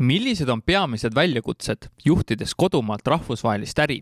millised 0.00 0.48
on 0.48 0.62
peamised 0.62 1.14
väljakutsed, 1.14 1.90
juhtides 2.04 2.54
kodumaalt 2.56 3.06
rahvusvahelist 3.06 3.78
äri? 3.78 4.00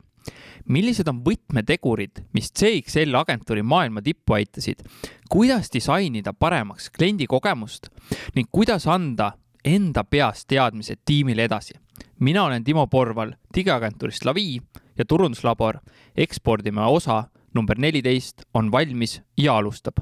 millised 0.68 1.08
on 1.08 1.22
võtmetegurid, 1.24 2.20
mis 2.36 2.50
CXL 2.52 3.16
agentuuri 3.16 3.62
maailma 3.62 4.02
tippu 4.04 4.36
aitasid? 4.36 4.84
kuidas 5.30 5.72
disainida 5.72 6.32
paremaks 6.32 6.90
kliendikogemust 6.90 7.88
ning 8.36 8.48
kuidas 8.52 8.86
anda 8.86 9.32
enda 9.64 10.04
peast 10.04 10.48
teadmised 10.48 11.02
tiimile 11.04 11.48
edasi? 11.48 11.74
mina 12.20 12.44
olen 12.44 12.64
Timo 12.64 12.86
Porval 12.86 13.32
digiagentuurist 13.54 14.24
Lavi 14.24 14.60
ja 14.98 15.04
turunduslabor 15.04 15.80
Ekspordime 16.16 16.86
osa 16.86 17.24
number 17.54 17.78
neliteist 17.78 18.46
on 18.54 18.70
valmis 18.72 19.20
ja 19.36 19.56
alustab 19.56 19.98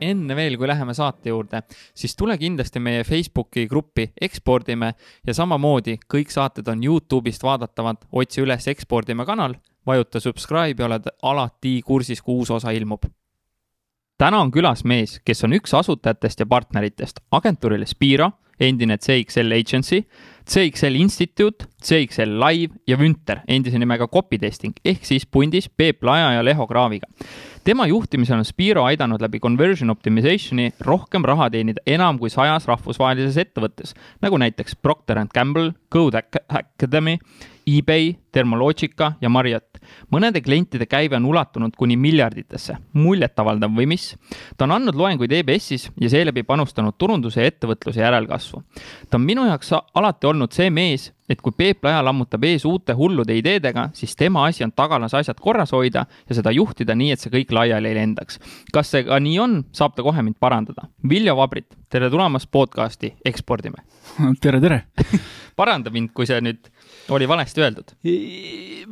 enne 0.00 0.36
veel, 0.36 0.56
kui 0.58 0.68
läheme 0.68 0.94
saate 0.94 1.32
juurde, 1.32 1.62
siis 1.94 2.16
tule 2.16 2.38
kindlasti 2.38 2.80
meie 2.80 3.04
Facebooki 3.04 3.66
gruppi 3.68 4.08
Ekspordime 4.20 4.92
ja 5.26 5.34
samamoodi 5.34 5.98
kõik 6.14 6.32
saated 6.32 6.68
on 6.68 6.82
Youtube'ist 6.84 7.42
vaadatavad, 7.42 8.04
otsi 8.12 8.42
üles 8.44 8.68
Ekspordime 8.68 9.26
kanal, 9.28 9.54
vajuta 9.86 10.20
subscribe 10.20 10.82
ja 10.82 10.88
oled 10.88 11.08
alati 11.22 11.78
kursis, 11.86 12.22
kui 12.22 12.42
uus 12.42 12.50
osa 12.50 12.70
ilmub. 12.70 13.06
täna 14.18 14.40
on 14.40 14.50
külas 14.50 14.84
mees, 14.84 15.20
kes 15.24 15.44
on 15.44 15.52
üks 15.54 15.74
asutajatest 15.74 16.40
ja 16.40 16.46
partneritest 16.46 17.20
agentuurile 17.30 17.86
Spiro, 17.86 18.32
endine 18.60 18.98
CXL 18.98 19.52
Agency, 19.52 20.02
CXL 20.48 20.96
Institute, 20.96 21.66
CXL 21.84 22.38
Live 22.40 22.80
ja 22.88 22.96
Vünter, 22.98 23.42
endise 23.48 23.78
nimega 23.78 24.08
Copytesting 24.08 24.78
ehk 24.84 25.04
siis 25.06 25.26
pundis 25.26 25.68
Peep 25.68 26.02
Laja 26.02 26.32
ja 26.38 26.44
Leho 26.44 26.66
Kraaviga 26.66 27.10
tema 27.68 27.84
juhtimisel 27.86 28.38
on 28.40 28.46
Spiro 28.48 28.84
aidanud 28.88 29.20
läbi 29.20 29.40
conversion 29.44 29.90
optimization'i 29.92 30.70
rohkem 30.86 31.24
raha 31.28 31.50
teenida 31.52 31.82
enam 31.86 32.16
kui 32.16 32.30
sajas 32.32 32.64
rahvusvahelises 32.64 33.36
ettevõttes, 33.42 33.92
nagu 34.24 34.38
näiteks 34.40 34.78
Procter 34.80 35.20
and 35.20 35.34
Gamble, 35.36 35.74
Code 35.92 36.22
Academy, 36.48 37.18
eBay, 37.68 38.14
Thermologica 38.32 39.12
ja 39.20 39.28
Marriott. 39.28 39.77
Mõnede 40.12 40.42
klientide 40.44 40.86
käive 40.86 41.16
on 41.16 41.26
ulatunud 41.28 41.76
kuni 41.76 41.96
miljarditesse, 41.96 42.76
muljetavaldav 42.92 43.74
või 43.74 43.88
mis? 43.94 44.10
ta 44.56 44.66
on 44.66 44.76
andnud 44.78 44.96
loenguid 44.98 45.32
EBS-is 45.32 45.88
ja 46.00 46.10
seeläbi 46.10 46.42
panustanud 46.42 46.96
turunduse 46.98 47.42
ja 47.42 47.52
ettevõtluse 47.52 48.00
järelkasvu. 48.00 48.62
ta 49.10 49.20
on 49.20 49.24
minu 49.24 49.46
jaoks 49.46 49.72
alati 49.94 50.26
olnud 50.26 50.52
see 50.52 50.70
mees, 50.70 51.12
et 51.28 51.42
kui 51.44 51.52
Peep 51.52 51.84
Laja 51.84 52.00
lammutab 52.04 52.44
ees 52.48 52.64
uute 52.64 52.94
hullude 52.96 53.36
ideedega, 53.36 53.88
siis 53.92 54.16
tema 54.16 54.46
asi 54.48 54.64
on 54.64 54.72
tagalas 54.72 55.14
asjad 55.14 55.40
korras 55.40 55.72
hoida 55.76 56.06
ja 56.28 56.38
seda 56.38 56.52
juhtida 56.54 56.96
nii, 56.96 57.12
et 57.12 57.20
see 57.20 57.32
kõik 57.32 57.52
laiali 57.52 57.90
ei 57.90 57.98
lendaks. 58.00 58.40
kas 58.72 58.94
see 58.94 59.04
ka 59.04 59.20
nii 59.20 59.38
on, 59.38 59.58
saab 59.72 59.96
ta 59.96 60.02
kohe 60.06 60.22
mind 60.22 60.38
parandada. 60.40 60.88
Viljo 61.08 61.36
Vabrit, 61.36 61.74
tere 61.88 62.10
tulemast 62.10 62.50
podcasti 62.50 63.14
Ekspordime. 63.24 63.84
tere, 64.42 64.60
tere 64.60 64.84
paranda 65.58 65.92
mind, 65.94 66.12
kui 66.14 66.28
see 66.28 66.38
nüüd 66.44 66.70
oli 67.10 67.28
valesti 67.28 67.62
öeldud. 67.62 67.92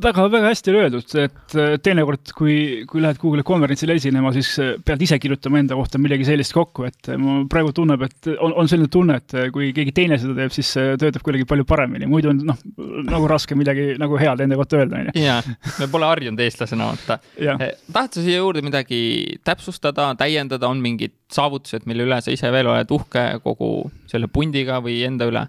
väga-väga 0.03 0.51
hästi 0.51 0.71
oli 0.73 0.81
öeldud, 0.85 1.13
et 1.21 1.55
äh, 1.57 1.75
teinekord, 1.83 2.33
kui, 2.37 2.57
kui 2.89 3.01
lähed 3.03 3.19
kuhugile 3.21 3.45
konverentsile 3.47 3.97
esinema, 3.97 4.33
siis 4.35 4.51
äh, 4.61 4.73
pead 4.85 5.03
ise 5.07 5.19
kirjutama 5.21 5.61
enda 5.63 5.77
kohta 5.79 6.01
midagi 6.01 6.27
sellist 6.29 6.53
kokku, 6.57 6.85
et 6.89 7.11
äh, 7.13 7.19
ma 7.21 7.39
praegu 7.51 7.73
tunneb, 7.77 8.05
et 8.07 8.31
on, 8.35 8.53
on 8.61 8.69
selline 8.69 8.91
tunne, 8.93 9.19
et 9.23 9.37
kui 9.55 9.71
keegi 9.77 9.95
teine 9.97 10.19
seda 10.21 10.37
teeb, 10.37 10.55
siis 10.55 10.73
see 10.77 10.97
töötab 11.01 11.25
kuidagi 11.27 11.49
palju 11.49 11.69
paremini, 11.69 12.09
muidu 12.11 12.33
on 12.33 12.43
noh, 12.51 12.61
nagu 13.09 13.31
raske 13.31 13.57
midagi 13.59 13.95
nagu 14.01 14.21
head 14.21 14.45
enda 14.45 14.61
kohta 14.61 14.81
öelda, 14.83 15.01
on 15.01 15.11
ju. 15.11 15.27
jaa, 15.27 15.39
me 15.81 15.91
pole 15.93 16.11
harjunud 16.11 16.45
eestlasena, 16.45 16.91
vaata. 16.93 17.21
tahad 17.37 18.19
sa 18.19 18.25
siia 18.25 18.43
juurde 18.43 18.65
midagi 18.67 19.01
täpsustada, 19.47 20.11
täiendada, 20.21 20.69
on 20.69 20.83
mingid 20.85 21.17
saavutused, 21.33 21.89
mille 21.89 22.05
üle 22.05 22.21
sa 22.21 22.35
ise 22.35 22.53
veel 22.53 22.69
oled 22.73 22.93
uhke 22.97 23.29
kogu 23.45 23.71
selle 24.11 24.29
pundiga 24.33 24.83
või 24.85 25.01
enda 25.09 25.29
üle? 25.29 25.47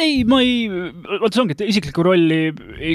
Ei, 0.00 0.24
ma 0.28 0.40
ei, 0.42 0.66
vot 1.20 1.32
see 1.32 1.42
ongi, 1.42 1.56
et 1.56 1.64
isiklikku 1.68 2.04
rolli 2.04 2.40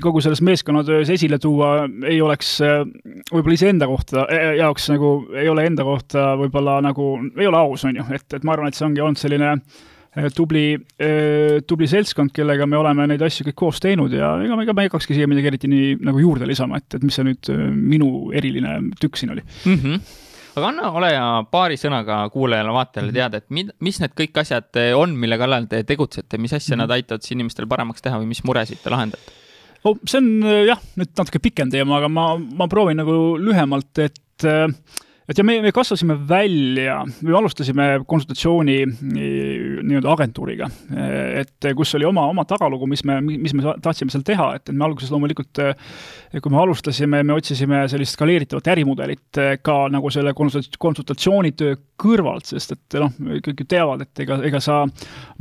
kogu 0.03 0.21
selles 0.23 0.41
meeskonnatöös 0.45 1.11
esile 1.13 1.39
tuua 1.41 1.87
ei 2.07 2.19
oleks 2.23 2.55
äh, 2.65 2.83
võib-olla 3.31 3.57
iseenda 3.57 3.89
kohta 3.89 4.25
äh, 4.25 4.55
jaoks 4.59 4.89
nagu, 4.93 5.15
ei 5.35 5.49
ole 5.51 5.65
enda 5.69 5.85
kohta 5.87 6.33
võib-olla 6.39 6.79
nagu, 6.85 7.15
ei 7.39 7.49
ole 7.49 7.59
aus, 7.59 7.85
on 7.87 7.99
ju, 7.99 8.07
et, 8.15 8.27
et 8.37 8.45
ma 8.47 8.55
arvan, 8.55 8.71
et 8.71 8.77
see 8.77 8.87
ongi 8.87 9.03
olnud 9.05 9.21
selline 9.21 9.53
äh, 9.55 10.27
tubli, 10.35 10.67
tubli 11.67 11.89
seltskond, 11.91 12.33
kellega 12.35 12.67
me 12.69 12.79
oleme 12.79 13.07
neid 13.11 13.23
asju 13.25 13.47
kõik 13.49 13.59
koos 13.65 13.81
teinud 13.83 14.13
ja 14.15 14.35
ega, 14.43 14.59
ega 14.63 14.75
ma 14.75 14.85
ei 14.85 14.91
hakkakski 14.91 15.17
siia 15.17 15.29
midagi 15.31 15.51
eriti 15.53 15.71
nii 15.71 15.97
nagu 16.05 16.21
juurde 16.23 16.47
lisama, 16.49 16.81
et, 16.81 16.99
et 16.99 17.05
mis 17.05 17.17
see 17.17 17.27
nüüd 17.27 17.51
minu 17.75 18.11
eriline 18.35 18.77
tükk 19.01 19.19
siin 19.21 19.35
oli 19.35 19.45
mm. 19.45 19.81
-hmm 19.81 20.23
aga 20.59 20.71
anna, 20.71 20.91
ole 20.95 21.11
ja 21.13 21.23
paari 21.51 21.77
sõnaga 21.79 22.21
kuulajale-vaatajale 22.33 23.11
mhm. 23.11 23.17
teada, 23.17 23.41
et 23.41 23.55
mid, 23.55 23.71
mis 23.85 23.99
need 24.01 24.13
kõik 24.17 24.41
asjad 24.43 24.81
eh, 24.81 24.91
on, 24.97 25.15
mille 25.19 25.39
kallal 25.41 25.69
te 25.71 25.81
tegutsete, 25.87 26.39
mis 26.41 26.55
asja 26.55 26.77
nad 26.79 26.91
aitavad 26.95 27.25
siis 27.25 27.35
inimestel 27.37 27.69
paremaks 27.71 28.05
teha 28.05 28.19
või 28.21 28.31
mis 28.33 28.43
muresid 28.47 28.83
te 28.83 28.93
lahendate? 28.93 29.41
oh, 29.85 29.97
see 30.07 30.21
on 30.21 30.29
eh, 30.43 30.61
jah, 30.71 30.81
nüüd 30.99 31.11
natuke 31.17 31.41
pikem 31.43 31.73
teema, 31.73 31.99
aga 31.99 32.11
ma, 32.11 32.29
ma 32.37 32.69
proovin 32.71 33.01
nagu 33.03 33.35
lühemalt, 33.41 33.91
et 34.05 34.47
äh, 34.47 34.69
et 35.25 35.39
ja 35.39 35.45
me, 35.45 35.57
me 35.63 35.71
kasvasime 35.73 36.17
välja, 36.29 36.99
me 37.25 37.37
alustasime 37.37 37.87
konsultatsiooni 38.07 38.77
nii-öelda 39.83 40.11
agentuuriga, 40.13 40.69
et 41.41 41.69
kus 41.75 41.95
oli 41.97 42.07
oma, 42.07 42.25
oma 42.31 42.45
tagalugu, 42.47 42.87
mis 42.89 43.03
me, 43.07 43.19
mis 43.21 43.53
me 43.55 43.75
tahtsime 43.83 44.13
seal 44.13 44.25
teha, 44.27 44.51
et, 44.57 44.69
et 44.69 44.75
me 44.75 44.85
alguses 44.87 45.11
loomulikult, 45.13 45.61
kui 46.35 46.53
me 46.53 46.61
alustasime, 46.61 47.23
me 47.23 47.35
otsisime 47.35 47.85
sellist 47.91 48.17
skaleeritavat 48.17 48.71
ärimudelit 48.75 49.41
ka 49.65 49.77
nagu 49.91 50.11
selle 50.13 50.33
konsultatsioonitöö 50.35 51.75
kõrvalt, 52.01 52.49
sest 52.49 52.73
et 52.75 52.97
noh, 52.99 53.11
kõik 53.43 53.63
ju 53.63 53.67
teavad, 53.71 54.03
et 54.03 54.23
ega, 54.25 54.37
ega 54.49 54.59
sa 54.63 54.81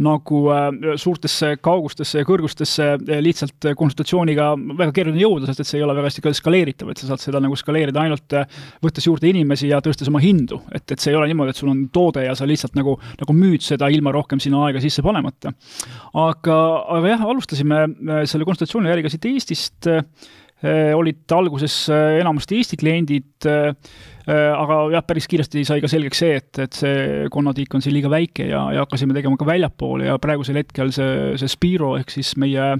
nagu 0.02 0.42
äh, 0.54 0.68
suurtesse 1.00 1.54
kaugustesse 1.64 2.22
ja 2.22 2.28
kõrgustesse 2.28 2.92
lihtsalt 3.24 3.70
konsultatsiooniga 3.78 4.52
väga 4.78 4.94
keeruline 4.94 5.22
jõuda, 5.22 5.48
sest 5.50 5.64
et 5.64 5.70
see 5.70 5.80
ei 5.80 5.86
ole 5.86 5.96
väga 5.98 6.10
hästi 6.10 6.24
ka 6.24 6.34
skaleeritav, 6.38 6.92
et 6.92 7.02
sa 7.02 7.10
saad 7.10 7.24
seda 7.24 7.42
nagu 7.42 7.58
skaleerida 7.58 8.04
ainult 8.04 8.36
võttes 8.84 9.08
juurde 9.08 9.28
inimesi 9.30 9.70
ja 9.72 9.80
tõstes 9.84 10.10
oma 10.10 10.22
hindu. 10.22 10.60
et, 10.70 10.84
et 10.86 11.00
see 11.00 11.12
ei 11.12 11.18
ole 11.18 11.28
niimoodi, 11.30 11.54
et 11.54 11.60
sul 11.60 11.72
on 11.72 11.84
toode 11.94 12.24
ja 12.24 12.36
sa 12.38 12.46
lihtsalt 12.46 12.78
nagu, 12.78 12.96
nagu 13.20 13.36
müüd 13.36 13.64
seda 13.66 13.90
ilma 13.90 14.14
rohkem 14.14 14.23
sinna 14.42 14.64
aega 14.66 14.82
sisse 14.82 15.04
panemata. 15.04 15.52
aga, 16.20 16.56
aga 16.96 17.12
jah, 17.12 17.26
alustasime 17.32 17.84
äh, 17.84 18.24
selle 18.30 18.46
konsultatsiooniäriga 18.48 19.12
siit 19.12 19.28
Eestist, 19.30 19.88
äh, 19.90 20.92
olid 20.96 21.30
alguses 21.36 21.84
äh, 21.92 22.18
enamasti 22.22 22.60
Eesti 22.60 22.78
kliendid, 22.80 23.48
aga 24.24 24.76
jah, 24.94 25.02
päris 25.04 25.26
kiiresti 25.28 25.66
sai 25.68 25.82
ka 25.84 25.88
selgeks 25.92 26.22
see, 26.22 26.36
et, 26.40 26.60
et 26.64 26.76
see 26.78 27.26
konnatiik 27.32 27.74
on 27.76 27.82
siin 27.84 27.92
liiga 27.92 28.08
väike 28.08 28.46
ja, 28.48 28.62
ja 28.72 28.86
hakkasime 28.86 29.12
tegema 29.12 29.36
ka 29.36 29.44
väljapoole 29.44 30.06
ja 30.08 30.14
praegusel 30.22 30.56
hetkel 30.62 30.94
see, 30.96 31.34
see 31.40 31.52
Spiro 31.52 31.90
ehk 31.98 32.14
siis 32.14 32.32
meie 32.40 32.70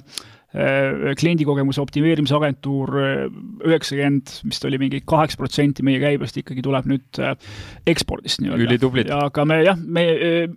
kliendikogemuse 1.18 1.82
optimeerimise 1.82 2.36
agentuur, 2.36 2.92
äh, 3.02 3.24
üheksakümmend, 3.66 4.36
vist 4.46 4.66
oli 4.68 4.78
mingi 4.78 5.00
kaheksa 5.06 5.40
protsenti 5.40 5.82
meie 5.86 5.98
käibest 6.02 6.38
ikkagi 6.38 6.62
tuleb 6.62 6.86
nüüd 6.92 7.18
äh, 7.18 7.34
ekspordist 7.90 8.42
nii-öelda. 8.44 9.18
aga 9.18 9.46
me 9.50 9.58
jah, 9.64 9.80
me, 9.82 10.06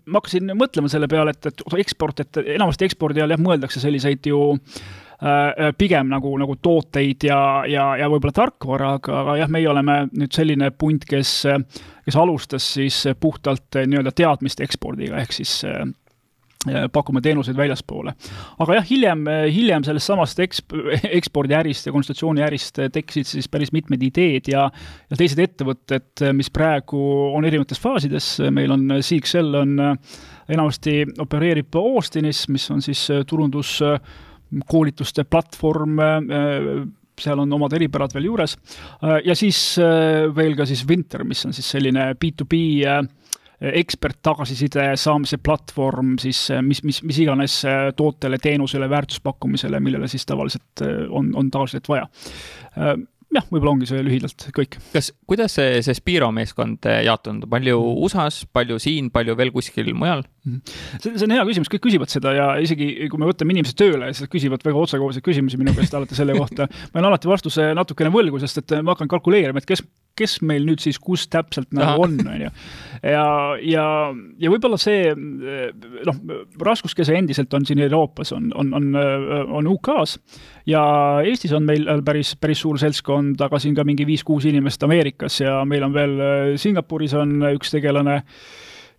ma 0.06 0.22
hakkasin 0.22 0.54
mõtlema 0.58 0.92
selle 0.92 1.10
peale, 1.10 1.34
et, 1.34 1.50
et 1.50 1.66
eksport, 1.82 2.22
et 2.22 2.42
enamasti 2.58 2.86
ekspordi 2.86 3.24
all 3.24 3.34
jah, 3.34 3.42
mõeldakse 3.42 3.82
selliseid 3.82 4.30
ju 4.30 4.40
äh, 4.54 5.74
pigem 5.78 6.14
nagu, 6.14 6.36
nagu 6.38 6.60
tooteid 6.62 7.26
ja, 7.32 7.42
ja, 7.66 7.90
ja 7.98 8.14
võib-olla 8.14 8.38
tarkvara, 8.38 8.94
aga, 9.00 9.22
aga 9.24 9.38
jah, 9.42 9.54
meie 9.58 9.70
oleme 9.72 10.04
nüüd 10.14 10.38
selline 10.38 10.70
punt, 10.78 11.10
kes, 11.10 11.40
kes 12.06 12.22
alustas 12.22 12.70
siis 12.78 13.02
puhtalt 13.20 13.82
nii-öelda 13.82 14.14
teadmiste 14.14 14.68
ekspordiga, 14.68 15.18
ehk 15.26 15.34
siis 15.42 15.64
äh, 15.66 15.88
pakume 16.92 17.22
teenuseid 17.22 17.58
väljaspoole. 17.58 18.14
aga 18.60 18.78
jah, 18.80 18.86
hiljem, 18.90 19.26
hiljem 19.54 19.84
sellest 19.86 20.10
samast 20.10 20.40
eksp-, 20.42 20.76
ekspordiärist 21.20 21.88
ja 21.88 21.94
konsultatsiooniärist 21.96 22.82
tekkisid 22.94 23.30
siis 23.30 23.48
päris 23.52 23.72
mitmed 23.76 24.04
ideed 24.04 24.50
ja 24.52 24.66
ja 25.10 25.20
teised 25.20 25.40
ettevõtted, 25.40 26.26
mis 26.36 26.50
praegu 26.54 27.00
on 27.38 27.46
erinevates 27.48 27.80
faasides, 27.82 28.30
meil 28.52 28.74
on 28.74 28.98
CXL 29.00 29.60
on 29.62 29.78
enamasti 30.50 31.04
opereerib 31.24 31.76
Austinis, 31.80 32.48
mis 32.50 32.70
on 32.72 32.82
siis 32.82 33.08
turunduskoolituste 33.28 35.28
platvorm, 35.30 36.00
seal 37.18 37.44
on 37.44 37.54
omad 37.58 37.74
eripärad 37.74 38.14
veel 38.16 38.30
juures, 38.30 38.58
ja 39.26 39.36
siis 39.38 39.62
veel 40.36 40.58
ka 40.58 40.68
siis 40.70 40.86
Winter, 40.90 41.24
mis 41.28 41.46
on 41.46 41.56
siis 41.56 41.70
selline 41.78 42.12
B2B 42.18 42.54
ekspert-tagasiside 43.58 44.92
saamise 45.02 45.40
platvorm 45.42 46.16
siis 46.22 46.44
mis, 46.62 46.84
mis, 46.86 47.02
mis 47.08 47.22
iganes 47.24 47.60
äh, 47.66 47.90
tootele, 47.98 48.38
teenusele, 48.42 48.90
väärtuspakkumisele, 48.90 49.80
millele 49.84 50.10
siis 50.12 50.26
tavaliselt 50.30 50.86
äh, 50.86 51.06
on, 51.10 51.32
on 51.36 51.50
tagasisidet 51.52 51.90
vaja. 51.90 52.06
Äh, 52.78 52.94
jah, 53.34 53.48
võib-olla 53.50 53.74
ongi 53.74 53.90
see 53.90 54.04
lühidalt 54.06 54.46
kõik. 54.56 54.78
kas, 54.94 55.10
kuidas 55.30 55.58
see, 55.58 55.82
see 55.86 55.98
Spiro 55.98 56.30
meeskond 56.36 56.86
jaotunud, 56.86 57.50
palju 57.50 57.80
mm. 57.82 58.06
USA-s, 58.06 58.46
palju 58.54 58.78
siin, 58.82 59.10
palju 59.14 59.36
veel 59.40 59.52
kuskil 59.56 59.90
mujal? 59.98 60.24
Mhm. 60.46 60.62
see, 61.02 61.18
see 61.18 61.26
on 61.26 61.36
hea 61.36 61.50
küsimus, 61.50 61.74
kõik 61.74 61.88
küsivad 61.90 62.14
seda 62.14 62.38
ja 62.38 62.48
isegi 62.64 63.10
kui 63.12 63.22
me 63.22 63.30
võtame 63.30 63.58
inimesed 63.58 63.80
tööle, 63.80 64.14
siis 64.14 64.28
nad 64.28 64.34
küsivad 64.38 64.64
väga 64.70 64.86
otsekoheseid 64.86 65.26
küsimusi 65.26 65.60
minu 65.60 65.74
käest 65.76 65.98
alati 65.98 66.18
selle 66.18 66.38
kohta. 66.38 66.70
ma 66.94 67.02
olen 67.02 67.10
alati 67.12 67.34
vastuse 67.34 67.72
natukene 67.78 68.14
võlgu, 68.14 68.40
sest 68.44 68.62
et 68.62 68.78
ma 68.80 68.94
hakkan 68.94 69.10
kalkuleerima, 69.18 69.66
et 69.66 69.70
kes, 69.74 69.82
kes 70.18 70.38
meil 70.48 70.66
nüüd 70.68 70.82
siis 70.84 71.00
kus 71.02 71.28
täpselt 71.32 71.72
nagu 71.76 72.04
on, 72.04 72.18
on 72.26 72.44
ju. 72.46 72.52
ja, 73.04 73.26
ja, 73.62 73.86
ja 74.42 74.52
võib-olla 74.54 74.80
see 74.82 75.14
noh, 75.16 76.22
raskuskese 76.64 77.18
endiselt 77.18 77.54
on 77.58 77.68
siin 77.68 77.82
Euroopas, 77.86 78.34
on, 78.36 78.50
on, 78.58 78.74
on, 78.78 78.92
on 79.60 79.72
UK-s 79.74 80.18
ja 80.70 80.84
Eestis 81.26 81.54
on 81.58 81.68
meil 81.68 81.88
päris, 82.06 82.36
päris 82.40 82.64
suur 82.66 82.80
seltskond, 82.82 83.42
aga 83.44 83.62
siin 83.62 83.78
ka 83.78 83.86
mingi 83.88 84.08
viis-kuus 84.08 84.48
inimest 84.50 84.84
Ameerikas 84.88 85.42
ja 85.44 85.60
meil 85.70 85.86
on 85.88 85.96
veel 85.96 86.18
Singapuris 86.62 87.18
on 87.18 87.40
üks 87.54 87.76
tegelane 87.76 88.24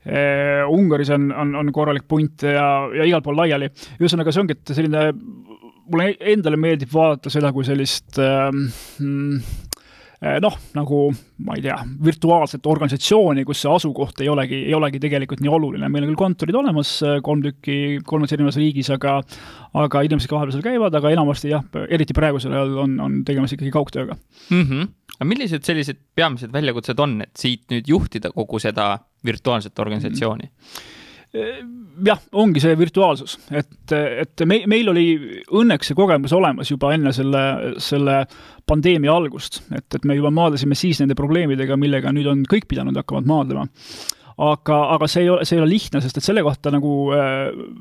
Uh, 0.09 0.63
Ungaris 0.73 1.11
on, 1.11 1.27
on, 1.35 1.51
on 1.59 1.73
korralik 1.75 2.05
punt 2.09 2.45
ja, 2.47 2.63
ja 2.97 3.05
igal 3.05 3.21
pool 3.21 3.37
laiali. 3.37 3.67
ühesõnaga, 3.99 4.33
see 4.33 4.41
ongi, 4.41 4.55
et 4.57 4.71
selline, 4.73 5.03
mulle 5.91 6.07
endale 6.33 6.57
meeldib 6.57 6.93
vaadata 6.95 7.33
seda 7.35 7.51
kui 7.53 7.67
sellist 7.67 8.17
äh, 8.23 8.47
Eh, 9.03 9.68
noh, 10.19 10.55
nagu 10.75 11.01
ma 11.47 11.55
ei 11.55 11.63
tea, 11.63 11.77
virtuaalset 12.05 12.67
organisatsiooni, 12.67 13.45
kus 13.47 13.61
see 13.63 13.71
asukoht 13.71 14.23
ei 14.25 14.31
olegi, 14.33 14.59
ei 14.67 14.75
olegi 14.75 14.99
tegelikult 15.03 15.43
nii 15.45 15.53
oluline. 15.55 15.89
meil 15.89 16.05
on 16.05 16.11
küll 16.11 16.19
kontorid 16.19 16.59
olemas, 16.59 16.97
eh, 17.07 17.21
kolm 17.23 17.45
tükki 17.45 18.01
kolmes 18.07 18.35
erinevas 18.35 18.59
riigis, 18.59 18.91
aga 18.95 19.21
aga 19.79 20.03
inimesed 20.09 20.31
ka 20.31 20.39
vahepeal 20.39 20.57
seal 20.57 20.67
käivad, 20.67 20.99
aga 20.99 21.15
enamasti 21.15 21.53
jah, 21.53 21.65
eriti 21.87 22.17
praegusel 22.19 22.57
ajal 22.57 22.77
on, 22.85 22.99
on 23.05 23.19
tegemas 23.29 23.55
ikkagi 23.55 23.71
kaugtööga 23.75 24.17
mm. 24.17 24.63
-hmm. 24.63 24.93
aga 25.17 25.29
millised 25.29 25.67
sellised 25.69 26.03
peamised 26.19 26.53
väljakutsed 26.53 26.99
on, 26.99 27.21
et 27.23 27.37
siit 27.39 27.69
nüüd 27.71 27.87
juhtida 27.87 28.35
kogu 28.35 28.59
seda 28.59 28.97
virtuaalset 29.25 29.79
organisatsiooni 29.79 30.51
mm? 30.51 30.55
-hmm 30.55 30.97
jah, 31.33 32.21
ongi 32.41 32.61
see 32.63 32.77
virtuaalsus, 32.79 33.37
et, 33.53 33.93
et 33.93 34.45
me, 34.49 34.63
meil 34.71 34.89
oli 34.93 35.07
õnneks 35.61 35.91
see 35.91 35.99
kogemus 35.99 36.33
olemas 36.37 36.71
juba 36.73 36.95
enne 36.97 37.13
selle, 37.13 37.43
selle 37.85 38.23
pandeemia 38.69 39.13
algust, 39.13 39.63
et, 39.69 39.87
et 39.95 40.09
me 40.09 40.17
juba 40.17 40.33
maadlesime 40.35 40.79
siis 40.79 41.03
nende 41.03 41.17
probleemidega, 41.19 41.77
millega 41.81 42.13
nüüd 42.17 42.31
on 42.33 42.47
kõik 42.49 42.69
pidanud 42.71 42.97
hakkama 42.97 43.27
maadlema. 43.29 43.69
Aga, 44.39 44.77
aga 44.95 45.07
see 45.11 45.25
ei 45.25 45.31
ole, 45.35 45.45
see 45.49 45.57
ei 45.57 45.61
ole 45.65 45.73
lihtne, 45.73 46.01
sest 46.01 46.21
et 46.21 46.25
selle 46.25 46.45
kohta 46.47 46.71
nagu, 46.71 46.93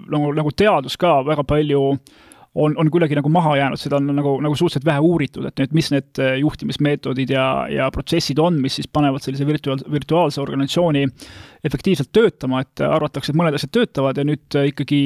nagu, 0.09 0.31
nagu 0.39 0.53
teadus 0.57 0.97
ka 0.97 1.19
väga 1.27 1.43
palju 1.45 1.83
äh, 1.93 2.15
on, 2.57 2.73
on 2.77 2.91
kuidagi 2.91 3.15
nagu 3.17 3.29
maha 3.29 3.55
jäänud, 3.57 3.79
seda 3.79 3.99
on 3.99 4.09
nagu, 4.17 4.37
nagu 4.41 4.55
suhteliselt 4.55 4.85
vähe 4.85 5.01
uuritud, 5.03 5.45
et 5.45 5.59
nüüd, 5.61 5.73
mis 5.77 5.89
need 5.93 6.21
äh, 6.21 6.37
juhtimismeetodid 6.41 7.31
ja, 7.33 7.45
ja 7.69 7.89
protsessid 7.93 8.39
on, 8.41 8.57
mis 8.61 8.79
siis 8.79 8.89
panevad 8.89 9.21
sellise 9.23 9.45
virtuaal, 9.47 9.83
virtuaalse 9.93 10.41
organisatsiooni 10.41 11.05
efektiivselt 11.65 12.11
töötama, 12.13 12.61
et 12.61 12.81
arvatakse, 12.85 13.31
et 13.31 13.39
mõned 13.39 13.57
asjad 13.57 13.71
töötavad 13.73 14.19
ja 14.19 14.25
nüüd 14.27 14.57
äh, 14.57 14.69
ikkagi 14.71 14.99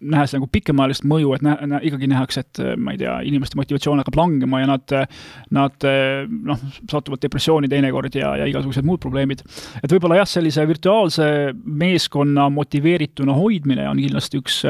nähes 0.00 0.34
nagu 0.36 0.48
pikemaajalist 0.52 1.06
mõju, 1.08 1.32
et 1.36 1.44
nä-, 1.46 1.56
nä, 1.70 1.80
ikkagi 1.88 2.10
nähakse, 2.10 2.44
et 2.44 2.62
äh, 2.62 2.74
ma 2.76 2.94
ei 2.94 3.00
tea, 3.00 3.18
inimeste 3.28 3.58
motivatsioon 3.58 4.02
hakkab 4.02 4.18
langema 4.20 4.62
ja 4.62 4.70
nad, 4.70 4.96
nad 5.54 5.88
noh, 6.28 6.64
satuvad 6.90 7.22
depressiooni 7.22 7.70
teinekord 7.70 8.18
ja, 8.18 8.34
ja 8.42 8.48
igasugused 8.50 8.86
muud 8.86 9.00
probleemid. 9.02 9.44
et 9.82 9.92
võib-olla 9.92 10.20
jah, 10.20 10.28
sellise 10.28 10.66
virtuaalse 10.68 11.28
meeskonna 11.64 12.48
motiveerituna 12.52 13.36
hoidmine 13.36 13.88
on 13.88 14.00
kindlasti 14.02 14.42
üks, 14.42 14.60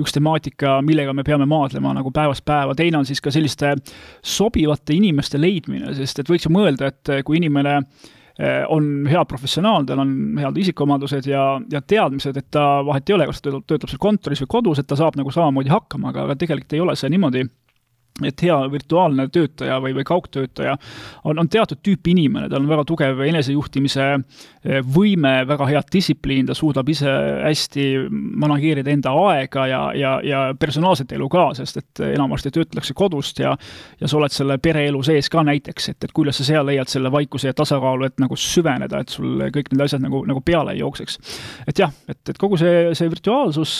üks 0.00 0.16
temaatika, 0.16 0.78
millega 0.86 1.14
me 1.16 1.24
peame 1.26 1.48
maadlema 1.50 1.94
nagu 1.96 2.12
päevast 2.14 2.44
päeva, 2.46 2.74
teine 2.78 3.00
on 3.00 3.08
siis 3.08 3.22
ka 3.24 3.32
selliste 3.34 3.74
sobivate 4.24 4.96
inimeste 4.96 5.40
leidmine, 5.40 5.94
sest 5.98 6.22
et 6.22 6.30
võiks 6.30 6.48
ju 6.48 6.52
mõelda, 6.54 6.90
et 6.92 7.16
kui 7.26 7.40
inimene 7.40 7.78
eh, 7.80 8.14
on 8.68 9.06
hea 9.08 9.22
professionaal, 9.24 9.86
tal 9.88 10.02
on 10.02 10.10
head 10.40 10.58
isikuomadused 10.60 11.28
ja, 11.30 11.44
ja 11.72 11.80
teadmised, 11.80 12.36
et 12.36 12.50
ta, 12.52 12.82
vahet 12.84 13.08
ei 13.08 13.14
ole, 13.16 13.28
kas 13.30 13.40
ta 13.40 13.54
töötab 13.64 13.88
seal 13.88 14.02
kontoris 14.02 14.42
või 14.44 14.50
kodus, 14.58 14.80
et 14.82 14.88
ta 14.90 14.98
saab 14.98 15.16
nagu 15.16 15.32
samamoodi 15.32 15.72
hakkama, 15.72 16.10
aga, 16.12 16.26
aga 16.26 16.36
tegelikult 16.42 16.76
ei 16.76 16.82
ole 16.84 16.96
see 17.00 17.12
niimoodi 17.14 17.46
et 18.24 18.42
hea 18.42 18.56
virtuaalne 18.72 19.28
töötaja 19.32 19.78
või, 19.82 19.92
või 19.96 20.06
kaugtöötaja 20.08 20.76
on, 21.24 21.38
on 21.38 21.48
teatud 21.52 21.82
tüüpi 21.84 22.14
inimene, 22.14 22.48
tal 22.52 22.62
on 22.62 22.70
väga 22.70 22.84
tugev 22.88 23.20
enesejuhtimise 23.26 24.06
eh, 24.16 24.80
võime, 24.96 25.34
väga 25.48 25.68
hea 25.70 25.82
distsipliin, 25.92 26.46
ta 26.48 26.56
suudab 26.56 26.88
ise 26.88 27.10
hästi 27.44 27.86
manageerida 28.10 28.92
enda 28.92 29.12
aega 29.30 29.66
ja, 29.70 29.82
ja, 29.96 30.14
ja 30.24 30.42
personaalset 30.58 31.12
elu 31.16 31.28
ka, 31.32 31.48
sest 31.58 31.82
et 31.82 32.04
enamasti 32.12 32.54
töötatakse 32.54 32.96
kodust 32.96 33.42
ja 33.42 33.56
ja 34.00 34.08
sa 34.08 34.18
oled 34.18 34.32
selle 34.32 34.58
pereelu 34.62 35.00
sees 35.06 35.28
ka 35.32 35.42
näiteks, 35.46 35.90
et, 35.92 36.04
et 36.04 36.12
kuidas 36.16 36.40
sa 36.40 36.46
seal 36.46 36.66
leiad 36.68 36.90
selle 36.90 37.10
vaikuse 37.12 37.50
ja 37.50 37.56
tasakaalu, 37.56 38.08
et 38.08 38.20
nagu 38.22 38.36
süveneda, 38.40 39.00
et 39.02 39.12
sul 39.12 39.46
kõik 39.54 39.70
need 39.72 39.84
asjad 39.86 40.02
nagu, 40.04 40.22
nagu 40.28 40.42
peale 40.44 40.74
ei 40.74 40.82
jookseks. 40.82 41.18
et 41.68 41.78
jah, 41.80 41.92
et, 42.08 42.20
et 42.28 42.38
kogu 42.40 42.58
see, 42.60 42.94
see 42.98 43.10
virtuaalsus, 43.10 43.78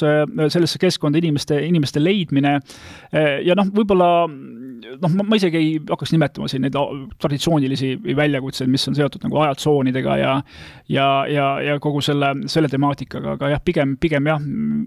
sellesse 0.52 0.80
keskkonda 0.82 1.20
inimeste, 1.20 1.58
inimeste 1.66 2.02
leidmine 2.02 2.56
eh, 2.56 3.40
ja 3.46 3.56
noh, 3.58 3.70
võib-olla 3.74 4.25
noh, 4.26 5.14
ma, 5.22 5.36
isegi 5.38 5.58
ei 5.60 5.70
hakkaks 5.88 6.12
nimetama 6.14 6.48
siin 6.50 6.64
neid 6.66 6.76
traditsioonilisi 7.22 7.94
väljakutseid, 8.16 8.70
mis 8.70 8.86
on 8.90 8.96
seotud 8.98 9.24
nagu 9.26 9.40
ajatsoonidega 9.44 10.16
ja 10.20 10.34
ja, 10.88 11.06
ja, 11.30 11.46
ja 11.62 11.76
kogu 11.82 12.00
selle, 12.04 12.32
selle 12.50 12.70
temaatikaga, 12.70 13.34
aga 13.36 13.50
jah, 13.54 13.62
pigem, 13.64 13.96
pigem 14.00 14.28
jah, 14.30 14.42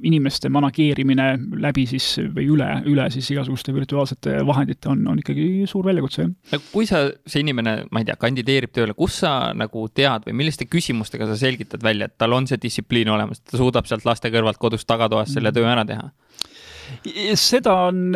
inimeste 0.07 0.51
manageerimine 0.53 1.27
läbi 1.59 1.85
siis 1.89 2.07
või 2.35 2.47
üle, 2.53 2.69
üle 2.89 3.09
siis 3.13 3.29
igasuguste 3.33 3.73
virtuaalsete 3.75 4.39
vahendite 4.47 4.91
on, 4.91 5.03
on 5.11 5.19
ikkagi 5.21 5.67
suur 5.69 5.87
väljakutse, 5.89 6.25
jah. 6.25 6.31
no 6.53 6.61
kui 6.71 6.87
sa, 6.89 7.05
see 7.29 7.43
inimene, 7.43 7.75
ma 7.91 8.03
ei 8.03 8.09
tea, 8.09 8.17
kandideerib 8.19 8.73
tööle, 8.75 8.95
kus 8.97 9.21
sa 9.23 9.33
nagu 9.57 9.87
tead 9.93 10.27
või 10.27 10.37
milliste 10.41 10.69
küsimustega 10.69 11.27
sa 11.29 11.37
selgitad 11.39 11.83
välja, 11.85 12.09
et 12.09 12.17
tal 12.19 12.35
on 12.37 12.47
see 12.49 12.61
distsipliin 12.61 13.11
olemas, 13.11 13.43
ta 13.43 13.59
suudab 13.59 13.89
sealt 13.89 14.07
laste 14.07 14.31
kõrvalt 14.33 14.61
kodus 14.61 14.87
tagatoas 14.87 15.33
selle 15.33 15.51
mm. 15.51 15.59
töö 15.59 15.69
ära 15.69 15.85
teha? 15.87 16.09
Seda 17.39 17.75
on, 17.89 18.15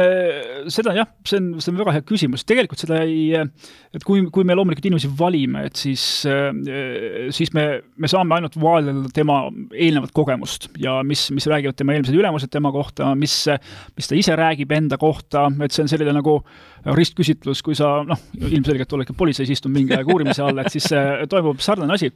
seda 0.74 0.94
jah, 0.98 1.10
see 1.28 1.40
on, 1.40 1.50
see 1.64 1.72
on 1.74 1.80
väga 1.82 1.96
hea 1.98 2.06
küsimus, 2.08 2.46
tegelikult 2.48 2.84
seda 2.84 3.02
ei, 3.06 3.32
et 3.94 4.06
kui, 4.08 4.24
kui 4.34 4.48
me 4.48 4.58
loomulikult 4.58 4.88
inimesi 4.90 5.12
valime, 5.20 5.66
et 5.70 5.80
siis, 5.80 6.04
siis 7.38 7.54
me, 7.56 7.66
me 7.98 8.12
saame 8.12 8.38
ainult 8.38 8.58
vaadelda 8.62 9.12
tema 9.16 9.40
eelnevat 9.72 10.14
kogemust 10.16 10.70
ja 10.82 11.00
mis, 11.08 11.28
mis 11.36 11.50
räägivad 11.50 11.78
tema 11.80 11.96
eelmised 11.96 12.18
ülemused 12.18 12.52
tema 12.54 12.74
kohta, 12.76 13.14
mis, 13.20 13.38
mis 13.98 14.10
ta 14.10 14.20
ise 14.20 14.38
räägib 14.40 14.74
enda 14.76 15.00
kohta, 15.02 15.48
et 15.64 15.76
see 15.76 15.86
on 15.86 15.92
selline 15.92 16.16
nagu 16.20 16.40
ristküsitlus, 16.84 17.62
kui 17.64 17.76
sa 17.78 17.90
noh, 18.08 18.20
ilmselgelt 18.44 18.94
oled 18.96 19.08
ka 19.08 19.16
politseis 19.18 19.52
istunud 19.54 19.78
mingi 19.78 19.96
aeg 19.96 20.10
uurimise 20.12 20.44
all, 20.44 20.60
et 20.60 20.74
siis 20.74 20.90
toimub 21.32 21.62
sarnane 21.64 21.96
asi. 21.96 22.10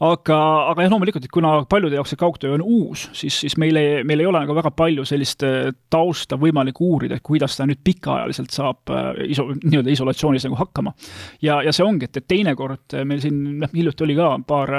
aga, 0.00 0.38
aga 0.72 0.86
jah, 0.86 0.92
loomulikult, 0.92 1.26
et 1.26 1.34
kuna 1.34 1.52
paljude 1.68 1.98
jaoks 1.98 2.14
see 2.14 2.20
kaugtöö 2.20 2.54
on 2.56 2.64
uus, 2.64 3.06
siis, 3.16 3.40
siis 3.44 3.58
meil 3.60 3.76
ei, 3.76 4.00
meil 4.08 4.24
ei 4.24 4.30
ole 4.30 4.40
nagu 4.40 4.56
väga 4.56 4.72
palju 4.76 5.04
sellist 5.08 5.44
tausta 5.92 6.38
võimalik 6.40 6.80
uurida, 6.80 7.18
et 7.18 7.26
kuidas 7.26 7.58
ta 7.58 7.68
nüüd 7.68 7.82
pikaajaliselt 7.84 8.56
saab 8.56 8.94
äh, 8.94 9.12
iso-, 9.34 9.50
nii-öelda 9.62 9.92
isolatsioonis 9.92 10.48
nagu 10.48 10.58
hakkama. 10.60 10.94
ja, 11.42 11.60
ja 11.66 11.74
see 11.76 11.84
ongi, 11.84 12.08
et, 12.08 12.16
et 12.16 12.28
teinekord 12.28 12.98
meil 13.04 13.22
siin, 13.24 13.44
noh, 13.62 13.72
hiljuti 13.76 14.06
oli 14.06 14.16
ka 14.18 14.32
paar 14.48 14.76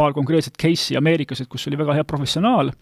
paar 0.00 0.16
konkreetset 0.16 0.56
case'i 0.60 0.96
Ameerikas, 0.98 1.42
et 1.42 1.50
kus 1.50 1.66
oli 1.68 1.78
väga 1.80 1.98
hea 1.98 2.06
professionaal, 2.08 2.72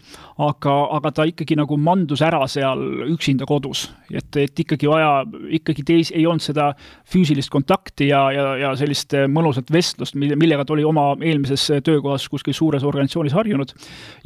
aga, 0.45 0.75
aga 0.97 1.11
ta 1.15 1.25
ikkagi 1.27 1.57
nagu 1.59 1.77
mandus 1.79 2.23
ära 2.25 2.41
seal 2.51 2.81
üksinda 3.09 3.47
kodus. 3.49 3.87
et, 4.09 4.29
et 4.39 4.63
ikkagi 4.63 4.89
vaja, 4.89 5.25
ikkagi 5.59 5.83
teis-, 5.85 6.13
ei 6.15 6.25
olnud 6.27 6.43
seda 6.43 6.71
füüsilist 7.09 7.51
kontakti 7.53 8.09
ja, 8.09 8.21
ja, 8.33 8.45
ja 8.63 8.71
sellist 8.79 9.13
mõnusat 9.29 9.71
vestlust, 9.73 10.17
mille, 10.19 10.37
millega 10.39 10.65
ta 10.65 10.75
oli 10.75 10.85
oma 10.87 11.11
eelmises 11.15 11.67
töökohas 11.85 12.27
kuskil 12.31 12.55
suures 12.57 12.85
organisatsioonis 12.87 13.35
harjunud. 13.37 13.73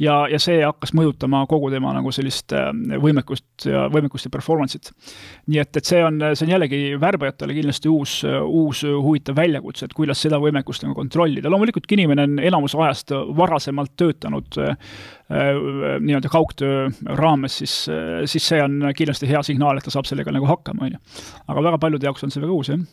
ja, 0.02 0.24
ja 0.30 0.40
see 0.42 0.62
hakkas 0.62 0.94
mõjutama 0.96 1.44
kogu 1.50 1.70
tema 1.74 1.92
nagu 1.96 2.12
sellist 2.14 2.54
äh, 2.56 2.70
võimekust 3.02 3.68
ja, 3.68 3.86
võimekust 3.92 4.28
ja 4.28 4.32
performance'it. 4.34 4.92
nii 5.50 5.62
et, 5.62 5.76
et 5.76 5.92
see 5.92 6.02
on, 6.04 6.20
see 6.32 6.46
on 6.46 6.54
jällegi 6.54 6.82
värbajatele 7.00 7.58
kindlasti 7.58 7.92
uus, 7.92 8.20
uus 8.24 8.84
huvitav 8.84 9.38
väljakutse, 9.38 9.88
et 9.88 9.96
kuidas 9.96 10.22
seda 10.24 10.40
võimekust 10.42 10.86
nagu 10.86 10.96
kontrollida. 10.98 11.50
loomulikult, 11.52 11.90
inimene 11.96 12.28
on 12.28 12.38
enamus 12.42 12.76
ajast 12.86 13.14
varasemalt 13.36 13.94
töötanud 14.00 14.58
äh, 14.62 14.76
äh, 15.30 15.62
nii-öelda 16.00 16.32
kaugtöö 16.32 16.88
raames, 17.20 17.58
siis, 17.62 17.78
äh, 17.92 18.24
siis 18.30 18.48
see 18.48 18.62
on 18.62 18.90
kindlasti 18.96 19.30
hea 19.30 19.42
signaal, 19.46 19.78
et 19.78 19.86
ta 19.86 19.94
saab 19.94 20.08
sellega 20.10 20.34
nagu 20.34 20.48
hakkama, 20.50 20.88
on 20.88 20.98
ju. 20.98 21.02
aga 21.48 21.66
väga 21.70 21.80
paljude 21.82 22.10
jaoks 22.10 22.26
on 22.26 22.34
see 22.34 22.44
väga 22.44 22.56
uus, 22.56 22.72
jah 22.72 22.84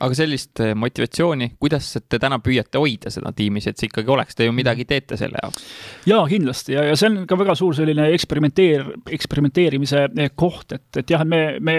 aga 0.00 0.16
sellist 0.16 0.60
eh, 0.60 0.74
motivatsiooni, 0.76 1.54
kuidas 1.60 1.88
te 2.04 2.18
täna 2.20 2.36
püüate 2.44 2.80
hoida 2.80 3.10
seda 3.12 3.30
tiimis, 3.36 3.68
et 3.70 3.80
see 3.80 3.88
ikkagi 3.88 4.12
oleks, 4.12 4.36
te 4.36 4.44
ju 4.44 4.52
midagi 4.52 4.84
teete 4.88 5.16
selle 5.16 5.40
jaoks? 5.40 5.62
jaa, 6.06 6.20
kindlasti. 6.28 6.74
Ja, 6.74 6.84
ja 6.84 6.96
see 6.98 7.08
on 7.08 7.22
ka 7.28 7.38
väga 7.40 7.54
suur 7.56 7.72
selline 7.76 8.10
eksperimenteer, 8.12 8.84
eksperimenteerimise 9.16 10.02
eh, 10.10 10.32
koht, 10.36 10.74
et, 10.76 11.00
et 11.00 11.12
jah, 11.14 11.24
me, 11.24 11.40
me, 11.64 11.78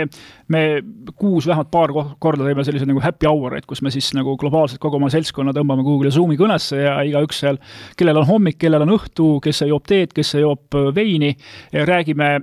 me 0.54 0.64
kuus 1.14 1.46
vähemalt 1.50 1.70
paar 1.74 1.94
korda 1.94 2.48
teeme 2.48 2.66
selliseid 2.66 2.90
nagu 2.90 3.04
happy 3.04 3.30
hour'eid, 3.30 3.68
kus 3.70 3.84
me 3.86 3.94
siis 3.94 4.10
nagu 4.18 4.34
globaalselt 4.42 4.82
kogu 4.82 4.98
oma 4.98 5.12
seltskonna 5.14 5.54
tõmbame 5.56 5.86
kuhugile 5.86 6.14
Zoomi 6.14 6.40
kõnesse 6.40 6.82
ja 6.82 6.98
igaüks 7.06 7.44
seal, 7.44 7.62
kellel 8.00 8.24
on 8.24 8.28
hommik, 8.32 8.58
kellel 8.64 8.88
on 8.88 8.96
õhtu, 8.98 9.30
kes 9.46 9.62
joob 9.68 9.86
teed, 9.86 10.16
kes 10.18 10.34
joob 10.42 10.80
eh, 10.80 10.90
veini, 10.98 11.32
räägime 11.88 12.34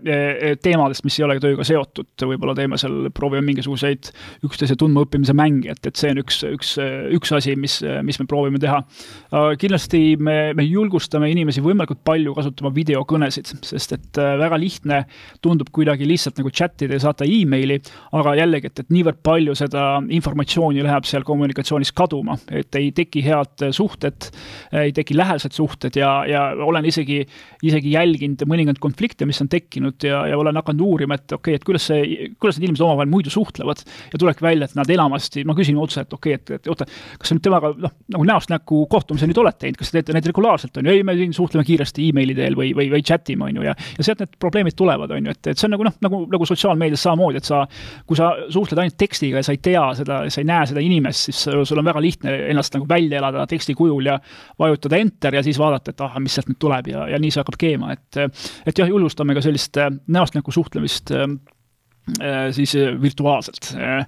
teemadest, 0.62 1.02
mis 1.06 1.18
ei 1.18 1.26
ole 1.26 1.40
tööga 1.42 1.66
seotud, 1.66 2.12
võib-olla 2.22 2.54
teeme 2.56 2.78
seal, 2.78 3.08
proovime 3.14 3.42
mingisuguseid 3.50 4.10
üksteise 4.46 4.76
tundmaõppimise 4.78 5.34
mänge, 5.36 5.63
ringi, 5.64 5.72
et, 5.72 5.86
et 5.88 5.98
see 5.98 6.12
on 6.12 6.20
üks, 6.22 6.40
üks, 6.48 6.72
üks 7.14 7.32
asi, 7.34 7.54
mis, 7.56 7.78
mis 8.04 8.18
me 8.20 8.26
proovime 8.28 8.60
teha. 8.60 8.80
kindlasti 9.60 10.16
me, 10.20 10.52
me 10.56 10.64
julgustame 10.66 11.30
inimesi 11.32 11.62
võimalikult 11.64 12.02
palju 12.04 12.34
kasutama 12.36 12.72
videokõnesid, 12.74 13.52
sest 13.64 13.96
et 13.96 14.20
äh, 14.20 14.34
väga 14.40 14.58
lihtne 14.60 15.02
tundub 15.44 15.70
kuidagi 15.74 16.06
lihtsalt 16.08 16.38
nagu 16.40 16.52
chat 16.54 16.84
ida 16.84 16.98
ja 16.98 17.04
saata 17.06 17.26
emaili, 17.26 17.80
aga 18.16 18.34
jällegi, 18.38 18.70
et, 18.70 18.84
et 18.84 18.92
niivõrd 18.94 19.20
palju 19.24 19.56
seda 19.58 19.84
informatsiooni 20.14 20.84
läheb 20.84 21.08
seal 21.08 21.24
kommunikatsioonis 21.26 21.94
kaduma, 21.96 22.36
et 22.50 22.74
ei 22.78 22.90
teki 22.94 23.24
head 23.24 23.66
suhted, 23.74 24.30
ei 24.74 24.92
teki 24.94 25.16
lähedased 25.16 25.56
suhted 25.56 25.96
ja, 25.98 26.12
ja 26.28 26.46
olen 26.64 26.86
isegi, 26.88 27.22
isegi 27.64 27.94
jälginud 27.94 28.44
mõningaid 28.48 28.80
konflikte, 28.82 29.26
mis 29.28 29.40
on 29.42 29.50
tekkinud 29.52 30.04
ja, 30.06 30.24
ja 30.30 30.38
olen 30.38 30.58
hakanud 30.60 30.84
uurima, 30.84 31.18
et 31.18 31.32
okei 31.32 31.54
okay,, 31.54 31.60
et 31.60 31.66
kuidas 31.66 31.88
see, 31.90 32.30
kuidas 32.40 32.58
need 32.58 32.68
inimesed 32.68 32.86
omavahel 32.86 33.10
muidu 33.10 33.32
suhtlevad 33.32 33.84
ja 34.12 34.20
tulebki 34.20 34.44
välja, 34.44 34.68
et 34.68 34.76
nad 34.78 34.90
enamasti, 34.90 35.44
ma 35.54 35.60
küsin 35.60 35.78
otse, 35.80 36.04
et 36.04 36.16
okei 36.16 36.34
okay,, 36.34 36.56
et, 36.58 36.64
et 36.64 36.72
oota, 36.72 36.86
kas 37.20 37.30
sa 37.30 37.36
nüüd 37.38 37.46
temaga 37.46 37.70
noh, 37.78 37.94
nagu 38.14 38.26
näost 38.28 38.52
näkku 38.52 38.84
kohtumise 38.90 39.28
nüüd 39.30 39.40
olete 39.40 39.64
teinud, 39.64 39.78
kas 39.80 39.92
te 39.92 40.00
teete 40.00 40.16
neid 40.16 40.28
regulaarselt, 40.28 40.76
on 40.80 40.88
ju, 40.88 40.94
ei, 40.94 41.04
me 41.06 41.16
siin 41.18 41.34
suhtleme 41.36 41.64
kiiresti 41.66 42.08
emaili 42.10 42.36
teel 42.36 42.58
või, 42.58 42.72
või, 42.76 42.90
või 42.92 43.04
chat 43.06 43.30
ime, 43.32 43.48
on 43.48 43.60
ju, 43.60 43.66
ja 43.68 43.74
ja 43.98 44.06
sealt 44.06 44.22
need 44.22 44.36
probleemid 44.42 44.76
tulevad, 44.78 45.12
on 45.14 45.28
ju, 45.28 45.34
et, 45.34 45.52
et 45.52 45.60
see 45.60 45.68
on 45.68 45.74
nagu 45.76 45.86
noh, 45.86 45.96
nagu, 46.04 46.20
nagu 46.34 46.48
sotsiaalmeedias 46.48 47.04
samamoodi, 47.06 47.40
et 47.42 47.48
sa, 47.48 47.62
kui 48.08 48.18
sa 48.18 48.32
suhtled 48.52 48.82
ainult 48.82 48.98
tekstiga 49.00 49.40
ja 49.40 49.46
sa 49.46 49.54
ei 49.54 49.62
tea 49.64 49.84
seda, 49.98 50.20
sa 50.32 50.42
ei 50.42 50.48
näe 50.48 50.68
seda 50.70 50.84
inimest, 50.84 51.30
siis 51.30 51.44
sul 51.68 51.80
on 51.80 51.88
väga 51.88 52.02
lihtne 52.02 52.34
ennast 52.52 52.76
nagu 52.76 52.88
välja 52.90 53.20
elada 53.20 53.46
teksti 53.50 53.76
kujul 53.78 54.10
ja 54.10 54.18
vajutada 54.60 55.00
enter 55.00 55.38
ja 55.38 55.44
siis 55.46 55.60
vaadata, 55.60 55.94
et 55.94 56.04
ah, 56.04 56.18
mis 56.22 56.36
sealt 56.36 56.50
nüüd 56.50 56.60
tuleb 56.62 56.90
ja, 56.92 57.08
ja 57.12 57.20
nii 57.22 57.34
see 57.34 57.42
hakkab 57.44 57.58
keema, 57.60 57.94
et 57.94 58.20
et 58.24 58.78
jah, 58.78 58.88
julgustame 58.90 59.36
ka 59.36 59.42
sellist 59.44 59.78
näost 60.06 60.38
näkku 60.38 60.54
suhtlemist 60.54 61.12
siis 62.54 62.74
äh, 62.76 62.92
virtuaalselt. 63.00 63.70
Äh, 63.78 64.04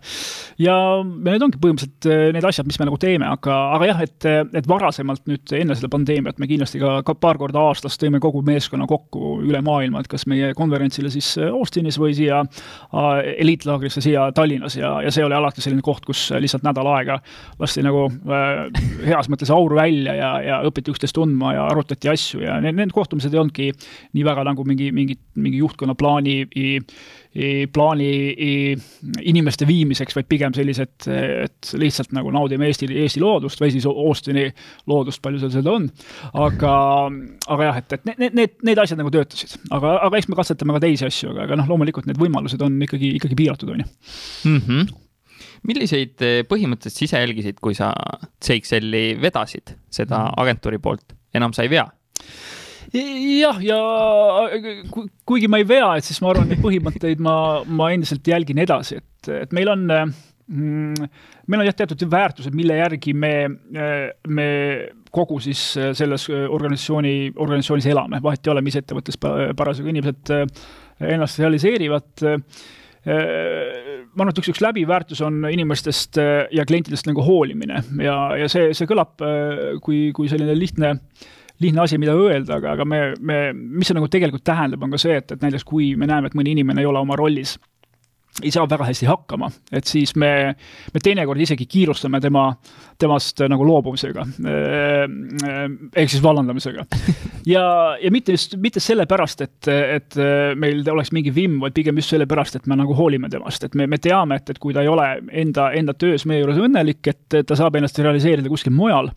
ja 0.63 0.77
need 1.03 1.45
ongi 1.45 1.61
põhimõtteliselt 1.63 2.35
need 2.37 2.49
asjad, 2.49 2.69
mis 2.69 2.79
me 2.81 2.89
nagu 2.91 2.99
teeme, 3.01 3.29
aga, 3.29 3.57
aga 3.77 3.91
jah, 3.91 4.03
et, 4.05 4.29
et 4.61 4.69
varasemalt 4.69 5.25
nüüd 5.31 5.55
enne 5.57 5.77
seda 5.79 5.91
pandeemiat 5.93 6.41
me 6.43 6.49
kindlasti 6.51 6.81
ka, 6.83 6.99
ka 7.07 7.17
paar 7.19 7.41
korda 7.41 7.63
aastas 7.71 7.99
tõime 8.01 8.21
kogu 8.23 8.43
meeskonna 8.47 8.89
kokku 8.91 9.39
üle 9.47 9.63
maailma, 9.65 10.03
et 10.03 10.11
kas 10.13 10.27
meie 10.31 10.53
konverentsile 10.57 11.11
siis 11.13 11.35
Austinis 11.47 11.97
või 12.01 12.15
siia 12.17 12.43
eliitlaagrisse 12.93 14.03
siia 14.05 14.29
Tallinnas 14.37 14.77
ja, 14.77 14.97
ja 15.05 15.13
see 15.15 15.25
oli 15.25 15.37
alati 15.37 15.65
selline 15.65 15.85
koht, 15.85 16.05
kus 16.07 16.29
lihtsalt 16.37 16.67
nädal 16.67 16.89
aega 16.93 17.19
lasti 17.61 17.85
nagu 17.85 18.07
äh, 18.09 18.83
heas 19.07 19.31
mõttes 19.33 19.51
auru 19.55 19.79
välja 19.79 20.15
ja, 20.17 20.31
ja 20.45 20.61
õpiti 20.69 20.93
üksteist 20.93 21.17
tundma 21.17 21.55
ja 21.57 21.67
arutati 21.71 22.11
asju 22.13 22.43
ja 22.45 22.59
need, 22.63 22.77
need 22.79 22.95
kohtumised 22.97 23.33
ei 23.33 23.41
olnudki 23.41 23.71
nii 24.17 24.27
väga 24.27 24.47
nagu 24.51 24.67
mingi, 24.69 24.91
mingi, 24.95 25.19
mingi 25.41 25.63
juhtkonna 25.63 25.97
plaani 25.99 26.43
plaani 27.73 28.11
inimeste 29.29 29.67
viimiseks, 29.69 30.17
vaid 30.17 30.29
pigem 30.31 30.55
sellised, 30.57 31.09
et 31.11 31.73
lihtsalt 31.77 32.15
nagu 32.17 32.33
naudime 32.35 32.71
Eesti, 32.71 32.89
Eesti 33.05 33.23
loodust 33.23 33.61
või 33.61 33.73
siis 33.75 33.87
Austini 33.91 34.47
loodust, 34.89 35.21
palju 35.25 35.43
seal 35.43 35.53
seda 35.59 35.75
on. 35.77 35.89
aga, 36.47 36.75
aga 37.53 37.71
jah, 37.71 37.81
et, 37.83 37.97
et 37.99 38.07
need, 38.11 38.37
need, 38.37 38.61
need 38.67 38.83
asjad 38.83 39.01
nagu 39.01 39.13
töötasid, 39.15 39.59
aga, 39.77 39.99
aga 40.09 40.21
eks 40.21 40.31
me 40.33 40.39
katsetame 40.39 40.77
ka 40.77 40.85
teisi 40.87 41.09
asju, 41.09 41.33
aga, 41.35 41.49
aga 41.49 41.61
noh, 41.61 41.69
loomulikult 41.73 42.09
need 42.09 42.21
võimalused 42.21 42.63
on 42.65 42.79
ikkagi, 42.87 43.17
ikkagi 43.21 43.39
piiratud, 43.39 43.75
on 43.75 43.85
ju. 43.85 43.91
-hmm 44.47 44.95
milliseid 45.67 46.23
eh, 46.25 46.41
põhimõtteid 46.49 46.95
sa 46.95 47.05
ise 47.07 47.21
jälgisid, 47.23 47.61
kui 47.63 47.75
sa 47.75 47.91
CXL-i 48.45 49.17
vedasid, 49.23 49.77
seda 49.91 50.27
mhm. 50.29 50.39
agentuuri 50.43 50.81
poolt, 50.83 51.17
enam 51.35 51.57
sa 51.57 51.67
ei 51.67 51.73
vea? 51.73 51.87
Jah, 52.93 53.59
ja 53.65 53.79
kuigi 55.27 55.49
ma 55.51 55.61
ei 55.61 55.67
vea, 55.69 55.91
et 55.99 56.07
siis 56.07 56.21
ma 56.23 56.31
arvan, 56.33 56.49
neid 56.51 56.63
põhimõtteid 56.63 57.23
ma, 57.25 57.37
ma 57.67 57.91
endiselt 57.95 58.27
jälgin 58.27 58.61
edasi, 58.63 59.01
et, 59.01 59.31
et 59.43 59.55
meil 59.57 59.71
on 59.73 59.85
mm, 59.91 61.11
meil 61.47 61.63
on 61.63 61.69
jah, 61.69 61.77
teatud 61.77 62.07
väärtused, 62.11 62.55
mille 62.57 62.79
järgi 62.79 63.15
me, 63.17 63.35
me 64.29 64.49
kogu 65.15 65.39
siis 65.43 65.63
selles 65.97 66.29
organisatsiooni, 66.31 67.33
organisatsioonis 67.35 67.93
elame, 67.93 68.21
vahet 68.23 68.47
ei 68.47 68.55
ole, 68.55 68.65
mis 68.67 68.79
ettevõttes 68.79 69.19
parasjagu 69.21 69.93
inimesed 69.93 70.35
ennast 71.07 71.41
realiseerivad. 71.41 72.27
Ma 73.07 73.15
arvan, 74.19 74.31
et 74.33 74.39
üks, 74.43 74.51
üks 74.51 74.61
läbiv 74.65 74.89
väärtus 74.91 75.21
on 75.23 75.45
inimestest 75.47 76.19
ja 76.19 76.65
klientidest 76.67 77.07
nagu 77.07 77.23
hoolimine. 77.23 77.79
Ja, 78.03 78.17
ja 78.35 78.49
see, 78.51 78.73
see 78.75 78.89
kõlab 78.91 79.23
kui, 79.85 80.09
kui 80.17 80.31
selline 80.31 80.57
lihtne 80.59 80.91
äh, 80.97 81.29
lihtne 81.63 81.83
asi, 81.83 81.99
mida 81.99 82.15
öelda, 82.17 82.59
aga, 82.61 82.75
aga 82.77 82.85
me, 82.89 83.01
me, 83.21 83.39
mis 83.55 83.89
see 83.89 83.97
nagu 83.97 84.09
tegelikult 84.13 84.45
tähendab, 84.47 84.83
on 84.85 84.93
ka 84.93 85.01
see, 85.01 85.17
et, 85.23 85.33
et 85.33 85.43
näiteks 85.45 85.65
kui 85.69 85.95
me 85.97 86.09
näeme, 86.09 86.31
et 86.31 86.37
mõni 86.39 86.53
inimene 86.57 86.83
ei 86.85 86.89
ole 86.91 87.01
oma 87.01 87.17
rollis 87.19 87.57
ei 88.43 88.51
saa 88.53 88.67
väga 88.69 88.85
hästi 88.85 89.07
hakkama, 89.09 89.49
et 89.73 89.89
siis 89.89 90.13
me, 90.21 90.31
me 90.93 91.01
teinekord 91.03 91.41
isegi 91.41 91.65
kiirustame 91.71 92.21
tema, 92.21 92.51
temast 93.01 93.41
nagu 93.49 93.65
loobumisega. 93.65 94.27
ehk 95.97 96.13
siis 96.13 96.23
vallandamisega. 96.23 96.85
ja, 97.55 97.65
ja 98.03 98.11
mitte 98.13 98.37
just, 98.37 98.59
mitte 98.61 98.81
sellepärast, 98.81 99.41
et, 99.47 99.71
et 99.73 100.19
meil 100.61 100.85
oleks 100.93 101.13
mingi 101.17 101.33
vimm, 101.35 101.59
vaid 101.65 101.77
pigem 101.77 101.97
just 102.03 102.13
sellepärast, 102.13 102.61
et 102.61 102.69
me 102.69 102.77
nagu 102.77 102.97
hoolime 102.97 103.31
temast, 103.33 103.65
et 103.65 103.75
me, 103.75 103.89
me 103.89 104.01
teame, 104.03 104.37
et, 104.37 104.53
et 104.53 104.61
kui 104.61 104.77
ta 104.77 104.85
ei 104.85 104.93
ole 104.93 105.09
enda, 105.33 105.71
enda 105.79 105.97
töös 105.97 106.27
meie 106.29 106.45
juures 106.45 106.61
õnnelik, 106.61 107.01
et 107.09 107.41
ta 107.49 107.57
saab 107.57 107.81
ennast 107.81 107.99
realiseerida 108.05 108.53
kuskil 108.53 108.77
mujal. 108.77 109.11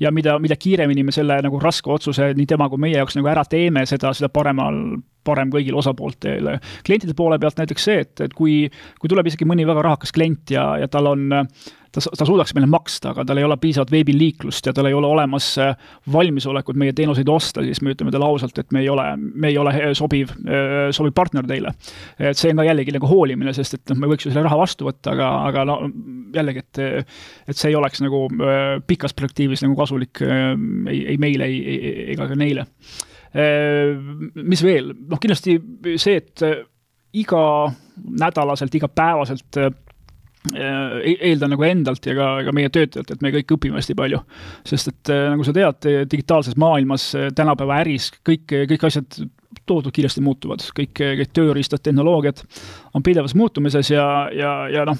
ja 0.00 0.14
mida, 0.14 0.38
mida 0.38 0.56
kiiremini 0.56 1.02
me 1.04 1.14
selle 1.14 1.40
nagu 1.42 1.58
raske 1.60 1.90
otsuse 1.90 2.32
nii 2.38 2.46
tema 2.46 2.70
kui 2.70 2.78
meie 2.78 3.00
jaoks 3.00 3.18
nagu 3.18 3.34
ära 3.34 3.44
teeme, 3.50 3.82
seda, 3.86 4.14
seda 4.14 4.30
paremal 4.30 5.00
parem 5.24 5.50
kõigile 5.52 5.80
osapooltele. 5.80 6.58
klientide 6.86 7.14
poole 7.16 7.38
pealt 7.38 7.60
näiteks 7.60 7.84
see, 7.90 8.06
et, 8.06 8.14
et 8.26 8.34
kui, 8.36 8.62
kui 9.00 9.12
tuleb 9.12 9.28
isegi 9.30 9.48
mõni 9.48 9.66
väga 9.68 9.84
rahakas 9.88 10.14
klient 10.16 10.54
ja, 10.54 10.72
ja 10.80 10.88
tal 10.88 11.10
on 11.12 11.28
ta, 11.92 12.02
ta 12.18 12.26
suudaks 12.26 12.54
meile 12.56 12.68
maksta, 12.70 13.12
aga 13.12 13.24
tal 13.26 13.40
ei 13.40 13.46
ole 13.46 13.56
piisavat 13.60 13.90
veebiliiklust 13.92 14.66
ja 14.66 14.74
tal 14.76 14.88
ei 14.90 14.96
ole 14.96 15.08
olemas 15.10 15.48
äh, 15.60 15.74
valmisolekut 16.12 16.78
meie 16.80 16.94
teenuseid 16.96 17.28
osta, 17.30 17.64
siis 17.66 17.82
me 17.82 17.94
ütleme 17.94 18.12
talle 18.14 18.28
ausalt, 18.28 18.58
et 18.62 18.70
me 18.74 18.84
ei 18.84 18.88
ole, 18.92 19.06
me 19.16 19.50
ei 19.50 19.58
ole 19.60 19.74
sobiv, 19.98 20.32
äh, 20.46 20.88
sobiv 20.96 21.14
partner 21.16 21.46
teile. 21.46 21.74
et 22.18 22.38
see 22.38 22.52
on 22.52 22.62
ka 22.62 22.68
jällegi 22.68 22.94
nagu 22.96 23.10
hoolimine, 23.10 23.54
sest 23.56 23.78
et 23.78 23.92
noh, 23.92 24.02
me 24.02 24.10
võiks 24.12 24.26
ju 24.26 24.32
selle 24.32 24.46
raha 24.46 24.58
vastu 24.60 24.88
võtta, 24.88 25.14
aga, 25.16 25.30
aga 25.50 25.66
no 25.68 25.78
jällegi, 26.34 26.64
et 26.64 26.82
et 27.50 27.56
see 27.56 27.72
ei 27.72 27.78
oleks 27.78 28.02
nagu 28.04 28.26
äh, 28.38 28.78
pikas 28.86 29.14
perspektiivis 29.16 29.64
nagu 29.66 29.76
kasulik 29.78 30.22
ei, 30.22 31.00
ei 31.14 31.16
meile, 31.20 31.48
ei, 31.50 31.80
ega 32.14 32.28
ka 32.30 32.38
neile 32.38 32.66
mis 33.30 34.62
veel, 34.66 34.88
noh 35.06 35.20
kindlasti 35.22 35.54
see, 36.02 36.16
et 36.18 36.42
iganädalaselt, 37.20 38.74
igapäevaselt 38.74 39.58
Äh, 40.54 41.00
e-, 41.04 41.18
eeldan 41.28 41.52
nagu 41.52 41.64
endalt 41.68 42.06
ja 42.08 42.14
ka, 42.16 42.26
ka 42.46 42.52
meie 42.56 42.70
töötajalt, 42.72 43.10
et 43.12 43.20
me 43.20 43.28
kõik 43.34 43.52
õpime 43.58 43.76
hästi 43.76 43.92
palju. 43.98 44.22
sest 44.64 44.88
et 44.88 45.10
äh, 45.12 45.26
nagu 45.34 45.44
sa 45.44 45.52
tead, 45.52 45.88
digitaalses 46.08 46.56
maailmas, 46.56 47.10
äh, 47.12 47.26
tänapäeva 47.36 47.82
äris 47.82 48.08
kõik, 48.24 48.46
kõik 48.70 48.86
asjad 48.88 49.18
tohutult 49.68 49.92
kiiresti 49.92 50.24
muutuvad, 50.24 50.64
kõik, 50.78 50.94
kõik 50.96 51.34
tööriistad, 51.36 51.82
tehnoloogiad 51.84 52.40
on 52.96 53.04
pidevas 53.04 53.36
muutumises 53.36 53.92
ja, 53.92 54.06
ja, 54.32 54.54
ja 54.72 54.86
noh, 54.88 54.96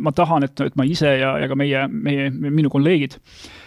ma 0.00 0.14
tahan, 0.16 0.48
et, 0.48 0.64
et 0.64 0.80
ma 0.80 0.88
ise 0.88 1.12
ja, 1.20 1.36
ja 1.42 1.50
ka 1.52 1.58
meie, 1.58 1.84
meie, 1.92 2.30
minu 2.32 2.72
kolleegid 2.72 3.18
äh, 3.18 3.20
Äh, 3.20 3.65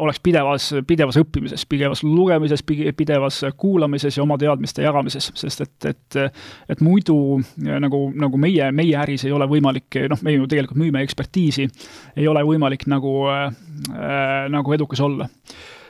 oleks 0.00 0.20
pidevas, 0.24 0.70
pidevas 0.88 1.18
õppimises, 1.20 1.66
pidevas 1.68 2.00
lugemises, 2.06 2.62
pidevas 2.96 3.42
kuulamises 3.60 4.16
ja 4.16 4.22
oma 4.24 4.38
teadmiste 4.40 4.84
jagamises, 4.86 5.28
sest 5.36 5.66
et, 5.66 5.90
et 5.90 6.22
et 6.68 6.80
muidu 6.80 7.16
äh, 7.40 7.78
nagu, 7.82 8.06
nagu 8.14 8.40
meie, 8.40 8.70
meie 8.74 8.96
äris 8.98 9.26
ei 9.26 9.34
ole 9.34 9.48
võimalik, 9.50 10.00
noh, 10.10 10.24
me 10.24 10.36
ju 10.36 10.48
tegelikult 10.50 10.80
müüme 10.80 11.04
ekspertiisi, 11.04 11.68
ei 12.16 12.28
ole 12.28 12.44
võimalik 12.46 12.86
nagu 12.90 13.14
äh,, 13.32 13.52
nagu 14.52 14.76
edukas 14.76 15.02
olla. 15.04 15.28
Äh, 15.28 15.81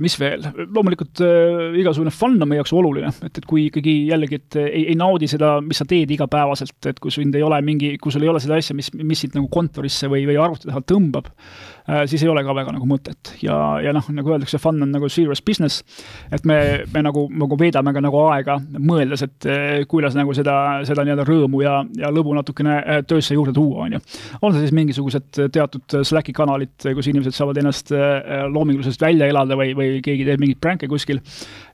mis 0.00 0.14
veel, 0.20 0.44
loomulikult 0.72 1.20
äh, 1.24 1.74
igasugune 1.80 2.12
fun 2.14 2.38
on 2.40 2.48
meie 2.48 2.60
jaoks 2.60 2.72
oluline, 2.76 3.10
et, 3.26 3.40
et 3.42 3.46
kui 3.48 3.66
ikkagi 3.68 3.94
jällegi, 4.08 4.38
et 4.40 4.58
ei, 4.62 4.84
ei 4.92 4.96
naudi 4.98 5.28
seda, 5.30 5.56
mis 5.64 5.80
sa 5.80 5.86
teed 5.88 6.10
igapäevaselt, 6.14 6.78
et 6.88 7.00
kui 7.02 7.12
sind 7.14 7.36
ei 7.36 7.44
ole 7.44 7.58
mingi, 7.64 7.92
kui 8.00 8.12
sul 8.14 8.24
ei 8.24 8.30
ole 8.32 8.40
seda 8.42 8.56
asja, 8.60 8.76
mis, 8.76 8.88
mis 8.96 9.24
sind 9.24 9.36
nagu 9.36 9.50
kontorisse 9.52 10.08
või, 10.10 10.24
või 10.28 10.38
arvuti 10.40 10.70
taha 10.70 10.80
tõmbab, 10.88 11.28
äh, 11.32 12.04
siis 12.10 12.24
ei 12.24 12.32
ole 12.32 12.44
ka 12.46 12.54
väga 12.56 12.74
nagu 12.76 12.88
mõtet. 12.88 13.34
ja, 13.44 13.56
ja 13.84 13.92
noh, 13.96 14.08
nagu 14.16 14.34
öeldakse, 14.34 14.60
fun 14.62 14.80
on 14.86 14.94
nagu 14.94 15.10
serious 15.12 15.42
business, 15.44 15.84
et 16.32 16.46
me, 16.48 16.60
me 16.94 17.04
nagu, 17.04 17.26
nagu 17.42 17.60
veedame 17.60 17.92
ka 17.96 18.04
nagu 18.04 18.24
aega 18.30 18.56
mõeldes, 18.78 19.26
et 19.26 19.50
kuidas 19.90 20.16
nagu 20.16 20.34
seda, 20.36 20.56
seda 20.88 21.04
nii-öelda 21.04 21.26
rõõmu 21.28 21.62
ja, 21.64 21.80
ja 22.00 22.12
lõbu 22.14 22.32
natukene 22.36 23.02
töösse 23.08 23.36
juurde 23.36 23.52
tuua, 23.56 23.86
on 23.86 23.98
ju. 23.98 24.02
on 24.40 24.54
see 24.54 24.64
siis 24.64 24.76
mingisugused 24.76 25.44
teatud 25.52 26.00
Slacki 26.06 26.32
kanalid, 26.36 26.74
kus 26.96 27.10
inimesed 27.10 27.36
saavad 27.36 27.60
ennast 27.60 27.92
loominguliselt 27.92 29.00
välja 29.00 29.28
elada, 29.30 29.49
saada 29.50 29.58
või, 29.58 29.74
või 29.76 29.98
keegi 30.04 30.26
teeb 30.26 30.42
mingeid 30.42 30.60
pränke 30.62 30.88
kuskil. 30.90 31.20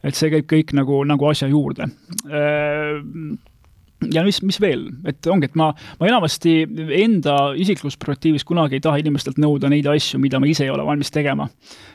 et 0.02 0.16
see 0.16 0.30
käib 0.32 0.48
kõik 0.48 0.72
nagu, 0.76 1.02
nagu 1.04 1.28
asja 1.28 1.48
juurde 1.50 1.88
äh, 2.30 3.02
ja 4.12 4.22
mis, 4.26 4.40
mis 4.44 4.58
veel, 4.60 4.88
et 5.08 5.26
ongi, 5.26 5.48
et 5.50 5.56
ma, 5.58 5.70
ma 6.00 6.08
enamasti 6.08 6.58
enda 7.00 7.52
isiklikus 7.56 7.96
perspektiivis 7.96 8.44
kunagi 8.46 8.78
ei 8.78 8.84
taha 8.84 9.00
inimestelt 9.00 9.40
nõuda 9.40 9.70
neid 9.72 9.88
asju, 9.90 10.20
mida 10.22 10.40
ma 10.40 10.48
ise 10.50 10.66
ei 10.66 10.72
ole 10.72 10.84
valmis 10.86 11.12
tegema. 11.12 11.48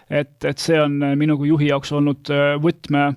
et, 0.09 0.37
et 0.43 0.59
see 0.59 0.79
on 0.81 0.97
minu 1.17 1.37
kui 1.37 1.51
juhi 1.51 1.71
jaoks 1.71 1.93
olnud 1.97 2.33
äh, 2.33 2.55
võtme 2.61 3.13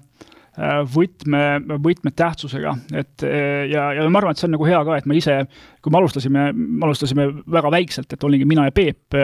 võtme, 0.54 1.38
võtmetähtsusega, 1.82 2.76
et 2.94 3.24
ja, 3.26 3.88
ja 3.96 4.04
ma 4.06 4.20
arvan, 4.20 4.36
et 4.36 4.38
see 4.38 4.46
on 4.46 4.52
nagu 4.54 4.68
hea 4.68 4.78
ka, 4.86 5.00
et 5.00 5.08
ma 5.10 5.16
ise 5.18 5.40
kui 5.84 5.92
me 5.92 6.00
alustasime, 6.00 6.48
me 6.56 6.86
alustasime 6.86 7.28
väga 7.52 7.70
väikselt, 7.74 8.12
et 8.16 8.24
olingi 8.24 8.48
mina 8.48 8.64
ja 8.64 8.72
Peep 8.72 9.16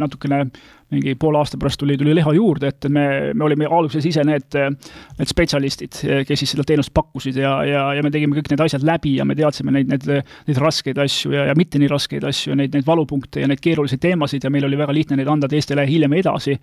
natukene 0.00 0.44
mingi 0.90 1.14
poole 1.18 1.38
aasta 1.38 1.58
pärast 1.60 1.78
tuli, 1.80 1.94
tuli 1.98 2.14
liha 2.14 2.32
juurde, 2.34 2.70
et 2.72 2.86
me, 2.90 3.04
me 3.34 3.44
olime 3.46 3.68
alguses 3.70 4.06
ise 4.10 4.24
need, 4.26 4.56
need 4.56 5.30
spetsialistid, 5.30 6.00
kes 6.26 6.42
siis 6.42 6.54
seda 6.56 6.64
teenust 6.66 6.92
pakkusid 6.94 7.38
ja, 7.38 7.52
ja, 7.66 7.84
ja 7.94 8.02
me 8.02 8.10
tegime 8.10 8.34
kõik 8.38 8.50
need 8.50 8.62
asjad 8.64 8.84
läbi 8.86 9.14
ja 9.20 9.26
me 9.28 9.36
teadsime 9.38 9.74
neid, 9.74 9.90
neid, 9.90 10.08
neid 10.48 10.60
raskeid 10.60 10.98
asju 11.02 11.34
ja, 11.36 11.46
ja 11.50 11.54
mitte 11.58 11.78
nii 11.78 11.90
raskeid 11.90 12.26
asju, 12.26 12.56
neid, 12.58 12.74
neid 12.74 12.88
valupunkte 12.88 13.44
ja 13.44 13.50
neid 13.50 13.62
keerulisi 13.62 14.00
teemasid 14.02 14.46
ja 14.46 14.50
meil 14.52 14.66
oli 14.66 14.80
väga 14.80 14.96
lihtne 14.96 15.20
neid 15.20 15.30
anda 15.30 15.50
teistele 15.50 15.86
hiljem 15.86 16.18
edasi. 16.18 16.56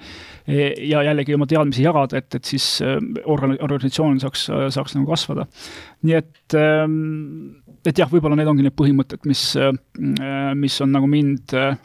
ja 0.88 1.04
jällegi 1.04 1.36
oma 1.36 1.48
teadmisi 1.48 1.84
jagada, 1.86 2.20
et, 2.20 2.36
et 2.36 2.51
siis 2.51 2.66
äh, 2.84 2.98
organ-, 3.25 3.56
organisatsioon 3.63 4.20
saaks, 4.24 4.50
saaks 4.75 4.98
nagu 4.98 5.08
kasvada. 5.08 5.48
Nii 6.06 6.13
et, 6.13 6.54
ähm, 6.54 7.63
et 7.86 7.98
jah, 7.98 8.10
võib-olla 8.12 8.38
need 8.38 8.50
ongi 8.51 8.66
need 8.66 8.75
põhimõtted, 8.77 9.25
mis, 9.25 9.50
äh, 9.58 9.74
mis 10.56 10.82
on 10.86 10.94
nagu 10.94 11.10
mind 11.10 11.56
äh, 11.58 11.77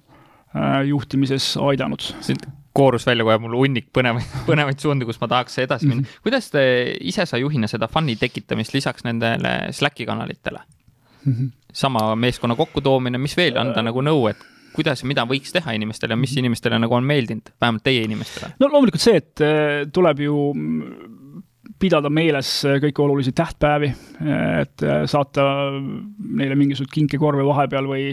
Äh, 0.53 0.83
juhtimises 0.85 1.55
aidanud. 1.57 2.03
siit 2.21 2.43
koorus 2.77 3.07
välja 3.09 3.25
kohe 3.25 3.39
mul 3.41 3.55
hunnik 3.57 3.87
põnevaid, 3.97 4.27
põnevaid 4.49 4.83
suundi, 4.85 5.07
kus 5.09 5.17
ma 5.23 5.29
tahaks 5.33 5.57
edasi 5.63 5.89
minna 5.89 6.03
mm. 6.03 6.05
-hmm. 6.05 6.25
kuidas 6.27 6.51
te 6.53 6.65
ise 7.01 7.25
sa 7.27 7.41
juhina 7.41 7.69
seda 7.69 7.89
fun'i 7.89 8.19
tekitamist 8.21 8.75
lisaks 8.77 9.07
nendele 9.07 9.73
Slacki 9.73 10.05
kanalitele 10.05 10.61
mm? 10.61 11.33
-hmm. 11.33 11.49
sama 11.73 12.17
meeskonna 12.17 12.57
kokkutoomine, 12.57 13.19
mis 13.19 13.37
veel 13.37 13.57
anda 13.57 13.83
nagu 13.83 14.05
nõu, 14.05 14.29
et 14.29 14.45
kuidas 14.77 15.01
ja 15.01 15.09
mida 15.09 15.25
võiks 15.25 15.57
teha 15.57 15.73
inimestele 15.73 16.17
mis 16.17 16.37
inimestele 16.37 16.79
nagu 16.79 16.95
on 16.95 17.05
meeldinud, 17.05 17.49
vähemalt 17.61 17.85
teie 17.89 18.05
inimestele? 18.05 18.53
no 18.61 18.69
loomulikult 18.69 19.01
see, 19.01 19.17
et 19.17 19.45
tuleb 19.93 20.21
ju 20.21 20.53
pidada 21.83 22.11
meeles 22.13 22.49
kõiki 22.83 23.03
olulisi 23.03 23.35
tähtpäevi, 23.37 23.91
et 24.63 24.85
saata 25.11 25.45
neile 25.75 26.55
mingisugused 26.59 26.95
kinkekorvi 26.95 27.47
vahepeal 27.49 27.91
või 27.91 28.05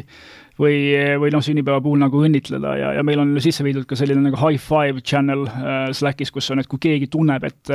või, 0.60 0.80
või 1.22 1.32
noh, 1.32 1.44
sünnipäeva 1.44 1.80
puhul 1.84 2.02
nagu 2.02 2.24
õnnitleda 2.26 2.74
ja, 2.80 2.94
ja 2.98 3.04
meil 3.08 3.22
on 3.24 3.38
sisse 3.44 3.64
viidud 3.64 3.88
ka 3.88 3.96
selline 4.00 4.26
nagu 4.26 4.40
high 4.42 4.60
five 4.60 5.04
channel 5.08 5.46
äh, 5.48 5.86
Slackis, 5.96 6.34
kus 6.36 6.52
on, 6.52 6.60
et 6.60 6.68
kui 6.68 6.82
keegi 6.84 7.08
tunneb, 7.12 7.46
et 7.48 7.72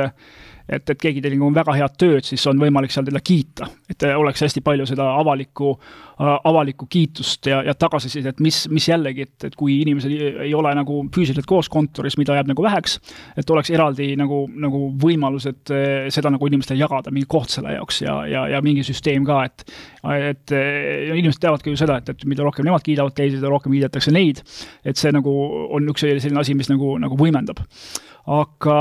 et, 0.69 0.89
et 0.89 0.99
keegi 1.01 1.21
tegi 1.23 1.37
nagu 1.37 1.51
väga 1.55 1.75
head 1.77 1.95
tööd, 1.99 2.25
siis 2.25 2.43
on 2.49 2.59
võimalik 2.61 2.93
seal 2.93 3.05
teda 3.07 3.21
kiita. 3.23 3.67
et 3.89 4.03
oleks 4.15 4.41
hästi 4.41 4.63
palju 4.65 4.87
seda 4.89 5.07
avalikku 5.19 5.71
äh,, 5.75 6.31
avalikku 6.49 6.87
kiitust 6.89 7.45
ja, 7.49 7.61
ja 7.65 7.75
tagasisidet, 7.77 8.39
mis, 8.43 8.63
mis 8.73 8.87
jällegi, 8.89 9.27
et, 9.27 9.47
et 9.49 9.55
kui 9.55 9.79
inimesed 9.81 10.11
ei 10.45 10.53
ole 10.57 10.73
nagu 10.75 11.01
füüsiliselt 11.15 11.47
koos 11.49 11.69
kontoris, 11.69 12.17
mida 12.17 12.37
jääb 12.37 12.49
nagu 12.51 12.65
väheks, 12.65 12.97
et 13.37 13.49
oleks 13.49 13.71
eraldi 13.73 14.13
nagu, 14.19 14.45
nagu 14.49 14.89
võimalus, 15.01 15.49
et 15.51 15.73
äh, 15.73 16.09
seda 16.13 16.33
nagu 16.33 16.49
inimestele 16.49 16.81
jagada, 16.81 17.13
mingi 17.13 17.29
koht 17.29 17.53
selle 17.53 17.75
jaoks 17.77 18.01
ja, 18.05 18.17
ja, 18.29 18.47
ja 18.55 18.63
mingi 18.65 18.85
süsteem 18.85 19.25
ka, 19.27 19.43
et 19.45 19.67
et 20.05 20.51
ja 20.53 21.15
inimesed 21.17 21.41
teavadki 21.41 21.71
ju 21.73 21.79
seda, 21.79 21.97
et, 21.97 22.09
et 22.13 22.25
mida 22.29 22.43
rohkem 22.45 22.67
nemad 22.67 22.83
kiidavad 22.85 23.15
teisi, 23.17 23.39
seda 23.39 23.49
rohkem 23.49 23.73
kiidetakse 23.73 24.13
neid. 24.13 24.41
et 24.85 24.97
see 24.97 25.11
nagu 25.15 25.31
on 25.73 25.89
üks 25.89 26.05
selline 26.05 26.41
asi, 26.41 26.53
mis 26.57 26.69
nagu, 26.69 26.95
nagu 27.01 27.17
võimendab 27.17 27.63
aga, 28.25 28.77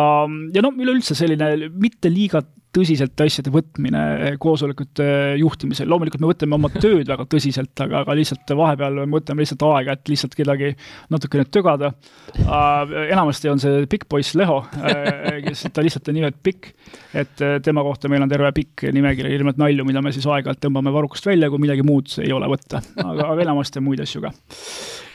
ja 0.55 0.65
no 0.65 0.73
üleüldse 0.73 1.17
selline 1.19 1.71
mitte 1.73 2.13
liiga 2.13 2.43
tõsiselt 2.75 3.21
asjade 3.23 3.53
võtmine 3.55 4.35
koosolekute 4.43 5.07
juhtimisel, 5.39 5.89
loomulikult 5.91 6.23
me 6.23 6.31
võtame 6.31 6.57
oma 6.57 6.71
tööd 6.73 7.07
väga 7.07 7.27
tõsiselt, 7.31 7.73
aga, 7.85 8.03
aga 8.03 8.17
lihtsalt 8.19 8.51
vahepeal 8.59 8.99
me 9.05 9.19
võtame 9.19 9.45
lihtsalt 9.45 9.63
aega, 9.69 9.95
et 9.95 10.11
lihtsalt 10.11 10.35
kedagi 10.39 10.73
natukene 11.15 11.47
tögada. 11.55 11.93
Uh,. 12.35 12.91
enamasti 13.15 13.51
on 13.53 13.63
see 13.63 13.85
pikk 13.91 14.09
poiss 14.11 14.35
Leho 14.39 14.61
uh,, 14.65 15.39
kes, 15.47 15.67
ta 15.75 15.85
lihtsalt 15.85 16.11
on 16.11 16.19
nimelt 16.19 16.41
pikk, 16.43 16.73
et 17.15 17.45
uh, 17.45 17.57
tema 17.65 17.85
kohta 17.87 18.11
meil 18.11 18.27
on 18.27 18.33
terve 18.33 18.51
pikk 18.57 18.89
nimekiri 18.95 19.35
ilmselt 19.39 19.63
nalju, 19.63 19.87
mida 19.87 20.03
me 20.03 20.15
siis 20.15 20.27
aeg-ajalt 20.27 20.63
tõmbame 20.67 20.93
varrukast 20.95 21.31
välja, 21.31 21.53
kui 21.53 21.63
midagi 21.63 21.87
muud 21.87 22.19
ei 22.25 22.35
ole 22.35 22.51
võtta, 22.51 22.83
aga, 23.05 23.31
aga 23.31 23.41
enamasti 23.47 23.83
on 23.83 23.91
muid 23.93 24.03
asju 24.03 24.25
ka 24.25 24.35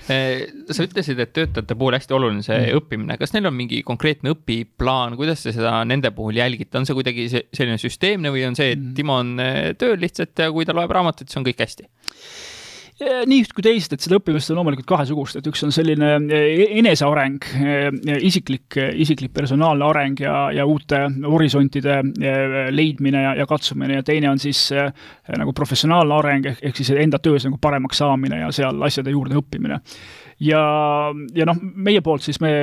sa 0.09 0.85
ütlesid, 0.85 1.19
et 1.21 1.31
töötajate 1.35 1.77
puhul 1.77 1.97
hästi 1.97 2.15
oluline 2.17 2.45
see 2.45 2.57
mm. 2.57 2.79
õppimine, 2.79 3.17
kas 3.21 3.33
neil 3.35 3.49
on 3.49 3.55
mingi 3.57 3.81
konkreetne 3.85 4.33
õpiplaan, 4.33 5.17
kuidas 5.19 5.45
te 5.45 5.53
seda 5.55 5.77
nende 5.87 6.11
puhul 6.15 6.39
jälgite, 6.39 6.79
on 6.79 6.87
see 6.89 6.97
kuidagi 6.97 7.27
selline 7.31 7.77
süsteemne 7.81 8.33
või 8.33 8.45
on 8.49 8.57
see, 8.57 8.73
et 8.75 8.81
mm. 8.81 8.95
Timo 8.97 9.19
on 9.21 9.35
eh, 9.43 9.59
tööl 9.79 9.99
lihtsalt 10.01 10.45
ja 10.45 10.49
kui 10.55 10.67
ta 10.67 10.75
loeb 10.77 10.91
raamatut, 10.95 11.29
siis 11.29 11.41
on 11.41 11.47
kõik 11.47 11.61
hästi? 11.65 11.89
Nii 12.99 13.43
üht 13.45 13.53
kui 13.55 13.63
teist, 13.63 13.93
et 13.95 14.03
seda 14.03 14.17
õppimist 14.19 14.51
on 14.51 14.59
loomulikult 14.59 14.87
kahesugust, 14.89 15.39
et 15.39 15.47
üks 15.47 15.63
on 15.63 15.71
selline 15.75 16.11
e-, 16.35 16.67
eneseareng, 16.81 17.45
isiklik, 18.19 18.75
isiklik 18.99 19.33
personaalne 19.35 19.87
areng 19.87 20.19
ja, 20.23 20.35
ja 20.55 20.67
uute 20.67 21.05
horisontide 21.23 22.01
leidmine 22.75 23.23
ja, 23.23 23.35
ja 23.39 23.47
katsumine 23.49 24.01
ja 24.01 24.05
teine 24.05 24.31
on 24.33 24.41
siis 24.41 24.67
nagu 24.73 25.55
professionaalne 25.55 26.17
areng 26.19 26.49
ehk, 26.51 26.63
ehk 26.69 26.81
siis 26.81 26.91
enda 26.99 27.21
töös 27.23 27.47
nagu 27.47 27.59
paremaks 27.61 28.03
saamine 28.03 28.43
ja 28.43 28.51
seal 28.55 28.83
asjade 28.89 29.15
juurde 29.15 29.39
õppimine. 29.39 29.79
Ja, 30.39 30.61
ja 31.35 31.49
noh, 31.49 31.59
meie 31.59 32.01
poolt 32.05 32.25
siis 32.25 32.39
me 32.41 32.53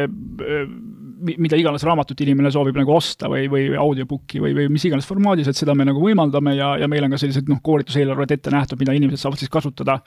mida 1.17 1.57
iganes 1.59 1.85
raamatut 1.87 2.21
inimene 2.25 2.51
soovib 2.53 2.77
nagu 2.77 2.93
osta 2.93 3.29
või, 3.31 3.47
või 3.51 3.69
audiobook'i 3.81 4.41
või, 4.43 4.53
või 4.57 4.69
mis 4.73 4.85
iganes 4.89 5.07
formaadis, 5.09 5.49
et 5.49 5.59
seda 5.59 5.75
me 5.77 5.87
nagu 5.89 6.01
võimaldame 6.03 6.55
ja, 6.57 6.75
ja 6.81 6.89
meil 6.91 7.07
on 7.07 7.15
ka 7.15 7.21
sellised 7.21 7.49
noh, 7.51 7.61
koolituseelarved 7.65 8.35
ette 8.37 8.53
nähtud, 8.53 8.81
mida 8.81 8.95
inimesed 8.97 9.23
saavad 9.23 9.41
siis 9.41 9.53
kasutada, 9.53 9.99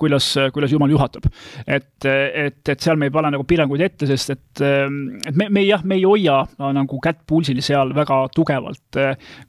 kuidas, 0.00 0.28
kuidas 0.54 0.74
jumal 0.74 0.92
juhatab. 0.92 1.28
et, 1.66 2.06
et, 2.06 2.60
et 2.68 2.84
seal 2.84 3.00
me 3.00 3.08
ei 3.08 3.14
pane 3.14 3.32
nagu 3.34 3.46
piiranguid 3.48 3.84
ette, 3.86 4.08
sest 4.10 4.34
et, 4.34 4.64
et 4.64 5.38
me, 5.38 5.48
me 5.48 5.64
jah, 5.64 5.84
me 5.84 5.98
ei 5.98 6.04
hoia 6.04 6.42
nagu 6.76 7.00
kätt 7.04 7.24
pulsil 7.28 7.62
seal 7.64 7.94
väga 7.96 8.20
tugevalt, 8.34 9.00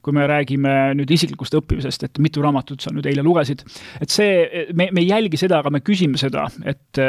kui 0.02 0.16
me 0.16 0.26
räägime 0.30 0.76
nüüd 0.96 1.12
isiklikust 1.12 1.58
õppimisest, 1.60 2.08
et 2.08 2.22
mitu 2.24 2.44
raamatut 2.44 2.82
sa 2.82 2.94
nüüd 2.94 3.06
eile 3.10 3.24
lugesid, 3.26 3.66
et 4.00 4.12
see, 4.12 4.64
me, 4.72 4.88
me 4.92 5.04
ei 5.04 5.12
jälgi 5.12 5.40
seda, 5.44 5.60
aga 5.60 5.72
me 5.74 5.84
küsime 5.84 6.20
seda, 6.20 6.48
et 6.64 7.04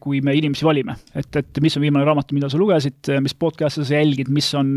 kui 0.00 0.20
me 0.24 0.34
inimesi 0.36 0.66
valime, 0.66 0.96
et, 1.14 1.28
et 1.36 1.60
mis 1.62 1.76
on 1.76 1.84
viimane 1.84 2.06
raamat, 2.06 2.32
mida 2.36 2.50
sa 2.50 2.58
lugesid, 2.60 3.10
mis 3.22 3.34
podcast'e 3.38 3.84
sa 3.86 3.98
jälgid, 4.00 4.30
mis 4.32 4.48
on, 4.58 4.74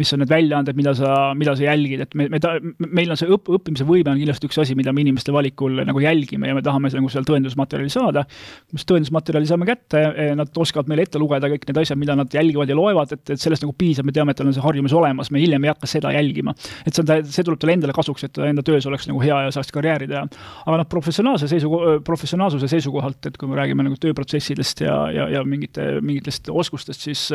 mis 0.00 0.12
on 0.14 0.22
need 0.22 0.30
väljaanded, 0.30 0.76
mida 0.78 0.94
sa, 0.96 1.12
mida 1.38 1.56
sa 1.56 1.66
jälgid, 1.66 2.04
et 2.06 2.16
me, 2.18 2.28
me 2.32 2.40
ta-, 2.42 2.56
meil 2.86 3.12
on 3.12 3.18
see 3.18 3.30
õpp, 3.32 3.50
õppimise 3.58 3.86
võime 3.88 4.12
on 4.12 4.20
kindlasti 4.20 4.50
üks 4.50 4.60
asi, 4.62 4.76
mida 4.78 4.92
me 4.94 5.02
inimeste 5.04 5.34
valikul 5.34 5.82
nagu 5.86 6.02
jälgime 6.02 6.50
ja 6.50 6.56
me 6.56 6.62
tahame 6.64 6.90
nagu 6.94 7.10
seal 7.12 7.26
tõendusmaterjali 7.28 7.92
saada. 7.92 8.24
kui 8.26 8.76
me 8.76 8.82
seda 8.82 8.94
tõendusmaterjali 8.94 9.50
saame 9.50 9.68
kätte, 9.68 10.02
eh, 10.08 10.32
nad 10.38 10.60
oskavad 10.62 10.90
meile 10.90 11.06
ette 11.06 11.20
lugeda 11.20 11.50
kõik 11.52 11.66
need 11.68 11.80
asjad, 11.82 12.00
mida 12.00 12.16
nad 12.18 12.32
jälgivad 12.32 12.70
ja 12.70 12.76
loevad, 12.78 13.12
et, 13.16 13.24
et 13.34 13.42
sellest 13.42 13.64
nagu 13.64 13.74
piisab, 13.78 14.06
me 14.06 14.14
teame, 14.16 14.32
et 14.32 14.40
tal 14.40 14.50
on 14.50 14.56
see 14.56 14.64
harjumus 14.64 14.94
olemas, 14.96 15.30
me 15.34 15.42
hiljem 15.42 15.66
ei 15.66 15.72
hakka 15.72 15.90
seda 15.90 16.12
jälgima. 16.14 16.54
et 16.86 16.94
see 16.94 17.04
on, 17.04 17.12
see 17.24 17.46
tuleb 17.46 17.60
talle 17.62 17.76
endale 17.78 17.96
kasuks, 17.96 18.26
et 18.26 18.34
ta 18.36 18.48
enda 18.48 18.64
töös 18.66 18.86
oleks 18.88 19.08
nagu 19.10 19.22
hea 19.22 19.40
ja 19.46 19.54
saaks 19.54 19.72
karjääri 19.74 20.08
teha. 20.10 20.24
aga 20.64 20.80
noh, 20.82 20.88
professionaalse 20.90 21.50
seisuko-, 21.50 21.98
professionaalsuse 22.06 22.70
seisukohalt, 22.70 23.30
et 23.30 23.36
kui 23.40 23.50
me 23.50 23.58
räägime 23.58 23.86
nagu 23.86 23.98
tööprotsessidest 24.16 24.80
ja, 24.86 24.96
ja, 25.12 25.28
ja 25.36 25.44
mingite, 25.44 26.00
mingitest 26.00 26.48
oskustest, 26.52 27.06
siis 27.08 27.28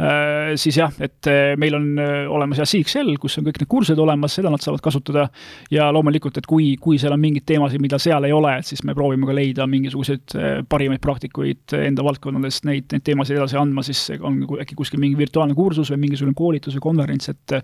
Äh, 0.00 0.56
siis 0.56 0.76
jah, 0.76 0.92
et 1.04 1.26
äh, 1.28 1.52
meil 1.60 1.74
on 1.76 1.98
äh, 2.00 2.24
olemas 2.30 2.62
jah, 2.62 2.68
CXL, 2.68 3.10
kus 3.20 3.36
on 3.36 3.44
kõik 3.44 3.58
need 3.60 3.68
kursused 3.68 3.98
olemas, 4.00 4.32
seda 4.38 4.48
nad 4.48 4.62
saavad 4.64 4.80
kasutada. 4.80 5.26
ja 5.70 5.90
loomulikult, 5.92 6.38
et 6.40 6.46
kui, 6.48 6.70
kui 6.80 6.96
seal 6.98 7.12
on 7.12 7.20
mingeid 7.20 7.44
teemasid, 7.46 7.82
mida 7.82 7.98
seal 8.00 8.24
ei 8.24 8.32
ole, 8.32 8.54
et 8.58 8.66
siis 8.66 8.82
me 8.88 8.94
proovime 8.96 9.28
ka 9.28 9.36
leida 9.36 9.66
mingisuguseid 9.68 10.34
parimaid 10.68 11.02
praktikuid 11.04 11.76
enda 11.76 12.04
valdkondadest, 12.06 12.64
neid, 12.64 12.88
neid 12.92 13.04
teemasid 13.04 13.36
edasi 13.36 13.60
andma, 13.60 13.84
siis 13.84 14.00
on 14.16 14.40
äkki 14.64 14.78
kuskil 14.78 15.02
mingi 15.02 15.20
virtuaalne 15.20 15.54
kursus 15.58 15.92
või 15.92 16.06
mingisugune 16.06 16.34
koolitus 16.38 16.78
või 16.78 16.86
konverents, 16.88 17.28
et, 17.28 17.58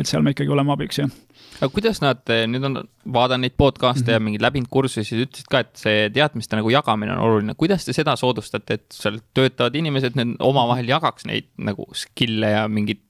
et 0.00 0.08
seal 0.08 0.24
me 0.24 0.32
ikkagi 0.32 0.56
oleme 0.56 0.72
abiks, 0.72 1.04
jah 1.04 1.12
aga 1.60 1.68
kuidas 1.72 2.00
nad, 2.00 2.24
nüüd 2.48 2.64
on, 2.68 2.80
vaatan 3.12 3.42
neid 3.44 3.54
podcast'e 3.60 4.00
mm 4.00 4.08
-hmm. 4.08 4.16
ja 4.16 4.20
mingeid 4.20 4.44
läbinud 4.44 4.68
kursusi, 4.72 5.04
ütlesid 5.24 5.48
ka, 5.50 5.60
et 5.64 5.76
see 5.76 6.08
teadmiste 6.12 6.56
nagu 6.56 6.70
jagamine 6.72 7.12
on 7.12 7.22
oluline. 7.24 7.54
kuidas 7.54 7.75
te 7.84 7.92
seda 7.96 8.16
soodustate, 8.16 8.78
et 8.78 8.86
seal 8.94 9.18
töötavad 9.36 9.76
inimesed, 9.76 10.16
need 10.16 10.36
omavahel 10.44 10.88
jagaks 10.88 11.26
neid 11.28 11.50
nagu 11.58 11.88
skill'e 11.92 12.54
ja 12.54 12.64
mingeid 12.70 13.02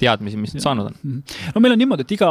teadmisi, 0.00 0.36
mis 0.36 0.54
nad 0.54 0.64
saanud 0.64 0.90
on? 0.90 0.96
Mhm. 1.02 1.20
no 1.54 1.62
meil 1.64 1.74
on 1.74 1.80
niimoodi, 1.80 2.06
et 2.06 2.14
iga, 2.16 2.30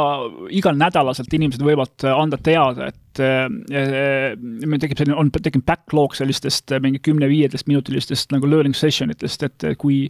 igal 0.62 0.78
nädalaselt 0.78 1.32
inimesed 1.36 1.64
võivad 1.66 2.06
anda 2.14 2.38
teada, 2.38 2.90
et 2.92 3.09
et 3.10 4.38
meil 4.38 4.80
tekib 4.82 5.00
selline, 5.00 5.16
on 5.18 5.30
tekkinud 5.34 5.66
backlog 5.66 6.14
sellistest 6.18 6.72
äh, 6.74 6.80
mingi 6.82 7.00
kümne-viieteist 7.04 7.68
minutilistest 7.70 8.34
nagu 8.34 8.48
learning 8.50 8.76
session 8.76 9.10
itest, 9.12 9.42
et 9.46 9.66
kui 9.80 10.04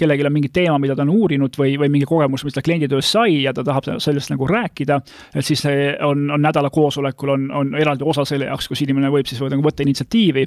kellelgi 0.00 0.26
on 0.26 0.34
mingi 0.34 0.50
teema, 0.52 0.78
mida 0.82 0.96
ta 0.98 1.04
on 1.06 1.12
uurinud 1.14 1.56
või, 1.60 1.76
või 1.80 1.90
mingi 1.92 2.08
kogemus, 2.08 2.44
mis 2.46 2.56
ta 2.56 2.64
klienditöös 2.64 3.12
sai 3.14 3.42
ja 3.44 3.54
ta 3.56 3.64
tahab 3.66 3.88
sellest 4.02 4.32
nagu 4.32 4.48
rääkida, 4.50 5.00
et 5.34 5.46
siis 5.46 5.62
on, 6.06 6.26
on 6.30 6.42
nädala 6.42 6.70
koosolekul 6.74 7.34
on, 7.36 7.46
on 7.54 7.74
eraldi 7.78 8.06
osa 8.06 8.24
selle 8.28 8.50
jaoks, 8.50 8.68
kus 8.70 8.82
inimene 8.86 9.10
võib 9.12 9.28
siis 9.30 9.42
nagu 9.42 9.64
võtta 9.64 9.84
initsiatiivi 9.86 10.46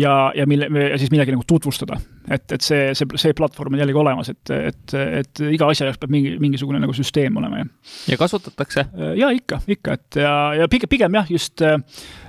ja, 0.00 0.14
ja 0.36 0.46
mille, 0.50 0.70
ja 0.90 0.98
siis 1.00 1.12
midagi 1.12 1.34
nagu 1.34 1.46
tutvustada. 1.46 1.98
et, 2.30 2.46
et 2.52 2.60
see, 2.62 2.90
see, 2.94 3.18
see 3.20 3.34
platvorm 3.36 3.74
on 3.74 3.82
jällegi 3.82 3.98
olemas, 3.98 4.30
et, 4.32 4.54
et, 4.54 4.94
et 4.94 5.44
iga 5.50 5.70
asja 5.70 5.88
jaoks 5.88 6.00
peab 6.02 6.14
mingi, 6.14 6.36
mingisugune 6.42 6.80
nagu 6.82 6.94
süsteem 6.96 7.36
olema, 7.40 7.64
jah. 7.64 7.70
ja 8.12 8.20
kasutatakse? 8.20 8.86
jaa, 9.18 9.30
ikka, 9.34 9.60
ikka, 9.66 9.98
et 9.98 10.20
ja, 10.22 10.34
ja 10.60 10.68
pigem, 10.70 10.90
pigem 10.90 11.18
jah, 11.20 11.30
just 11.30 11.39
just 11.40 11.62
äh, 11.64 11.78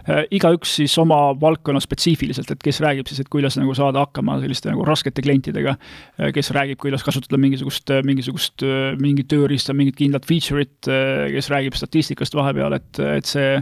äh, 0.08 0.24
igaüks 0.34 0.76
siis 0.80 0.96
oma 1.02 1.34
valdkonna 1.40 1.82
spetsiifiliselt, 1.84 2.50
et 2.54 2.64
kes 2.64 2.82
räägib 2.84 3.10
siis, 3.10 3.22
et 3.24 3.30
kuidas 3.32 3.58
nagu 3.60 3.74
saada 3.78 4.06
hakkama 4.06 4.38
selliste 4.42 4.72
nagu 4.72 4.86
raskete 4.88 5.24
klientidega, 5.26 5.76
äh, 5.76 6.32
kes 6.36 6.52
räägib, 6.56 6.80
kuidas 6.82 7.04
kasutada 7.06 7.40
mingisugust, 7.42 7.92
mingisugust, 8.08 8.66
mingit 9.02 9.30
tööriista, 9.32 9.76
mingit 9.78 9.98
kindlat 10.00 10.28
feature'it, 10.28 10.90
kes 11.36 11.52
räägib 11.52 11.78
statistikast 11.78 12.36
vahepeal, 12.38 12.76
et, 12.78 13.02
et 13.18 13.30
see, 13.30 13.54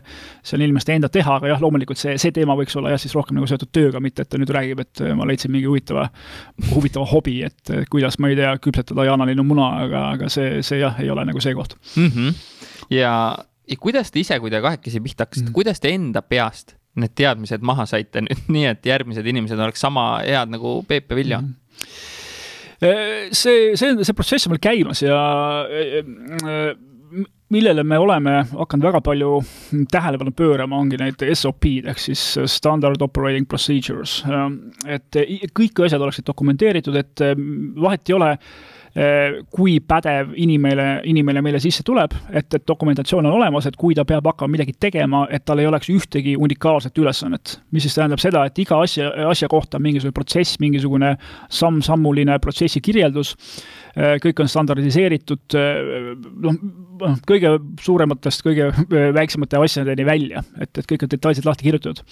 see 0.43 0.57
on 0.59 0.65
inimeste 0.67 0.95
enda 0.95 1.11
teha, 1.13 1.39
aga 1.39 1.53
jah, 1.53 1.63
loomulikult 1.63 1.99
see, 1.99 2.15
see 2.21 2.33
teema 2.35 2.57
võiks 2.59 2.77
olla 2.79 2.93
jah, 2.93 3.01
siis 3.01 3.15
rohkem 3.17 3.39
nagu 3.39 3.49
seotud 3.49 3.71
tööga, 3.75 4.01
mitte 4.03 4.25
et 4.25 4.31
ta 4.31 4.39
nüüd 4.41 4.53
räägib, 4.53 4.83
et 4.85 5.03
ma 5.17 5.27
leidsin 5.29 5.53
mingi 5.53 5.69
huvitava, 5.69 6.07
huvitava 6.73 7.07
hobi, 7.09 7.39
et 7.47 7.75
kuidas, 7.91 8.19
ma 8.21 8.31
ei 8.31 8.39
tea, 8.39 8.55
küpsetada 8.63 9.07
jaanalinnu 9.09 9.45
muna, 9.47 9.71
aga, 9.85 10.05
aga 10.15 10.31
see, 10.33 10.59
see 10.65 10.81
jah, 10.83 10.97
ei 11.01 11.11
ole 11.11 11.25
nagu 11.29 11.41
see 11.43 11.55
koht 11.57 11.75
mm. 11.95 12.11
-hmm. 12.13 12.41
ja 12.95 13.13
kuidas 13.77 14.11
te 14.11 14.23
ise, 14.23 14.39
kui 14.41 14.49
te 14.49 14.61
kahekesi 14.63 15.01
pihta 15.03 15.27
hakkasite 15.27 15.49
mm., 15.49 15.55
kuidas 15.55 15.81
te 15.83 15.93
enda 15.93 16.23
peast 16.25 16.75
need 16.99 17.13
teadmised 17.15 17.63
maha 17.65 17.85
saite 17.89 18.23
nüüd 18.25 18.47
nii, 18.51 18.65
et 18.73 18.87
järgmised 18.89 19.27
inimesed 19.29 19.59
oleks 19.59 19.83
sama 19.85 20.11
head 20.25 20.51
nagu 20.55 20.79
Peep 20.89 21.11
ja 21.11 21.19
Viljo 21.19 21.41
mm.? 21.43 21.55
see, 23.35 23.75
see, 23.75 23.91
see 24.07 24.15
protsess 24.15 24.47
on 24.47 24.55
veel 24.55 24.63
käimas 24.63 25.03
ja 25.03 25.19
äh, 25.67 26.71
millele 27.49 27.83
me 27.83 27.97
oleme 27.97 28.35
hakanud 28.51 28.85
väga 28.85 29.01
palju 29.01 29.39
tähelepanu 29.91 30.31
pöörama, 30.37 30.77
ongi 30.77 30.99
need 31.01 31.23
SOP-d 31.33 31.89
ehk 31.89 32.01
siis 32.01 32.23
Standard 32.51 33.01
Operating 33.01 33.47
Procedures. 33.49 34.19
et 34.85 35.17
kõik 35.57 35.85
asjad 35.85 36.01
oleksid 36.05 36.27
dokumenteeritud, 36.29 36.95
et 36.95 37.23
vahet 37.81 38.09
ei 38.09 38.17
ole 38.17 38.35
kui 39.53 39.77
pädev 39.85 40.31
inimene, 40.41 40.87
inimene 41.09 41.43
meile 41.45 41.59
sisse 41.61 41.83
tuleb, 41.85 42.13
et, 42.33 42.47
et 42.57 42.63
dokumentatsioon 42.67 43.27
on 43.29 43.35
olemas, 43.37 43.67
et 43.69 43.77
kui 43.79 43.95
ta 43.95 44.05
peab 44.07 44.25
hakkama 44.31 44.55
midagi 44.55 44.73
tegema, 44.81 45.25
et 45.29 45.45
tal 45.45 45.61
ei 45.61 45.69
oleks 45.69 45.91
ühtegi 45.93 46.35
unikaalset 46.37 46.97
ülesannet. 46.97 47.59
mis 47.71 47.85
siis 47.85 47.95
tähendab 47.95 48.19
seda, 48.19 48.45
et 48.49 48.59
iga 48.59 48.79
asja, 48.81 49.11
asja 49.29 49.47
kohta 49.47 49.77
on 49.77 49.85
mingisugune 49.85 50.15
protsess, 50.15 50.57
mingisugune 50.59 51.15
samm-sammuline 51.53 52.39
protsessi 52.41 52.81
kirjeldus, 52.81 53.35
eh, 53.95 54.17
kõik 54.23 54.41
on 54.41 54.49
standardiseeritud, 54.49 55.57
noh, 56.41 56.59
noh, 56.99 57.21
kõige 57.29 57.53
suurematest 57.81 58.43
kõige 58.45 58.71
väiksemate 59.19 59.61
asjadeni 59.61 60.05
välja, 60.07 60.43
et, 60.59 60.71
et 60.73 60.89
kõik 60.89 61.05
on 61.05 61.13
detailselt 61.13 61.45
lahti 61.45 61.69
kirjutatud. 61.69 62.03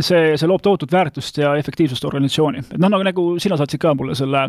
see, 0.00 0.34
see 0.36 0.48
loob 0.48 0.64
tohutut 0.64 0.92
väärtust 0.92 1.38
ja 1.38 1.54
efektiivsust 1.60 2.04
organisatsiooni, 2.08 2.64
et 2.72 2.80
noh, 2.80 2.92
nagu, 2.92 3.04
nagu 3.04 3.28
sina 3.42 3.60
saatsid 3.60 3.82
ka 3.82 3.94
mulle 3.94 4.16
selle 4.16 4.48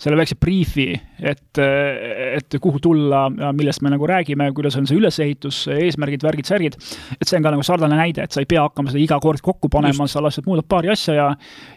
selle 0.00 0.18
väikse 0.18 0.36
briifi, 0.40 0.90
et, 1.20 1.60
et 1.60 2.56
kuhu 2.62 2.80
tulla, 2.82 3.26
millest 3.56 3.82
me 3.84 3.92
nagu 3.92 4.08
räägime, 4.08 4.50
kuidas 4.56 4.76
on 4.76 4.88
see 4.88 4.98
ülesehitus, 4.98 5.62
eesmärgid, 5.72 6.24
värgid, 6.26 6.48
särgid. 6.48 6.76
et 7.16 7.28
see 7.28 7.38
on 7.38 7.46
ka 7.46 7.54
nagu 7.54 7.64
sarnane 7.66 7.98
näide, 7.98 8.26
et 8.26 8.36
sa 8.36 8.42
ei 8.42 8.48
pea 8.50 8.66
hakkama 8.66 8.92
seda 8.92 9.02
iga 9.02 9.20
kord 9.22 9.42
kokku 9.44 9.70
panema, 9.72 10.08
sa 10.10 10.22
lihtsalt 10.24 10.48
muudad 10.50 10.68
paari 10.68 10.92
asja 10.92 11.16
ja, 11.16 11.26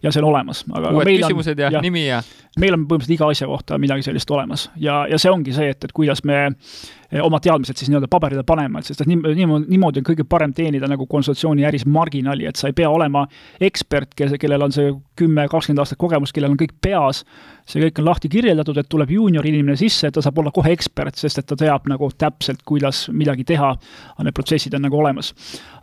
ja 0.04 0.12
see 0.12 0.24
on 0.24 0.30
olemas. 0.34 0.66
uued 0.68 1.12
küsimused 1.14 1.60
ja, 1.60 1.72
ja 1.74 1.84
nimi 1.84 2.08
ja. 2.08 2.22
meil 2.60 2.76
on 2.76 2.86
põhimõtteliselt 2.86 3.18
iga 3.18 3.32
asja 3.32 3.50
kohta 3.50 3.80
midagi 3.82 4.08
sellist 4.10 4.32
olemas 4.32 4.70
ja, 4.76 5.06
ja 5.10 5.20
see 5.22 5.32
ongi 5.32 5.56
see, 5.56 5.72
et, 5.76 5.84
et 5.88 5.96
kuidas 5.96 6.24
me 6.28 6.50
Eh, 6.50 6.99
oma 7.24 7.40
teadmised 7.42 7.78
siis 7.80 7.90
nii-öelda 7.90 8.08
paberile 8.12 8.44
panema, 8.46 8.80
et 8.80 8.90
sest 8.90 9.02
et 9.02 9.10
niimoodi, 9.10 9.66
niimoodi 9.70 10.02
on 10.02 10.08
kõige 10.12 10.26
parem 10.30 10.54
teenida 10.54 10.88
nagu 10.90 11.08
konsultatsiooniäris 11.10 11.88
marginaali, 11.90 12.46
et 12.46 12.60
sa 12.60 12.70
ei 12.70 12.76
pea 12.78 12.90
olema 12.90 13.24
ekspert, 13.66 14.14
kes, 14.18 14.36
kellel 14.42 14.68
on 14.68 14.76
see 14.76 14.92
kümme, 15.18 15.48
kakskümmend 15.50 15.82
aastat 15.82 16.00
kogemust, 16.02 16.36
kellel 16.36 16.54
on 16.54 16.60
kõik 16.60 16.76
peas, 16.82 17.24
see 17.70 17.82
kõik 17.82 18.02
on 18.02 18.10
lahti 18.12 18.30
kirjeldatud, 18.30 18.78
et 18.78 18.90
tuleb 18.92 19.14
juunior 19.16 19.46
inimene 19.50 19.78
sisse, 19.80 20.12
ta 20.14 20.22
saab 20.22 20.38
olla 20.44 20.54
kohe 20.54 20.74
ekspert, 20.76 21.18
sest 21.18 21.42
et 21.42 21.50
ta 21.50 21.58
teab 21.58 21.90
nagu 21.90 22.12
täpselt, 22.14 22.62
kuidas 22.68 23.08
midagi 23.10 23.48
teha, 23.50 23.74
need 24.22 24.38
protsessid 24.38 24.78
on 24.78 24.86
nagu 24.86 25.02
olemas. 25.02 25.34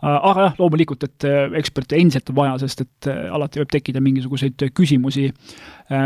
aga 0.01 0.47
jah, 0.47 0.57
loomulikult, 0.61 1.03
et 1.03 1.27
eh, 1.27 1.57
eksperte 1.59 1.99
endiselt 1.99 2.31
on 2.31 2.39
vaja, 2.39 2.57
sest 2.63 2.85
et 2.85 3.11
eh, 3.11 3.27
alati 3.33 3.59
võib 3.59 3.75
tekkida 3.75 4.03
mingisuguseid 4.03 4.69
küsimusi, 4.77 5.27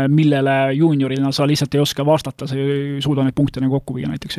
millele 0.08 0.52
juuniorina 0.78 1.32
sa 1.34 1.46
lihtsalt 1.46 1.74
ei 1.74 1.82
oska 1.82 2.04
vastata, 2.06 2.46
sa 2.46 2.58
ei 2.58 3.00
suuda 3.02 3.24
neid 3.26 3.34
punkte 3.34 3.60
nagu 3.60 3.80
kokku 3.80 3.96
viia 3.96 4.10
näiteks, 4.10 4.38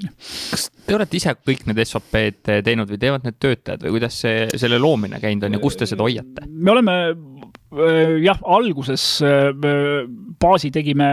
kas 0.52 0.70
Te 0.84 0.98
olete 0.98 1.16
ise 1.16 1.32
kõik 1.40 1.64
need 1.70 1.80
SOP-d 1.88 2.60
teinud 2.66 2.90
või 2.92 3.00
teevad 3.00 3.24
need 3.24 3.38
töötajad 3.40 3.86
või 3.86 3.96
kuidas 3.96 4.18
see, 4.20 4.48
selle 4.60 4.80
loomine 4.82 5.20
käinud 5.24 5.48
on 5.48 5.56
ja 5.56 5.62
kust 5.64 5.80
te 5.80 5.88
seda 5.88 6.04
hoiate? 6.04 6.44
me 6.50 6.74
oleme 6.74 6.96
äh, 7.08 8.18
jah, 8.24 8.42
alguses 8.44 9.06
äh, 9.24 9.54
baasi 10.44 10.74
tegime, 10.76 11.08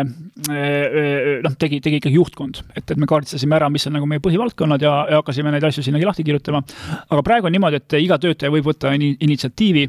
äh, 0.51 1.39
noh, 1.45 1.55
tegi, 1.61 1.79
tegi 1.85 2.01
ikkagi 2.01 2.19
juhtkond, 2.19 2.65
et, 2.75 2.83
et 2.83 2.99
me 2.99 3.07
kaardistasime 3.11 3.61
ära, 3.61 3.71
mis 3.71 3.87
on 3.87 3.95
nagu 3.99 4.11
meie 4.11 4.23
põhivaldkonnad 4.25 4.83
ja, 4.83 4.95
ja 5.13 5.23
hakkasime 5.23 5.55
neid 5.55 5.69
asju 5.71 5.87
sinnagi 5.87 6.09
lahti 6.09 6.27
kirjutama. 6.27 6.65
aga 7.07 7.23
praegu 7.27 7.47
on 7.47 7.55
niimoodi, 7.55 7.79
et 7.79 8.01
iga 8.03 8.19
töötaja 8.19 8.51
võib 8.51 8.73
võtta 8.73 8.97
initsiatiivi 8.99 9.87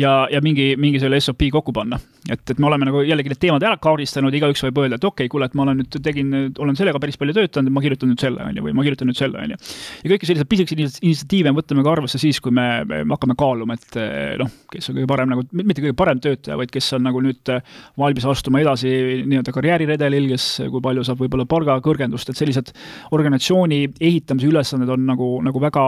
ja, 0.00 0.14
ja 0.32 0.40
mingi, 0.40 0.72
mingi 0.80 1.02
selle 1.02 1.20
SOP 1.20 1.50
kokku 1.52 1.76
panna 1.76 2.00
et, 2.28 2.42
et 2.50 2.58
me 2.60 2.68
oleme 2.68 2.88
nagu 2.88 3.02
jällegi 3.06 3.32
need 3.32 3.40
teemad 3.42 3.64
ära 3.64 3.78
kaardistanud, 3.82 4.34
igaüks 4.34 4.62
võib 4.66 4.82
öelda, 4.84 4.98
et 4.98 5.06
okei 5.06 5.26
okay,, 5.26 5.32
kuule, 5.32 5.48
et 5.48 5.56
ma 5.58 5.64
olen 5.64 5.80
nüüd 5.82 5.98
tegin, 6.04 6.34
olen 6.58 6.78
sellega 6.78 7.00
päris 7.02 7.18
palju 7.20 7.34
töötanud, 7.36 7.72
ma 7.72 7.82
kirjutan 7.84 8.12
nüüd 8.12 8.22
selle, 8.22 8.44
on 8.44 8.58
ju, 8.58 8.64
või 8.66 8.74
ma 8.76 8.84
kirjutan 8.86 9.08
nüüd 9.10 9.18
selle, 9.18 9.40
on 9.42 9.54
ju. 9.54 9.60
ja 10.04 10.12
kõiki 10.12 10.28
selliseid 10.28 10.50
pisikeseid 10.50 10.82
initsiatiive 10.84 11.54
võtame 11.56 11.84
ka 11.86 11.94
arvesse 11.94 12.20
siis, 12.20 12.40
kui 12.44 12.54
me, 12.54 12.66
me 12.88 13.02
hakkame 13.14 13.36
kaaluma, 13.38 13.78
et 13.78 13.98
noh, 14.42 14.52
kes 14.72 14.90
on 14.92 14.98
kõige 14.98 15.10
parem 15.10 15.32
nagu, 15.32 15.46
mitte 15.62 15.84
kõige 15.84 15.96
parem 15.98 16.20
töötaja, 16.24 16.58
vaid 16.60 16.72
kes 16.74 16.90
on 16.98 17.06
nagu 17.08 17.22
nüüd 17.24 17.52
valmis 17.98 18.28
astuma 18.28 18.62
edasi 18.62 18.92
nii-öelda 19.24 19.54
karjääriredelil, 19.54 20.28
kes, 20.34 20.48
kui 20.68 20.84
palju 20.84 21.06
saab 21.06 21.22
võib-olla 21.24 21.48
palgakõrgendust, 21.48 22.32
et 22.32 22.40
sellised 22.40 22.72
organisatsiooni 23.16 23.80
ehitamise 23.96 24.48
ülesanded 24.50 24.92
on 24.92 25.06
nagu, 25.08 25.30
nagu 25.46 25.62
väga, 25.62 25.86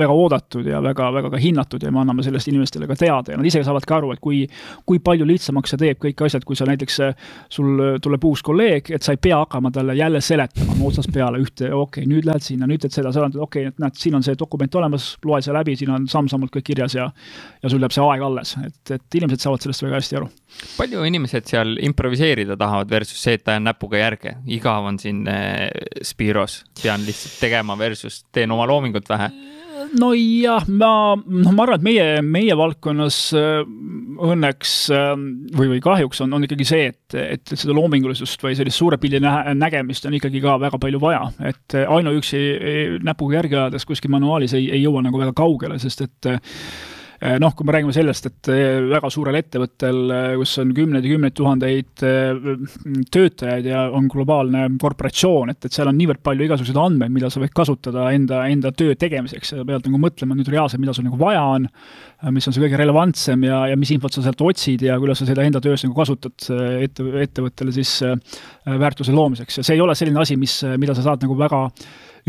väga 0.00 0.18
oodatud 0.24 0.66
ja 0.68 0.80
väga, 0.84 1.10
väga 1.18 1.32
ka 1.34 1.42
hinnatud 1.42 1.84
ja 1.84 1.92
me 1.92 2.02
anname 2.02 2.24
sellest 2.26 2.48
inimestele 2.50 2.88
ka 2.90 2.96
teada 2.98 3.34
ja 3.34 3.40
nad 3.40 3.48
ise 3.48 3.62
saavad 3.66 3.86
ka 3.88 3.98
aru, 4.00 4.14
et 4.14 4.22
kui, 4.24 4.44
kui 4.88 5.00
palju 5.04 5.26
lihtsamaks 5.28 5.73
see 5.74 5.82
teeb 5.82 6.00
kõik 6.02 6.24
asjad, 6.26 6.46
kui 6.46 6.58
sa 6.58 6.66
näiteks, 6.68 6.98
äh, 7.04 7.30
sul 7.52 7.82
äh, 7.82 7.96
tuleb 8.02 8.24
uus 8.28 8.42
kolleeg, 8.46 8.90
et 8.94 9.04
sa 9.04 9.14
ei 9.14 9.20
pea 9.20 9.40
hakkama 9.42 9.72
talle 9.74 9.96
jälle 9.98 10.22
seletama 10.24 10.76
otsast 10.86 11.12
peale 11.14 11.40
ühte, 11.42 11.70
okei 11.70 12.04
okay,, 12.04 12.10
nüüd 12.10 12.28
lähed 12.28 12.44
sinna, 12.44 12.68
nüüd 12.70 12.84
teed 12.84 12.94
seda, 12.94 13.12
oled, 13.12 13.38
okei 13.38 13.66
okay,, 13.66 13.74
et 13.74 13.82
näed, 13.82 13.98
siin 14.00 14.18
on 14.18 14.26
see 14.26 14.38
dokument 14.38 14.80
olemas, 14.80 15.10
loe 15.24 15.40
see 15.44 15.54
läbi, 15.54 15.76
siin 15.80 15.92
on 15.94 16.08
samm-sammult 16.10 16.54
kõik 16.54 16.68
kirjas 16.72 16.96
ja 16.98 17.10
ja 17.62 17.70
sul 17.72 17.82
jääb 17.82 17.94
see 17.94 18.04
aeg 18.04 18.24
alles, 18.26 18.54
et, 18.64 18.94
et 18.96 19.18
inimesed 19.20 19.44
saavad 19.44 19.64
sellest 19.64 19.84
väga 19.86 20.00
hästi 20.00 20.18
aru. 20.20 20.30
palju 20.76 21.04
inimesed 21.08 21.50
seal 21.50 21.74
improviseerida 21.84 22.56
tahavad 22.60 22.90
versus 22.90 23.20
see, 23.22 23.38
et 23.38 23.48
ajan 23.48 23.68
näpuga 23.68 24.00
järge, 24.00 24.36
igav 24.58 24.88
on 24.90 25.00
siin 25.02 25.24
äh, 25.30 25.68
Spiros, 26.04 26.62
pean 26.82 27.04
lihtsalt 27.06 27.40
tegema 27.40 27.78
versus 27.78 28.22
teen 28.32 28.52
oma 28.54 28.68
loomingut 28.70 29.08
vähe 29.08 29.30
nojah, 29.98 30.66
ma, 30.68 30.90
noh, 31.16 31.52
ma 31.54 31.64
arvan, 31.66 31.80
et 31.80 31.86
meie, 31.86 32.06
meie 32.26 32.56
valdkonnas 32.58 33.18
äh, 33.38 33.60
õnneks 34.28 34.74
äh, 34.94 35.12
või, 35.58 35.74
või 35.74 35.82
kahjuks 35.84 36.24
on, 36.24 36.34
on 36.38 36.46
ikkagi 36.46 36.66
see, 36.68 36.88
et, 36.92 37.18
et 37.18 37.54
seda 37.54 37.76
loomingulisust 37.76 38.42
või 38.44 38.56
sellist 38.58 38.80
suure 38.80 38.98
pildi 39.02 39.22
nä 39.22 39.54
nägemist 39.58 40.08
on 40.08 40.16
ikkagi 40.18 40.42
ka 40.44 40.56
väga 40.62 40.80
palju 40.82 41.00
vaja, 41.02 41.28
et 41.50 41.78
ainuüksi 41.84 42.42
näpuga 43.04 43.40
järge 43.40 43.58
ajades 43.60 43.86
kuskil 43.88 44.12
manuaalis 44.14 44.56
ei, 44.58 44.68
ei 44.74 44.82
jõua 44.84 45.04
nagu 45.04 45.20
väga 45.20 45.34
kaugele, 45.36 45.78
sest 45.82 46.04
et 46.06 46.34
noh, 47.40 47.54
kui 47.56 47.64
me 47.64 47.72
räägime 47.72 47.92
sellest, 47.96 48.26
et 48.28 48.48
eh, 48.52 48.82
väga 48.90 49.08
suurel 49.12 49.38
ettevõttel, 49.38 50.00
eh, 50.12 50.34
kus 50.40 50.52
on 50.60 50.74
kümneid 50.76 51.06
ja 51.06 51.12
kümneid 51.14 51.36
tuhandeid 51.38 52.04
töötajaid 53.14 53.68
ja 53.70 53.86
on 53.96 54.10
globaalne 54.12 54.66
korporatsioon, 54.80 55.54
et, 55.54 55.64
et 55.64 55.72
seal 55.76 55.88
on 55.88 55.96
niivõrd 55.96 56.20
palju 56.26 56.44
igasuguseid 56.44 56.80
andmeid, 56.82 57.14
mida 57.14 57.30
sa 57.32 57.40
võid 57.40 57.54
kasutada 57.56 58.10
enda, 58.12 58.42
enda 58.52 58.74
töö 58.76 58.96
tegemiseks. 59.00 59.54
Ja 59.54 59.62
sa 59.62 59.68
pead 59.68 59.88
nagu 59.88 60.02
mõtlema 60.02 60.36
nüüd 60.36 60.52
reaalselt, 60.52 60.82
mida 60.84 60.92
sul 60.96 61.08
nagu 61.08 61.20
vaja 61.20 61.42
on, 61.56 61.68
mis 62.34 62.48
on 62.48 62.56
see 62.56 62.64
kõige 62.66 62.80
relevantsem 62.80 63.48
ja, 63.48 63.64
ja 63.72 63.80
mis 63.80 63.92
infot 63.94 64.12
sa 64.12 64.24
sealt 64.24 64.44
otsid 64.44 64.84
ja 64.84 64.98
kuidas 65.00 65.22
sa 65.22 65.28
seda 65.28 65.44
enda 65.48 65.62
töös 65.64 65.84
nagu 65.86 65.96
kasutad 65.96 66.48
ette, 66.84 67.08
ettevõttele 67.24 67.72
siis 67.74 67.98
väärtuse 68.64 69.16
loomiseks. 69.16 69.60
Ja 69.60 69.66
see 69.66 69.78
ei 69.78 69.84
ole 69.84 69.96
selline 69.96 70.20
asi, 70.20 70.36
mis, 70.40 70.60
mida 70.80 70.96
sa 70.96 71.04
saad 71.08 71.24
nagu 71.24 71.36
väga 71.40 71.68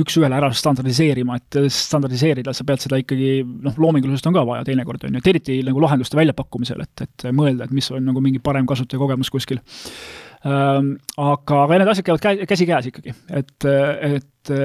üks-ühele 0.02 0.36
ära 0.38 0.50
standardiseerima, 0.56 1.38
et 1.40 1.58
standardiseerida, 1.72 2.54
sa 2.56 2.66
pead 2.68 2.84
seda 2.84 3.00
ikkagi, 3.00 3.40
noh, 3.46 3.76
loomingulisust 3.80 4.28
on 4.30 4.36
ka 4.36 4.44
vaja 4.48 4.66
teinekord, 4.68 5.06
on 5.08 5.16
ju, 5.16 5.24
et 5.24 5.30
eriti 5.32 5.58
nagu 5.66 5.84
lahenduste 5.84 6.20
väljapakkumisel, 6.20 6.84
et, 6.84 7.06
et 7.06 7.28
mõelda, 7.36 7.68
et 7.68 7.76
mis 7.76 7.88
on 7.96 8.04
nagu 8.10 8.24
mingi 8.24 8.42
parem 8.44 8.68
kasutajakogemus 8.70 9.32
kuskil 9.34 9.62
ähm,. 10.46 10.96
aga, 11.16 11.62
aga 11.64 11.80
need 11.80 11.94
asjad 11.94 12.10
käivad 12.10 12.26
kä 12.26 12.50
käsikäes 12.52 12.90
ikkagi, 12.92 13.16
et, 13.30 13.70
et, 13.70 14.56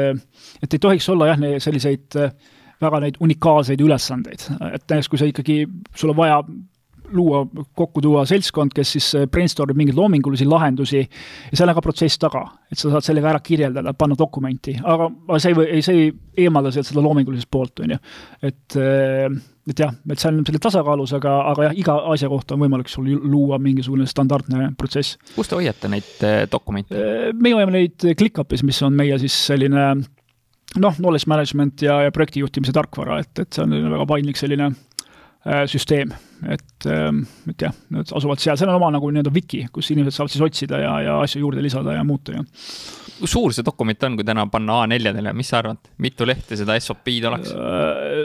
et 0.62 0.74
ei 0.78 0.82
tohiks 0.82 1.08
olla 1.14 1.30
jah, 1.30 1.46
selliseid 1.62 2.18
väga 2.80 3.00
neid 3.04 3.20
unikaalseid 3.22 3.80
ülesandeid, 3.84 4.46
et 4.72 4.84
näiteks 4.88 5.12
kui 5.12 5.20
sa 5.20 5.28
ikkagi, 5.28 5.62
sul 5.94 6.14
on 6.14 6.18
vaja 6.18 6.40
luua, 7.16 7.44
kokku 7.76 8.02
tuua 8.04 8.24
seltskond, 8.28 8.74
kes 8.74 8.94
siis 8.96 9.08
äh, 9.18 9.26
brainstorm 9.30 9.72
ib 9.72 9.80
mingeid 9.80 9.98
loomingulisi 9.98 10.46
lahendusi 10.48 11.00
ja 11.02 11.58
seal 11.58 11.70
on 11.70 11.78
ka 11.78 11.84
protsess 11.84 12.20
taga, 12.20 12.42
et 12.70 12.78
sa 12.78 12.92
saad 12.92 13.06
sellega 13.06 13.32
ära 13.32 13.40
kirjeldada, 13.44 13.94
panna 13.98 14.18
dokumenti, 14.18 14.76
aga 14.80 15.10
see 15.38 15.52
ei 15.52 15.58
või, 15.58 15.80
see 15.86 16.02
ei 16.04 16.12
eemalda 16.46 16.72
sealt 16.74 16.90
seda 16.90 17.04
loomingulisest 17.04 17.50
poolt, 17.50 17.82
on 17.84 17.96
ju. 17.96 17.98
et, 18.50 18.78
äh, 18.78 19.26
et 19.70 19.84
jah, 19.84 19.96
et 20.10 20.22
see 20.22 20.30
on 20.30 20.44
selle 20.46 20.62
tasakaalus, 20.62 21.16
aga, 21.18 21.34
aga 21.52 21.68
jah, 21.68 21.76
iga 21.84 21.98
asja 22.14 22.30
kohta 22.32 22.56
on 22.56 22.64
võimalik 22.64 22.92
sul 22.92 23.10
luua 23.10 23.60
mingisugune 23.62 24.08
standardne 24.10 24.72
protsess. 24.78 25.18
kus 25.34 25.50
te 25.50 25.58
hoiate 25.58 25.92
neid 25.92 26.24
äh, 26.26 26.44
dokumente? 26.50 27.04
meie 27.34 27.58
hoiame 27.58 27.78
neid 27.78 28.08
ClickUpis, 28.16 28.64
mis 28.66 28.80
on 28.86 28.96
meie 28.98 29.18
siis 29.22 29.36
selline 29.50 29.90
noh, 30.78 30.94
knowledge 30.94 31.26
management 31.30 31.82
ja, 31.82 32.00
ja 32.06 32.14
projekti 32.14 32.44
juhtimise 32.44 32.74
tarkvara, 32.74 33.20
et, 33.24 33.32
et 33.42 33.50
see 33.52 33.64
on 33.64 33.74
väga 33.96 34.06
paindlik 34.10 34.38
selline 34.38 34.70
süsteem, 35.70 36.10
et 36.52 36.86
ähm,, 36.90 37.22
et 37.48 37.62
jah, 37.64 37.72
need 37.94 38.10
asuvad 38.12 38.42
seal, 38.42 38.58
seal 38.60 38.68
on 38.68 38.76
oma 38.76 38.90
nagu 38.92 39.08
nii-öelda 39.08 39.32
wiki, 39.32 39.62
kus 39.72 39.88
inimesed 39.94 40.18
saavad 40.18 40.34
siis 40.34 40.44
otsida 40.44 40.80
ja, 40.82 40.90
ja 41.06 41.14
asju 41.24 41.40
juurde 41.40 41.64
lisada 41.64 41.94
ja 41.96 42.04
muuta 42.04 42.34
ja. 42.36 42.44
kui 43.18 43.30
suur 43.30 43.54
see 43.56 43.64
dokument 43.64 44.04
on, 44.08 44.18
kui 44.18 44.26
täna 44.28 44.44
panna 44.52 44.82
A4-dele, 44.84 45.32
mis 45.36 45.48
sa 45.48 45.62
arvad, 45.62 45.80
mitu 46.04 46.28
lehte 46.28 46.58
seda 46.60 46.76
SOP-d 46.80 47.30
oleks 47.32 47.54
äh,? 47.56 48.24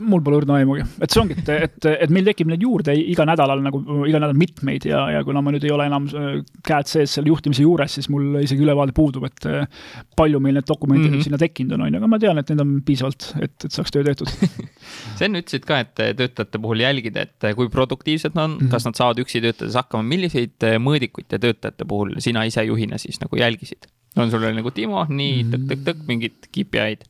Mul 0.00 0.22
pole 0.24 0.40
õrna 0.40 0.58
aimugi, 0.60 0.84
et 1.04 1.12
see 1.12 1.20
ongi, 1.22 1.36
et, 1.40 1.50
et, 1.66 1.88
et 2.06 2.12
meil 2.14 2.26
tekib 2.28 2.50
neid 2.50 2.62
juurde 2.64 2.94
iga 2.98 3.26
nädalal 3.28 3.62
nagu 3.64 3.80
iga 4.08 4.20
nädal 4.22 4.36
mitmeid 4.38 4.86
ja, 4.88 5.04
ja 5.14 5.22
kuna 5.26 5.42
ma 5.44 5.52
nüüd 5.54 5.66
ei 5.66 5.72
ole 5.74 5.86
enam 5.90 6.08
äh, 6.10 6.38
käed 6.66 6.90
sees 6.90 7.16
selle 7.16 7.30
juhtimise 7.32 7.64
juures, 7.64 7.96
siis 7.98 8.10
mul 8.12 8.40
isegi 8.42 8.64
ülevaade 8.66 8.94
puudub, 8.96 9.26
et 9.28 9.48
äh, 9.50 9.66
palju 10.18 10.40
meil 10.44 10.58
need 10.58 10.68
dokumendid 10.68 11.10
mm 11.10 11.18
-hmm. 11.18 11.26
sinna 11.28 11.40
tekkinud 11.40 11.76
on, 11.76 11.86
on 11.86 11.94
ju, 11.94 12.02
aga 12.02 12.10
ma 12.10 12.20
tean, 12.22 12.40
et 12.40 12.52
neid 12.52 12.64
on 12.64 12.76
piisavalt, 12.86 13.30
et, 13.40 13.56
et 13.64 13.70
saaks 13.78 13.94
töö 13.94 14.04
tehtud 14.06 14.30
sa 15.18 15.26
enne 15.28 15.42
ütlesid 15.42 15.66
ka, 15.68 15.80
et 15.84 15.94
töötajate 15.94 16.62
puhul 16.62 16.84
jälgida, 16.84 17.26
et 17.28 17.50
kui 17.56 17.68
produktiivsed 17.72 18.34
nad 18.34 18.44
on 18.44 18.56
mm, 18.56 18.66
-hmm. 18.66 18.70
kas 18.74 18.88
nad 18.88 18.98
saavad 18.98 19.20
üksi 19.24 19.42
töötades 19.44 19.76
hakkama, 19.78 20.02
milliseid 20.02 20.70
mõõdikuid 20.78 21.28
te 21.28 21.38
töötajate 21.38 21.84
puhul 21.88 22.16
sina 22.18 22.44
ise 22.44 22.64
juhina 22.64 22.98
siis 22.98 23.20
nagu 23.20 23.36
jälgisid? 23.36 23.90
on 24.16 24.30
sul 24.30 24.44
nagu 24.54 24.70
Timo, 24.70 25.06
nii 25.08 25.46
tõk-tõk-tõk 25.50 26.04
mingid 26.06 26.50
KPI-d? 26.54 27.08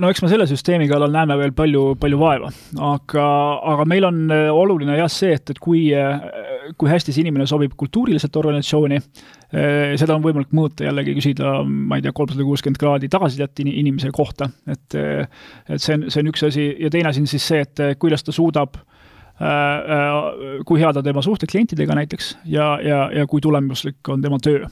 No 0.00 0.10
eks 0.10 0.22
me 0.22 0.30
selle 0.30 0.46
süsteemi 0.48 0.88
kallal 0.90 1.12
näeme 1.12 1.36
veel 1.40 1.52
palju, 1.56 1.82
palju 2.00 2.18
vaeva, 2.20 2.50
aga, 2.90 3.24
aga 3.72 3.86
meil 3.90 4.06
on 4.08 4.20
äh, 4.34 4.48
oluline 4.54 4.98
jah 4.98 5.10
see, 5.12 5.34
et, 5.36 5.52
et 5.54 5.60
kui, 5.62 5.88
äh, 5.96 6.72
kui 6.78 6.90
hästi 6.90 7.14
see 7.14 7.24
inimene 7.24 7.48
sobib 7.50 7.74
kultuuriliselt 7.78 8.36
organisatsiooni, 8.40 9.00
äh, 9.00 9.96
seda 10.00 10.16
on 10.16 10.24
võimalik 10.24 10.54
mõõta 10.56 10.86
jällegi, 10.88 11.16
küsida, 11.18 11.58
ma 11.64 11.98
ei 11.98 12.06
tea, 12.06 12.14
kolmsada 12.16 12.46
kuuskümmend 12.46 12.80
kraadi 12.80 13.10
tagasisidet 13.12 13.64
inimese 13.66 14.12
kohta, 14.14 14.50
et 14.68 14.98
et 14.98 15.82
see 15.82 15.96
on, 15.98 16.06
see 16.08 16.22
on 16.22 16.30
üks 16.30 16.42
asi. 16.46 16.64
Ja 16.80 16.88
teine 16.92 17.10
asi 17.10 17.20
on 17.22 17.28
siis 17.30 17.44
see, 17.44 17.60
et 17.66 17.82
kuidas 18.00 18.24
ta 18.24 18.32
suudab 18.34 18.78
äh, 18.78 18.97
kui 19.38 20.80
head 20.82 20.98
on 20.98 21.04
tema 21.06 21.22
suhted 21.22 21.50
klientidega 21.50 21.94
näiteks 21.94 22.32
ja, 22.50 22.72
ja, 22.82 23.04
ja 23.14 23.26
kui 23.30 23.40
tulemuslik 23.40 24.08
on 24.10 24.22
tema 24.22 24.38
töö. 24.42 24.66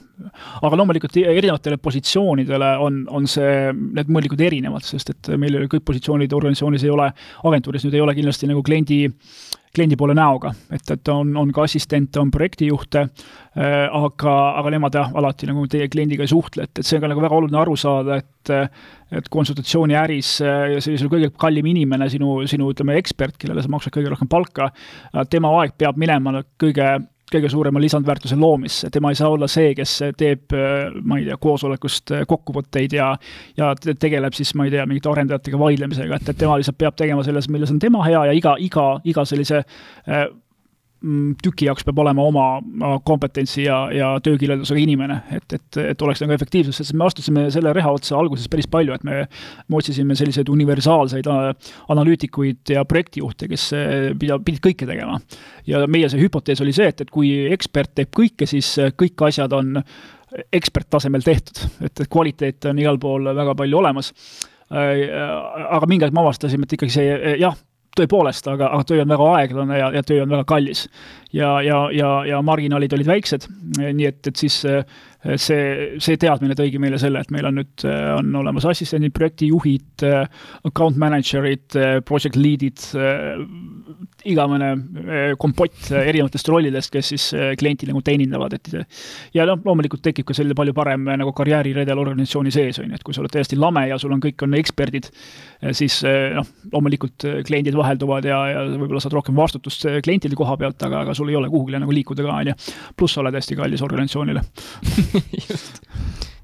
aga 0.61 0.79
loomulikult 0.79 1.15
erinevatele 1.21 1.77
positsioonidele 1.79 2.73
on, 2.83 3.05
on 3.07 3.29
see, 3.31 3.71
need 3.71 4.11
mõõdikud 4.11 4.43
erinevad, 4.43 4.83
sest 4.83 5.13
et 5.13 5.31
meil 5.39 5.61
kõik 5.71 5.85
positsioonid 5.87 6.35
organisatsioonis 6.35 6.83
ei 6.83 6.91
ole, 6.91 7.07
agentuuris 7.47 7.87
nüüd 7.87 7.95
ei 7.95 8.03
ole 8.03 8.17
kindlasti 8.17 8.51
nagu 8.51 8.63
kliendi 8.65 9.05
kliendi 9.77 9.97
poole 9.99 10.15
näoga, 10.17 10.51
et, 10.73 10.83
et 10.93 11.13
on, 11.13 11.35
on 11.39 11.53
ka 11.55 11.67
assistente, 11.67 12.19
on 12.19 12.31
projektijuhte 12.33 13.03
äh,, 13.05 13.85
aga, 13.85 14.35
aga 14.61 14.73
nemad 14.73 14.97
jah, 14.99 15.13
alati 15.21 15.49
nagu 15.49 15.65
teie 15.71 15.87
kliendiga 15.93 16.25
ei 16.25 16.33
suhtle, 16.33 16.67
et, 16.67 16.73
et 16.77 16.85
see 16.85 16.97
on 16.97 17.05
ka 17.05 17.11
nagu 17.13 17.23
väga 17.23 17.39
oluline 17.39 17.61
aru 17.61 17.77
saada, 17.79 18.19
et 18.21 18.33
et 19.11 19.27
konsultatsiooniäris 19.31 20.29
äh, 20.43 20.63
ja 20.73 20.81
sellisel 20.83 21.09
kõige 21.11 21.29
kallim 21.39 21.67
inimene, 21.71 22.09
sinu, 22.11 22.41
sinu 22.49 22.71
ütleme, 22.73 22.97
ekspert, 22.99 23.37
kellele 23.39 23.63
sa 23.63 23.71
maksad 23.71 23.93
kõige 23.95 24.11
rohkem 24.11 24.29
palka, 24.31 24.71
äh, 25.13 25.23
tema 25.31 25.51
aeg 25.61 25.77
peab 25.79 25.99
minema 25.99 26.41
kõige 26.59 26.89
kõige 27.31 27.49
suurema 27.51 27.81
lisandväärtuse 27.83 28.37
loomisse, 28.39 28.89
tema 28.93 29.11
ei 29.11 29.19
saa 29.19 29.29
olla 29.29 29.49
see, 29.51 29.73
kes 29.75 29.97
teeb, 30.17 30.55
ma 31.03 31.19
ei 31.19 31.27
tea, 31.27 31.37
koosolekust 31.43 32.13
kokkuvõtteid 32.27 32.95
ja 32.95 33.11
ja 33.57 33.73
tegeleb 33.75 34.35
siis, 34.37 34.53
ma 34.55 34.67
ei 34.67 34.71
tea, 34.71 34.85
mingite 34.87 35.11
arendajatega 35.11 35.59
vaidlemisega, 35.59 36.21
et, 36.21 36.31
et 36.31 36.39
tema 36.39 36.57
lihtsalt 36.59 36.79
peab 36.79 36.95
tegema 36.99 37.25
selles, 37.27 37.49
milles 37.51 37.71
on 37.73 37.79
tema 37.83 38.05
hea 38.07 38.25
ja 38.29 38.35
iga, 38.37 38.55
iga, 38.63 38.87
iga 39.03 39.25
sellise 39.27 39.63
äh, 39.63 40.27
tüki 41.43 41.67
jaoks 41.67 41.85
peab 41.85 41.99
olema 42.01 42.23
oma 42.25 42.45
kompetentsi 43.05 43.67
ja, 43.67 43.77
ja 43.93 44.07
töökirjeldusega 44.23 44.81
inimene, 44.81 45.19
et, 45.35 45.53
et, 45.53 45.79
et 45.93 46.01
oleks 46.01 46.23
nagu 46.23 46.33
efektiivsus, 46.33 46.79
sest 46.79 46.95
me 46.97 47.05
astusime 47.05 47.45
selle 47.53 47.73
reha 47.75 47.91
otsa 47.93 48.17
alguses 48.17 48.49
päris 48.49 48.69
palju, 48.71 48.95
et 48.95 49.05
me, 49.05 49.19
me 49.69 49.77
otsisime 49.77 50.17
selliseid 50.17 50.49
universaalseid 50.49 51.29
äh, 51.29 51.71
analüütikuid 51.93 52.73
ja 52.73 52.85
projektijuhte, 52.89 53.49
kes 53.51 53.67
äh, 53.77 53.93
pida, 54.17 54.39
pidid 54.41 54.63
kõike 54.65 54.89
tegema. 54.89 55.19
ja 55.69 55.83
meie 55.85 56.09
see 56.09 56.23
hüpotees 56.23 56.65
oli 56.65 56.73
see, 56.73 56.89
et, 56.89 57.05
et 57.05 57.13
kui 57.13 57.31
ekspert 57.53 57.93
teeb 57.97 58.09
kõike, 58.17 58.49
siis 58.49 58.73
äh, 58.81 58.93
kõik 58.97 59.27
asjad 59.29 59.53
on 59.53 59.77
eksperttasemel 60.53 61.23
tehtud, 61.23 61.61
et, 61.85 61.93
et 61.93 62.09
kvaliteet 62.09 62.71
on 62.73 62.81
igal 62.81 62.97
pool 62.99 63.29
väga 63.37 63.53
palju 63.57 63.77
olemas. 63.79 64.11
Aga 64.67 65.87
mingi 65.87 66.03
hetk 66.03 66.11
me 66.11 66.19
avastasime, 66.19 66.67
et 66.67 66.73
ikkagi 66.75 66.91
see 66.91 67.35
jah, 67.39 67.55
tõepoolest, 67.97 68.47
aga, 68.51 68.71
aga 68.75 68.87
töö 68.87 69.01
on 69.03 69.11
väga 69.13 69.29
aeglane 69.37 69.79
ja, 69.79 69.91
ja 69.95 70.03
töö 70.05 70.23
on 70.23 70.33
väga 70.35 70.47
kallis. 70.47 70.87
ja, 71.33 71.57
ja, 71.61 71.81
ja, 71.93 72.11
ja 72.25 72.41
marginaalid 72.41 72.93
olid 72.93 73.09
väiksed, 73.09 73.47
nii 73.81 74.07
et, 74.09 74.21
et 74.27 74.35
siis 74.35 74.63
see, 75.35 75.97
see 76.03 76.17
teadmine 76.19 76.55
tõigi 76.57 76.79
meile 76.81 76.99
selle, 77.01 77.21
et 77.23 77.31
meil 77.33 77.47
on 77.49 77.57
nüüd, 77.59 77.85
on 78.15 78.35
olemas 78.41 78.67
assistendid, 78.69 79.13
projektijuhid, 79.15 80.05
account 80.67 80.99
manager'id, 81.01 81.77
project 82.07 82.37
lead'id, 82.39 82.83
igavene 84.27 84.71
kompott 85.39 85.91
erinevatest 85.91 86.51
rollidest, 86.51 86.91
kes 86.93 87.11
siis 87.13 87.27
klienti 87.59 87.89
nagu 87.89 88.01
teenindavad, 88.05 88.57
et 88.57 88.71
ja 89.35 89.47
noh, 89.49 89.59
loomulikult 89.65 90.03
tekib 90.05 90.27
ka 90.27 90.37
selline 90.37 90.57
palju 90.57 90.75
parem 90.77 91.07
nagu 91.19 91.33
karjääriredel 91.35 92.01
organisatsiooni 92.03 92.53
sees, 92.53 92.81
on 92.83 92.91
ju, 92.91 92.99
et 92.99 93.05
kui 93.05 93.15
sa 93.15 93.23
oled 93.23 93.33
täiesti 93.33 93.59
lame 93.59 93.87
ja 93.89 93.99
sul 94.01 94.15
on, 94.15 94.23
kõik 94.23 94.45
on 94.47 94.55
eksperdid, 94.59 95.09
siis 95.77 95.99
noh, 96.05 96.47
loomulikult 96.73 97.27
kliendid 97.47 97.77
vahelduvad 97.77 98.27
ja, 98.27 98.39
ja 98.53 98.65
võib-olla 98.75 99.01
saad 99.03 99.15
rohkem 99.17 99.37
vastutust 99.37 99.87
klientide 100.05 100.37
koha 100.37 100.57
pealt, 100.59 100.81
aga, 100.87 101.03
aga 101.05 101.17
sul 101.17 101.31
ei 101.31 101.39
ole 101.39 101.51
kuhugile 101.51 101.81
nagu 101.83 101.95
liikuda 101.95 102.25
ka, 102.25 102.37
on 102.41 102.51
ju. 102.51 102.57
pluss 102.97 103.17
sa 103.17 103.23
oled 103.23 103.37
hästi 103.37 103.57
kallis 103.57 103.83
organisatsioonile. 103.85 104.43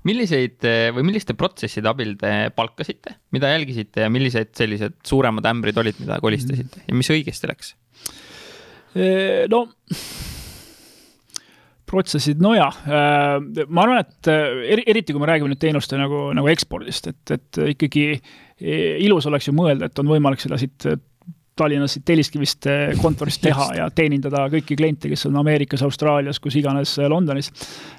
milliseid 0.07 0.67
või 0.95 1.05
milliste 1.07 1.35
protsesside 1.39 1.89
abil 1.89 2.15
te 2.19 2.33
palkasite, 2.55 3.17
mida 3.35 3.53
jälgisite 3.53 4.03
ja 4.05 4.11
millised 4.11 4.51
sellised 4.57 4.99
suuremad 5.07 5.47
ämbrid 5.47 5.79
olid, 5.79 5.99
mida 6.03 6.19
kolistasite? 6.23 6.83
Ja 6.89 6.97
mis 6.97 7.11
õigesti 7.13 7.49
läks? 7.49 7.75
no 9.49 9.65
protsessid, 11.93 12.41
nojah, 12.41 12.77
ma 12.87 13.83
arvan, 13.83 14.01
et 14.01 14.29
eri, 14.31 14.85
eriti 14.89 15.13
kui 15.13 15.21
me 15.21 15.29
räägime 15.29 15.51
nüüd 15.51 15.61
teenuste 15.61 15.99
nagu, 15.99 16.25
nagu 16.33 16.49
ekspordist, 16.49 17.11
et, 17.11 17.33
et 17.35 17.59
ikkagi 17.75 18.07
ilus 19.05 19.27
oleks 19.29 19.49
ju 19.49 19.53
mõelda, 19.55 19.89
et 19.89 20.01
on 20.01 20.09
võimalik 20.09 20.41
seda 20.41 20.57
siit 20.61 20.87
Tallinnas 21.55 21.99
Telliskivist 22.05 22.65
eh, 22.65 22.95
kontorist 23.01 23.43
teha 23.43 23.67
ja 23.77 23.85
teenindada 23.93 24.47
kõiki 24.49 24.77
kliente, 24.77 25.09
kes 25.11 25.27
on 25.29 25.37
Ameerikas, 25.37 25.83
Austraalias, 25.85 26.39
kus 26.41 26.57
iganes 26.57 26.95
eh, 26.97 27.09
Londonis. 27.11 27.51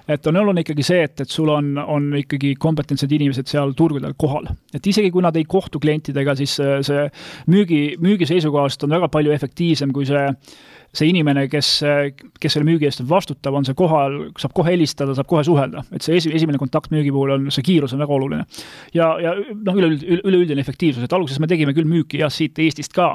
et 0.08 0.26
on 0.26 0.36
oluline 0.40 0.64
ikkagi 0.64 0.82
see, 0.82 1.04
et, 1.06 1.22
et 1.22 1.30
sul 1.30 1.52
on, 1.54 1.76
on 1.78 2.08
ikkagi 2.18 2.54
kompetentsed 2.58 3.12
inimesed 3.14 3.46
seal 3.50 3.76
turgudel 3.78 4.16
kohal. 4.18 4.50
et 4.74 4.86
isegi 4.86 5.12
kui 5.14 5.22
nad 5.22 5.36
ei 5.36 5.46
kohtu 5.46 5.78
klientidega, 5.78 6.34
siis 6.34 6.58
eh, 6.60 6.80
see 6.82 7.06
müügi, 7.46 7.82
müügi 8.02 8.26
seisukohast 8.26 8.82
on 8.84 8.98
väga 8.98 9.08
palju 9.08 9.34
efektiivsem, 9.36 9.94
kui 9.94 10.10
see 10.10 10.26
see 10.94 11.08
inimene, 11.10 11.46
kes, 11.50 11.68
kes 12.40 12.54
selle 12.54 12.66
müügi 12.68 12.88
eest 12.88 13.02
vastutab, 13.08 13.56
on 13.58 13.66
see 13.66 13.76
kohal, 13.78 14.18
saab 14.40 14.54
kohe 14.56 14.72
helistada, 14.74 15.14
saab 15.16 15.28
kohe 15.30 15.44
suhelda, 15.46 15.84
et 15.94 16.04
see 16.06 16.18
esi, 16.20 16.32
esimene 16.38 16.60
kontakt 16.60 16.92
müügi 16.94 17.12
puhul 17.14 17.34
on, 17.36 17.48
see 17.54 17.64
kiirus 17.66 17.94
on 17.96 18.02
väga 18.04 18.16
oluline. 18.16 18.44
ja, 18.94 19.08
ja 19.22 19.34
noh, 19.36 19.80
üleüld-, 19.80 20.04
üleüldine 20.22 20.62
efektiivsus, 20.62 21.04
et 21.06 21.16
alguses 21.16 21.40
me 21.42 21.50
tegime 21.50 21.74
küll 21.76 21.88
müüki 21.90 22.22
jah, 22.22 22.32
siit 22.32 22.58
Eestist 22.62 22.94
ka, 22.94 23.10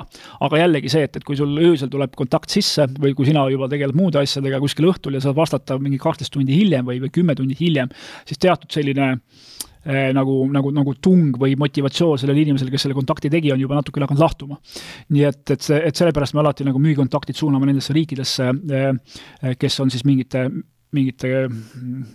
aga 0.45 0.63
jällegi 0.63 0.91
see, 0.91 1.05
et, 1.07 1.15
et 1.19 1.27
kui 1.27 1.39
sul 1.39 1.55
öösel 1.63 1.91
tuleb 1.91 2.15
kontakt 2.19 2.51
sisse 2.53 2.89
või 2.99 3.15
kui 3.17 3.29
sina 3.29 3.45
juba 3.51 3.69
tegeled 3.71 3.97
muude 3.97 4.21
asjadega 4.21 4.59
kuskil 4.63 4.89
õhtul 4.91 5.17
ja 5.17 5.23
saad 5.23 5.37
vastata 5.37 5.79
mingi 5.81 6.01
kaksteist 6.01 6.33
tundi 6.35 6.57
hiljem 6.57 6.87
või, 6.87 6.99
või 7.03 7.13
kümme 7.15 7.37
tundi 7.39 7.57
hiljem, 7.59 7.91
siis 8.27 8.41
teatud 8.41 8.71
selline 8.75 9.13
eh, 9.15 9.58
nagu, 10.13 10.39
nagu, 10.53 10.71
nagu 10.75 10.95
tung 11.01 11.37
või 11.39 11.55
motivatsioon 11.59 12.19
sellele 12.21 12.43
inimesele, 12.45 12.71
kes 12.73 12.87
selle 12.87 12.97
kontakti 12.97 13.31
tegi, 13.33 13.53
on 13.53 13.61
juba 13.61 13.79
natuke 13.79 14.01
hakanud 14.03 14.21
lahtuma. 14.21 14.59
nii 15.15 15.23
et, 15.29 15.43
et 15.55 15.61
see, 15.65 15.79
et 15.89 15.95
sellepärast 15.95 16.35
me 16.35 16.43
alati 16.43 16.67
nagu 16.67 16.81
müügikontaktid 16.81 17.37
suuname 17.39 17.69
nendesse 17.69 17.95
riikidesse 17.95 18.51
eh,, 18.51 19.55
kes 19.59 19.79
on 19.83 19.89
siis 19.93 20.05
mingite 20.05 20.49
mingite, 20.95 21.43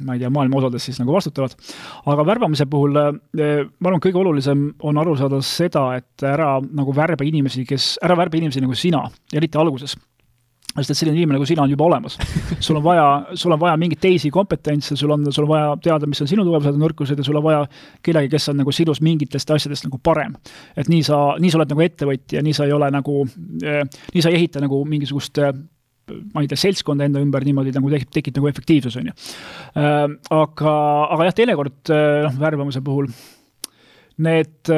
ma 0.03 0.17
ei 0.17 0.19
tea, 0.19 0.31
maailma 0.35 0.59
osades 0.59 0.83
siis 0.89 0.97
nagu 0.99 1.15
vastutavad. 1.15 1.53
aga 2.11 2.25
värbamise 2.27 2.67
puhul 2.67 2.99
eh, 2.99 3.61
ma 3.79 3.91
arvan, 3.91 4.03
kõige 4.03 4.19
olulisem 4.19 4.65
on 4.83 4.99
aru 4.99 5.15
saada 5.19 5.39
seda, 5.47 5.85
et 6.01 6.27
ära 6.27 6.57
nagu 6.65 6.95
värba 6.95 7.27
inimesi, 7.27 7.63
kes, 7.69 7.95
ära 8.03 8.17
värba 8.19 8.41
inimesi 8.41 8.65
nagu 8.65 8.75
sina, 8.79 9.05
eriti 9.35 9.61
alguses 9.61 9.95
sest 10.83 10.95
et 10.95 10.99
selline 10.99 11.21
inimene 11.21 11.39
nagu 11.39 11.47
sina 11.49 11.63
on 11.65 11.71
juba 11.71 11.87
olemas. 11.87 12.17
sul 12.61 12.79
on 12.79 12.85
vaja, 12.85 13.07
sul 13.39 13.55
on 13.55 13.61
vaja 13.61 13.77
mingeid 13.81 14.01
teisi 14.03 14.31
kompetentse, 14.35 14.97
sul 14.99 15.13
on, 15.15 15.27
sul 15.33 15.47
on 15.47 15.53
vaja 15.53 15.77
teada, 15.83 16.09
mis 16.11 16.23
on 16.25 16.31
sinu 16.31 16.47
tugevused 16.47 16.75
ja 16.75 16.83
nõrkused 16.83 17.21
ja 17.21 17.27
sul 17.27 17.39
on 17.39 17.47
vaja 17.47 17.61
kedagi, 18.05 18.31
kes 18.33 18.51
on 18.53 18.59
nagu 18.63 18.75
sinust 18.75 19.05
mingitest 19.05 19.55
asjadest 19.55 19.87
nagu 19.87 20.01
parem. 20.03 20.35
et 20.77 20.91
nii 20.91 21.03
sa, 21.07 21.21
nii 21.41 21.53
sa 21.53 21.61
oled 21.61 21.75
nagu 21.75 21.87
ettevõtja, 21.87 22.43
nii 22.43 22.57
sa 22.57 22.67
ei 22.67 22.75
ole 22.75 22.91
nagu 22.95 23.23
eh,, 23.63 23.85
nii 24.15 24.25
sa 24.25 24.33
ei 24.33 24.41
ehita 24.41 24.65
nagu 24.65 24.83
mingisugust 24.89 25.39
eh, 25.39 25.55
ma 26.35 26.43
ei 26.43 26.51
tea, 26.51 26.61
seltskonda 26.61 27.07
enda 27.07 27.23
ümber 27.23 27.47
niimoodi 27.47 27.73
nagu 27.75 27.91
tekib, 27.93 28.11
tekib 28.13 28.39
nagu 28.41 28.51
efektiivsus, 28.51 28.99
on 29.01 29.13
ju. 29.13 29.17
Eh, 29.81 30.07
aga, 30.37 30.77
aga 31.15 31.31
jah, 31.31 31.39
teinekord 31.39 31.95
noh, 31.95 32.39
värbamise 32.41 32.83
puhul 32.85 33.09
need, 34.25 34.71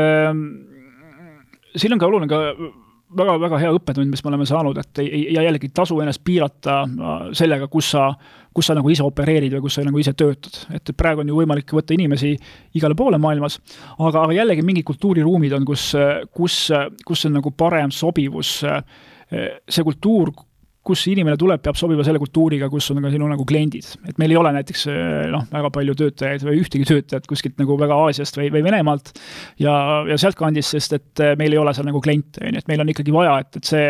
siin 1.76 1.92
on 1.92 2.00
ka 2.00 2.06
oluline 2.08 2.30
ka 2.30 2.38
väga-väga 3.16 3.58
hea 3.62 3.72
õppetund, 3.76 4.10
mis 4.10 4.24
me 4.24 4.30
oleme 4.32 4.46
saanud, 4.48 4.78
et 4.82 5.00
ei, 5.02 5.22
ja 5.34 5.44
jällegi 5.46 5.68
ei 5.70 5.74
tasu 5.74 5.98
ennast 6.02 6.22
piirata 6.26 6.80
äh, 6.82 7.14
sellega, 7.38 7.68
kus 7.70 7.92
sa, 7.94 8.08
kus 8.54 8.70
sa 8.70 8.76
nagu 8.78 8.90
ise 8.90 9.04
opereerid 9.06 9.54
või 9.56 9.66
kus 9.66 9.78
sa 9.78 9.84
nagu 9.86 10.00
ise 10.02 10.14
töötad. 10.18 10.58
et 10.74 10.94
praegu 10.96 11.22
on 11.22 11.30
ju 11.30 11.38
võimalik 11.38 11.76
võtta 11.78 11.94
inimesi 11.94 12.34
igale 12.74 12.98
poole 12.98 13.18
maailmas, 13.22 13.60
aga, 13.98 14.24
aga 14.24 14.38
jällegi 14.40 14.64
mingid 14.66 14.86
kultuuriruumid 14.88 15.54
on, 15.58 15.68
kus, 15.68 15.92
kus, 16.34 16.58
kus 17.06 17.26
on 17.28 17.38
nagu 17.38 17.52
parem 17.56 17.94
sobivus 17.94 18.58
see 19.26 19.82
kultuur 19.82 20.30
kus 20.86 21.04
inimene 21.10 21.36
tuleb, 21.40 21.62
peab 21.64 21.78
sobima 21.78 22.04
selle 22.06 22.20
kultuuriga, 22.22 22.70
kus 22.72 22.90
on 22.94 23.02
ka 23.04 23.12
sinu 23.12 23.28
nagu 23.30 23.46
kliendid. 23.48 23.88
et 24.08 24.18
meil 24.22 24.34
ei 24.34 24.40
ole 24.40 24.52
näiteks 24.56 24.86
noh, 25.32 25.46
väga 25.52 25.70
palju 25.74 25.96
töötajaid 26.02 26.44
või 26.46 26.60
ühtegi 26.62 26.88
töötajat 26.88 27.26
kuskilt 27.30 27.58
nagu 27.60 27.78
väga 27.80 27.98
Aasiast 28.06 28.38
või, 28.38 28.50
või 28.54 28.64
Venemaalt 28.66 29.12
ja, 29.62 29.76
ja 30.08 30.18
sealtkandist, 30.20 30.76
sest 30.76 30.98
et 30.98 31.24
meil 31.40 31.54
ei 31.54 31.62
ole 31.62 31.74
seal 31.76 31.88
nagu 31.88 32.02
kliente, 32.04 32.42
on 32.44 32.54
ju, 32.54 32.62
et 32.62 32.70
meil 32.70 32.84
on 32.84 32.92
ikkagi 32.92 33.14
vaja, 33.14 33.38
et, 33.42 33.58
et 33.60 33.70
see 33.70 33.86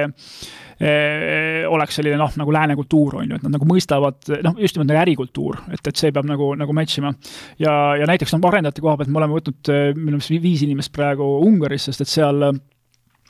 eh, 0.81 1.65
oleks 1.69 1.99
selline 1.99 2.19
noh, 2.21 2.33
nagu 2.41 2.55
lääne 2.55 2.77
kultuur, 2.79 3.21
on 3.23 3.31
ju, 3.31 3.41
et 3.41 3.47
nad 3.47 3.57
nagu 3.57 3.69
mõistavad, 3.69 4.21
noh, 4.45 4.57
just 4.63 4.77
nimelt 4.77 4.93
nagu 4.93 5.03
ärikultuur, 5.05 5.61
et, 5.73 5.83
et 5.83 5.97
see 5.97 6.15
peab 6.15 6.29
nagu, 6.29 6.53
nagu 6.59 6.77
match 6.77 7.01
ima. 7.03 7.13
ja, 7.63 7.75
ja 8.01 8.09
näiteks 8.09 8.35
noh, 8.37 8.47
arendajate 8.51 8.85
koha 8.85 8.97
pealt 9.01 9.13
me 9.13 9.23
oleme 9.23 9.39
võtnud, 9.39 9.75
minu 9.99 10.17
meelest 10.17 10.35
viis 10.47 10.65
inimest 10.67 10.95
praegu 10.97 11.37
Ungaris, 11.47 11.91
sest 11.91 12.07
et 12.07 12.13
seal 12.13 12.51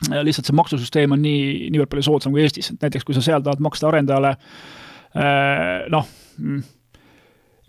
lihtsalt 0.04 0.48
see 0.48 0.56
maksusüsteem 0.56 1.14
on 1.16 1.22
nii, 1.24 1.68
niivõrd 1.72 1.90
palju 1.92 2.06
soodsam 2.08 2.34
kui 2.34 2.44
Eestis, 2.44 2.72
et 2.74 2.82
näiteks 2.84 3.06
kui 3.06 3.16
sa 3.16 3.24
seal 3.24 3.44
tahad 3.44 3.62
maksta 3.64 3.88
arendajale 3.88 4.34
äh, 4.36 5.86
noh, 5.92 6.08
mm, 6.38 6.64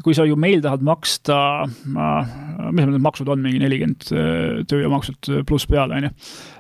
kui 0.06 0.14
sa 0.14 0.26
ju 0.28 0.36
meil 0.40 0.62
tahad 0.62 0.84
maksta, 0.86 1.38
mis 1.66 2.86
need 2.86 3.02
maksud 3.02 3.30
on, 3.34 3.42
mingi 3.44 3.62
nelikümmend 3.62 4.10
äh, 4.14 4.60
tööjõumaksud 4.70 5.32
pluss 5.50 5.68
peale, 5.70 5.98
on 5.98 6.08
ju. 6.08 6.12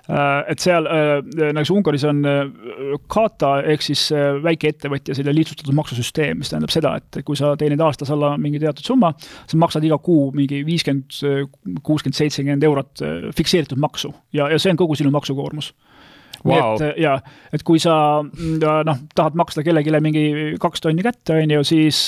Äh, 0.07 0.39
et 0.53 0.63
seal, 0.63 0.87
näiteks 1.35 1.71
Ungaris 1.75 2.05
on 2.09 2.23
Kata 3.11 3.51
ehk 3.73 3.85
siis 3.85 4.07
väikeettevõtja 4.43 5.17
selline 5.17 5.35
lihtsustatud 5.37 5.77
maksusüsteem, 5.77 6.41
mis 6.41 6.53
tähendab 6.53 6.73
seda, 6.73 6.95
et 7.01 7.21
kui 7.27 7.37
sa 7.39 7.53
teenid 7.59 7.83
aastas 7.83 8.11
alla 8.13 8.33
mingi 8.41 8.61
teatud 8.63 8.87
summa, 8.87 9.13
sa 9.19 9.59
maksad 9.61 9.85
iga 9.85 9.99
kuu 10.01 10.31
mingi 10.37 10.63
viiskümmend, 10.67 11.19
kuuskümmend, 11.85 12.17
seitsekümmend 12.17 12.65
eurot 12.65 13.05
fikseeritud 13.37 13.81
maksu 13.81 14.13
ja, 14.33 14.49
ja 14.49 14.57
see 14.61 14.73
on 14.73 14.81
kogu 14.81 14.97
sinu 14.97 15.13
maksukoormus 15.13 15.73
Wow. 16.45 16.77
nii 16.77 16.89
et 16.91 16.99
ja, 17.01 17.15
et 17.53 17.63
kui 17.65 17.79
sa 17.81 18.21
noh, 18.21 18.99
tahad 19.17 19.37
maksta 19.39 19.63
kellelegi 19.65 19.93
mingi 20.03 20.25
kaks 20.61 20.83
tonni 20.85 21.03
kätte, 21.05 21.33
on 21.41 21.53
ju, 21.55 21.63
siis 21.65 22.03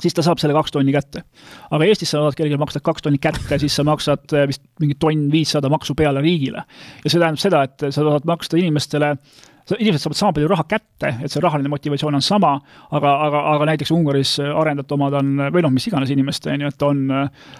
siis 0.00 0.16
ta 0.16 0.24
saab 0.24 0.40
selle 0.42 0.56
kaks 0.56 0.74
tonni 0.74 0.94
kätte. 0.94 1.24
aga 1.70 1.88
Eestis 1.88 2.12
sa 2.14 2.22
saad 2.22 2.36
kellelegi 2.38 2.60
maksta 2.60 2.82
kaks 2.84 3.06
tonni 3.06 3.20
kätte, 3.22 3.58
siis 3.60 3.76
sa 3.76 3.84
maksad 3.86 4.36
eh, 4.36 4.48
vist 4.50 4.64
mingi 4.80 4.98
tonn 5.00 5.30
viissada 5.32 5.70
maksu 5.72 5.96
peale 5.98 6.24
riigile. 6.24 6.64
ja 7.04 7.10
see 7.10 7.18
tähendab 7.18 7.42
seda, 7.42 7.64
et 7.68 7.88
sa 7.88 8.00
saad 8.00 8.28
maksta 8.28 8.60
inimestele 8.60 9.16
inimesed 9.78 10.02
saavad 10.02 10.18
sama 10.18 10.34
palju 10.36 10.48
raha 10.50 10.64
kätte, 10.68 11.10
et 11.22 11.32
see 11.32 11.42
rahaline 11.42 11.70
motivatsioon 11.70 12.16
on 12.18 12.24
sama, 12.24 12.52
aga, 12.90 13.12
aga, 13.26 13.42
aga 13.52 13.68
näiteks 13.70 13.92
Ungaris 13.94 14.34
arendajate 14.42 14.96
omad 14.96 15.16
on, 15.20 15.30
või 15.54 15.62
noh, 15.64 15.72
mis 15.74 15.86
iganes 15.88 16.10
inimeste, 16.12 16.50
on 16.52 16.64
ju, 16.64 16.72
et 16.72 16.86
on 16.86 17.02
äh, 17.14 17.52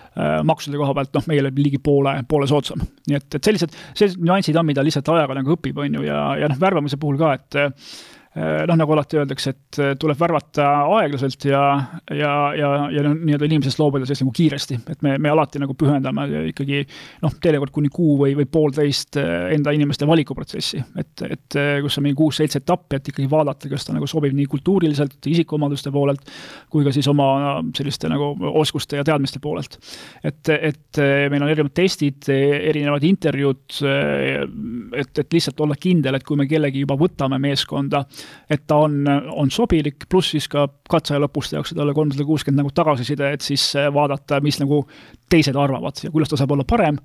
maksude 0.49 0.81
koha 0.81 0.97
pealt 0.99 1.15
noh, 1.15 1.29
meile 1.31 1.53
ligi 1.57 1.79
poole, 1.83 2.17
poole 2.29 2.49
soodsam. 2.51 2.83
nii 3.09 3.21
et, 3.21 3.29
et 3.39 3.51
sellised, 3.51 3.77
sellised 3.95 4.25
nüansid 4.25 4.59
on, 4.59 4.67
mida 4.69 4.85
lihtsalt 4.85 5.13
ajaga 5.15 5.39
nagu 5.39 5.55
õpib, 5.55 5.79
on 5.85 6.01
ju, 6.01 6.09
ja, 6.09 6.25
ja 6.43 6.51
noh, 6.51 6.59
värbamise 6.63 6.99
puhul 7.01 7.21
ka, 7.23 7.37
et 7.39 7.61
noh, 8.35 8.77
nagu 8.79 8.95
alati 8.95 9.19
öeldakse, 9.21 9.53
et 9.53 9.79
äh, 9.83 9.91
tuleb 10.01 10.17
värvata 10.17 10.65
aeglaselt 10.97 11.45
ja, 11.45 11.63
ja, 12.09 12.33
ja, 12.57 12.71
ja 12.95 13.03
nii-öelda 13.11 13.45
inimesest 13.45 13.81
loobuda 13.81 14.07
sellest 14.07 14.25
nagu 14.25 14.33
kiiresti, 14.37 14.79
et 14.95 15.03
me, 15.05 15.19
me 15.21 15.29
alati 15.29 15.61
nagu 15.61 15.77
pühendame 15.77 16.25
ikkagi 16.49 16.81
noh, 17.25 17.35
teinekord 17.45 17.75
kuni 17.75 17.91
kuu 17.93 18.17
või, 18.23 18.33
või 18.39 18.49
poolteist 18.49 19.19
äh, 19.21 19.51
enda 19.57 19.75
inimeste 19.77 20.09
valikuprotsessi. 20.09 20.81
et, 21.03 21.25
et 21.29 21.59
kus 21.85 21.99
on 22.01 22.07
mingi 22.07 22.17
kuus-seitse 22.17 22.63
etappi, 22.63 22.97
et 22.97 23.13
ikkagi 23.13 23.29
vaadata, 23.31 23.69
kas 23.69 23.85
ta 23.85 23.97
nagu 23.97 24.09
sobib 24.09 24.33
nii 24.39 24.49
kultuuriliselt, 24.55 25.19
isikuomaduste 25.29 25.93
poolelt, 25.93 26.33
kui 26.73 26.87
ka 26.87 26.95
siis 26.95 27.09
oma 27.13 27.61
selliste 27.77 28.09
nagu 28.09 28.33
oskuste 28.63 28.97
ja 28.97 29.05
teadmiste 29.05 29.43
poolelt. 29.45 29.77
et, 30.25 30.55
et 30.57 31.03
meil 31.29 31.43
on 31.43 31.51
erinevad 31.53 31.77
testid, 31.77 32.25
erinevad 32.33 33.05
intervjuud, 33.05 33.79
et, 35.03 35.19
et 35.21 35.37
lihtsalt 35.37 35.61
olla 35.61 35.77
kindel, 35.77 36.17
et 36.17 36.25
kui 36.25 36.41
me 36.41 36.49
kellegi 36.49 36.87
juba 36.87 36.97
võtame 36.97 37.37
meeskonda, 37.43 38.07
et 38.51 38.65
ta 38.69 38.79
on, 38.85 38.99
on 39.39 39.51
sobilik, 39.53 40.07
pluss 40.11 40.35
siis 40.35 40.49
ka 40.51 40.67
katseaja 40.91 41.23
lõpus 41.23 41.53
tehakse 41.53 41.77
talle 41.79 41.95
kolmsada 41.97 42.27
kuuskümmend 42.29 42.63
nagu 42.63 42.73
tagasiside, 42.75 43.33
et 43.37 43.45
siis 43.45 43.65
äh, 43.81 43.89
vaadata, 43.95 44.41
mis 44.45 44.61
nagu 44.63 44.83
teised 45.33 45.57
arvavad 45.57 46.03
ja 46.05 46.13
kuidas 46.13 46.33
ta 46.33 46.39
saab 46.41 46.55
olla 46.57 46.67
parem. 46.69 47.01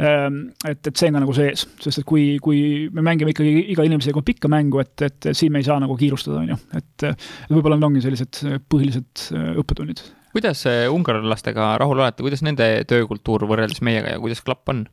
Ähm, 0.00 0.40
et, 0.68 0.80
et 0.86 0.96
see 0.96 1.10
on 1.10 1.18
ka 1.18 1.24
nagu 1.24 1.36
sees, 1.36 1.66
sest 1.82 2.02
et 2.02 2.08
kui, 2.08 2.38
kui 2.42 2.88
me 2.94 3.04
mängime 3.04 3.34
ikkagi 3.34 3.66
iga 3.74 3.86
inimesega 3.88 4.24
pikka 4.26 4.50
mängu, 4.52 4.82
et, 4.82 4.96
et 5.08 5.32
siin 5.32 5.52
me 5.52 5.62
ei 5.62 5.68
saa 5.68 5.80
nagu 5.82 5.98
kiirustada, 5.98 6.42
on 6.42 6.54
ju, 6.54 6.58
et 6.78 7.08
võib-olla 7.50 7.78
need 7.78 7.90
ongi 7.90 8.04
sellised 8.06 8.42
põhilised 8.70 9.30
äh, 9.36 9.54
õppetunnid 9.62 10.04
kuidas 10.32 10.64
ungarlastega 10.92 11.72
rahul 11.82 12.00
olete, 12.00 12.24
kuidas 12.24 12.42
nende 12.44 12.68
töökultuur 12.88 13.44
võrreldes 13.50 13.82
meiega 13.84 14.14
ja 14.14 14.22
kuidas 14.22 14.42
klapp 14.44 14.72
on? 14.72 14.84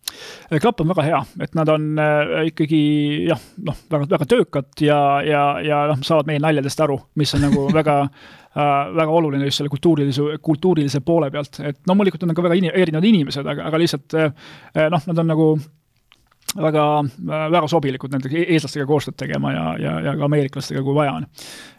klapp 0.52 0.84
on 0.84 0.92
väga 0.92 1.06
hea, 1.08 1.22
et 1.46 1.56
nad 1.58 1.72
on 1.72 1.90
äh, 2.02 2.36
ikkagi 2.52 2.82
jah, 3.30 3.42
noh, 3.66 3.78
väga, 3.92 4.10
väga 4.16 4.30
töökad 4.36 4.84
ja, 4.84 5.00
ja, 5.26 5.44
ja 5.66 5.86
noh, 5.92 6.04
saavad 6.06 6.30
meie 6.30 6.44
naljadest 6.44 6.86
aru, 6.86 7.00
mis 7.20 7.34
on 7.38 7.46
nagu 7.48 7.66
väga 7.80 7.98
äh, 8.04 8.94
väga 9.00 9.18
oluline 9.22 9.50
just 9.50 9.62
selle 9.62 9.74
kultuurilise, 9.74 10.40
kultuurilise 10.46 11.04
poole 11.06 11.32
pealt, 11.34 11.62
et 11.64 11.82
loomulikult 11.88 12.24
on 12.26 12.34
nad 12.34 12.40
ka 12.40 12.48
väga 12.48 12.60
in, 12.60 12.72
erinevad 12.74 13.10
inimesed, 13.10 13.48
aga, 13.48 13.68
aga 13.72 13.82
lihtsalt 13.82 14.18
äh, 14.20 14.32
noh, 14.92 15.12
nad 15.12 15.24
on 15.24 15.32
nagu 15.36 15.52
väga, 16.58 16.86
väga 17.52 17.68
sobilikud 17.70 18.14
näiteks 18.14 18.36
e-, 18.36 18.46
eestlastega 18.56 18.88
koostööd 18.90 19.18
tegema 19.20 19.52
ja, 19.54 19.66
ja, 19.82 19.94
ja 20.08 20.16
ka 20.18 20.26
ameeriklastega, 20.26 20.82
kui 20.86 20.96
vaja 20.98 21.16
on. 21.20 21.28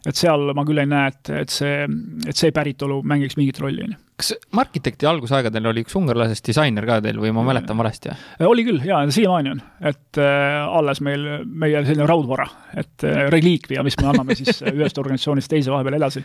et 0.06 0.18
seal 0.18 0.52
ma 0.56 0.64
küll 0.68 0.82
ei 0.82 0.88
näe, 0.90 1.10
et, 1.10 1.32
et 1.42 1.54
see, 1.54 1.86
et 2.28 2.36
see 2.36 2.52
päritolu 2.54 3.00
mängiks 3.06 3.38
mingit 3.40 3.60
rolli, 3.62 3.84
on 3.86 3.96
ju. 3.96 4.00
kas 4.20 4.32
Markitekti 4.56 5.08
algusaegadel 5.10 5.70
oli 5.72 5.84
üks 5.86 5.96
ungarlasest 5.98 6.52
disainer 6.52 6.86
ka 6.86 7.00
teil 7.04 7.18
või 7.22 7.32
ma 7.36 7.44
mäletan 7.50 7.78
valesti? 7.80 8.14
oli 8.46 8.66
küll, 8.68 8.82
jaa, 8.86 9.02
siiamaani 9.10 9.54
on. 9.56 9.64
et 9.92 10.22
äh, 10.22 10.60
alles 10.68 11.02
meil, 11.04 11.26
meie 11.46 11.82
selline 11.86 12.06
raudvara, 12.10 12.46
et 12.78 13.08
äh, 13.08 13.26
reliikvia, 13.34 13.84
mis 13.86 13.98
me 14.00 14.12
anname 14.12 14.38
siis 14.38 14.62
ühest 14.70 15.02
organisatsioonist 15.02 15.50
teise 15.50 15.74
vahepeal 15.74 15.98
edasi. 15.98 16.22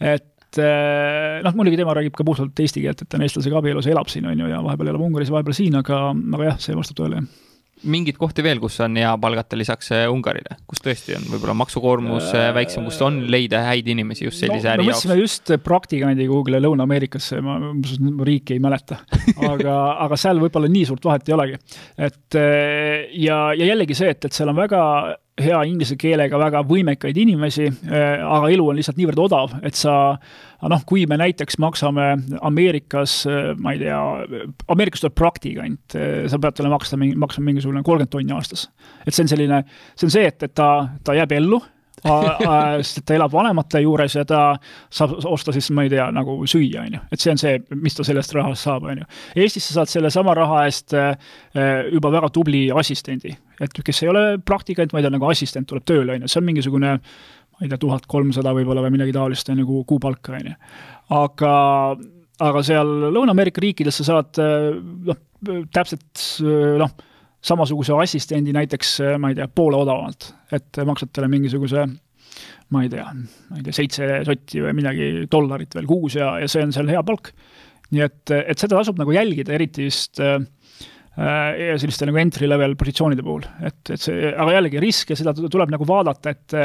et 0.00 0.60
äh, 0.60 1.40
noh, 1.46 1.56
muidugi 1.56 1.80
tema 1.80 1.96
räägib 1.96 2.18
ka 2.18 2.28
puhtalt 2.28 2.60
eesti 2.60 2.84
keelt, 2.84 3.00
et 3.00 3.08
ta 3.08 3.16
on 3.16 3.24
eestlasega 3.24 3.62
abielus 3.64 3.88
ja 3.88 3.96
elab 3.96 4.12
siin, 4.12 4.28
on 4.28 4.44
ju, 4.44 4.52
ja 4.52 4.60
vahepeal 4.64 4.92
elab 4.92 5.08
Ungaris, 5.08 5.32
vahepeal 5.32 5.56
siin, 5.56 5.80
aga, 5.80 6.10
aga 6.12 6.52
jah, 6.52 6.66
see 6.68 6.76
vastab 6.76 7.00
tõele, 7.00 7.22
jah 7.24 7.46
mingeid 7.82 8.18
kohti 8.20 8.44
veel, 8.44 8.60
kus 8.62 8.78
on 8.84 8.98
hea 9.00 9.10
palgata 9.20 9.58
lisaks 9.58 9.90
äh, 9.96 10.04
Ungarile, 10.12 10.58
kus 10.70 10.82
tõesti 10.84 11.16
on 11.16 11.24
võib-olla 11.30 11.54
maksukoormus 11.62 12.30
äh, 12.36 12.50
väiksem, 12.56 12.84
kus 12.88 13.00
on 13.06 13.22
leida 13.32 13.62
häid 13.66 13.88
inimesi 13.92 14.26
just 14.26 14.42
sellise 14.42 14.68
no, 14.68 14.74
äri 14.74 14.88
jaoks? 14.88 15.06
me 15.06 15.14
mõtlesime 15.14 15.18
just 15.20 15.54
praktikandi 15.64 16.28
kuhugile 16.30 16.60
Lõuna-Ameerikasse, 16.64 17.40
ma, 17.44 17.56
ma 17.60 18.28
riiki 18.28 18.56
ei 18.56 18.62
mäleta, 18.62 19.00
aga, 19.48 19.78
aga 20.06 20.20
seal 20.20 20.42
võib-olla 20.42 20.70
nii 20.72 20.86
suurt 20.90 21.08
vahet 21.08 21.28
ei 21.30 21.36
olegi. 21.38 21.58
et 22.10 22.38
äh, 22.40 23.08
ja, 23.16 23.42
ja 23.56 23.72
jällegi 23.72 23.96
see, 23.98 24.12
et, 24.12 24.28
et 24.28 24.36
seal 24.36 24.52
on 24.52 24.60
väga 24.60 24.84
hea 25.40 25.60
inglise 25.68 25.96
keelega 26.00 26.38
väga 26.40 26.62
võimekaid 26.68 27.16
inimesi, 27.22 27.68
äh, 27.88 28.20
aga 28.20 28.50
elu 28.52 28.68
on 28.72 28.80
lihtsalt 28.80 29.00
niivõrd 29.00 29.24
odav, 29.26 29.56
et 29.66 29.78
sa 29.78 29.94
noh, 30.68 30.84
kui 30.86 31.06
me 31.08 31.16
näiteks 31.20 31.58
maksame 31.62 32.10
Ameerikas, 32.44 33.22
äh, 33.30 33.50
ma 33.56 33.74
ei 33.74 33.82
tea, 33.84 33.98
Ameerikas 34.68 35.04
tuleb 35.04 35.16
praktikant, 35.18 35.96
äh, 35.96 36.28
sa 36.30 36.40
pead 36.42 36.58
talle 36.58 36.72
maksta, 36.72 36.98
maksma 37.00 37.44
mingisugune 37.48 37.84
kolmkümmend 37.86 38.12
tonni 38.12 38.36
aastas. 38.36 38.68
et 39.06 39.14
see 39.14 39.24
on 39.24 39.32
selline, 39.32 39.64
see 39.94 40.08
on 40.08 40.16
see, 40.16 40.26
et, 40.28 40.42
et 40.42 40.54
ta, 40.54 40.70
ta 41.04 41.16
jääb 41.16 41.32
ellu 41.38 41.62
sest 42.80 43.02
ta 43.04 43.16
elab 43.16 43.32
vanemate 43.32 43.82
juures 43.84 44.14
ja 44.16 44.24
ta 44.28 44.40
saab 44.92 45.18
osta 45.28 45.52
siis, 45.52 45.70
ma 45.76 45.84
ei 45.84 45.92
tea, 45.92 46.06
nagu 46.14 46.38
süüa, 46.48 46.84
on 46.86 46.96
ju. 46.96 47.00
et 47.12 47.20
see 47.20 47.32
on 47.32 47.40
see, 47.40 47.58
mis 47.76 47.96
ta 47.96 48.06
sellest 48.06 48.32
rahast 48.36 48.64
saab, 48.64 48.86
on 48.88 49.02
ju. 49.02 49.08
Eestis 49.42 49.68
sa 49.68 49.80
saad 49.80 49.92
sellesama 49.92 50.34
raha 50.38 50.64
eest 50.68 50.96
äh, 50.96 51.12
juba 51.92 52.12
väga 52.12 52.30
tubli 52.32 52.66
assistendi, 52.72 53.34
et 53.60 53.82
kes 53.84 54.02
ei 54.04 54.12
ole 54.12 54.24
praktikant, 54.44 54.94
vaid 54.96 55.08
on 55.08 55.16
nagu 55.18 55.28
assistent, 55.30 55.68
tuleb 55.68 55.84
tööle, 55.88 56.16
on 56.16 56.24
ju, 56.24 56.32
see 56.32 56.40
on 56.40 56.48
mingisugune 56.48 56.96
ma 57.60 57.66
ei 57.66 57.72
tea, 57.72 57.80
tuhat 57.82 58.08
kolmsada 58.10 58.54
võib-olla 58.56 58.84
või 58.86 58.96
midagi 58.96 59.14
taolist, 59.16 59.52
on 59.52 59.60
ju, 59.62 59.82
kuupalka, 59.88 60.38
on 60.38 60.50
ju. 60.50 60.56
aga, 61.20 61.54
aga 62.48 62.64
seal 62.66 62.92
Lõuna-Ameerika 63.12 63.62
riikides 63.62 64.00
sa 64.00 64.08
saad 64.14 64.40
äh, 64.42 64.70
noh, 65.10 65.22
täpselt 65.72 66.26
noh, 66.80 66.92
samasuguse 67.40 67.96
assistendi 67.96 68.52
näiteks, 68.52 68.98
ma 69.20 69.30
ei 69.32 69.38
tea, 69.38 69.48
poole 69.48 69.78
odavamalt, 69.80 70.32
et 70.52 70.80
maksad 70.84 71.12
talle 71.14 71.30
mingisuguse 71.32 71.86
ma 72.70 72.84
ei 72.84 72.90
tea, 72.92 73.06
ma 73.50 73.58
ei 73.58 73.64
tea, 73.66 73.74
seitse 73.74 74.08
sotti 74.26 74.62
või 74.62 74.76
midagi 74.78 75.10
dollarit 75.30 75.74
veel 75.76 75.88
kuus 75.90 76.16
ja, 76.18 76.34
ja 76.42 76.48
see 76.50 76.62
on 76.66 76.74
seal 76.74 76.90
hea 76.90 77.02
palk. 77.06 77.32
nii 77.90 78.04
et, 78.04 78.30
et 78.30 78.60
seda 78.60 78.78
tasub 78.78 79.00
nagu 79.00 79.14
jälgida, 79.14 79.54
eriti 79.56 79.88
just 79.88 80.20
äh, 80.22 80.38
selliste 81.16 82.06
nagu 82.06 82.20
entry 82.22 82.46
level 82.48 82.76
positsioonide 82.78 83.24
puhul, 83.26 83.46
et, 83.66 83.80
et 83.90 84.00
see, 84.00 84.30
aga 84.30 84.58
jällegi 84.58 84.82
risk 84.82 85.10
ja 85.10 85.18
seda 85.18 85.34
tuleb 85.34 85.72
nagu 85.74 85.88
vaadata, 85.88 86.36
et 86.36 86.58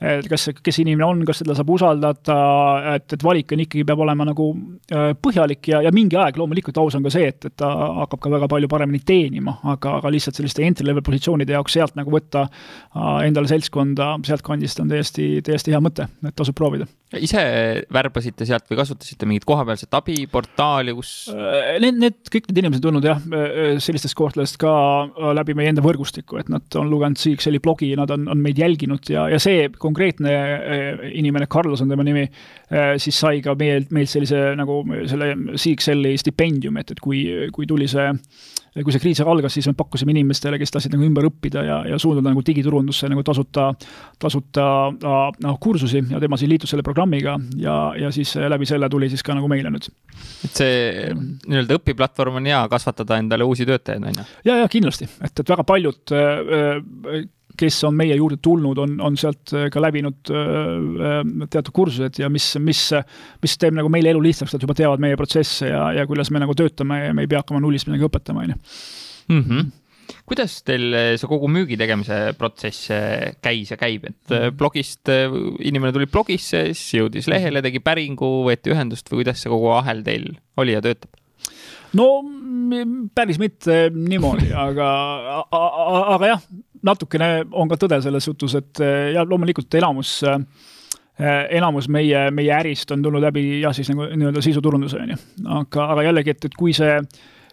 et 0.00 0.28
kas, 0.30 0.46
kes 0.64 0.80
inimene 0.80 1.04
on, 1.04 1.20
kas 1.28 1.42
teda 1.42 1.54
saab 1.56 1.70
usaldada, 1.74 2.36
et, 2.94 3.12
et 3.16 3.24
valik 3.24 3.52
on 3.52 3.62
ikkagi, 3.66 3.84
peab 3.88 4.00
olema 4.00 4.24
nagu 4.30 4.46
äh, 4.94 5.10
põhjalik 5.20 5.68
ja, 5.72 5.82
ja 5.84 5.92
mingi 5.94 6.16
aeg 6.16 6.38
loomulikult 6.40 6.78
aus 6.80 6.96
on 6.96 7.04
ka 7.04 7.12
see, 7.12 7.28
et, 7.28 7.44
et 7.50 7.56
ta 7.60 7.68
hakkab 8.00 8.22
ka 8.24 8.32
väga 8.32 8.48
palju 8.50 8.70
paremini 8.72 9.02
teenima, 9.06 9.58
aga, 9.74 9.98
aga 10.00 10.12
lihtsalt 10.14 10.40
selliste 10.40 10.64
entry-level 10.64 11.04
positsioonide 11.04 11.56
jaoks 11.56 11.76
sealt 11.76 11.98
nagu 12.00 12.12
võtta 12.14 12.46
äh, 12.46 13.26
endale 13.26 13.50
seltskonda 13.50 14.14
sealtkandist 14.26 14.80
on 14.80 14.92
täiesti, 14.92 15.28
täiesti 15.44 15.74
hea 15.74 15.82
mõte, 15.84 16.08
et 16.24 16.36
tasub 16.38 16.56
proovida. 16.56 16.88
ise 17.20 17.44
värbasite 17.92 18.48
sealt 18.48 18.70
või 18.70 18.80
kasutasite 18.80 19.28
mingit 19.28 19.44
kohapealset 19.48 20.00
abi, 20.00 20.24
portaali, 20.32 20.96
kus? 20.96 21.12
Äh, 21.34 21.76
need, 21.84 22.00
need, 22.00 22.18
kõik 22.32 22.48
need 22.48 22.62
inimesed 22.64 22.86
tulnud 22.86 23.04
jah, 23.04 23.20
sellistest 23.84 24.16
kohtadest 24.16 24.56
ka 24.60 24.72
läbi 25.36 25.52
meie 25.58 25.74
enda 25.74 25.84
võrgustiku, 25.84 26.40
et 26.40 26.48
nad 26.48 26.80
on 26.80 26.88
lugenud 26.88 27.20
CXL-i 27.20 27.60
blogi, 27.60 27.92
nad 28.00 28.10
on, 28.16 28.30
on 28.32 28.40
meid 28.40 28.58
jälginud 28.60 29.12
ja, 29.12 29.28
ja 29.28 29.36
see 29.42 29.68
konkreetne 29.90 30.32
äh, 30.32 31.04
inimene, 31.18 31.50
Carlos 31.50 31.82
on 31.84 31.92
tema 31.92 32.06
nimi, 32.06 32.24
äh, 32.70 32.94
siis 33.02 33.20
sai 33.20 33.42
ka 33.44 33.56
meilt, 33.58 33.92
meilt 33.94 34.12
sellise 34.12 34.54
nagu 34.58 34.80
selle 35.10 35.34
CXL-i 35.52 36.16
stipendiumi, 36.20 36.84
et, 36.84 36.96
et 36.96 37.04
kui, 37.04 37.26
kui 37.54 37.68
tuli 37.70 37.90
see 37.90 38.08
kui 38.70 38.94
see 38.94 39.02
kriis 39.02 39.20
algas, 39.24 39.54
siis 39.56 39.66
me 39.66 39.74
pakkusime 39.74 40.12
inimestele, 40.14 40.58
kes 40.60 40.70
tahtsid 40.70 40.94
nagu 40.94 41.02
ümber 41.02 41.26
õppida 41.26 41.62
ja, 41.66 41.78
ja 41.90 41.98
suunduda 41.98 42.30
nagu 42.30 42.42
digiturundusse 42.46 43.08
nagu 43.10 43.24
tasuta, 43.26 43.70
tasuta 44.22 44.66
noh, 44.94 45.56
kursusi 45.62 46.04
ja 46.12 46.20
tema 46.22 46.38
siis 46.38 46.52
liitus 46.52 46.70
selle 46.70 46.86
programmiga 46.86 47.34
ja, 47.58 47.76
ja 47.98 48.12
siis 48.14 48.36
läbi 48.38 48.68
selle 48.70 48.88
tuli 48.92 49.10
siis 49.10 49.26
ka 49.26 49.34
nagu 49.34 49.50
meile 49.50 49.72
nüüd. 49.74 49.90
et 50.46 50.62
see 50.62 51.10
nii-öelda 51.10 51.80
õpiplatvorm 51.80 52.38
on 52.38 52.46
hea 52.52 52.62
kasvatada 52.70 53.18
endale 53.18 53.48
uusi 53.48 53.66
töötajaid, 53.66 54.06
on 54.06 54.22
ju? 54.22 54.28
ja, 54.46 54.60
ja 54.62 54.70
kindlasti, 54.70 55.10
et, 55.18 55.34
et 55.34 55.54
väga 55.56 55.66
paljud 55.66 56.14
äh, 56.14 57.26
kes 57.58 57.80
on 57.88 57.96
meie 57.98 58.16
juurde 58.18 58.38
tulnud, 58.42 58.78
on, 58.82 58.94
on 59.04 59.16
sealt 59.20 59.52
äh, 59.56 59.68
ka 59.72 59.82
läbinud 59.82 60.30
äh, 60.34 61.18
teatud 61.50 61.72
kursused 61.76 62.20
ja 62.22 62.30
mis, 62.32 62.52
mis, 62.62 62.86
mis 63.42 63.58
teeb 63.60 63.76
nagu 63.78 63.90
meile 63.92 64.12
elu 64.14 64.22
lihtsaks, 64.28 64.54
nad 64.54 64.64
juba 64.64 64.76
teavad 64.78 65.02
meie 65.02 65.18
protsesse 65.18 65.70
ja, 65.70 65.90
ja 65.96 66.06
kuidas 66.10 66.32
me 66.34 66.42
nagu 66.42 66.56
töötame 66.56 67.02
ja 67.06 67.12
me 67.16 67.26
ei 67.26 67.30
pea 67.30 67.42
hakkama 67.42 67.62
nullist 67.64 67.90
midagi 67.90 68.08
õpetama, 68.08 68.46
on 68.46 68.56
ju. 68.56 68.64
Mhm. 69.30 69.68
kuidas 70.26 70.56
teil 70.66 70.90
see 71.20 71.28
kogu 71.30 71.46
müügi 71.46 71.76
tegemise 71.78 72.32
protsess 72.38 72.90
käis 73.44 73.70
ja 73.70 73.78
käib, 73.78 74.08
et 74.10 74.34
mhm. 74.34 74.56
blogist, 74.58 75.10
inimene 75.62 75.94
tuli 75.94 76.10
blogisse, 76.10 76.64
siis 76.72 76.98
jõudis 76.98 77.30
lehele, 77.30 77.62
tegi 77.62 77.82
päringu, 77.84 78.40
võeti 78.48 78.74
ühendust 78.74 79.10
või 79.10 79.22
kuidas 79.22 79.42
see 79.42 79.52
kogu 79.52 79.70
ahel 79.76 80.02
teil 80.06 80.32
oli 80.58 80.74
ja 80.74 80.82
töötab? 80.84 81.14
no 81.96 82.06
päris 83.14 83.38
mitte 83.40 83.88
niimoodi, 83.94 84.50
aga, 84.56 84.88
aga 85.50 86.34
jah, 86.34 86.44
natukene 86.86 87.30
on 87.52 87.70
ka 87.70 87.78
tõde 87.80 88.00
selles 88.04 88.28
jutus, 88.28 88.56
et 88.58 88.82
eh, 88.84 89.10
ja 89.14 89.24
loomulikult 89.26 89.74
enamus 89.80 90.20
eh, 90.28 90.38
enamus 91.56 91.90
meie, 91.92 92.28
meie 92.32 92.54
ärist 92.56 92.94
on 92.94 93.02
tulnud 93.04 93.22
läbi 93.26 93.60
jah, 93.60 93.74
siis 93.76 93.90
nagu 93.92 94.08
nii-öelda 94.08 94.42
sisuturunduse, 94.44 95.02
on 95.02 95.12
ju. 95.12 95.20
aga, 95.58 95.90
aga 95.94 96.06
jällegi, 96.08 96.34
et, 96.36 96.46
et 96.48 96.56
kui 96.56 96.72
see, 96.76 96.94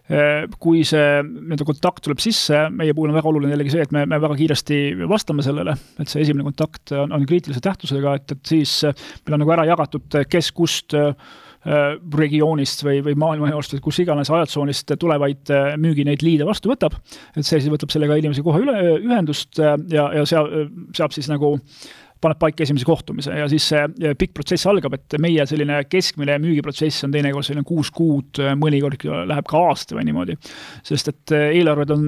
eh, 0.08 0.46
kui 0.64 0.86
see 0.88 1.10
nii-öelda 1.26 1.68
kontakt 1.68 2.06
tuleb 2.06 2.24
sisse, 2.24 2.68
meie 2.72 2.96
puhul 2.96 3.12
on 3.12 3.20
väga 3.20 3.32
oluline 3.34 3.56
jällegi 3.56 3.76
see, 3.76 3.88
et 3.88 3.96
me, 3.96 4.06
me 4.08 4.22
väga 4.24 4.38
kiiresti 4.40 4.80
vastame 5.10 5.46
sellele, 5.46 5.76
et 6.00 6.08
see 6.08 6.24
esimene 6.24 6.48
kontakt 6.48 6.96
on, 6.96 7.12
on 7.18 7.28
kriitilise 7.28 7.64
tähtsusega, 7.66 8.16
et, 8.22 8.38
et 8.38 8.56
siis 8.56 8.80
meil 8.88 9.36
on 9.36 9.46
nagu 9.46 9.58
ära 9.58 9.68
jagatud, 9.74 10.24
kes 10.32 10.54
kust 10.56 10.96
Äh, 10.96 11.14
regioonist 11.68 12.84
või, 12.86 13.02
või 13.04 13.16
maailmajaost 13.20 13.76
või 13.76 13.84
kus 13.90 14.02
iganes 14.04 14.32
ajatsoonist 14.32 14.94
tulevaid 15.00 15.52
äh, 15.52 15.70
müügi 15.82 16.06
neid 16.08 16.24
liide 16.24 16.48
vastu 16.48 16.72
võtab. 16.72 16.96
et 17.36 17.44
see 17.44 17.60
siis 17.60 17.72
võtab 17.72 17.92
sellega 17.92 18.16
inimese 18.20 18.44
kohe 18.46 18.62
üle, 18.64 18.76
ühendust 19.02 19.60
äh, 19.60 19.76
ja, 19.92 20.10
ja 20.16 20.26
seal 20.30 20.70
saab 20.96 21.16
siis 21.16 21.28
nagu 21.32 21.58
paneb 22.24 22.40
paika 22.42 22.64
esimese 22.66 22.88
kohtumise 22.88 23.36
ja 23.38 23.46
siis 23.52 23.68
see 23.70 24.14
pikk 24.18 24.34
protsess 24.40 24.66
algab, 24.70 24.96
et 24.98 25.18
meie 25.22 25.44
selline 25.46 25.84
keskmine 25.90 26.40
müügiprotsess 26.42 27.06
on 27.06 27.12
teinekord 27.14 27.46
selline 27.46 27.68
kuus 27.68 27.92
kuud, 27.94 28.40
mõnikord 28.58 29.04
läheb 29.30 29.46
ka 29.50 29.68
aasta 29.70 30.00
või 30.00 30.08
niimoodi. 30.08 30.38
sest 30.88 31.12
et 31.14 31.36
eelarved 31.36 31.94
on 31.94 32.08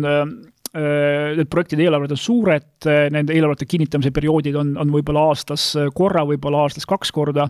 need 0.69 1.49
projektide 1.49 1.85
eelarved 1.85 2.11
on 2.13 2.19
suured, 2.21 2.89
nende 3.13 3.33
eelarvete 3.33 3.65
kinnitamise 3.69 4.11
perioodid 4.13 4.57
on, 4.57 4.75
on 4.81 4.91
võib-olla 4.93 5.27
aastas 5.31 5.71
korra, 5.97 6.21
võib-olla 6.29 6.65
aastas 6.65 6.85
kaks 6.89 7.13
korda 7.13 7.47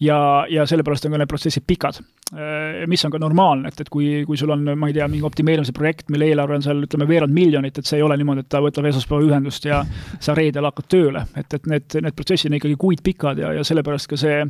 ja, 0.00 0.46
ja 0.50 0.66
sellepärast 0.66 1.06
on 1.06 1.14
ka 1.14 1.20
need 1.20 1.30
protsessid 1.30 1.64
pikad. 1.66 2.00
Äh, 2.32 2.84
mis 2.90 3.04
on 3.06 3.12
ka 3.12 3.18
normaalne, 3.18 3.70
et, 3.72 3.80
et 3.80 3.88
kui, 3.92 4.22
kui 4.28 4.36
sul 4.36 4.52
on, 4.52 4.64
ma 4.76 4.90
ei 4.90 4.96
tea, 4.96 5.06
mingi 5.08 5.24
optimeerimise 5.24 5.72
projekt, 5.76 6.10
mille 6.12 6.28
eelarve 6.28 6.58
on 6.58 6.64
seal 6.64 6.82
ütleme 6.84 7.06
veerand 7.08 7.34
miljonit, 7.34 7.78
et 7.80 7.88
see 7.88 7.98
ei 8.00 8.04
ole 8.04 8.18
niimoodi, 8.20 8.44
et 8.44 8.50
ta 8.52 8.60
võtab 8.64 8.88
esmaspäeval 8.90 9.30
ühendust 9.30 9.64
ja 9.68 9.80
sa 10.20 10.36
reedel 10.36 10.68
hakkad 10.68 10.90
tööle, 10.92 11.24
et, 11.40 11.48
et 11.56 11.70
need, 11.72 11.98
need 12.04 12.18
protsessid 12.18 12.52
on 12.52 12.58
ikkagi 12.60 12.76
kuid 12.80 13.02
pikad 13.06 13.40
ja, 13.42 13.54
ja 13.56 13.64
sellepärast 13.64 14.10
ka 14.12 14.20
see, 14.20 14.42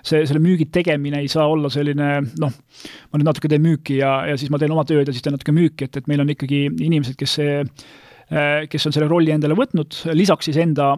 see, 0.00 0.24
selle 0.24 0.42
müügi 0.42 0.70
tegemine 0.72 1.22
ei 1.22 1.28
saa 1.28 1.46
olla 1.52 1.70
selline 1.72 2.10
noh, 2.40 2.58
ma 3.12 3.20
nüüd 3.20 3.28
natuke 3.28 3.52
teen 3.52 3.64
müüki 3.64 4.00
ja, 4.00 4.22
ja 4.30 4.40
siis 4.40 4.50
ma 4.50 4.60
teen 4.62 4.72
oma 4.72 4.86
tööd 4.88 5.04
ja 5.04 5.14
siis 5.14 5.24
teen 5.24 5.36
natuke 5.36 5.54
müüki, 5.54 5.88
et, 5.88 6.00
et 6.00 6.08
meil 6.10 6.24
on 6.24 6.32
ikkagi 6.32 6.64
inimesed, 6.72 7.18
kes 7.18 7.38
see 7.42 7.58
kes 8.28 8.88
on 8.88 8.94
selle 8.94 9.08
rolli 9.08 9.32
endale 9.32 9.56
võtnud, 9.56 10.02
lisaks 10.12 10.50
siis 10.50 10.58
enda 10.60 10.92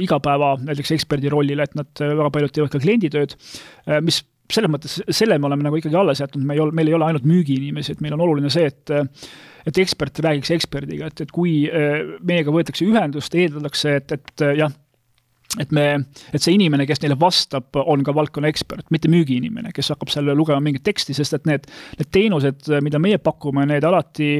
igapäeva 0.00 0.54
näiteks 0.62 0.94
eksperdi 0.96 1.30
rollile, 1.32 1.68
et 1.68 1.76
nad 1.78 2.02
äh, 2.02 2.14
väga 2.18 2.30
paljud 2.34 2.54
teevad 2.54 2.72
ka 2.72 2.82
klienditööd, 2.82 3.36
mis 4.02 4.22
selles 4.50 4.70
mõttes, 4.70 4.98
selle 5.14 5.38
me 5.40 5.48
oleme 5.48 5.64
nagu 5.64 5.78
ikkagi 5.78 5.96
alles 5.96 6.20
jätnud, 6.20 6.44
me 6.44 6.56
ei 6.56 6.62
ole, 6.64 6.74
meil 6.76 6.90
ei 6.90 6.96
ole 6.96 7.06
ainult 7.06 7.26
müügiinimesi, 7.28 7.94
et 7.94 8.02
meil 8.04 8.16
on 8.16 8.24
oluline 8.26 8.52
see, 8.52 8.68
et 8.70 8.96
et 9.64 9.78
ekspert 9.80 10.18
räägiks 10.20 10.50
eksperdiga, 10.52 11.06
et, 11.08 11.22
et 11.24 11.30
kui 11.32 11.62
meiega 12.28 12.52
võetakse 12.52 12.84
ühendust, 12.84 13.32
eeldatakse, 13.32 13.94
et, 13.96 14.12
et 14.12 14.44
jah, 14.58 14.74
et 15.60 15.70
me, 15.74 15.86
et 16.34 16.42
see 16.42 16.54
inimene, 16.56 16.86
kes 16.88 17.02
neile 17.02 17.16
vastab, 17.20 17.76
on 17.78 18.02
ka 18.06 18.14
valdkonna 18.16 18.50
ekspert, 18.50 18.88
mitte 18.94 19.10
müügiinimene, 19.12 19.72
kes 19.74 19.92
hakkab 19.94 20.10
seal 20.12 20.30
lugema 20.34 20.60
mingit 20.64 20.84
teksti, 20.86 21.14
sest 21.16 21.36
et 21.38 21.48
need, 21.48 21.68
need 21.98 22.10
teenused, 22.14 22.70
mida 22.84 23.00
meie 23.02 23.20
pakume, 23.22 23.66
need 23.68 23.84
alati 23.86 24.30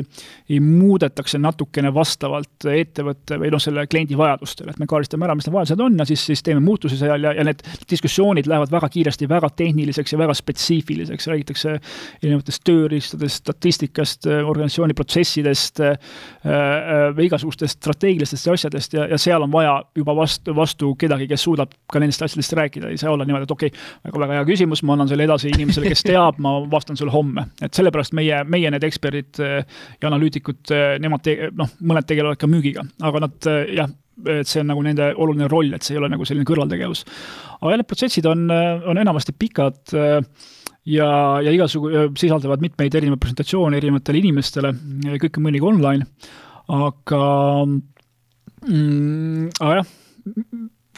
muudetakse 0.60 1.38
natukene 1.42 1.92
vastavalt 1.94 2.66
ettevõtte 2.70 3.38
või 3.40 3.52
noh, 3.54 3.62
selle 3.62 3.86
kliendi 3.90 4.18
vajadustele, 4.18 4.74
et 4.74 4.82
me 4.82 4.88
kaardistame 4.90 5.28
ära, 5.28 5.36
mis 5.38 5.46
need 5.46 5.56
vajadused 5.56 5.84
on 5.84 5.98
ja 6.00 6.08
siis, 6.08 6.24
siis 6.32 6.42
teeme 6.44 6.62
muutusi 6.64 6.98
seal 7.00 7.22
ja, 7.28 7.34
ja 7.36 7.46
need 7.46 7.62
diskussioonid 7.90 8.48
lähevad 8.50 8.72
väga 8.74 8.90
kiiresti 8.92 9.28
väga 9.30 9.50
tehniliseks 9.56 10.14
ja 10.14 10.20
väga 10.20 10.34
spetsiifiliseks, 10.36 11.28
räägitakse 11.30 11.76
erinevatest 12.22 12.64
tööriistadest, 12.66 13.42
statistikast, 13.44 14.28
organisatsiooni 14.34 14.96
protsessidest 14.98 15.80
äh,, 15.84 15.96
äh, 16.44 17.24
igasugustest 17.24 17.78
strateegilistest 17.80 18.48
asjadest 18.54 18.98
ja, 18.98 19.06
ja 19.10 19.18
seal 19.20 19.44
on 19.44 19.52
vaja 19.52 19.78
juba 19.96 20.16
vastu, 20.16 20.54
vastu 20.56 20.94
kedagi, 21.04 21.28
kes 21.30 21.44
suudab 21.46 21.72
ka 21.92 22.02
nendest 22.02 22.24
asjadest 22.26 22.56
rääkida, 22.58 22.90
ei 22.92 23.00
saa 23.00 23.12
olla 23.12 23.26
niimoodi, 23.28 23.48
et 23.48 23.54
okei 23.54 23.72
okay,, 23.72 23.84
väga, 24.08 24.20
väga 24.24 24.38
hea 24.38 24.46
küsimus, 24.48 24.82
ma 24.86 24.96
annan 24.96 25.10
selle 25.10 25.26
edasi 25.28 25.50
inimesele, 25.52 25.90
kes 25.92 26.04
teab, 26.06 26.40
ma 26.44 26.56
vastan 26.70 26.98
sulle 27.00 27.14
homme. 27.14 27.46
et 27.62 27.74
sellepärast 27.74 28.16
meie, 28.16 28.42
meie 28.50 28.70
need 28.72 28.86
eksperdid 28.86 29.42
eh, 29.44 29.60
ja 30.00 30.10
analüütikud, 30.10 30.62
eh, 30.74 30.96
nemad 31.02 31.24
te-, 31.24 31.50
noh, 31.56 31.70
mõned 31.84 32.08
tegelevad 32.08 32.40
ka 32.40 32.50
müügiga, 32.50 32.84
aga 33.04 33.24
nad 33.26 33.50
eh, 33.50 33.76
jah, 33.80 33.92
et 34.30 34.48
see 34.48 34.62
on 34.62 34.70
nagu 34.70 34.82
nende 34.86 35.10
oluline 35.18 35.48
roll, 35.50 35.72
et 35.74 35.82
see 35.82 35.96
ei 35.96 36.02
ole 36.02 36.10
nagu 36.12 36.26
selline 36.26 36.46
kõrvaltegevus. 36.46 37.02
aga 37.60 37.78
need 37.80 37.88
protsessid 37.90 38.28
on, 38.30 38.46
on 38.50 39.00
enamasti 39.00 39.34
pikad 39.34 39.96
ja, 40.86 41.08
ja 41.42 41.50
igasugu, 41.50 41.90
sisaldavad 42.20 42.62
mitmeid 42.62 42.94
erinevaid 42.94 43.22
presentatsioone 43.24 43.80
erinevatele 43.80 44.20
inimestele, 44.22 44.70
kõik 45.22 45.40
on 45.40 45.46
mõnigi 45.48 45.66
online, 45.66 46.06
aga 46.70 47.24
mm, 48.68 49.50
aga 49.60 49.80
jah, 49.80 49.92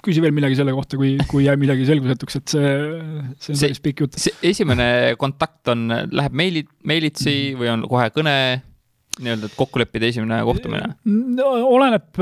küsi 0.07 0.23
veel 0.25 0.35
midagi 0.37 0.59
selle 0.59 0.75
kohta, 0.77 0.99
kui, 1.01 1.17
kui 1.31 1.47
jääb 1.47 1.61
midagi 1.63 1.87
selgusetuks, 1.89 2.39
et 2.41 2.55
see, 2.55 2.71
see 3.43 3.55
on 3.57 3.61
päris 3.65 3.83
pikk 3.85 4.05
jutt. 4.05 4.19
esimene 4.47 4.89
kontakt 5.21 5.73
on, 5.75 5.89
läheb 5.91 6.37
meili, 6.39 6.65
meilitsi 6.87 7.55
või 7.59 7.73
on 7.75 7.87
kohe 7.91 8.09
kõne 8.15 8.37
nii-öelda, 9.23 9.49
et 9.49 9.57
kokku 9.57 9.81
leppida 9.81 10.11
esimene 10.11 10.39
kohtumine 10.45 10.91
no,? 11.37 11.47
oleneb, 11.71 12.21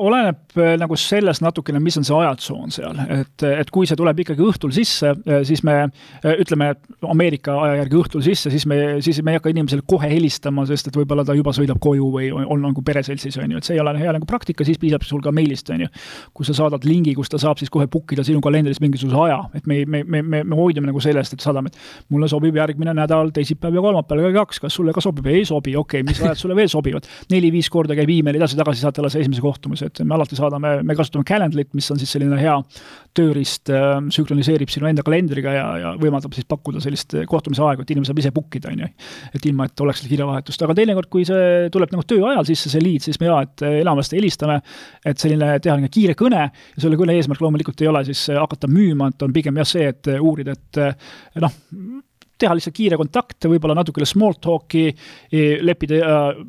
oleneb 0.00 0.60
nagu 0.80 0.96
sellest 0.96 1.42
natukene, 1.44 1.80
mis 1.82 1.98
on 2.00 2.06
see 2.06 2.16
ajatsoon 2.16 2.72
seal, 2.72 2.98
et, 3.18 3.44
et 3.48 3.72
kui 3.72 3.88
see 3.88 3.98
tuleb 3.98 4.22
ikkagi 4.24 4.44
õhtul 4.44 4.72
sisse, 4.74 5.12
siis 5.48 5.62
me 5.66 5.76
ütleme, 6.40 6.72
Ameerika 7.08 7.54
aja 7.66 7.82
järgi 7.82 7.98
õhtul 8.00 8.24
sisse, 8.24 8.52
siis 8.52 8.64
me, 8.68 8.78
siis 9.04 9.20
me 9.24 9.34
ei 9.34 9.40
hakka 9.40 9.52
inimesele 9.52 9.84
kohe 9.88 10.08
helistama, 10.08 10.64
sest 10.68 10.88
et 10.88 10.96
võib-olla 10.96 11.24
ta 11.26 11.36
juba 11.36 11.52
sõidab 11.56 11.80
koju 11.82 12.08
või 12.14 12.30
on, 12.32 12.62
nagu 12.62 12.84
pereseltsis, 12.86 13.36
on 13.42 13.52
ju, 13.52 13.60
et 13.60 13.68
see 13.68 13.76
ei 13.76 13.82
ole 13.82 13.94
hea 13.98 14.14
nagu 14.16 14.28
praktika, 14.28 14.64
siis 14.68 14.80
piisab 14.80 15.04
sul 15.06 15.22
ka 15.24 15.34
meilist, 15.34 15.68
on 15.74 15.84
ju. 15.84 15.90
kui 16.32 16.48
sa 16.48 16.56
saadad 16.56 16.86
lingi, 16.88 17.14
kus 17.18 17.32
ta 17.32 17.40
saab 17.42 17.60
siis 17.60 17.72
kohe 17.72 17.88
book 17.92 18.14
ida 18.16 18.24
sinu 18.26 18.40
kalendris 18.44 18.80
mingisuguse 18.82 19.20
aja, 19.26 19.40
et 19.58 19.68
me, 19.68 19.82
me, 19.84 20.02
me, 20.04 20.22
me, 20.22 20.42
me 20.48 20.58
hoidume 20.58 20.88
nagu 20.88 21.02
sellest, 21.02 21.36
et 21.36 21.44
saadame, 21.44 21.72
et 21.72 22.08
mulle 22.12 22.30
sobib 22.30 22.56
järgmine 22.56 22.94
nädal 22.96 23.32
teisipäev 23.34 23.76
ja 23.76 23.84
kolmapäev 23.84 24.26
kell 24.26 24.38
kaks, 24.40 24.62
kas 24.66 24.80
sulle 24.80 24.96
ka 24.96 25.04
sobib? 25.04 25.26
ei 25.32 25.44
sobi, 25.48 25.76
okei 25.76 26.02
okay,, 26.02 26.06
mis 26.08 26.21
ajad 26.26 26.40
sulle 26.40 26.56
veel 26.56 26.70
sobivad. 26.72 27.06
neli-viis 27.32 27.68
korda 27.72 27.96
käib 27.98 28.10
email 28.14 28.38
edasi-tagasi, 28.40 28.82
saate 28.84 29.02
alles 29.02 29.16
esimese 29.20 29.42
kohtumise, 29.44 29.88
et 29.90 30.02
me 30.04 30.16
alati 30.16 30.38
saadame, 30.38 30.74
me 30.86 30.96
kasutame 30.98 31.26
Calendlit, 31.28 31.72
mis 31.74 31.90
on 31.92 32.00
siis 32.00 32.12
selline 32.14 32.38
hea 32.40 32.54
tööriist, 33.16 33.70
äh, 33.72 33.98
sünkroniseerib 34.14 34.70
sinu 34.72 34.88
enda 34.88 35.04
kalendriga 35.06 35.54
ja, 35.54 35.64
ja 35.82 35.94
võimaldab 36.00 36.34
siis 36.36 36.48
pakkuda 36.48 36.82
sellist 36.84 37.16
kohtumise 37.28 37.64
aega, 37.66 37.84
et 37.84 37.92
inimene 37.94 38.08
saab 38.08 38.22
ise 38.22 38.32
book 38.34 38.58
ida, 38.58 38.72
on 38.72 38.84
ju. 38.84 38.90
et 39.36 39.48
ilma, 39.50 39.68
et 39.68 39.84
oleks 39.84 40.04
kirjavahetust, 40.08 40.64
aga 40.66 40.76
teinekord, 40.78 41.10
kui 41.12 41.26
see 41.28 41.68
tuleb 41.72 41.92
nagu 41.94 42.06
töö 42.08 42.24
ajal 42.30 42.46
sisse, 42.48 42.72
see 42.72 42.84
lead, 42.84 43.04
siis 43.04 43.20
me 43.20 43.28
jaa, 43.28 43.42
et 43.46 43.66
enamasti 43.82 44.18
helistame, 44.20 44.60
et 45.04 45.18
selline 45.20 45.58
teha 45.58 45.76
niisugune 45.76 45.92
kiire 45.92 46.16
kõne 46.18 46.46
ja 46.48 46.84
selle 46.84 46.98
kõne 47.00 47.16
eesmärk 47.18 47.42
loomulikult 47.44 47.82
ei 47.82 47.90
ole 47.90 48.04
siis 48.08 48.24
hakata 48.36 48.70
müüma, 48.70 49.10
et 49.12 49.26
on 49.26 49.34
pigem 49.34 49.60
jah 49.60 49.68
see, 49.68 49.90
et 49.92 50.14
uurida, 50.18 50.56
et 50.56 51.42
noh, 51.42 51.60
teha 52.42 52.56
lihtsalt 52.58 52.76
kiire 52.76 52.98
kontakt, 53.00 53.48
võib-olla 53.50 53.78
natukene 53.78 54.08
small 54.08 54.36
talk'i, 54.42 54.90
leppida 55.62 56.02
äh, 56.02 56.42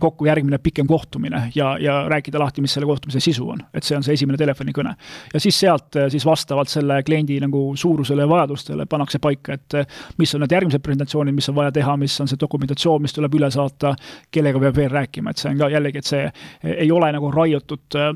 kokku 0.00 0.26
järgmine 0.26 0.58
pikem 0.58 0.86
kohtumine 0.86 1.52
ja, 1.54 1.76
ja 1.80 2.08
rääkida 2.08 2.38
lahti, 2.38 2.60
mis 2.60 2.74
selle 2.74 2.86
kohtumise 2.86 3.20
sisu 3.20 3.48
on. 3.50 3.60
et 3.74 3.84
see 3.84 3.96
on 3.96 4.02
see 4.02 4.16
esimene 4.18 4.38
telefonikõne. 4.38 4.94
ja 5.34 5.40
siis 5.40 5.60
sealt 5.60 5.96
äh, 5.96 6.08
siis 6.10 6.26
vastavalt 6.26 6.68
selle 6.68 7.02
kliendi 7.06 7.38
nagu 7.40 7.60
suurusele 7.76 8.26
ja 8.26 8.28
vajadustele 8.28 8.86
pannakse 8.86 9.18
paika, 9.22 9.54
et 9.54 9.78
äh, 9.78 9.86
mis 10.18 10.34
on 10.34 10.42
need 10.42 10.56
järgmised 10.56 10.82
presentatsioonid, 10.82 11.34
mis 11.34 11.48
on 11.52 11.58
vaja 11.60 11.72
teha, 11.78 11.96
mis 12.00 12.18
on 12.20 12.30
see 12.30 12.40
dokumentatsioon, 12.40 13.02
mis 13.02 13.14
tuleb 13.14 13.38
üle 13.38 13.50
saata, 13.54 13.94
kellega 14.34 14.62
peab 14.66 14.82
veel 14.82 14.90
rääkima, 14.90 15.30
et 15.30 15.42
see 15.42 15.54
on 15.54 15.62
ka 15.62 15.70
jällegi, 15.70 16.02
et 16.02 16.10
see 16.10 16.26
ei 16.74 16.90
ole 16.92 17.12
nagu 17.14 17.30
raiutud 17.34 18.00
äh, 18.00 18.12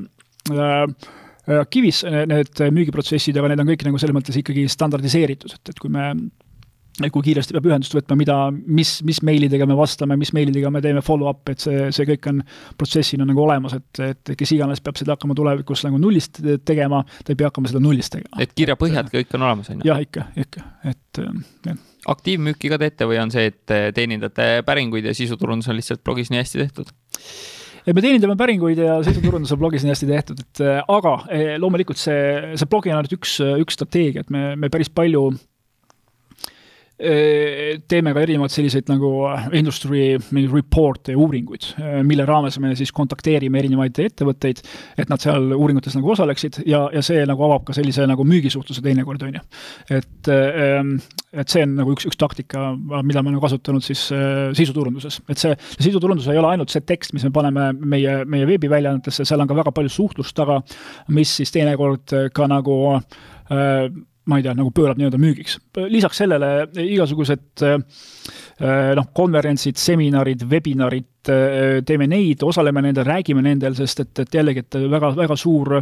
kivis 1.71 2.03
need 2.05 2.59
müügiprotsessid, 2.75 3.37
aga 3.39 3.51
need 3.51 3.63
on 3.63 3.71
kõik 3.71 3.87
nagu 3.87 3.99
selles 4.01 4.15
mõttes 4.15 4.37
ikkagi 4.37 4.67
standardiseeritud, 4.69 5.55
et, 5.55 5.71
et 5.71 5.79
kui 5.79 5.91
me 5.93 6.11
kui 6.99 7.23
kiiresti 7.23 7.55
peab 7.55 7.67
ühendust 7.69 7.93
võtma, 7.95 8.17
mida, 8.19 8.37
mis, 8.51 8.97
mis 9.07 9.21
meilidega 9.25 9.65
me 9.69 9.77
vastame, 9.79 10.17
mis 10.19 10.33
meilidega 10.35 10.71
me 10.73 10.81
teeme 10.83 11.03
follow-up, 11.05 11.47
et 11.53 11.63
see, 11.63 11.85
see 11.95 12.07
kõik 12.09 12.27
on 12.31 12.41
protsessina 12.79 13.27
nagu 13.27 13.43
olemas, 13.45 13.77
et, 13.77 14.01
et 14.09 14.33
kes 14.37 14.51
iganes 14.57 14.83
peab 14.83 14.99
seda 14.99 15.15
hakkama 15.15 15.37
tulevikus 15.37 15.85
nagu 15.87 16.01
nullist 16.01 16.41
tegema, 16.67 17.03
ta 17.23 17.33
ei 17.33 17.39
pea 17.39 17.51
hakkama 17.51 17.71
seda 17.71 17.83
nullist 17.83 18.13
tegema. 18.17 18.41
et 18.43 18.51
kirjapõhjad 18.57 19.11
kõik 19.13 19.37
on 19.37 19.47
olemas, 19.47 19.71
on 19.71 19.79
ju? 19.79 19.87
jah, 19.87 20.01
ikka, 20.03 20.27
ikka, 20.43 20.65
et 20.91 21.21
jah. 21.69 21.79
aktiivmüüki 22.11 22.73
ka 22.73 22.81
teete 22.81 23.07
või 23.09 23.21
on 23.23 23.31
see, 23.33 23.47
et 23.53 23.77
teenindate 23.95 24.51
päringuid 24.67 25.07
ja 25.07 25.15
sisuturundus 25.17 25.71
on 25.71 25.79
lihtsalt 25.79 26.03
blogis 26.03 26.33
nii 26.33 26.43
hästi 26.43 26.65
tehtud? 26.65 26.91
et 27.85 27.95
me 27.95 28.03
teenindame 28.03 28.35
päringuid 28.37 28.83
ja 28.83 28.99
sisuturundus 29.05 29.55
on 29.55 29.61
blogis 29.63 29.87
nii 29.87 29.95
hästi 29.95 30.11
tehtud, 30.11 30.43
et 30.43 30.65
aga 30.83 31.15
eh, 31.31 31.55
loomulikult 31.61 32.01
see, 32.01 32.51
see 32.59 32.69
blogi 32.69 32.91
on 32.91 32.99
ainult 32.99 33.15
üks, 33.15 33.39
üks 33.63 33.79
strateegia, 33.79 34.25
et 34.25 34.33
me, 34.33 34.51
me 34.59 34.69
päris 34.73 34.91
palju 34.91 35.29
teeme 37.01 38.13
ka 38.13 38.21
erinevaid 38.21 38.53
selliseid 38.53 38.89
nagu 38.91 39.09
äh, 39.31 39.47
industry 39.57 40.03
report'e 40.51 41.15
ja 41.15 41.19
uuringuid, 41.19 41.71
äh, 41.81 41.99
mille 42.05 42.25
raames 42.29 42.59
me 42.61 42.75
siis 42.77 42.91
kontakteerime 42.95 43.57
erinevaid 43.61 43.97
ettevõtteid, 44.03 44.61
et 45.01 45.09
nad 45.09 45.21
seal 45.23 45.49
uuringutes 45.55 45.95
nagu 45.97 46.11
osaleksid 46.13 46.61
ja, 46.69 46.83
ja 46.93 47.01
see 47.05 47.23
nagu 47.29 47.45
avab 47.47 47.65
ka 47.67 47.75
sellise 47.77 48.05
nagu 48.09 48.25
müügisuhtluse 48.27 48.83
teinekord, 48.85 49.25
on 49.25 49.39
ju. 49.39 49.41
et, 49.97 50.29
ähm, 50.33 50.93
et 51.33 51.49
see 51.49 51.65
on 51.65 51.73
nagu 51.79 51.95
üks, 51.95 52.05
üks 52.09 52.19
taktika, 52.21 52.69
mida 52.77 53.23
me 53.23 53.31
oleme 53.31 53.41
kasutanud 53.43 53.85
siis 53.85 54.07
äh, 54.15 54.51
sisuturunduses, 54.57 55.21
et 55.29 55.41
see, 55.41 55.57
see 55.73 55.87
sisuturundus 55.89 56.29
ei 56.29 56.41
ole 56.41 56.53
ainult 56.53 56.73
see 56.73 56.85
tekst, 56.85 57.15
mis 57.17 57.25
me 57.25 57.33
paneme 57.33 57.71
meie, 57.81 58.21
meie 58.29 58.49
veebiväljaannetesse, 58.51 59.25
seal 59.25 59.41
on 59.41 59.49
ka 59.49 59.57
väga 59.57 59.73
palju 59.73 59.93
suhtlust 59.93 60.37
taga, 60.37 60.61
mis 61.15 61.33
siis 61.41 61.53
teinekord 61.55 62.13
ka 62.35 62.49
nagu 62.51 62.77
äh, 62.93 63.89
ma 64.29 64.37
ei 64.37 64.45
tea, 64.45 64.53
nagu 64.57 64.69
pöörab 64.75 64.99
nii-öelda 64.99 65.17
müügiks. 65.21 65.57
lisaks 65.89 66.21
sellele 66.21 66.51
igasugused 66.83 67.63
äh, 67.65 67.79
noh, 68.97 69.09
konverentsid, 69.17 69.79
seminarid, 69.81 70.45
webinarid, 70.49 71.09
äh, 71.31 71.79
teeme 71.87 72.07
neid, 72.11 72.43
osaleme 72.45 72.83
nendel, 72.85 73.07
räägime 73.07 73.41
nendel, 73.45 73.75
sest 73.79 74.05
et, 74.05 74.13
et 74.25 74.39
jällegi, 74.39 74.65
et 74.65 74.79
väga, 74.91 75.13
väga 75.17 75.37
suur 75.39 75.79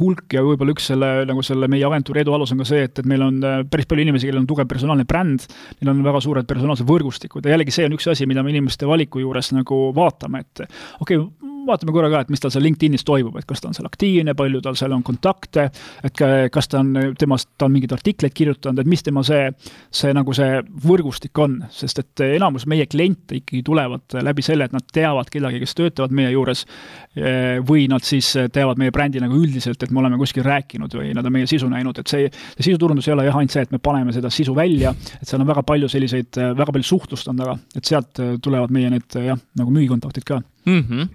hulk 0.00 0.32
ja 0.32 0.40
võib-olla 0.44 0.72
üks 0.72 0.88
selle, 0.88 1.10
nagu 1.28 1.42
selle 1.44 1.68
meie 1.70 1.84
agentuuri 1.84 2.22
edu 2.22 2.32
alus 2.32 2.54
on 2.54 2.62
ka 2.62 2.66
see, 2.68 2.86
et, 2.88 3.02
et 3.02 3.08
meil 3.08 3.26
on 3.26 3.40
äh, 3.44 3.60
päris 3.68 3.88
palju 3.90 4.06
inimesi, 4.06 4.28
kellel 4.30 4.42
on 4.42 4.48
tugev 4.48 4.70
personaalne 4.70 5.04
bränd, 5.08 5.44
neil 5.80 5.92
on 5.92 6.00
väga 6.06 6.22
suured 6.24 6.48
personaalsed 6.48 6.88
võrgustikud 6.88 7.44
ja 7.44 7.54
jällegi 7.56 7.76
see 7.76 7.88
on 7.90 7.98
üks 7.98 8.08
asi, 8.14 8.28
mida 8.30 8.44
me 8.44 8.54
inimeste 8.54 8.88
valiku 8.88 9.20
juures 9.20 9.52
nagu 9.52 9.84
vaatame, 9.96 10.46
et 10.46 10.64
okei 10.64 11.20
okay,, 11.20 11.51
vaatame 11.66 11.94
korra 11.94 12.10
ka, 12.12 12.22
et 12.24 12.32
mis 12.32 12.42
tal 12.42 12.52
seal 12.52 12.64
LinkedInis 12.66 13.04
toimub, 13.06 13.36
et 13.38 13.46
kas 13.48 13.62
ta 13.62 13.70
on 13.70 13.76
seal 13.76 13.88
aktiivne, 13.88 14.34
palju 14.38 14.62
tal 14.64 14.76
seal 14.78 14.94
on 14.96 15.02
kontakte, 15.06 15.68
et 16.04 16.22
kas 16.52 16.70
ta 16.70 16.80
on, 16.82 16.92
temast, 17.18 17.50
ta 17.58 17.68
on 17.68 17.74
mingeid 17.74 17.94
artikleid 17.96 18.34
kirjutanud, 18.36 18.82
et 18.82 18.90
mis 18.90 19.04
tema 19.04 19.24
see, 19.26 19.48
see 19.94 20.12
nagu 20.16 20.34
see 20.36 20.60
võrgustik 20.86 21.38
on, 21.42 21.58
sest 21.72 22.02
et 22.02 22.24
enamus 22.26 22.66
meie 22.70 22.86
kliente 22.90 23.38
ikkagi 23.40 23.62
tulevad 23.66 24.18
läbi 24.24 24.44
selle, 24.46 24.68
et 24.68 24.76
nad 24.76 24.86
teavad 24.92 25.30
kedagi, 25.32 25.62
kes 25.62 25.76
töötavad 25.78 26.14
meie 26.16 26.32
juures, 26.34 26.64
või 27.68 27.86
nad 27.92 28.04
siis 28.06 28.32
teavad 28.52 28.80
meie 28.80 28.92
brändi 28.94 29.20
nagu 29.22 29.36
üldiselt, 29.36 29.82
et 29.82 29.92
me 29.92 30.02
oleme 30.02 30.18
kuskil 30.20 30.46
rääkinud 30.46 30.94
või 30.96 31.12
nad 31.16 31.26
on 31.28 31.34
meie 31.34 31.48
sisu 31.50 31.68
näinud, 31.72 31.98
et 32.00 32.12
see, 32.12 32.28
see 32.56 32.70
sisuturundus 32.70 33.08
ei 33.08 33.16
ole 33.16 33.26
jah 33.28 33.38
ainult 33.38 33.54
see, 33.54 33.66
et 33.66 33.74
me 33.74 33.80
paneme 33.82 34.14
seda 34.16 34.30
sisu 34.32 34.56
välja, 34.56 34.94
et 35.20 35.28
seal 35.28 35.42
on 35.42 35.50
väga 35.50 35.64
palju 35.66 35.90
selliseid, 35.92 36.40
väga 36.58 36.72
palju 36.72 36.88
suhtlust 36.88 37.28
on 37.32 37.42
taga, 37.42 37.58
et 37.76 37.88
sealt 37.88 38.22
tulevad 38.42 38.72
meie 38.74 38.92
need 38.92 39.18
jah, 39.18 39.40
nagu 39.58 39.74
müügikontaktid 39.74 40.28
ka 40.28 40.40
mm. 40.40 40.86
-hmm 40.88 41.10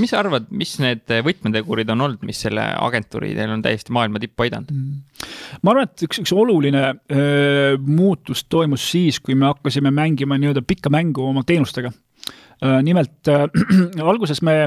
mis 0.00 0.12
sa 0.12 0.20
arvad, 0.20 0.46
mis 0.54 0.74
need 0.82 1.10
võtmetegurid 1.26 1.90
on 1.94 2.04
olnud, 2.06 2.24
mis 2.26 2.40
selle 2.46 2.64
agentuuri 2.78 3.32
teil 3.36 3.52
on 3.54 3.62
täiesti 3.64 3.94
maailma 3.94 4.22
tippu 4.22 4.46
aidanud 4.46 4.72
mm.? 4.74 5.30
ma 5.62 5.74
arvan, 5.74 5.88
et 5.88 6.06
üks, 6.06 6.20
üks 6.22 6.34
oluline 6.36 6.84
öö, 6.92 7.78
muutus 7.86 8.44
toimus 8.50 8.86
siis, 8.92 9.20
kui 9.24 9.36
me 9.38 9.48
hakkasime 9.50 9.92
mängima 9.94 10.38
nii-öelda 10.40 10.64
pikka 10.66 10.92
mängu 10.92 11.24
oma 11.30 11.44
teenustega. 11.46 11.92
nimelt 12.82 13.32
äh, 13.32 13.48
alguses 14.12 14.42
me 14.42 14.58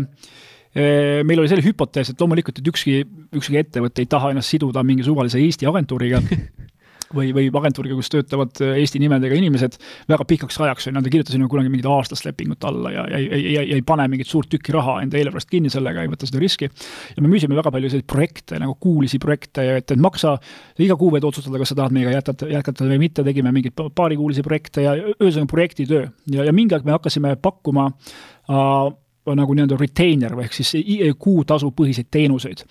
meil 0.77 1.39
oli 1.41 1.49
selline 1.49 1.65
hüpotees, 1.65 2.11
et 2.11 2.19
loomulikult, 2.21 2.59
et 2.59 2.67
ükski, 2.69 2.99
ükski 3.33 3.55
ettevõte 3.57 4.03
ei 4.03 4.09
taha 4.11 4.29
ennast 4.29 4.51
siduda 4.53 4.83
mingi 4.85 5.05
suvalise 5.07 5.39
Eesti 5.41 5.65
agentuuriga 5.65 6.19
või, 7.16 7.32
või 7.36 7.47
agentuuriga, 7.62 7.95
kus 7.97 8.10
töötavad 8.12 8.60
äh, 8.64 8.76
Eesti 8.82 8.99
nimedega 9.01 9.38
inimesed 9.38 9.78
väga 10.10 10.26
pikaks 10.28 10.60
ajaks, 10.62 10.88
on 10.88 10.91
ju, 10.91 10.95
nad 10.97 11.08
ei 11.08 11.14
kirjuta 11.14 11.34
sinna 11.34 11.47
kunagi 11.51 11.72
mingit 11.72 11.88
aastast 11.91 12.28
lepingut 12.28 12.64
alla 12.68 12.91
ja 12.93 13.05
ei, 13.08 13.28
ei, 13.28 13.45
ei, 13.53 13.72
ei 13.78 13.86
pane 13.86 14.08
mingit 14.12 14.30
suurt 14.30 14.49
tükki 14.51 14.76
raha 14.76 14.99
enda 15.05 15.20
eelarvest 15.20 15.49
kinni 15.51 15.72
sellega, 15.74 16.03
ei 16.03 16.12
võta 16.12 16.30
seda 16.30 16.41
riski. 16.43 16.70
ja 17.16 17.24
me 17.24 17.32
müüsime 17.32 17.58
väga 17.58 17.72
palju 17.74 17.91
selliseid 17.91 18.10
projekte, 18.10 18.60
nagu 18.62 18.78
kuulisi 18.84 19.20
projekte, 19.24 19.66
et, 19.78 19.95
et 19.95 20.03
maksa, 20.03 20.38
iga 20.84 20.99
kuu 20.99 21.12
võid 21.16 21.28
otsustada, 21.28 21.60
kas 21.62 21.74
sa 21.74 21.82
tahad 21.82 21.95
meiega 21.95 22.16
jätkata, 22.18 22.51
jätkata 22.51 22.88
või 22.91 23.01
mitte, 23.08 23.26
tegime 23.28 23.53
mingeid 23.55 23.78
paarikuulisi 23.95 24.45
projekte 24.45 24.86
ja 24.86 24.95
ühesõnaga 24.97 25.51
projektitöö. 25.51 26.08
ja, 26.34 26.47
ja 26.47 26.55
mingi 26.55 26.78
aeg 26.78 26.88
me 26.88 26.95
hakkasime 26.97 27.36
pakkuma 27.41 27.89
äh, 27.91 28.88
nagu 29.36 29.55
nii-öelda 29.55 29.76
retainer 29.80 30.36
ehk 30.43 30.55
siis 30.55 30.74
kuutasupõhiseid 31.20 32.08
teenuseid 32.12 32.64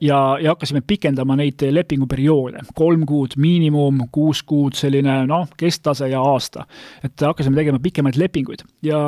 ja, 0.00 0.18
ja 0.42 0.50
hakkasime 0.50 0.80
pikendama 0.86 1.36
neid 1.38 1.62
lepinguperioode, 1.70 2.64
kolm 2.74 3.04
kuud 3.06 3.36
miinimum, 3.38 4.00
kuus 4.14 4.42
kuud 4.42 4.74
selline 4.74 5.20
noh, 5.30 5.46
kesktase 5.60 6.08
ja 6.10 6.22
aasta. 6.22 6.66
et 7.06 7.22
hakkasime 7.22 7.60
tegema 7.60 7.78
pikemaid 7.82 8.18
lepinguid 8.18 8.64
ja, 8.82 9.00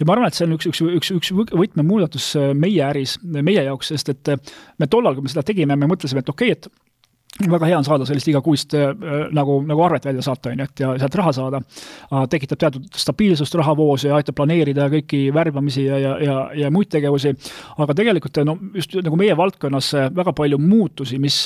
ja 0.00 0.06
ma 0.08 0.16
arvan, 0.16 0.30
et 0.30 0.38
see 0.38 0.46
on 0.48 0.56
üks, 0.56 0.70
üks, 0.72 0.82
üks, 0.86 1.12
üks 1.18 1.32
võtmemuudatus 1.36 2.32
meie 2.56 2.84
äris, 2.86 3.18
meie 3.22 3.66
jaoks, 3.66 3.92
sest 3.92 4.14
et 4.14 4.32
me 4.78 4.88
tollal, 4.88 5.18
kui 5.18 5.28
me 5.28 5.32
seda 5.32 5.44
tegime, 5.46 5.76
me 5.76 5.90
mõtlesime, 5.90 6.24
et 6.24 6.32
okei 6.32 6.54
okay,, 6.54 6.70
et 6.70 6.89
väga 7.38 7.68
hea 7.68 7.78
on 7.78 7.86
saada 7.86 8.06
sellist 8.08 8.28
igakuist 8.28 8.74
äh, 8.74 8.90
nagu, 9.36 9.60
nagu 9.66 9.84
arvet 9.86 10.04
välja 10.08 10.22
saata, 10.24 10.50
on 10.50 10.60
ju, 10.60 10.66
et 10.66 10.82
ja 10.82 10.90
sealt 10.98 11.14
raha 11.20 11.32
saada. 11.32 11.60
tekitab 12.30 12.58
teatud 12.58 12.88
stabiilsust 12.96 13.54
rahavoos 13.54 14.04
ja 14.04 14.16
aitab 14.18 14.36
planeerida 14.40 14.88
kõiki 14.92 15.22
värbamisi 15.34 15.84
ja, 15.86 15.98
ja, 15.98 16.16
ja, 16.24 16.36
ja 16.64 16.70
muid 16.70 16.90
tegevusi. 16.90 17.34
aga 17.78 17.94
tegelikult 17.94 18.42
no 18.44 18.58
just 18.74 18.94
nagu 18.98 19.16
meie 19.16 19.36
valdkonnas 19.36 19.92
väga 20.16 20.34
palju 20.36 20.58
muutusi, 20.58 21.18
mis 21.18 21.42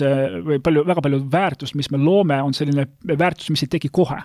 või 0.47 0.61
palju, 0.65 0.87
väga 0.89 1.05
palju 1.05 1.23
väärtust, 1.31 1.75
mis 1.75 1.91
me 1.93 2.01
loome, 2.01 2.43
on 2.43 2.55
selline 2.55 2.89
väärtus, 3.05 3.51
mis 3.51 3.67
ei 3.67 3.75
teki 3.77 3.93
kohe 3.93 4.23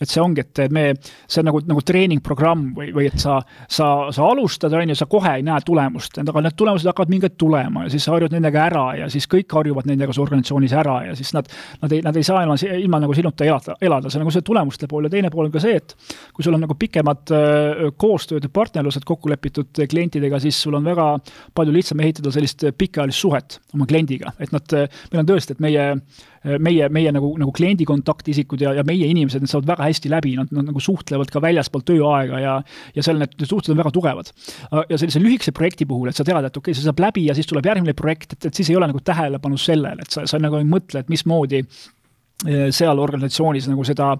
et 0.00 0.10
see 0.10 0.22
ongi, 0.22 0.44
et 0.44 0.72
me, 0.72 0.88
see 1.26 1.40
on 1.42 1.48
nagu, 1.50 1.60
nagu 1.68 1.82
treeningprogramm 1.86 2.70
või, 2.76 2.90
või 2.96 3.08
et 3.10 3.18
sa, 3.20 3.38
sa, 3.68 3.88
sa 4.14 4.26
alustad, 4.26 4.74
on 4.76 4.92
ju, 4.92 4.98
sa 4.98 5.08
kohe 5.10 5.36
ei 5.38 5.44
näe 5.46 5.62
tulemust, 5.66 6.18
aga 6.22 6.44
need 6.44 6.56
tulemused 6.58 6.90
hakkavad 6.90 7.12
mingi 7.12 7.30
tulema 7.38 7.86
ja 7.86 7.92
siis 7.94 8.06
sa 8.06 8.14
harjud 8.14 8.34
nendega 8.36 8.64
ära 8.66 8.84
ja 9.00 9.08
siis 9.12 9.28
kõik 9.30 9.52
harjuvad 9.56 9.88
nendega 9.88 10.14
su 10.14 10.24
organisatsioonis 10.24 10.76
ära 10.76 10.98
ja 11.08 11.16
siis 11.18 11.32
nad, 11.36 11.48
nad 11.82 11.96
ei, 11.96 12.02
nad 12.04 12.16
ei 12.16 12.26
saa 12.26 12.44
ilma, 12.44 12.58
ilma 12.76 13.02
nagu 13.06 13.16
sinuta 13.16 13.46
elada, 13.46 13.76
elada, 13.80 14.10
see 14.10 14.20
on 14.20 14.26
nagu 14.26 14.34
see 14.34 14.46
tulemuste 14.46 14.90
pool 14.90 15.08
ja 15.08 15.12
teine 15.12 15.32
pool 15.32 15.48
on 15.48 15.54
ka 15.54 15.62
see, 15.62 15.80
et 15.80 15.96
kui 16.36 16.46
sul 16.46 16.56
on 16.56 16.64
nagu 16.66 16.76
pikemad 16.78 17.34
koostööd 18.00 18.46
ja 18.46 18.52
partnerlused 18.52 19.06
kokku 19.08 19.30
lepitud 19.32 19.84
klientidega, 19.90 20.40
siis 20.42 20.58
sul 20.62 20.76
on 20.78 20.86
väga 20.86 21.08
palju 21.56 21.74
lihtsam 21.74 22.00
ehitada 22.04 22.32
sellist 22.34 22.66
pikaajalist 22.78 23.26
suhet 23.26 23.60
oma 23.74 23.88
kliendiga, 23.88 24.32
et 24.40 24.52
nad, 24.54 24.78
meil 25.12 25.22
on 25.22 25.28
tõesti, 25.28 25.56
et 25.56 25.62
meie 25.64 25.86
meie, 26.62 26.88
meie 26.92 27.12
nagu, 27.14 27.32
nagu 27.40 27.52
kliendi 27.54 27.86
kontaktisikud 27.88 28.62
ja, 28.62 28.72
ja 28.78 28.84
meie 28.86 29.08
inimesed, 29.10 29.42
need 29.42 29.50
saavad 29.50 29.70
väga 29.72 29.88
hästi 29.88 30.12
läbi, 30.12 30.34
nad, 30.38 30.52
nad 30.54 30.68
nagu 30.70 30.82
suhtlevad 30.82 31.30
ka 31.32 31.42
väljaspool 31.42 31.84
tööaega 31.86 32.40
ja 32.42 32.54
ja 32.94 33.04
seal 33.04 33.18
need 33.20 33.34
suhted 33.42 33.74
on 33.74 33.80
väga 33.80 33.92
tugevad. 33.94 34.30
ja 34.88 34.98
sellise 34.98 35.20
lühikese 35.22 35.52
projekti 35.56 35.86
puhul, 35.88 36.10
et 36.10 36.18
sa 36.18 36.24
tead, 36.24 36.44
et 36.44 36.56
okei 36.56 36.70
okay,, 36.70 36.78
see 36.78 36.86
saab 36.86 37.02
läbi 37.02 37.26
ja 37.26 37.34
siis 37.34 37.50
tuleb 37.50 37.66
järgmine 37.66 37.96
projekt, 37.98 38.36
et, 38.36 38.48
et 38.50 38.54
siis 38.54 38.70
ei 38.70 38.78
ole 38.78 38.88
nagu 38.90 39.02
tähelepanu 39.02 39.58
sellele, 39.60 40.06
et 40.06 40.18
sa, 40.18 40.26
sa 40.26 40.40
nagu 40.42 40.60
ei 40.60 40.68
mõtle, 40.68 41.02
et 41.02 41.12
mismoodi 41.12 41.64
seal 42.76 42.98
organisatsioonis 43.00 43.64
nagu 43.70 43.84
seda, 43.88 44.10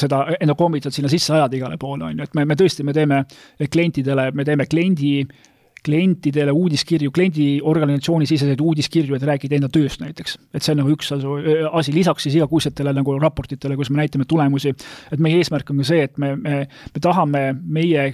seda 0.00 0.22
enda 0.40 0.54
kombitad 0.56 0.94
sinna 0.96 1.10
sisse 1.12 1.34
ajada 1.36 1.58
igale 1.58 1.76
poole, 1.76 2.06
on 2.08 2.22
ju, 2.22 2.24
et 2.24 2.38
me, 2.38 2.46
me 2.48 2.56
tõesti, 2.56 2.86
me 2.88 2.94
teeme 2.96 3.20
klientidele, 3.60 4.30
me 4.32 4.46
teeme 4.48 4.64
kliendi 4.70 5.18
äh, 5.20 5.42
klientidele 5.84 6.52
uudiskirju, 6.52 7.12
kliendiorganisatsiooni 7.14 8.26
siseseid 8.26 8.60
uudiskirju, 8.60 9.16
et 9.16 9.26
rääkida 9.28 9.58
enda 9.58 9.68
tööst 9.72 10.00
näiteks. 10.00 10.38
et 10.54 10.62
see 10.62 10.72
on 10.72 10.80
nagu 10.80 10.92
üks 10.94 11.10
asi, 11.12 11.92
lisaks 11.92 12.24
siis 12.24 12.38
igakuisetele 12.38 12.92
nagu 12.96 13.16
raportitele, 13.20 13.76
kus 13.76 13.90
me 13.90 14.00
näitame 14.00 14.24
tulemusi. 14.28 14.72
et 15.12 15.20
meie 15.20 15.36
eesmärk 15.42 15.70
on 15.70 15.82
ka 15.82 15.88
see, 15.88 16.02
et 16.08 16.18
me, 16.18 16.34
me, 16.36 16.56
me 16.94 17.02
tahame 17.02 17.42
meie 17.62 18.06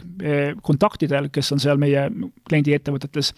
kontaktidel, 0.62 1.30
kes 1.32 1.52
on 1.54 1.62
seal 1.62 1.78
meie 1.80 2.08
kliendiettevõtetes, 2.48 3.32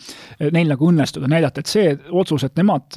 neil 0.52 0.72
nagu 0.72 0.88
õnnestuda, 0.88 1.28
näidata, 1.30 1.60
et 1.60 1.72
see 1.72 1.92
otsus, 2.10 2.46
et 2.48 2.56
nemad 2.56 2.96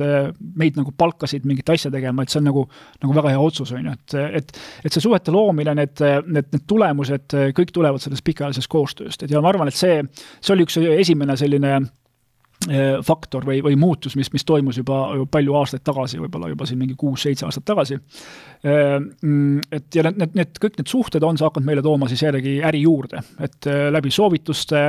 meid 0.55 0.79
nagu 0.79 0.93
palkasid 0.97 1.45
mingit 1.45 1.69
asja 1.69 1.91
tegema, 1.91 2.23
et 2.23 2.31
see 2.31 2.39
on 2.39 2.49
nagu, 2.51 2.65
nagu 3.03 3.17
väga 3.17 3.35
hea 3.35 3.41
otsus, 3.41 3.73
on 3.75 3.89
ju, 3.89 3.95
et, 3.97 4.17
et, 4.39 4.55
et 4.85 4.93
see 4.93 5.03
suhete 5.03 5.33
loomine, 5.35 5.75
need, 5.75 5.99
need, 6.29 6.49
need 6.53 6.65
tulemused, 6.69 7.37
kõik 7.57 7.75
tulevad 7.75 8.03
sellest 8.03 8.25
pikaajalisest 8.25 8.71
koostööst, 8.71 9.25
et 9.25 9.35
ja 9.35 9.43
ma 9.43 9.51
arvan, 9.51 9.71
et 9.71 9.77
see, 9.77 9.99
see 10.39 10.55
oli 10.55 10.67
üks 10.67 10.79
esimene 10.79 11.24
esimene 11.25 11.37
selline 11.37 11.75
eh, 12.69 12.97
faktor 13.03 13.45
või, 13.45 13.61
või 13.63 13.75
muutus, 13.77 14.15
mis, 14.15 14.31
mis 14.33 14.45
toimus 14.45 14.77
juba 14.77 15.25
palju 15.31 15.55
aastaid 15.59 15.83
tagasi, 15.85 16.19
võib-olla 16.21 16.49
juba 16.49 16.65
siin 16.65 16.79
mingi 16.79 16.95
kuus-seitse 16.97 17.45
aastat 17.45 17.65
tagasi. 17.65 17.97
Eh, 18.63 18.99
mm, 18.99 19.65
et 19.71 19.95
ja 19.95 20.05
need, 20.05 20.19
need, 20.21 20.35
need, 20.37 20.59
kõik 20.61 20.77
need 20.79 20.91
suhted 20.91 21.23
on 21.23 21.37
see 21.37 21.45
hakanud 21.45 21.67
meile 21.67 21.83
tooma 21.85 22.09
siis 22.09 22.23
jällegi 22.23 22.57
äri 22.65 22.83
juurde, 22.85 23.23
et 23.39 23.69
eh, 23.69 23.87
läbi 23.93 24.11
soovituste, 24.13 24.83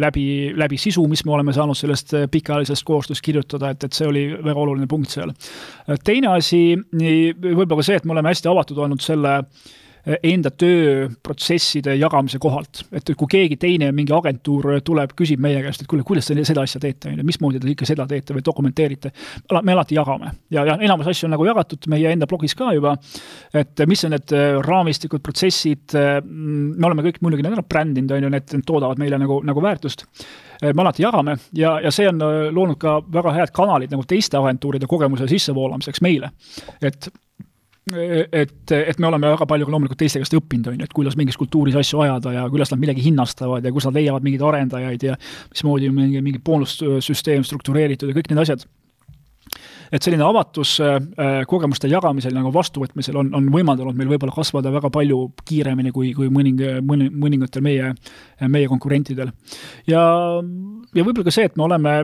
läbi, 0.00 0.26
läbi 0.56 0.78
sisu, 0.80 1.04
mis 1.08 1.24
me 1.24 1.36
oleme 1.36 1.54
saanud 1.56 1.78
sellest 1.78 2.14
pikaajalisest 2.30 2.86
koostööst 2.86 3.24
kirjutada, 3.24 3.74
et, 3.74 3.84
et 3.84 3.96
see 3.96 4.08
oli 4.08 4.24
väga 4.34 4.56
oluline 4.64 4.88
punkt 4.90 5.12
seal. 5.12 5.34
teine 6.04 6.34
asi, 6.36 6.74
võib-olla 6.90 7.80
ka 7.80 7.86
see, 7.86 8.00
et 8.00 8.08
me 8.08 8.16
oleme 8.16 8.32
hästi 8.32 8.50
avatud 8.50 8.80
olnud 8.80 9.04
selle 9.04 9.38
äh, 9.40 9.70
enda 10.06 10.50
tööprotsesside 10.50 11.94
jagamise 11.98 12.38
kohalt. 12.40 12.84
et 12.92 13.12
kui 13.16 13.28
keegi 13.30 13.56
teine, 13.60 13.90
mingi 13.92 14.14
agentuur 14.16 14.80
tuleb, 14.84 15.12
küsib 15.16 15.40
meie 15.42 15.62
käest, 15.64 15.82
et 15.82 15.90
kuule, 15.90 16.04
kuidas 16.06 16.30
te 16.30 16.36
seda 16.44 16.64
asja 16.64 16.80
teete, 16.80 17.10
on 17.10 17.20
ju, 17.20 17.26
mismoodi 17.26 17.60
te 17.60 17.70
ikka 17.70 17.88
seda 17.88 18.06
teete 18.08 18.34
või 18.36 18.44
dokumenteerite, 18.46 19.12
me 19.62 19.72
alati 19.72 19.98
jagame. 19.98 20.32
ja, 20.50 20.64
ja 20.64 20.78
enamus 20.80 21.10
asju 21.12 21.28
on 21.28 21.34
nagu 21.36 21.46
jagatud 21.48 21.88
meie 21.92 22.12
enda 22.12 22.28
blogis 22.30 22.56
ka 22.56 22.72
juba, 22.74 22.96
et 23.54 23.84
mis 23.86 24.04
on 24.08 24.14
need 24.16 24.36
äh, 24.36 24.58
raamistikud, 24.64 25.22
protsessid, 25.22 25.96
äh, 25.98 26.20
me 26.24 26.86
oleme 26.86 27.04
kõik 27.08 27.20
muidugi 27.20 27.44
need 27.44 27.58
ära 27.58 27.66
brändinud, 27.66 28.16
on 28.16 28.28
ju, 28.28 28.34
need 28.36 28.54
toodavad 28.66 29.00
meile 29.00 29.20
nagu, 29.20 29.42
nagu 29.46 29.64
väärtust 29.64 30.06
me 30.60 30.82
alati 30.82 31.00
jagame 31.02 31.38
ja, 31.56 31.78
ja 31.80 31.88
see 31.94 32.04
on 32.10 32.20
loonud 32.52 32.76
ka 32.80 32.98
väga 33.12 33.32
head 33.32 33.52
kanalid 33.56 33.94
nagu 33.94 34.04
teiste 34.04 34.36
agentuuride 34.36 34.88
kogemuse 34.90 35.24
sissevoolamiseks 35.30 36.02
meile. 36.04 36.28
et 36.84 37.08
et, 37.90 38.72
et 38.76 38.98
me 38.98 39.08
oleme 39.08 39.32
väga 39.34 39.46
palju 39.50 39.66
ka 39.68 39.74
loomulikult 39.74 40.00
teiste 40.00 40.20
käest 40.22 40.36
õppinud, 40.36 40.70
on 40.70 40.80
ju, 40.80 40.88
et 40.88 40.96
kuidas 40.96 41.16
mingis 41.18 41.38
kultuuris 41.40 41.78
asju 41.80 42.02
ajada 42.04 42.34
ja 42.36 42.44
kuidas 42.52 42.72
nad 42.74 42.82
millegi 42.82 43.04
hinnastavad 43.08 43.64
ja 43.64 43.72
kus 43.74 43.88
nad 43.88 43.96
leiavad 43.98 44.26
mingeid 44.26 44.44
arendajaid 44.46 45.08
ja 45.10 45.16
mismoodi 45.50 45.90
on 45.90 45.96
mingi, 45.96 46.22
mingi 46.24 46.42
boonussüsteem 46.44 47.46
struktureeritud 47.46 48.10
ja 48.10 48.16
kõik 48.16 48.30
need 48.30 48.42
asjad 48.44 48.66
et 49.90 50.04
selline 50.06 50.22
avatus 50.22 50.76
äh, 50.84 51.00
kogemuste 51.50 51.90
jagamisel 51.90 52.34
nagu 52.36 52.52
vastuvõtmisel 52.54 53.16
on, 53.18 53.32
on 53.34 53.48
võimaldanud 53.50 53.98
meil 53.98 54.12
võib-olla 54.12 54.34
kasvada 54.36 54.70
väga 54.72 54.90
palju 54.94 55.18
kiiremini 55.48 55.90
kui, 55.94 56.12
kui 56.14 56.30
mõning, 56.32 56.62
mõni, 56.86 57.10
mõningatel 57.10 57.64
meie, 57.66 57.90
meie 58.46 58.70
konkurentidel. 58.70 59.32
ja, 59.90 60.04
ja 60.94 61.04
võib-olla 61.04 61.26
ka 61.26 61.34
see, 61.34 61.50
et 61.50 61.58
me 61.58 61.66
oleme 61.66 61.96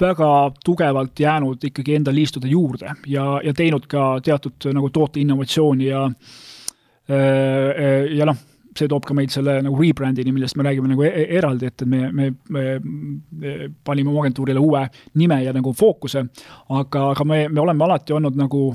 väga 0.00 0.28
tugevalt 0.64 1.20
jäänud 1.20 1.64
ikkagi 1.64 1.94
enda 1.98 2.14
liistude 2.14 2.48
juurde 2.48 2.94
ja, 3.06 3.40
ja 3.44 3.54
teinud 3.56 3.86
ka 3.90 4.12
teatud 4.24 4.70
nagu 4.74 4.90
toote 4.90 5.20
innovatsiooni 5.20 5.90
ja 5.90 6.04
äh, 6.06 7.16
äh, 7.16 8.06
ja 8.16 8.28
noh, 8.28 8.38
see 8.76 8.88
toob 8.88 9.06
ka 9.06 9.14
meid 9.16 9.32
selle 9.34 9.56
nagu 9.64 9.78
rebrandini, 9.80 10.32
millest 10.34 10.56
me 10.56 10.64
räägime 10.66 10.92
nagu 10.92 11.04
e 11.06 11.24
eraldi, 11.38 11.70
et 11.70 11.82
me, 11.90 12.04
me, 12.14 12.28
me 12.48 12.64
panime 13.84 14.12
oma 14.12 14.22
agentuurile 14.24 14.62
uue 14.62 14.84
nime 15.18 15.40
ja 15.44 15.54
nagu 15.56 15.72
fookuse, 15.76 16.22
aga, 16.76 17.10
aga 17.10 17.26
me, 17.26 17.42
me 17.48 17.60
oleme 17.64 17.84
alati 17.86 18.14
olnud 18.16 18.38
nagu 18.38 18.68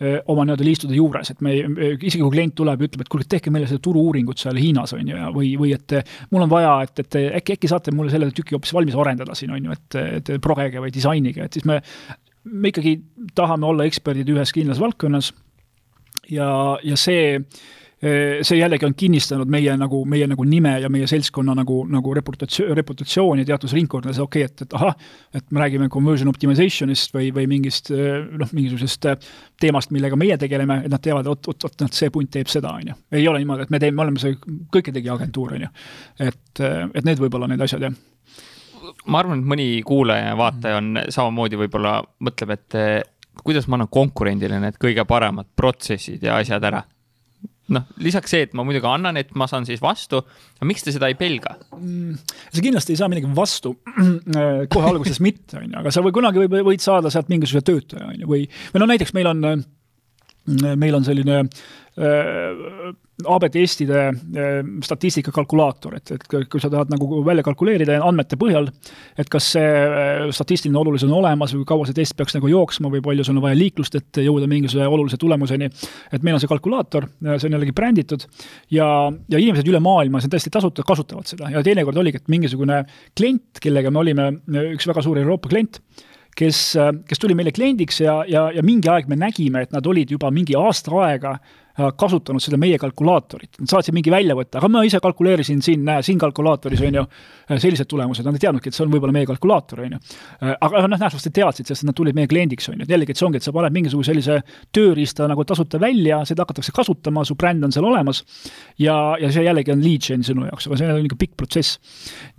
oma 0.00 0.44
nii-öelda 0.46 0.66
liistude 0.66 0.94
juures, 0.94 1.32
et 1.32 1.40
me, 1.42 1.56
isegi 1.96 2.20
kui 2.22 2.30
klient 2.36 2.54
tuleb 2.58 2.84
ja 2.84 2.86
ütleb, 2.86 3.02
et 3.02 3.10
kuule, 3.10 3.26
tehke 3.28 3.50
meile 3.50 3.66
seda 3.66 3.82
turu-uuringut 3.82 4.38
seal 4.38 4.58
Hiinas, 4.60 4.94
on 4.94 5.08
ju, 5.10 5.16
ja 5.18 5.32
või, 5.34 5.50
või 5.58 5.72
et 5.74 5.96
mul 6.30 6.44
on 6.46 6.52
vaja, 6.52 6.76
et, 6.86 7.02
et 7.02 7.18
äkki, 7.40 7.56
äkki 7.58 7.70
saate 7.70 7.94
mulle 7.94 8.12
selle 8.12 8.30
tüki 8.34 8.54
hoopis 8.54 8.74
valmis 8.76 8.94
arendada 8.98 9.34
siin, 9.38 9.50
on 9.56 9.66
ju, 9.66 9.74
et, 9.74 9.98
et 10.20 10.32
progege 10.44 10.82
või 10.84 10.94
disainige, 10.94 11.48
et 11.48 11.58
siis 11.58 11.66
me, 11.66 11.80
me 12.46 12.70
ikkagi 12.70 12.94
tahame 13.38 13.66
olla 13.66 13.88
eksperdid 13.88 14.30
ühes 14.36 14.54
kindlas 14.54 14.78
valdkonnas 14.82 15.32
ja, 16.30 16.48
ja 16.84 17.00
see 17.00 17.42
see 17.98 18.58
jällegi 18.60 18.86
on 18.86 18.94
kinnistanud 18.94 19.48
meie 19.50 19.72
nagu, 19.76 20.04
meie 20.06 20.26
nagu 20.30 20.44
nime 20.46 20.76
ja 20.78 20.88
meie 20.92 21.06
seltskonna 21.10 21.54
nagu, 21.58 21.80
nagu 21.90 22.12
reputatsioon, 22.14 22.70
reputatsiooni 22.78 23.46
teatud 23.46 23.72
ringkondades, 23.74 24.20
okei 24.22 24.44
okay,, 24.44 24.52
et, 24.52 24.62
et 24.62 24.76
ahah, 24.78 24.94
et 25.34 25.50
me 25.50 25.62
räägime 25.64 25.88
conversion 25.90 26.30
optimization'ist 26.30 27.14
või, 27.16 27.32
või 27.34 27.48
mingist 27.50 27.90
noh, 27.90 28.52
mingisugusest 28.52 29.08
teemast, 29.58 29.90
millega 29.94 30.18
meie 30.20 30.36
tegeleme, 30.38 30.84
et 30.86 30.92
nad 30.92 31.02
teavad, 31.02 31.26
oot, 31.26 31.50
oot, 31.50 31.66
oot, 31.66 31.86
see 31.90 32.12
punt 32.14 32.30
teeb 32.36 32.50
seda, 32.52 32.70
on 32.78 32.92
ju. 32.92 32.94
ei 33.18 33.26
ole 33.28 33.40
niimoodi, 33.42 33.66
et 33.66 33.74
me 33.74 33.80
teeme, 33.82 33.96
me 33.98 34.04
oleme 34.06 34.22
see 34.22 34.36
kõikidegi 34.76 35.10
agentuur, 35.14 35.56
on 35.56 35.66
ju. 35.66 35.70
et, 36.28 36.62
et 36.62 37.08
need 37.08 37.18
võib-olla 37.18 37.50
need 37.50 37.66
asjad, 37.66 37.88
jah 37.88 37.98
ma 39.10 39.22
arvan, 39.24 39.42
et 39.42 39.50
mõni 39.50 39.66
kuulaja 39.86 40.30
ja 40.30 40.36
vaataja 40.38 40.78
on 40.78 41.02
samamoodi 41.10 41.58
võib-olla 41.60 41.98
mõtleb, 42.24 42.54
et 42.54 42.78
kuidas 43.42 43.66
ma 43.66 43.78
annan 43.78 43.90
konkurendile 43.90 44.60
need 44.62 44.78
kõige 44.80 45.02
paremad 45.08 45.50
protsessid 45.56 46.22
ja 46.22 46.38
asjad 46.38 46.64
ära 46.70 46.84
noh, 47.74 47.88
lisaks 48.04 48.32
see, 48.32 48.46
et 48.46 48.54
ma 48.56 48.64
muidugi 48.66 48.88
annan, 48.88 49.18
et 49.20 49.34
ma 49.38 49.48
saan 49.50 49.66
siis 49.68 49.82
vastu, 49.82 50.22
aga 50.58 50.68
miks 50.68 50.86
te 50.86 50.94
seda 50.94 51.10
ei 51.10 51.16
pelga 51.18 51.56
mm,? 51.76 52.14
sa 52.54 52.64
kindlasti 52.64 52.94
ei 52.94 53.00
saa 53.00 53.10
midagi 53.12 53.32
vastu 53.36 53.74
kohe 54.74 54.92
alguses 54.92 55.20
mitte, 55.24 55.58
on 55.60 55.68
ju, 55.68 55.74
aga 55.82 55.94
sa 55.94 56.04
või 56.04 56.14
kunagi 56.16 56.46
või, 56.46 56.64
võid 56.72 56.84
saada 56.84 57.12
sealt 57.12 57.30
mingisuguse 57.32 57.66
töötaja, 57.66 58.12
on 58.12 58.22
ju, 58.22 58.30
või, 58.30 58.46
või 58.72 58.84
no 58.84 58.88
näiteks 58.92 59.14
meil 59.16 59.30
on, 59.32 59.44
meil 60.80 60.96
on 60.96 61.06
selline 61.06 61.42
äh, 61.44 61.68
AB 61.98 63.48
testide 63.50 64.02
eh, 64.06 64.58
statistikakalkulaator, 64.86 65.96
et, 65.98 66.12
et 66.14 66.26
kui 66.30 66.62
sa 66.62 66.70
tahad 66.70 66.92
nagu 66.92 67.18
välja 67.26 67.42
kalkuleerida 67.42 67.96
andmete 68.06 68.38
põhjal, 68.38 68.68
et 69.18 69.30
kas 69.32 69.48
see 69.56 69.64
eh, 69.64 70.28
statistiline 70.34 70.78
olulisus 70.78 71.08
on 71.08 71.16
olemas 71.18 71.56
või 71.56 71.66
kaua 71.66 71.88
see 71.88 71.98
test 71.98 72.14
peaks 72.18 72.36
nagu 72.36 72.50
jooksma 72.52 72.92
või 72.92 73.02
palju 73.02 73.26
sul 73.26 73.40
on 73.40 73.46
vaja 73.48 73.58
liiklust, 73.58 73.98
et 73.98 74.22
jõuda 74.22 74.46
mingisuguse 74.50 74.86
olulise 74.86 75.18
tulemuseni. 75.18 75.70
et 76.12 76.22
meil 76.22 76.38
on 76.38 76.44
see 76.44 76.52
kalkulaator, 76.54 77.08
see 77.34 77.50
on 77.50 77.58
jällegi 77.58 77.74
bränditud 77.74 78.28
ja, 78.70 78.86
ja 79.10 79.42
inimesed 79.42 79.66
üle 79.66 79.82
maailma, 79.82 80.22
see 80.22 80.30
on 80.30 80.36
täiesti 80.36 80.54
tasuta, 80.54 80.86
kasutavad 80.86 81.26
seda 81.26 81.50
ja 81.50 81.64
teinekord 81.66 81.98
oligi, 81.98 82.22
et 82.22 82.30
mingisugune 82.30 82.84
klient, 83.18 83.58
kellega 83.62 83.90
me 83.90 84.04
olime, 84.06 84.30
üks 84.76 84.86
väga 84.86 85.02
suur 85.02 85.18
Euroopa 85.18 85.50
klient 85.50 85.82
kes, 86.38 86.58
kes 87.10 87.18
tuli 87.18 87.34
meile 87.34 87.50
kliendiks 87.50 88.04
ja, 88.04 88.20
ja, 88.30 88.46
ja 88.54 88.62
mingi 88.62 88.86
aeg 88.86 89.10
me 89.10 89.18
nägime, 89.18 89.66
et 89.66 89.74
nad 89.74 89.86
olid 89.90 90.12
juba 90.14 90.30
mingi 90.30 90.54
aasta 90.54 90.94
aega 91.02 91.40
Äh, 91.40 91.67
kasutanud 91.78 92.42
seda 92.42 92.58
meie 92.60 92.78
kalkulaatorit, 92.80 93.58
nad 93.60 93.70
saatsid 93.70 93.94
mingi 93.94 94.10
väljavõtte, 94.10 94.58
aga 94.58 94.70
ma 94.72 94.82
ise 94.86 95.00
kalkuleerisin 95.02 95.60
siin, 95.62 95.84
näe, 95.86 96.02
siin 96.06 96.18
kalkulaatoris 96.18 96.82
on 96.86 96.98
ju 96.98 97.04
äh, 97.04 97.58
sellised 97.60 97.88
tulemused, 97.90 98.26
nad 98.26 98.34
ei 98.34 98.42
teadnudki, 98.42 98.72
et 98.72 98.76
see 98.76 98.84
on 98.86 98.92
võib-olla 98.92 99.14
meie 99.14 99.28
kalkulaator, 99.28 99.84
on 99.86 99.96
ju. 99.96 100.00
Äh, 100.42 100.54
aga 100.66 100.82
noh, 100.90 100.98
nähtavasti 100.98 101.32
teadsid, 101.34 101.70
sest 101.70 101.86
nad 101.86 101.96
tulid 101.98 102.18
meie 102.18 102.30
kliendiks, 102.30 102.68
on 102.72 102.80
ju, 102.80 102.86
et 102.86 102.94
jällegi, 102.94 103.14
et 103.14 103.20
see 103.20 103.28
ongi, 103.28 103.40
et 103.40 103.46
sa 103.46 103.54
paned 103.54 103.76
mingisuguse 103.76 104.12
sellise 104.12 104.40
tööriista 104.74 105.28
nagu 105.30 105.46
tasuta 105.46 105.80
välja, 105.82 106.20
seda 106.28 106.46
hakatakse 106.46 106.74
kasutama, 106.74 107.24
su 107.28 107.38
bränd 107.38 107.68
on 107.68 107.74
seal 107.74 107.86
olemas 107.86 108.24
ja, 108.82 108.98
ja 109.22 109.30
see 109.34 109.46
jällegi 109.46 109.74
on 109.74 109.84
lead 109.84 110.06
gen 110.08 110.26
sinu 110.26 110.48
jaoks, 110.48 110.66
aga 110.66 110.80
see 110.82 110.92
on 110.98 111.06
ikka 111.06 111.20
pikk 111.22 111.36
protsess. 111.38 111.78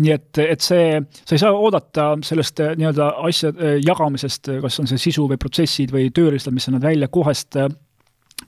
nii 0.04 0.16
et, 0.16 0.42
et 0.44 0.64
see, 0.64 0.98
sa 1.24 1.36
ei 1.36 1.42
saa 1.42 1.56
oodata 1.56 2.12
sellest 2.26 2.60
nii-öelda 2.80 3.12
asja 3.28 3.54
jagamisest, 3.86 4.52
kas 4.64 4.80
on 4.84 4.90
see 4.90 5.08
sisu 5.10 5.30
või 5.30 5.40
protsessid 5.40 5.94
või 5.96 6.10
tööriistad, 6.16 6.56
mis 6.56 6.68
annavad 6.68 6.92
välja 6.92 7.12
kohest 7.14 7.56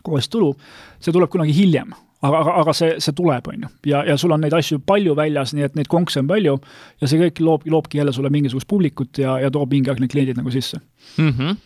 kohest 0.03 0.31
tulu, 0.31 0.53
see 0.99 1.13
tuleb 1.13 1.31
kunagi 1.31 1.55
hiljem 1.55 1.93
aga, 2.21 2.37
aga, 2.41 2.53
aga 2.61 2.75
see, 2.77 2.93
see 3.03 3.17
tuleb, 3.17 3.49
on 3.51 3.65
ju. 3.65 3.71
ja, 3.91 4.03
ja 4.07 4.17
sul 4.19 4.35
on 4.35 4.43
neid 4.45 4.55
asju 4.57 4.81
palju 4.87 5.15
väljas, 5.17 5.55
nii 5.57 5.67
et 5.67 5.75
neid 5.79 5.89
konkse 5.91 6.21
on 6.21 6.29
palju 6.29 6.55
ja 7.01 7.09
see 7.09 7.19
kõik 7.21 7.41
loob, 7.43 7.67
loobki 7.71 8.01
jälle 8.01 8.13
sulle 8.15 8.31
mingisugust 8.33 8.69
publikut 8.69 9.21
ja, 9.21 9.39
ja 9.41 9.51
toob 9.53 9.73
mingi 9.73 9.91
aeg 9.91 10.01
need 10.03 10.13
kliendid 10.13 10.41
nagu 10.41 10.53
sisse 10.53 10.79
mm. 11.17 11.33
-hmm. 11.33 11.59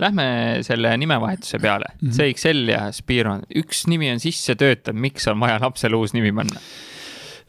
Lähme 0.00 0.24
selle 0.64 0.96
nimevahetuse 0.96 1.58
peale 1.58 1.84
mm, 2.00 2.08
-hmm. 2.08 2.14
CXL 2.16 2.68
ja 2.68 2.92
Spiro, 2.92 3.38
üks 3.56 3.86
nimi 3.86 4.10
on 4.10 4.20
sisse 4.20 4.54
töötav, 4.54 4.94
miks 4.94 5.28
on 5.28 5.40
vaja 5.40 5.58
lapsele 5.60 5.96
uus 5.96 6.14
nimi 6.14 6.32
panna? 6.32 6.60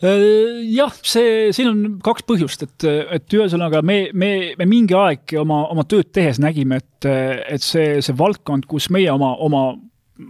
Äh, 0.04 0.66
jah, 0.76 0.92
see, 1.02 1.52
siin 1.56 1.70
on 1.70 2.00
kaks 2.04 2.26
põhjust, 2.28 2.64
et, 2.64 2.84
et 3.12 3.34
ühesõnaga 3.34 3.82
me, 3.82 4.10
me, 4.14 4.54
me 4.60 4.66
mingi 4.66 4.94
aeg 4.94 5.36
oma, 5.40 5.64
oma 5.72 5.84
tööd 5.84 6.12
tehes 6.12 6.42
nägime, 6.44 6.82
et, 6.84 7.06
et 7.48 7.64
see, 7.64 8.02
see 8.02 8.18
valdkond, 8.18 8.66
kus 8.68 8.90
meie 8.90 9.12
oma, 9.12 9.36
oma 9.40 9.64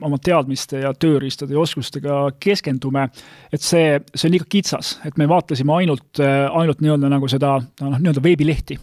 oma 0.02 0.18
teadmiste 0.22 0.82
ja 0.84 0.94
tööriistade 0.94 1.56
ja 1.56 1.62
oskustega 1.64 2.18
keskendume, 2.42 3.08
et 3.54 3.62
see, 3.64 3.98
see 4.14 4.28
on 4.30 4.36
liiga 4.36 4.48
kitsas, 4.50 4.98
et 5.08 5.18
me 5.22 5.28
vaatasime 5.30 5.76
ainult, 5.78 6.22
ainult 6.24 6.84
nii-öelda 6.84 7.12
nagu 7.14 7.30
seda 7.32 7.56
noh, 7.62 7.98
nii-öelda 7.98 8.24
veebilehti. 8.24 8.80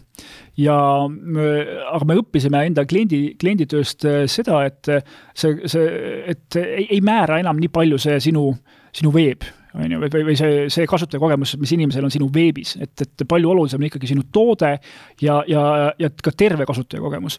ja 0.61 0.75
aga 1.05 2.05
me 2.07 2.19
õppisime 2.21 2.65
enda 2.67 2.85
kliendi, 2.85 3.23
klienditööst 3.39 4.05
seda, 4.31 4.65
et 4.67 4.91
see, 5.33 5.55
see, 5.65 5.87
et 6.33 6.59
ei, 6.61 6.87
ei 6.97 7.01
määra 7.01 7.39
enam 7.41 7.59
nii 7.59 7.71
palju 7.73 7.99
see 8.01 8.19
sinu, 8.29 8.51
sinu 8.95 9.13
veeb 9.15 9.47
on 9.75 9.93
ju, 9.93 9.99
või, 10.01 10.23
või 10.31 10.35
see, 10.39 10.65
see 10.73 10.87
kasutajakogemus, 10.89 11.55
mis 11.61 11.71
inimesel 11.75 12.05
on 12.07 12.13
sinu 12.13 12.27
veebis, 12.33 12.73
et, 12.81 12.93
et 13.05 13.23
palju 13.29 13.51
olulisem 13.53 13.81
on 13.81 13.87
ikkagi 13.87 14.09
sinu 14.11 14.25
toode 14.33 14.71
ja, 15.23 15.37
ja, 15.47 15.63
ja 15.99 16.09
ka 16.23 16.33
terve 16.37 16.67
kasutajakogemus. 16.69 17.37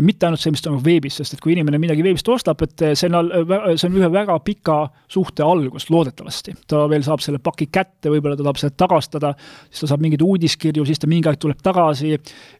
mitte 0.00 0.28
ainult 0.28 0.42
see, 0.42 0.54
mis 0.54 0.64
toimub 0.64 0.84
veebis, 0.84 1.18
sest 1.20 1.36
et 1.36 1.42
kui 1.44 1.52
inimene 1.56 1.80
midagi 1.82 2.04
veebist 2.06 2.28
ostab, 2.32 2.62
et 2.64 2.86
see 2.98 3.10
on, 3.12 3.30
see 3.74 3.90
on 3.90 3.98
ühe 4.00 4.10
väga 4.12 4.38
pika 4.46 4.78
suhte 5.12 5.44
algus, 5.44 5.90
loodetavasti. 5.92 6.56
ta 6.68 6.86
veel 6.90 7.04
saab 7.06 7.24
selle 7.24 7.40
paki 7.42 7.68
kätte, 7.72 8.10
võib-olla 8.12 8.38
ta 8.38 8.46
tahab 8.46 8.62
seda 8.62 8.76
tagastada, 8.86 9.34
siis 9.68 9.84
ta 9.84 9.92
saab 9.92 10.04
mingeid 10.04 10.24
uudiskirju, 10.24 10.86
siis 10.88 11.02
ta 11.02 11.10
mingi 11.10 11.30
aeg 11.30 11.40
tuleb 11.42 11.60
tagasi. 11.64 12.16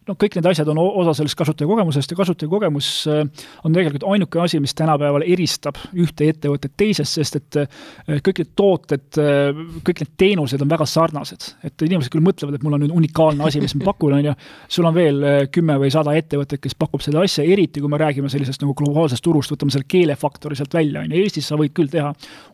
No 0.07 0.15
kõik 0.19 0.37
need 0.39 0.47
asjad 0.51 0.69
on 0.71 0.81
osa 0.83 1.15
sellest 1.19 1.37
kasutajakogemusest 1.39 2.13
ja 2.13 2.19
kasutajakogemus 2.19 2.89
äh, 3.11 3.23
on 3.67 3.75
tegelikult 3.75 4.07
ainuke 4.13 4.41
asi, 4.43 4.61
mis 4.63 4.75
tänapäeval 4.79 5.25
eristab 5.27 5.79
ühte 5.95 6.29
ettevõtet 6.31 6.77
teisest, 6.79 7.19
sest 7.19 7.39
et 7.41 7.59
äh, 7.63 8.21
kõik 8.27 8.43
need 8.43 8.53
tooted, 8.59 9.07
äh, 9.23 9.63
kõik 9.87 10.03
need 10.05 10.13
teenused 10.21 10.63
on 10.63 10.71
väga 10.71 10.87
sarnased. 10.91 11.49
et 11.67 11.87
inimesed 11.89 12.13
küll 12.13 12.25
mõtlevad, 12.25 12.57
et 12.57 12.67
mul 12.67 12.79
on 12.79 12.85
nüüd 12.85 12.95
unikaalne 12.95 13.47
asi, 13.47 13.61
mis 13.63 13.75
ma 13.79 13.89
pakun, 13.91 14.17
on 14.19 14.31
ju, 14.31 14.35
sul 14.79 14.89
on 14.89 14.95
veel 14.95 15.25
kümme 15.53 15.79
või 15.83 15.91
sada 15.93 16.15
ettevõtet, 16.17 16.61
kes 16.63 16.77
pakub 16.79 17.03
seda 17.05 17.23
asja, 17.27 17.45
eriti 17.45 17.83
kui 17.83 17.91
me 17.91 17.99
räägime 18.01 18.31
sellisest 18.33 18.63
nagu 18.63 18.75
globaalsest 18.79 19.25
turust, 19.25 19.53
võtame 19.53 19.75
selle 19.75 19.89
keelefaktori 19.89 20.59
sealt 20.59 20.75
välja, 20.75 21.03
on 21.03 21.13
ju, 21.13 21.25
Eestis 21.27 21.49
sa 21.51 21.59
võid 21.59 21.75
küll 21.75 21.91
teha 21.91 22.13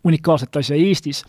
unikaalset 0.09 0.57
asja 0.63 0.79
Eestis, 0.79 1.23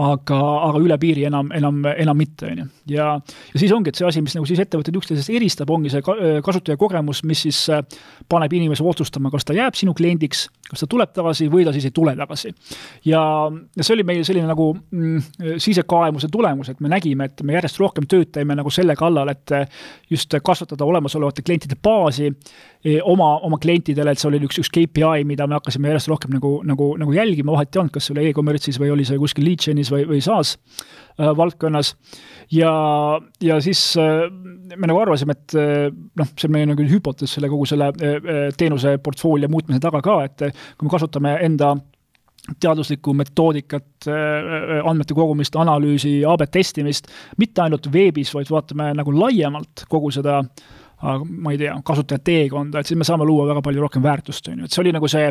aga, 0.00 0.38
aga 0.68 0.80
üle 0.82 0.96
piiri 1.00 1.26
enam, 1.28 1.50
enam, 1.56 1.82
enam 1.92 2.18
mitte, 2.18 2.50
on 2.50 2.62
ju. 2.62 2.66
ja, 2.96 3.08
ja 3.52 3.60
siis 3.60 3.72
ongi, 3.72 3.92
et 3.92 4.00
see 4.00 4.08
asi, 4.08 4.22
mis 4.24 4.36
nagu 4.36 4.48
siis 4.48 4.60
ettevõtted 4.62 4.96
üksteisest 5.00 5.32
eristab, 5.34 5.65
ongi 5.70 5.90
see 5.92 6.02
kasutajakogemus, 6.44 7.22
mis 7.28 7.42
siis 7.46 7.60
äh, 7.72 7.82
paneb 8.28 8.52
inimese 8.56 8.84
otsustama, 8.86 9.30
kas 9.32 9.46
ta 9.46 9.56
jääb 9.56 9.76
sinu 9.78 9.94
kliendiks, 9.96 10.46
kas 10.70 10.82
ta 10.82 10.88
tuleb 10.90 11.12
tagasi 11.14 11.48
või 11.52 11.66
ta 11.66 11.74
siis 11.74 11.88
ei 11.88 11.94
tule 11.94 12.16
tagasi. 12.16 12.52
ja, 13.04 13.22
ja 13.76 13.86
see 13.86 13.94
oli 13.96 14.06
meil 14.06 14.24
selline 14.26 14.48
nagu 14.50 14.70
mm, 14.74 15.56
sisekaemuse 15.62 16.30
tulemus, 16.32 16.70
et 16.72 16.80
me 16.80 16.90
nägime, 16.92 17.30
et 17.30 17.42
me 17.42 17.56
järjest 17.56 17.80
rohkem 17.82 18.08
tööd 18.10 18.32
teeme 18.34 18.56
nagu 18.58 18.70
selle 18.70 18.96
kallal, 18.98 19.30
et 19.32 19.54
just 20.10 20.34
kasvatada 20.44 20.84
olemasolevate 20.84 21.42
klientide 21.46 21.78
baasi 21.82 22.28
e, 22.28 23.00
oma, 23.02 23.36
oma 23.46 23.58
klientidele, 23.62 24.12
et 24.12 24.22
see 24.22 24.30
oli 24.30 24.42
üks, 24.46 24.60
üks 24.62 24.72
KPI, 24.72 25.24
mida 25.28 25.46
me 25.46 25.58
hakkasime 25.58 25.92
järjest 25.92 26.10
rohkem 26.12 26.36
nagu, 26.36 26.60
nagu, 26.66 26.92
nagu 27.00 27.16
jälgima, 27.16 27.54
vahet 27.54 27.74
ei 27.74 27.82
olnud, 27.82 27.94
kas 27.94 28.08
see 28.08 28.16
oli 28.16 28.30
e-commerce'is 28.30 28.80
või 28.82 28.92
oli 28.94 29.06
see 29.08 29.18
kuskil 29.20 29.46
lead 29.46 29.64
gen'is 29.66 29.92
või, 29.92 30.06
või 30.08 30.22
SaaS 30.24 30.56
äh, 30.56 31.05
valdkonnas. 31.18 31.96
ja, 32.50 32.72
ja 33.40 33.60
siis 33.60 33.96
äh, 33.96 34.30
me 34.76 34.86
nagu 34.86 35.00
arvasime, 35.00 35.32
et 35.32 35.56
äh, 35.56 35.90
noh, 35.90 36.30
see 36.36 36.48
on 36.48 36.56
meie 36.56 36.70
nagu 36.70 36.86
hüpotees 36.90 37.36
selle 37.36 37.50
kogu 37.52 37.66
selle 37.66 37.90
äh, 37.90 38.48
teenuse 38.56 38.96
portfoolio 39.02 39.48
muutmise 39.52 39.80
taga 39.82 40.02
ka, 40.04 40.22
et 40.24 40.48
kui 40.76 40.88
me 40.88 40.92
kasutame 40.92 41.36
enda 41.46 41.76
teaduslikku 42.62 43.10
metoodikat, 43.18 44.06
andmete 44.06 45.16
kogumist, 45.18 45.56
analüüsi, 45.58 46.20
AB 46.30 46.44
testimist, 46.54 47.08
mitte 47.42 47.64
ainult 47.64 47.88
veebis, 47.90 48.30
vaid 48.36 48.52
vaatame 48.54 48.92
nagu 48.94 49.10
laiemalt 49.16 49.82
kogu 49.90 50.12
seda 50.14 50.36
äh, 50.44 50.76
ma 51.02 51.52
ei 51.52 51.58
tea, 51.60 51.74
kasutaja 51.84 52.22
teekonda, 52.24 52.80
et 52.80 52.88
siis 52.88 52.96
me 52.96 53.04
saame 53.04 53.26
luua 53.28 53.44
väga 53.50 53.60
palju 53.64 53.82
rohkem 53.84 54.04
väärtust, 54.04 54.48
on 54.48 54.62
ju, 54.62 54.68
et 54.68 54.72
see 54.72 54.80
oli 54.80 54.92
nagu 54.96 55.08
see 55.10 55.26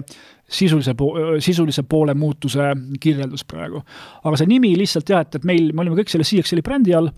sisulise, 0.46 0.94
sisulise 1.42 1.84
poole 1.90 2.14
muutuse 2.14 2.68
kirjeldus 3.02 3.42
praegu. 3.50 3.82
aga 4.24 4.38
see 4.38 4.50
nimi 4.50 4.76
lihtsalt 4.78 5.10
jah, 5.10 5.24
et, 5.26 5.40
et 5.40 5.48
meil, 5.48 5.72
me 5.74 5.82
olime 5.82 5.98
kõik 5.98 6.12
selle 6.14 6.28
CXL-i 6.28 6.62
brändi 6.66 6.94
all 6.94 7.10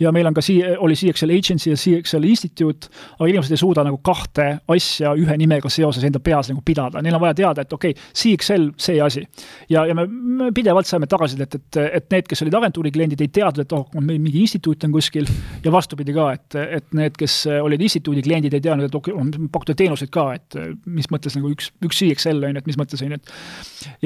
ja 0.00 0.12
meil 0.12 0.28
on 0.28 0.36
ka 0.36 0.44
C-, 0.44 0.74
oli 0.84 0.96
CXL 1.00 1.32
Agency 1.32 1.72
ja 1.72 1.78
CXL 1.80 2.28
Institute, 2.28 2.90
aga 3.16 3.30
inimesed 3.30 3.56
ei 3.56 3.62
suuda 3.62 3.86
nagu 3.88 4.02
kahte 4.04 4.50
asja 4.74 5.14
ühe 5.16 5.38
nimega 5.40 5.72
seoses 5.72 6.04
enda 6.04 6.20
peas 6.20 6.52
nagu 6.52 6.60
pidada, 6.64 7.00
neil 7.00 7.16
on 7.16 7.24
vaja 7.24 7.38
teada, 7.40 7.64
et 7.64 7.72
okei 7.72 7.96
okay,, 7.96 8.12
CXL, 8.12 8.68
see 8.76 9.00
asi. 9.00 9.24
ja, 9.72 9.86
ja 9.88 9.96
me, 9.96 10.04
me 10.44 10.50
pidevalt 10.52 10.90
saime 10.90 11.08
tagasisidet, 11.08 11.56
et, 11.56 11.80
et 12.02 12.10
need, 12.12 12.28
kes 12.28 12.44
olid 12.44 12.60
agentuuri 12.60 12.92
kliendid, 12.92 13.24
ei 13.24 13.32
teadnud, 13.32 13.64
et 13.64 13.76
oh, 13.78 13.88
mingi 14.04 14.44
instituut 14.44 14.84
on 14.84 14.92
kuskil 14.92 15.28
ja 15.64 15.72
vastupidi 15.72 16.12
ka, 16.12 16.30
et, 16.36 16.60
et 16.80 16.92
need, 17.00 17.16
kes 17.16 17.40
olid 17.64 17.80
instituudi 17.94 18.22
kliendid 18.26 18.54
ei 18.56 18.62
teadnud, 18.64 18.88
et 18.88 18.96
okei 18.98 19.14
okay,, 19.14 19.48
pakute 19.52 19.76
teenuseid 19.78 20.10
ka, 20.14 20.26
et 20.36 20.56
mis 20.90 21.08
mõttes 21.12 21.36
nagu 21.38 21.50
üks, 21.52 21.70
üks 21.84 22.00
CXL 22.02 22.48
on 22.48 22.56
ju, 22.56 22.62
et 22.62 22.70
mis 22.70 22.78
mõttes 22.80 23.04
on 23.04 23.14
ju, 23.14 23.18
et 23.20 23.34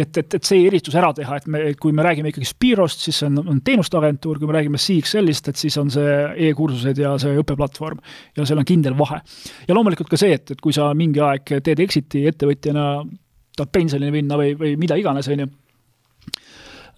et, 0.05 0.20
et, 0.22 0.39
et 0.39 0.49
see 0.51 0.66
eristus 0.68 0.97
ära 0.99 1.11
teha, 1.16 1.39
et 1.41 1.47
me, 1.51 1.62
kui 1.80 1.95
me 1.97 2.05
räägime 2.07 2.32
ikkagi 2.32 2.49
Spirost, 2.49 3.05
siis 3.07 3.20
on, 3.26 3.41
on 3.45 3.62
teenuste 3.64 3.99
agentuur, 3.99 4.41
kui 4.41 4.51
me 4.51 4.59
räägime 4.59 4.80
CXL-ist, 4.82 5.53
et 5.53 5.61
siis 5.61 5.78
on 5.80 5.93
see 5.95 6.18
e-kursused 6.49 7.01
ja 7.01 7.14
see 7.20 7.39
õppeplatvorm. 7.43 8.03
ja 8.36 8.49
seal 8.49 8.61
on 8.61 8.68
kindel 8.68 8.99
vahe. 8.99 9.22
ja 9.68 9.76
loomulikult 9.76 10.11
ka 10.12 10.20
see, 10.20 10.34
et, 10.36 10.51
et 10.55 10.61
kui 10.61 10.76
sa 10.76 10.91
mingi 10.99 11.22
aeg 11.24 11.59
teed 11.64 11.80
exit'i 11.86 12.26
ettevõtjana, 12.30 12.91
tahad 13.59 13.72
pensionile 13.74 14.14
minna 14.14 14.39
või, 14.39 14.55
või 14.59 14.76
mida 14.80 14.99
iganes, 14.99 15.30
on 15.32 15.47
ju 15.47 15.49
Äh, 15.49 15.68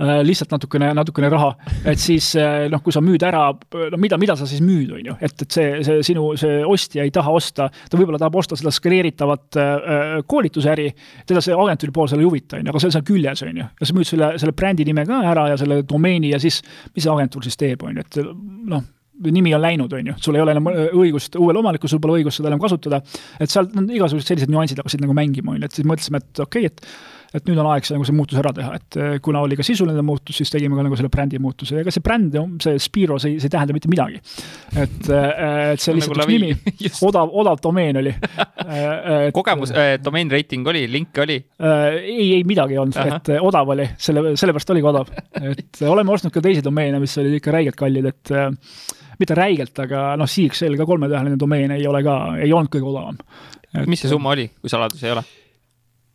lihtsalt 0.01 0.53
natukene, 0.55 0.91
natukene 0.97 1.29
raha, 1.33 1.51
et 1.89 2.01
siis 2.01 2.33
äh, 2.41 2.67
noh, 2.73 2.81
kui 2.85 2.95
sa 2.95 3.03
müüd 3.05 3.25
ära, 3.27 3.43
no 3.93 4.01
mida, 4.01 4.19
mida 4.21 4.37
sa 4.39 4.47
siis 4.49 4.63
müüd, 4.65 4.93
on 4.97 5.11
ju, 5.11 5.17
et, 5.21 5.35
et 5.45 5.57
see, 5.59 5.81
see 5.87 6.05
sinu, 6.11 6.31
see 6.41 6.61
ostja 6.67 7.05
ei 7.05 7.13
taha 7.15 7.35
osta, 7.37 7.69
ta 7.69 8.01
võib-olla 8.01 8.21
tahab 8.21 8.39
osta 8.41 8.59
seda 8.59 8.73
skaleeritavat 8.75 9.61
äh, 9.61 10.15
koolitusäri, 10.31 10.89
teda 11.29 11.43
see 11.45 11.57
agentuuri 11.57 11.97
pool 11.97 12.09
seal 12.11 12.25
ei 12.25 12.31
huvita, 12.31 12.61
on 12.61 12.65
ju, 12.65 12.73
aga 12.73 12.83
see 12.83 12.91
on 12.93 12.97
seal 12.97 13.09
küljes, 13.11 13.45
on 13.45 13.61
ju, 13.61 13.67
ja 13.83 13.91
sa 13.91 13.99
müüd 13.99 14.13
selle, 14.13 14.31
selle 14.41 14.57
brändi 14.57 14.89
nime 14.89 15.05
ka 15.09 15.21
ära 15.35 15.51
ja 15.53 15.61
selle 15.61 15.83
domeeni 15.89 16.33
ja 16.33 16.41
siis, 16.41 16.63
mis 16.95 17.05
see 17.05 17.13
agentuur 17.13 17.45
siis 17.45 17.61
teeb, 17.61 17.85
on 17.85 18.01
ju, 18.01 18.07
et 18.07 18.23
noh 18.73 18.89
nimi 19.21 19.53
on 19.53 19.61
läinud, 19.61 19.93
on 19.93 20.07
ju, 20.07 20.15
sul 20.25 20.37
ei 20.39 20.41
ole 20.41 20.55
enam 20.57 20.71
õigust, 20.73 21.37
uuel 21.37 21.59
omanikul 21.61 21.91
sul 21.93 22.01
pole 22.01 22.21
õigust 22.21 22.41
seda 22.41 22.49
enam 22.49 22.61
kasutada. 22.63 23.03
et 23.37 23.53
seal 23.53 23.69
on 23.77 23.91
igasugused 23.93 24.33
sellised 24.33 24.49
nüansid 24.49 24.81
hakkasid 24.81 25.03
nagu 25.05 25.13
mängima, 25.17 25.53
on 25.53 25.61
ju, 25.61 25.69
et 25.69 25.77
siis 25.77 25.89
mõtlesime, 25.89 26.23
et 26.23 26.41
okei 26.41 26.65
okay,, 26.65 26.73
et 26.73 27.20
et 27.31 27.47
nüüd 27.47 27.61
on 27.63 27.69
aeg 27.71 27.87
see 27.87 27.95
nagu 27.95 28.07
see 28.07 28.17
muutus 28.17 28.39
ära 28.41 28.51
teha, 28.55 28.75
et 28.81 28.99
eh, 28.99 29.13
kuna 29.23 29.43
oli 29.45 29.59
ka 29.59 29.65
sisuline 29.67 30.03
muutus, 30.07 30.41
siis 30.41 30.51
tegime 30.51 30.79
ka 30.79 30.85
nagu 30.87 30.99
selle 30.99 31.11
brändi 31.13 31.39
muutuse 31.43 31.77
ja 31.77 31.85
ega 31.85 31.95
see 31.95 32.03
bränd, 32.05 32.37
see 32.65 32.81
Spiro, 32.83 33.19
see, 33.23 33.39
see 33.39 33.47
ei 33.51 33.55
tähenda 33.55 33.77
mitte 33.77 33.91
midagi. 33.93 34.19
et, 34.75 35.01
eh, 35.07 35.43
et 35.75 35.83
see 35.83 35.95
lihtsalt 35.95 36.19
nagu 36.19 36.35
üks 36.35 36.35
nimi, 36.35 36.93
odav, 37.11 37.31
odav 37.43 37.63
domeen 37.63 38.01
oli 38.03 38.15
kogemus 39.39 39.75
äh,, 39.75 39.95
domain 40.03 40.31
rating 40.33 40.67
oli, 40.67 40.87
link 40.91 41.19
oli 41.23 41.39
äh,? 41.39 42.01
ei, 42.01 42.31
ei 42.39 42.47
midagi 42.49 42.75
ei 42.75 42.83
olnud, 42.83 42.99
et 42.99 43.35
odav 43.39 43.75
oli, 43.77 43.87
selle, 44.01 44.35
sellepärast 44.35 44.75
oligi 44.75 44.91
odav. 44.91 45.13
et 45.41 45.85
oleme 45.87 46.17
ostnud 46.17 46.35
ka 46.35 46.43
teisi 46.45 46.65
domeene, 46.67 46.99
mis 47.03 47.15
olid 47.23 47.39
ikka 47.39 47.55
räigelt 47.55 47.79
kallid, 47.79 48.11
et 48.11 48.35
mitte 49.21 49.37
räigelt, 49.37 49.77
aga 49.85 50.15
noh, 50.19 50.29
CXL 50.31 50.79
ka 50.81 50.87
kolmetäheline 50.89 51.39
domeen 51.39 51.77
ei 51.77 51.87
ole 51.87 52.03
ka, 52.07 52.17
ei 52.41 52.51
olnud 52.51 52.73
kõige 52.73 52.91
odavam. 52.91 53.21
mis 53.87 54.03
see 54.03 54.11
summa 54.11 54.35
oli, 54.35 54.49
kui 54.59 54.73
saladus 54.73 55.05
ei 55.05 55.15
ole? 55.15 55.23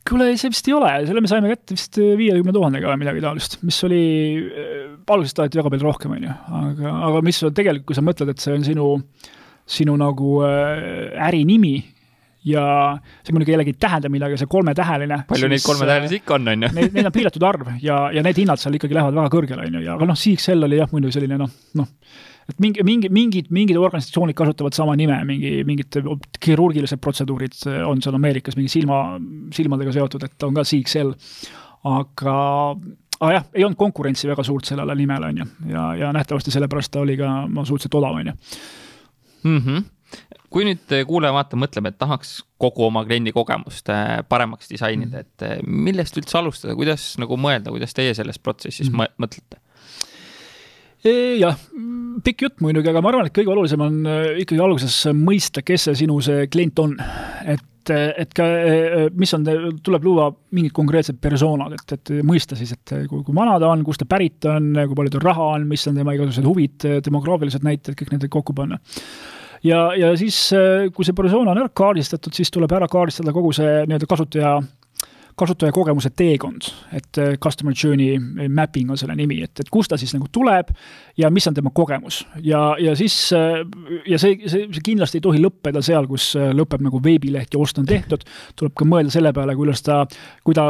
Kuule, 0.06 0.30
see 0.38 0.52
vist 0.54 0.68
ei 0.70 0.76
ole, 0.78 0.92
selle 1.08 1.24
me 1.24 1.32
saime 1.32 1.50
kätte 1.50 1.78
vist 1.78 1.98
viiekümne 1.98 2.54
tuhandega 2.56 2.92
või 2.92 3.02
midagi 3.02 3.24
taolist, 3.24 3.58
mis 3.66 3.80
oli, 3.88 4.04
äh, 4.46 4.84
alguses 5.06 5.36
taheti 5.38 5.62
väga 5.62 5.72
palju 5.74 5.88
rohkem, 5.88 6.14
on 6.18 6.28
ju, 6.28 6.36
aga, 6.62 6.94
aga 7.10 7.24
mis 7.26 7.42
on 7.48 7.56
tegelikult, 7.58 7.90
kui 7.90 7.98
sa 7.98 8.06
mõtled, 8.06 8.32
et 8.34 8.44
see 8.44 8.54
on 8.54 8.66
sinu, 8.68 8.88
sinu 9.78 9.98
nagu 10.02 10.38
äh, 10.46 11.16
ärinimi 11.28 11.76
ja 12.46 12.66
see 13.24 13.34
muidugi 13.34 13.56
jällegi 13.56 13.74
ei 13.74 13.80
tähenda 13.88 14.12
midagi, 14.14 14.38
see 14.38 14.50
kolmetäheline. 14.50 15.24
palju 15.30 15.50
neid 15.50 15.66
kolmetähelisi 15.66 16.22
ikka 16.22 16.38
on, 16.38 16.54
on 16.54 16.68
ju? 16.68 16.70
Neid, 16.78 16.94
neid 16.94 17.10
on 17.10 17.16
piiratud 17.16 17.46
arv 17.48 17.74
ja, 17.82 18.06
ja 18.14 18.24
need 18.26 18.38
hinnad 18.44 18.62
seal 18.62 18.78
ikkagi 18.78 18.98
lähevad 18.98 19.18
väga 19.18 19.34
kõrgele, 19.34 19.66
on 19.66 19.80
ju, 19.80 19.84
ja 19.88 19.98
aga 19.98 20.08
noh, 20.12 20.20
CXL 20.20 20.68
oli 20.68 20.80
jah, 20.82 20.92
muidugi 20.94 21.18
selline 21.18 21.40
noh, 21.42 21.52
noh 21.80 21.90
et 22.46 22.60
mingi, 22.62 22.84
mingi, 22.86 23.10
mingid, 23.10 23.50
mingid 23.54 23.80
organisatsioonid 23.80 24.38
kasutavad 24.38 24.76
sama 24.78 24.94
nime, 25.00 25.18
mingi, 25.26 25.56
mingid 25.66 25.98
kirurgilised 26.44 27.02
protseduurid 27.02 27.58
on 27.88 28.04
seal 28.06 28.18
Ameerikas 28.20 28.58
mingi 28.60 28.70
silma, 28.76 29.00
silmadega 29.56 29.96
seotud, 29.96 30.28
et 30.28 30.46
on 30.46 30.54
ka 30.54 30.66
CXL. 30.68 31.16
aga, 31.90 32.36
aga 33.20 33.34
jah, 33.34 33.50
ei 33.54 33.66
olnud 33.66 33.80
konkurentsi 33.80 34.30
väga 34.30 34.46
suurt 34.46 34.70
sellele 34.70 34.96
nimele, 34.98 35.34
on 35.34 35.42
ju, 35.42 35.50
ja, 35.74 35.90
ja 36.04 36.14
nähtavasti 36.14 36.54
sellepärast 36.54 36.94
ta 36.94 37.02
oli 37.02 37.18
ka 37.18 37.34
no, 37.50 37.66
suhteliselt 37.66 38.00
odav, 38.02 38.22
on 38.22 38.34
ju. 38.34 38.38
-hmm 39.46 39.84
kui 40.56 40.64
nüüd 40.64 40.94
kuulaja-vaataja 41.10 41.60
mõtleb, 41.60 41.90
et 41.90 41.98
tahaks 42.00 42.38
kogu 42.62 42.88
oma 42.88 43.04
kliendi 43.08 43.34
kogemust 43.36 43.92
äh, 43.92 44.22
paremaks 44.30 44.72
disainida, 44.72 45.26
et 45.26 45.44
äh, 45.44 45.60
millest 45.68 46.16
üldse 46.22 46.40
alustada, 46.40 46.78
kuidas 46.80 47.14
nagu 47.20 47.36
mõelda, 47.40 47.74
kuidas 47.76 47.96
teie 47.96 48.16
selles 48.16 48.40
protsessis 48.40 48.88
mm 48.92 49.04
-hmm. 49.04 49.20
mõtlete? 49.26 49.62
jah, 51.06 51.60
pikk 52.26 52.42
jutt 52.42 52.62
muidugi, 52.66 52.90
aga 52.90 53.02
ma 53.04 53.12
arvan, 53.12 53.28
et 53.28 53.36
kõige 53.36 53.52
olulisem 53.54 53.82
on 53.84 54.00
ikkagi 54.42 54.62
alguses 54.64 54.96
mõista, 55.14 55.62
kes 55.62 55.84
see 55.86 56.00
sinu 56.00 56.18
see 56.22 56.48
klient 56.48 56.80
on. 56.80 56.96
et, 57.46 57.90
et 58.18 58.34
ka, 58.34 58.44
äh, 58.44 58.96
mis 59.14 59.34
on, 59.34 59.44
tuleb 59.84 60.04
luua 60.04 60.32
mingid 60.52 60.72
konkreetsed 60.74 61.20
persoonad, 61.22 61.74
et, 61.74 61.92
et 61.92 62.24
mõista 62.24 62.56
siis, 62.56 62.72
et 62.72 62.96
kui, 63.10 63.22
kui 63.24 63.36
vana 63.36 63.60
ta 63.60 63.68
on, 63.70 63.84
kust 63.84 64.02
ta 64.02 64.06
pärit 64.06 64.46
on, 64.46 64.74
kui 64.74 64.96
palju 64.96 65.20
tal 65.20 65.28
raha 65.28 65.52
on, 65.60 65.68
mis 65.68 65.88
on 65.88 65.96
tema 65.96 66.16
igasugused 66.16 66.48
huvid, 66.48 66.88
demograafilised 67.06 67.64
näited, 67.64 68.00
kõik 68.00 68.16
need 68.16 68.30
kokku 68.32 68.56
panna 68.56 68.80
ja, 69.66 69.90
ja 69.98 70.14
siis, 70.20 70.38
äh, 70.56 70.88
kui 70.94 71.08
see 71.08 71.18
persona 71.18 71.54
on 71.54 71.66
ära 71.66 71.74
kaardistatud, 71.74 72.36
siis 72.36 72.54
tuleb 72.54 72.72
ära 72.78 72.90
kaardistada 72.92 73.34
kogu 73.36 73.54
see 73.56 73.84
nii-öelda 73.86 74.10
kasutaja 74.10 74.58
kasutajakogemuse 75.36 76.14
teekond, 76.16 76.70
et 76.96 77.18
customer 77.44 77.74
journey 77.76 78.48
mapping 78.48 78.94
on 78.94 78.96
selle 78.96 79.18
nimi, 79.20 79.42
et, 79.44 79.52
et 79.60 79.68
kust 79.68 79.92
ta 79.92 79.98
siis 80.00 80.14
nagu 80.16 80.30
tuleb 80.32 80.70
ja 81.20 81.28
mis 81.28 81.44
on 81.52 81.58
tema 81.58 81.74
kogemus. 81.76 82.22
Ja, 82.40 82.62
ja 82.80 82.94
siis 82.96 83.18
ja 83.34 84.20
see, 84.22 84.38
see, 84.48 84.70
see 84.72 84.86
kindlasti 84.86 85.20
ei 85.20 85.26
tohi 85.26 85.44
lõppeda 85.44 85.84
seal, 85.84 86.08
kus 86.08 86.30
lõpeb 86.40 86.88
nagu 86.88 87.04
veebileht 87.04 87.52
ja 87.52 87.60
ost 87.60 87.84
on 87.84 87.90
tehtud, 87.90 88.24
tuleb 88.56 88.78
ka 88.80 88.88
mõelda 88.88 89.12
selle 89.12 89.36
peale, 89.36 89.58
kuidas 89.60 89.84
ta, 89.84 90.06
kui 90.48 90.56
ta 90.56 90.70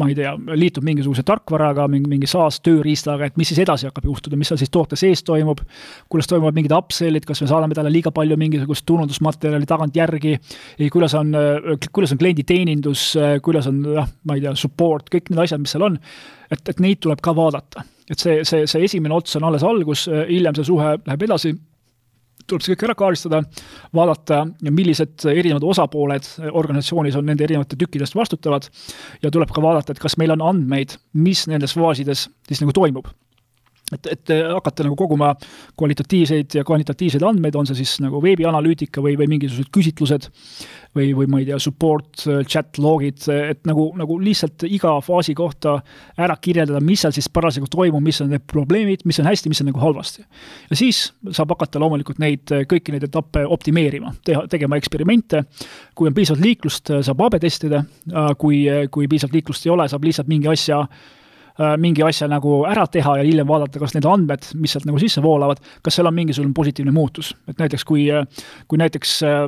ma 0.00 0.08
ei 0.08 0.14
tea, 0.16 0.32
liitub 0.56 0.84
mingisuguse 0.86 1.24
tarkvaraga, 1.28 1.84
mingi, 1.92 2.08
mingi 2.08 2.28
SaaS 2.30 2.62
tööriistaga, 2.64 3.28
et 3.28 3.38
mis 3.40 3.50
siis 3.52 3.60
edasi 3.64 3.88
hakkab 3.88 4.06
juhtuda, 4.08 4.38
mis 4.40 4.48
seal 4.48 4.60
siis 4.60 4.72
toote 4.72 4.96
sees 4.96 5.20
toimub, 5.26 5.60
kuidas 6.12 6.30
toimuvad 6.30 6.56
mingid 6.56 6.72
upsell'id, 6.76 7.26
kas 7.28 7.42
me 7.44 7.48
saadame 7.50 7.76
talle 7.76 7.92
liiga 7.92 8.12
palju 8.14 8.38
mingisugust 8.40 8.86
turundusmaterjali 8.88 9.68
tagantjärgi, 9.68 10.36
kuidas 10.94 11.16
on, 11.18 11.34
kuidas 11.92 12.14
on 12.16 12.22
klienditeenindus, 12.22 13.08
kuidas 13.44 13.68
on 13.68 13.82
jah, 13.98 14.08
ma 14.28 14.38
ei 14.38 14.46
tea, 14.46 14.54
support, 14.58 15.12
kõik 15.12 15.28
need 15.32 15.44
asjad, 15.44 15.60
mis 15.60 15.76
seal 15.76 15.84
on, 15.90 15.98
et, 16.48 16.64
et 16.72 16.80
neid 16.80 17.02
tuleb 17.04 17.20
ka 17.24 17.36
vaadata. 17.36 17.84
et 18.10 18.18
see, 18.18 18.40
see, 18.48 18.64
see 18.68 18.88
esimene 18.88 19.14
ots 19.14 19.36
on 19.36 19.44
alles 19.48 19.64
algus, 19.64 20.08
hiljem 20.08 20.56
see 20.56 20.72
suhe 20.72 20.96
läheb 21.04 21.28
edasi 21.28 21.52
tuleb 22.52 22.64
see 22.64 22.76
kõik 22.76 22.86
ära 22.90 22.98
kaardistada, 22.98 23.42
vaadata, 23.96 24.42
millised 24.68 25.26
erinevad 25.32 25.64
osapooled 25.72 26.28
organisatsioonis 26.52 27.18
on 27.18 27.28
nende 27.30 27.48
erinevate 27.48 27.78
tükkide 27.80 28.06
eest 28.06 28.18
vastutavad 28.18 28.68
ja 29.24 29.32
tuleb 29.32 29.52
ka 29.54 29.64
vaadata, 29.64 29.96
et 29.96 30.02
kas 30.02 30.18
meil 30.20 30.36
on 30.36 30.44
andmeid, 30.52 30.98
mis 31.16 31.46
nendes 31.50 31.76
faasides 31.78 32.28
siis 32.48 32.64
nagu 32.64 32.76
toimub 32.76 33.10
et, 33.92 34.06
et 34.14 34.32
hakata 34.54 34.86
nagu 34.86 34.96
koguma 34.98 35.32
kvalitatiivseid 35.78 36.58
ja 36.58 36.64
kvantitatiivseid 36.66 37.24
andmeid, 37.26 37.56
on 37.58 37.68
see 37.68 37.82
siis 37.82 37.98
nagu 38.04 38.20
veebianalüütika 38.24 39.02
või, 39.04 39.16
või 39.20 39.28
mingisugused 39.34 39.72
küsitlused 39.74 40.28
või, 40.96 41.10
või 41.16 41.28
ma 41.32 41.40
ei 41.42 41.48
tea, 41.48 41.58
support, 41.62 42.24
chat 42.48 42.80
log'id, 42.82 43.24
et 43.32 43.62
nagu, 43.68 43.88
nagu 43.98 44.18
lihtsalt 44.20 44.66
iga 44.68 44.94
faasi 45.04 45.34
kohta 45.36 45.78
ära 46.20 46.36
kirjeldada, 46.40 46.82
mis 46.84 47.04
seal 47.04 47.14
siis 47.16 47.30
parasjagu 47.32 47.70
toimub, 47.72 48.02
mis 48.04 48.20
on 48.24 48.32
need 48.32 48.44
probleemid, 48.48 49.06
mis 49.08 49.20
on 49.22 49.30
hästi, 49.30 49.52
mis 49.52 49.62
on 49.64 49.70
nagu 49.72 49.82
halvasti. 49.82 50.24
ja 50.70 50.78
siis 50.78 51.04
saab 51.30 51.56
hakata 51.56 51.80
loomulikult 51.82 52.20
neid, 52.22 52.52
kõiki 52.68 52.94
neid 52.94 53.08
etappe 53.08 53.46
optimeerima, 53.56 54.14
teha, 54.24 54.46
tegema 54.52 54.76
eksperimente, 54.80 55.44
kui 55.94 56.10
on 56.10 56.16
piisavalt 56.16 56.44
liiklust, 56.44 56.92
saab 57.04 57.26
AB 57.26 57.40
testida, 57.42 57.84
kui, 58.38 58.64
kui 58.92 59.08
piisavalt 59.08 59.40
liiklust 59.40 59.66
ei 59.66 59.74
ole, 59.74 59.88
saab 59.88 60.04
lihtsalt 60.08 60.30
mingi 60.32 60.50
asja 60.52 60.84
Äh, 60.84 61.20
mingi 61.78 62.02
asja 62.02 62.28
nagu 62.32 62.62
ära 62.64 62.86
teha 62.88 63.18
ja 63.20 63.24
hiljem 63.26 63.48
vaadata, 63.48 63.80
kas 63.82 63.92
need 63.96 64.06
andmed, 64.08 64.46
mis 64.56 64.72
sealt 64.72 64.86
nagu 64.88 65.00
sisse 65.02 65.22
voolavad, 65.22 65.60
kas 65.84 65.98
seal 65.98 66.08
on 66.08 66.16
mingisugune 66.16 66.54
positiivne 66.56 66.94
muutus. 66.96 67.34
et 67.48 67.58
näiteks 67.58 67.84
kui, 67.84 68.06
kui 68.68 68.80
näiteks 68.80 69.18
äh, 69.28 69.42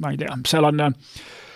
ma 0.00 0.10
ei 0.10 0.18
tea, 0.18 0.34
seal 0.50 0.66
on 0.66 0.90
Äh, 0.90 1.49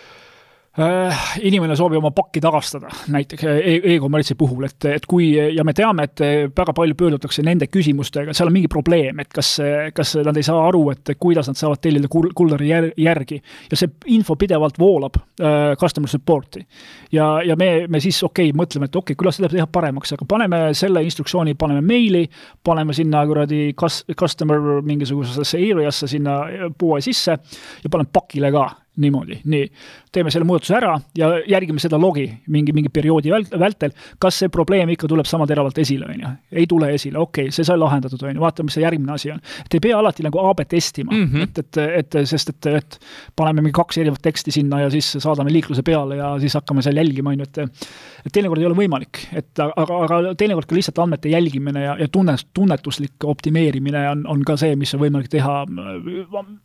inimene 0.75 1.75
soovib 1.79 2.01
oma 2.01 2.11
pakki 2.11 2.41
tagastada, 2.43 2.89
näiteks 3.13 3.45
e-, 3.47 3.77
e-kommertsi 3.93 4.35
puhul, 4.35 4.65
et, 4.67 4.87
et 4.91 5.05
kui 5.07 5.29
ja 5.35 5.63
me 5.63 5.73
teame, 5.75 6.03
et 6.09 6.51
väga 6.57 6.75
palju 6.75 6.97
pöördutakse 6.99 7.45
nende 7.47 7.69
küsimustega, 7.71 8.35
seal 8.35 8.51
on 8.51 8.55
mingi 8.57 8.67
probleem, 8.71 9.21
et 9.23 9.31
kas, 9.31 9.53
kas 9.95 10.15
nad 10.27 10.35
ei 10.35 10.43
saa 10.43 10.65
aru, 10.67 10.83
et 10.91 11.13
kuidas 11.21 11.47
nad 11.47 11.59
saavad 11.59 11.79
tellida 11.83 12.11
kuldari 12.11 12.69
jär, 12.69 12.89
järgi. 12.99 13.39
ja 13.71 13.79
see 13.79 13.93
info 14.17 14.35
pidevalt 14.35 14.79
voolab 14.79 15.19
äh, 15.19 15.73
customer 15.79 16.11
support'i. 16.11 16.65
ja, 17.11 17.29
ja 17.45 17.55
me, 17.55 17.87
me 17.87 18.03
siis 18.03 18.19
okei 18.23 18.51
okay,, 18.51 18.59
mõtleme, 18.59 18.91
et 18.91 18.95
okei 18.95 19.13
okay,, 19.13 19.21
kuidas 19.23 19.39
seda 19.39 19.51
teha 19.55 19.67
paremaks, 19.71 20.11
aga 20.17 20.27
paneme 20.27 20.63
selle 20.75 21.03
instruktsiooni, 21.07 21.55
paneme 21.55 21.81
meili, 21.85 22.25
paneme 22.63 22.93
sinna 22.93 23.23
kuradi 23.27 23.69
kas-, 23.79 24.03
customer 24.19 24.81
mingisugusesse 24.83 25.63
areasse 25.71 26.07
sinna 26.11 26.41
poe 26.77 26.99
sisse 27.01 27.37
ja 27.83 27.91
paneme 27.91 28.11
pakile 28.11 28.51
ka 28.51 28.67
niimoodi, 29.01 29.39
nii. 29.51 29.65
teeme 30.11 30.31
selle 30.31 30.47
muudatuse 30.47 30.75
ära 30.77 30.93
ja 31.17 31.31
järgime 31.49 31.81
seda 31.83 31.97
logi 32.01 32.25
mingi, 32.51 32.73
mingi 32.75 32.91
perioodi 32.93 33.33
vält-, 33.33 33.55
vältel, 33.59 33.91
kas 34.21 34.39
see 34.39 34.51
probleem 34.53 34.89
ikka 34.93 35.09
tuleb 35.11 35.27
sama 35.29 35.47
teravalt 35.49 35.77
esile, 35.81 36.07
on 36.11 36.23
ju. 36.23 36.31
ei 36.61 36.67
tule 36.69 36.91
esile, 36.95 37.19
okei 37.19 37.49
okay,, 37.49 37.55
see 37.55 37.67
sai 37.67 37.77
lahendatud, 37.79 38.23
on 38.23 38.35
ju, 38.35 38.43
vaatame, 38.43 38.69
mis 38.69 38.79
see 38.79 38.85
järgmine 38.85 39.15
asi 39.15 39.31
on. 39.33 39.41
et 39.65 39.77
ei 39.77 39.83
pea 39.87 39.99
alati 39.99 40.25
nagu 40.25 40.41
AB 40.45 40.65
testima 40.69 41.11
mm, 41.11 41.29
-hmm. 41.31 41.43
et, 41.43 41.77
et, 41.77 42.15
et 42.15 42.19
sest 42.29 42.53
et, 42.53 42.71
et 42.81 42.99
paneme 43.35 43.61
mingi 43.61 43.75
kaks 43.75 43.97
erinevat 43.97 44.21
teksti 44.21 44.51
sinna 44.51 44.81
ja 44.85 44.89
siis 44.89 45.11
saadame 45.19 45.51
liikluse 45.53 45.83
peale 45.83 46.15
ja 46.21 46.35
siis 46.39 46.53
hakkame 46.53 46.81
seal 46.85 46.97
jälgima, 46.97 47.35
on 47.35 47.39
ju, 47.39 47.49
et 47.49 47.85
et 48.25 48.33
teinekord 48.33 48.61
ei 48.61 48.65
ole 48.65 48.77
võimalik, 48.77 49.19
et 49.37 49.59
aga, 49.61 49.97
aga 50.07 50.33
teinekord 50.37 50.65
ka 50.69 50.75
lihtsalt 50.77 50.99
andmete 51.03 51.29
jälgimine 51.29 51.83
ja, 51.83 51.93
ja 51.99 52.07
tunne, 52.11 52.33
tunnetuslik 52.57 53.25
optimeerimine 53.29 54.01
on, 54.09 54.23
on 54.31 54.41
ka 54.47 54.55
see, 54.57 54.73
mis 54.79 54.93
on 54.97 55.03
võimalik 55.03 55.29
teha, 55.33 55.59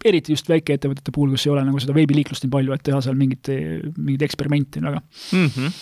eriti 0.08 0.32
just 0.36 0.48
väikeettevõtete 0.48 1.12
puhul, 1.14 1.34
kus 1.34 1.44
ei 1.46 1.52
ole 1.52 1.64
nagu 1.66 1.82
seda 1.82 1.96
veebiliiklust 2.20 2.46
nii 2.46 2.52
palju, 2.52 2.74
et 2.76 2.84
teha 2.86 3.00
seal 3.04 3.18
mingit, 3.18 3.50
mingeid 3.96 4.26
eksperimente 4.28 4.82
väga 4.84 5.00
mm. 5.00 5.48
-hmm 5.56 5.80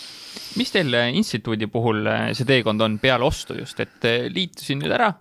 mis 0.59 0.71
teil 0.71 0.93
instituudi 1.13 1.67
puhul 1.67 2.05
see 2.33 2.45
teekond 2.45 2.81
on 2.81 2.97
peale 2.99 3.25
ostu 3.25 3.55
just, 3.57 3.79
et 3.79 4.05
liitusin 4.33 4.79
nüüd 4.81 4.93
ära, 4.93 5.11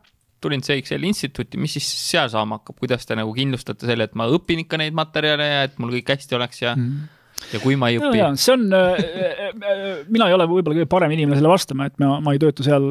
tulin 0.41 0.61
CXL 0.61 1.05
instituuti, 1.05 1.59
mis 1.59 1.73
siis 1.77 1.89
seal 1.89 2.29
saama 2.33 2.61
hakkab, 2.61 2.77
kuidas 2.79 3.05
te 3.07 3.17
nagu 3.17 3.33
kindlustate 3.35 3.89
selle, 3.89 4.05
et 4.05 4.15
ma 4.15 4.29
õpin 4.29 4.63
ikka 4.65 4.79
neid 4.81 4.97
materjale 4.97 5.49
ja 5.49 5.63
et 5.67 5.79
mul 5.79 5.93
kõik 5.97 6.13
hästi 6.15 6.39
oleks 6.39 6.63
ja 6.63 6.75
mm 6.77 6.85
-hmm 6.85 7.18
ja 7.53 7.61
kui 7.63 7.77
ma 7.81 7.89
ei 7.91 7.99
õpi 7.99 8.21
no,? 8.21 8.29
see 8.41 8.55
on 8.55 8.67
äh, 8.77 8.99
äh, 8.99 9.47
äh, 9.49 9.85
mina 10.13 10.29
ei 10.29 10.37
ole 10.37 10.47
võib-olla 10.51 10.77
kõige 10.77 10.89
parem 10.91 11.15
inimene 11.15 11.39
selle 11.39 11.51
vastama, 11.53 11.89
et 11.89 11.97
ma, 12.03 12.19
ma 12.25 12.35
ei 12.35 12.41
tööta 12.43 12.65
seal, 12.67 12.87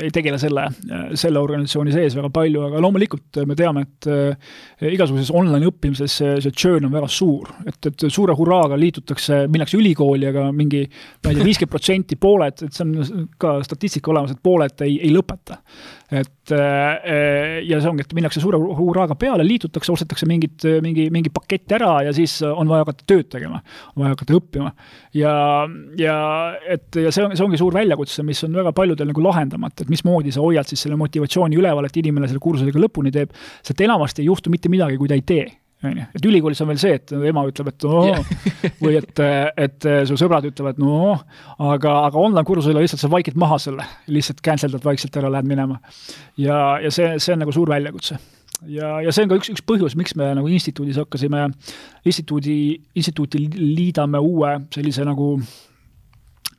ei 0.00 0.10
tegele 0.14 0.38
selle, 0.40 0.66
selle 1.18 1.42
organisatsiooni 1.42 1.94
sees 1.94 2.16
väga 2.18 2.30
palju, 2.34 2.64
aga 2.68 2.82
loomulikult 2.84 3.40
me 3.48 3.56
teame, 3.58 3.84
et 3.86 4.88
igasuguses 4.94 5.32
online 5.34 5.68
õppimises 5.68 6.18
see, 6.20 6.38
see 6.44 6.54
churn 6.54 6.88
on 6.88 6.94
väga 6.94 7.10
suur. 7.12 7.50
et, 7.66 7.78
et 7.90 8.08
suure 8.08 8.36
hurraaga 8.38 8.78
liitutakse, 8.80 9.44
minnakse 9.52 9.78
ülikooli, 9.78 10.28
aga 10.30 10.48
mingi, 10.54 10.84
ma 11.24 11.32
ei 11.32 11.38
tea, 11.38 11.48
viiskümmend 11.50 11.74
protsenti, 11.74 12.18
pooled, 12.20 12.64
et 12.64 12.74
see 12.74 12.86
on 12.86 13.28
ka 13.40 13.58
statistika 13.66 14.14
olemas, 14.14 14.34
et 14.34 14.42
pooled 14.42 14.86
ei, 14.86 14.98
ei 15.04 15.12
lõpeta 15.14 15.60
et 16.08 16.52
äh, 16.56 17.58
ja 17.68 17.80
see 17.82 17.90
ongi, 17.90 18.06
et 18.06 18.14
minnakse 18.16 18.40
suure 18.40 18.56
hurraaga 18.56 19.16
peale, 19.20 19.44
liitutakse, 19.44 19.92
ostetakse 19.92 20.28
mingit, 20.28 20.64
mingi, 20.84 21.08
mingi 21.12 21.32
pakett 21.34 21.76
ära 21.76 21.98
ja 22.06 22.14
siis 22.16 22.38
on 22.48 22.70
vaja 22.70 22.86
hakata 22.86 23.04
tööd 23.08 23.28
tegema, 23.34 23.60
on 23.94 24.04
vaja 24.04 24.16
hakata 24.16 24.38
õppima. 24.38 24.72
ja, 25.18 25.34
ja 26.00 26.16
et 26.64 27.00
ja 27.04 27.12
see 27.12 27.26
on, 27.26 27.36
see 27.36 27.44
ongi 27.44 27.60
suur 27.60 27.76
väljakutse, 27.76 28.24
mis 28.24 28.40
on 28.48 28.56
väga 28.56 28.72
paljudel 28.76 29.12
nagu 29.12 29.24
lahendamata, 29.28 29.84
et 29.84 29.92
mismoodi 29.92 30.32
sa 30.32 30.44
hoiad 30.44 30.68
siis 30.70 30.86
selle 30.86 30.96
motivatsiooni 31.00 31.60
üleval, 31.60 31.88
et 31.88 32.00
inimene 32.00 32.30
selle 32.30 32.42
kursusega 32.42 32.80
lõpuni 32.86 33.12
teeb, 33.12 33.36
sest 33.60 33.84
enamasti 33.84 34.24
ei 34.24 34.30
juhtu 34.32 34.52
mitte 34.54 34.72
midagi, 34.72 34.96
kui 35.00 35.12
ta 35.12 35.18
ei 35.18 35.26
tee 35.28 35.48
on 35.84 35.98
ju, 36.00 36.06
et 36.18 36.26
ülikoolis 36.26 36.60
on 36.64 36.70
veel 36.72 36.80
see, 36.80 36.96
et 36.98 37.12
ema 37.30 37.44
ütleb, 37.48 37.70
et 37.70 37.86
oo 37.86 38.00
yeah. 38.08 38.32
või 38.82 38.96
et, 38.98 39.22
et 39.66 39.88
su 40.08 40.16
sõbrad 40.18 40.48
ütlevad 40.48 40.80
no, 40.82 41.12
aga, 41.58 41.92
aga 42.08 42.18
online 42.18 42.46
kursusel 42.48 42.78
lihtsalt 42.80 43.04
sa 43.04 43.12
vaikid 43.12 43.38
maha 43.38 43.60
selle, 43.62 43.86
lihtsalt 44.10 44.42
canceldad 44.44 44.84
vaikselt 44.86 45.20
ära, 45.20 45.30
lähed 45.32 45.48
minema. 45.48 45.78
ja, 46.40 46.78
ja 46.82 46.90
see, 46.94 47.14
see 47.22 47.36
on 47.36 47.44
nagu 47.44 47.54
suur 47.54 47.70
väljakutse. 47.70 48.18
ja, 48.66 48.96
ja 49.04 49.14
see 49.14 49.26
on 49.26 49.32
ka 49.32 49.38
üks, 49.38 49.52
üks 49.54 49.64
põhjus, 49.70 49.96
miks 49.98 50.16
me 50.18 50.32
nagu 50.38 50.50
instituudis 50.50 50.98
hakkasime, 50.98 51.46
instituudi, 52.08 52.58
instituuti 52.98 53.44
liidame 53.54 54.22
uue 54.22 54.56
sellise 54.74 55.06
nagu 55.06 55.36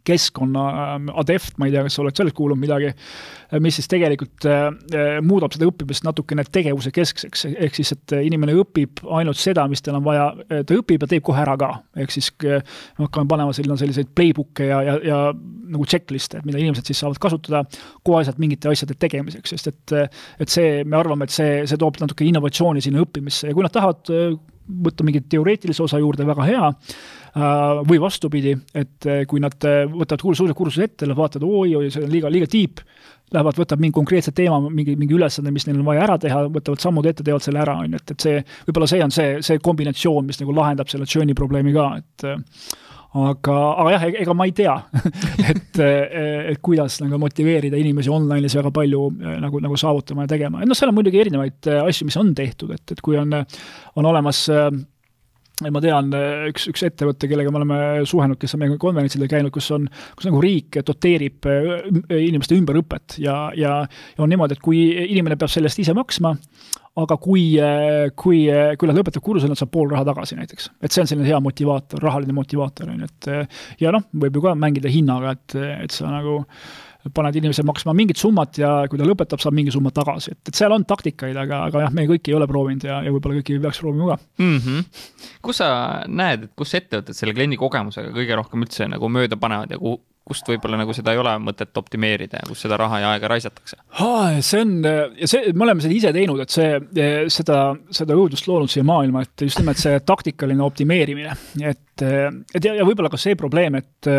keskkonna 0.07 0.63
ähm, 0.95 1.09
Adeft, 1.19 1.57
ma 1.57 1.67
ei 1.67 1.73
tea, 1.73 1.83
kas 1.85 1.97
sa 1.97 2.03
oled 2.03 2.17
sellest 2.17 2.37
kuulnud 2.37 2.59
midagi, 2.59 2.91
äh, 2.91 3.59
mis 3.63 3.79
siis 3.79 3.89
tegelikult 3.91 4.47
äh, 4.49 4.67
äh, 4.95 5.09
muudab 5.25 5.55
seda 5.55 5.67
õppimist 5.69 6.05
natukene 6.07 6.45
tegevuse 6.47 6.93
keskseks, 6.95 7.45
ehk 7.51 7.79
siis, 7.79 7.93
et 7.95 8.15
inimene 8.25 8.55
õpib 8.61 9.03
ainult 9.19 9.39
seda, 9.39 9.67
mis 9.71 9.83
tal 9.85 9.99
on 9.99 10.05
vaja, 10.05 10.29
ta 10.49 10.77
õpib 10.77 11.05
ja 11.05 11.11
teeb 11.11 11.25
kohe 11.25 11.41
ära 11.41 11.55
ka. 11.59 11.71
ehk 11.99 12.13
siis 12.15 12.31
me 12.43 13.05
hakkame 13.05 13.29
panema 13.29 13.55
selline, 13.55 13.77
selliseid 13.79 14.11
playbook'e 14.15 14.69
ja, 14.69 14.81
ja, 14.85 14.97
ja 15.05 15.21
nagu 15.69 15.85
checklist'e, 15.89 16.43
mida 16.47 16.61
inimesed 16.61 16.89
siis 16.89 17.01
saavad 17.03 17.19
kasutada 17.21 17.63
koheselt 18.07 18.39
mingite 18.41 18.71
asjade 18.71 18.97
tegemiseks, 18.99 19.55
sest 19.55 19.73
et 19.73 19.97
et 20.39 20.51
see, 20.51 20.83
me 20.85 20.97
arvame, 20.97 21.25
et 21.27 21.33
see, 21.33 21.65
see 21.69 21.79
toob 21.79 21.99
natuke 22.01 22.25
innovatsiooni 22.27 22.81
sinna 22.83 23.03
õppimisse 23.03 23.49
ja 23.49 23.57
kui 23.57 23.65
nad 23.65 23.73
tahavad 23.73 24.09
võtta 24.69 25.05
mingit 25.05 25.29
teoreetilise 25.31 25.83
osa 25.83 25.99
juurde, 26.01 26.25
väga 26.27 26.47
hea, 26.47 26.69
äh, 26.69 27.83
või 27.89 27.99
vastupidi, 28.01 28.55
et 28.73 29.07
äh, 29.09 29.23
kui 29.29 29.41
nad 29.43 29.55
äh, 29.67 29.85
võtavad 29.89 30.37
suure 30.37 30.57
kursuse 30.57 30.89
ette, 30.89 31.09
vaatavad, 31.09 31.47
oi-oi, 31.47 31.89
see 31.93 32.05
on 32.05 32.11
liiga, 32.13 32.31
liiga 32.33 32.49
tiip, 32.49 32.83
lähevad, 33.33 33.57
võtab 33.59 33.81
mingi 33.81 33.97
konkreetse 33.97 34.33
teema, 34.35 34.59
mingi, 34.73 34.95
mingi 34.99 35.17
ülesanne, 35.17 35.53
mis 35.53 35.67
neil 35.67 35.79
on 35.81 35.87
vaja 35.89 36.05
ära 36.07 36.17
teha, 36.21 36.43
võtavad 36.49 36.81
sammud 36.81 37.09
ette, 37.09 37.25
teevad 37.25 37.45
selle 37.45 37.61
ära, 37.61 37.77
on 37.83 37.95
ju, 37.95 38.01
et, 38.01 38.13
et 38.15 38.27
see, 38.27 38.43
võib-olla 38.67 38.89
see 38.89 39.01
on 39.05 39.15
see, 39.15 39.39
see 39.45 39.63
kombinatsioon, 39.63 40.29
mis 40.29 40.41
nagu 40.41 40.55
lahendab 40.57 40.91
selle 40.91 41.09
journey 41.09 41.37
probleemi 41.37 41.75
ka, 41.75 41.91
et 42.01 42.29
aga, 43.09 43.55
aga 43.81 43.93
jah, 43.95 44.05
ega 44.21 44.35
ma 44.37 44.45
ei 44.45 44.53
tea 44.53 44.75
et, 45.51 45.79
et 45.81 46.61
kuidas 46.61 46.99
nagu 47.01 47.17
motiveerida 47.21 47.79
inimesi 47.79 48.11
online'is 48.13 48.57
väga 48.59 48.71
palju 48.75 49.07
nagu, 49.41 49.63
nagu 49.65 49.79
saavutama 49.79 50.27
ja 50.27 50.33
tegema. 50.35 50.61
noh, 50.65 50.77
seal 50.77 50.91
on 50.91 50.99
muidugi 50.99 51.23
erinevaid 51.23 51.71
asju, 51.81 52.09
mis 52.09 52.19
on 52.21 52.35
tehtud, 52.37 52.75
et, 52.77 52.85
et 52.93 53.01
kui 53.05 53.17
on, 53.17 53.33
on 53.97 54.09
olemas 54.11 54.45
ma 55.67 55.81
tean 55.83 56.11
üks, 56.49 56.69
üks 56.71 56.85
ettevõte, 56.87 57.27
kellega 57.29 57.51
me 57.51 57.61
oleme 57.61 57.79
suhelnud, 58.07 58.39
kes 58.39 58.55
on 58.55 58.63
meie 58.63 58.79
konverentsidel 58.81 59.29
käinud, 59.31 59.51
kus 59.55 59.69
on, 59.75 59.87
kus 60.15 60.29
nagu 60.29 60.41
riik 60.43 60.79
doteerib 60.87 61.47
inimeste 61.49 62.57
ümberõpet 62.57 63.19
ja, 63.23 63.37
ja, 63.57 63.79
ja 64.15 64.23
on 64.23 64.31
niimoodi, 64.31 64.55
et 64.55 64.63
kui 64.63 64.85
inimene 65.09 65.39
peab 65.39 65.51
selle 65.51 65.71
eest 65.71 65.83
ise 65.83 65.95
maksma, 65.97 66.35
aga 66.99 67.17
kui, 67.21 67.43
kui, 68.19 68.41
kui 68.49 68.89
nad 68.89 68.97
lõpetab 68.97 69.23
kursuse, 69.23 69.49
nad 69.51 69.59
saab 69.59 69.71
pool 69.73 69.91
raha 69.91 70.07
tagasi 70.07 70.37
näiteks. 70.39 70.71
et 70.81 70.91
see 70.91 71.03
on 71.03 71.09
selline 71.11 71.29
hea 71.29 71.39
motivaator, 71.43 72.01
rahaline 72.03 72.35
motivaator, 72.35 72.91
on 72.91 73.03
ju, 73.03 73.09
et 73.09 73.83
ja 73.83 73.93
noh, 73.95 74.05
võib 74.23 74.39
ju 74.39 74.45
ka 74.47 74.55
mängida 74.59 74.91
hinnaga, 74.91 75.35
et, 75.37 75.57
et 75.85 75.95
sa 75.95 76.11
nagu 76.11 76.41
paned 77.15 77.37
inimese 77.39 77.63
maksma 77.67 77.93
mingit 77.95 78.19
summat 78.19 78.59
ja 78.59 78.71
kui 78.91 78.99
ta 78.99 79.07
lõpetab, 79.07 79.39
saab 79.39 79.55
mingi 79.55 79.71
summa 79.71 79.91
tagasi, 79.95 80.33
et, 80.35 80.51
et 80.51 80.59
seal 80.59 80.73
on 80.75 80.83
taktikaid, 80.87 81.37
aga, 81.39 81.63
aga 81.69 81.85
jah, 81.85 81.95
me 81.95 82.05
kõiki 82.09 82.33
ei 82.33 82.37
ole 82.37 82.47
proovinud 82.49 82.83
ja, 82.83 82.99
ja 83.05 83.13
võib-olla 83.15 83.39
kõiki 83.39 83.59
peaks 83.63 83.79
proovima 83.79 84.11
ka 84.11 84.43
mm. 84.43 84.57
-hmm. 84.65 85.31
kus 85.45 85.61
sa 85.61 85.69
näed, 86.07 86.49
et 86.49 86.53
kus 86.59 86.75
ettevõtted 86.75 87.15
selle 87.15 87.35
kliendi 87.37 87.59
kogemusega 87.59 88.11
kõige 88.15 88.39
rohkem 88.39 88.67
üldse 88.67 88.89
nagu 88.91 89.11
mööda 89.11 89.39
panevad 89.39 89.71
ja 89.71 89.79
kuhu, 89.79 90.01
kust 90.29 90.49
võib-olla 90.51 90.81
nagu 90.81 90.93
seda 90.93 91.13
ei 91.15 91.21
ole 91.21 91.31
mõtet 91.41 91.79
optimeerida 91.79 92.41
ja 92.41 92.49
kus 92.49 92.65
seda 92.65 92.77
raha 92.77 92.99
ja 93.01 93.13
aega 93.15 93.31
raisatakse? 93.31 93.79
see 94.45 94.59
on, 94.61 94.75
ja 94.83 95.29
see, 95.31 95.53
me 95.55 95.65
oleme 95.65 95.85
seda 95.85 95.95
ise 95.95 96.11
teinud, 96.13 96.43
et 96.43 96.53
see, 96.53 96.75
seda, 97.31 97.61
seda 97.95 98.19
õudust 98.19 98.51
loonud 98.51 98.69
siia 98.69 98.83
maailma, 98.85 99.23
et 99.23 99.47
just 99.47 99.63
nimelt 99.63 99.79
see 99.81 99.95
taktikaline 100.03 100.67
optimeerimine, 100.67 101.39
et, 101.63 102.03
et 102.03 102.69
ja, 102.69 102.75
ja 102.75 102.85
võib-olla 102.85 103.09
ka 103.09 103.21
see 103.21 103.39
probleem, 103.39 103.79
et 103.79 104.11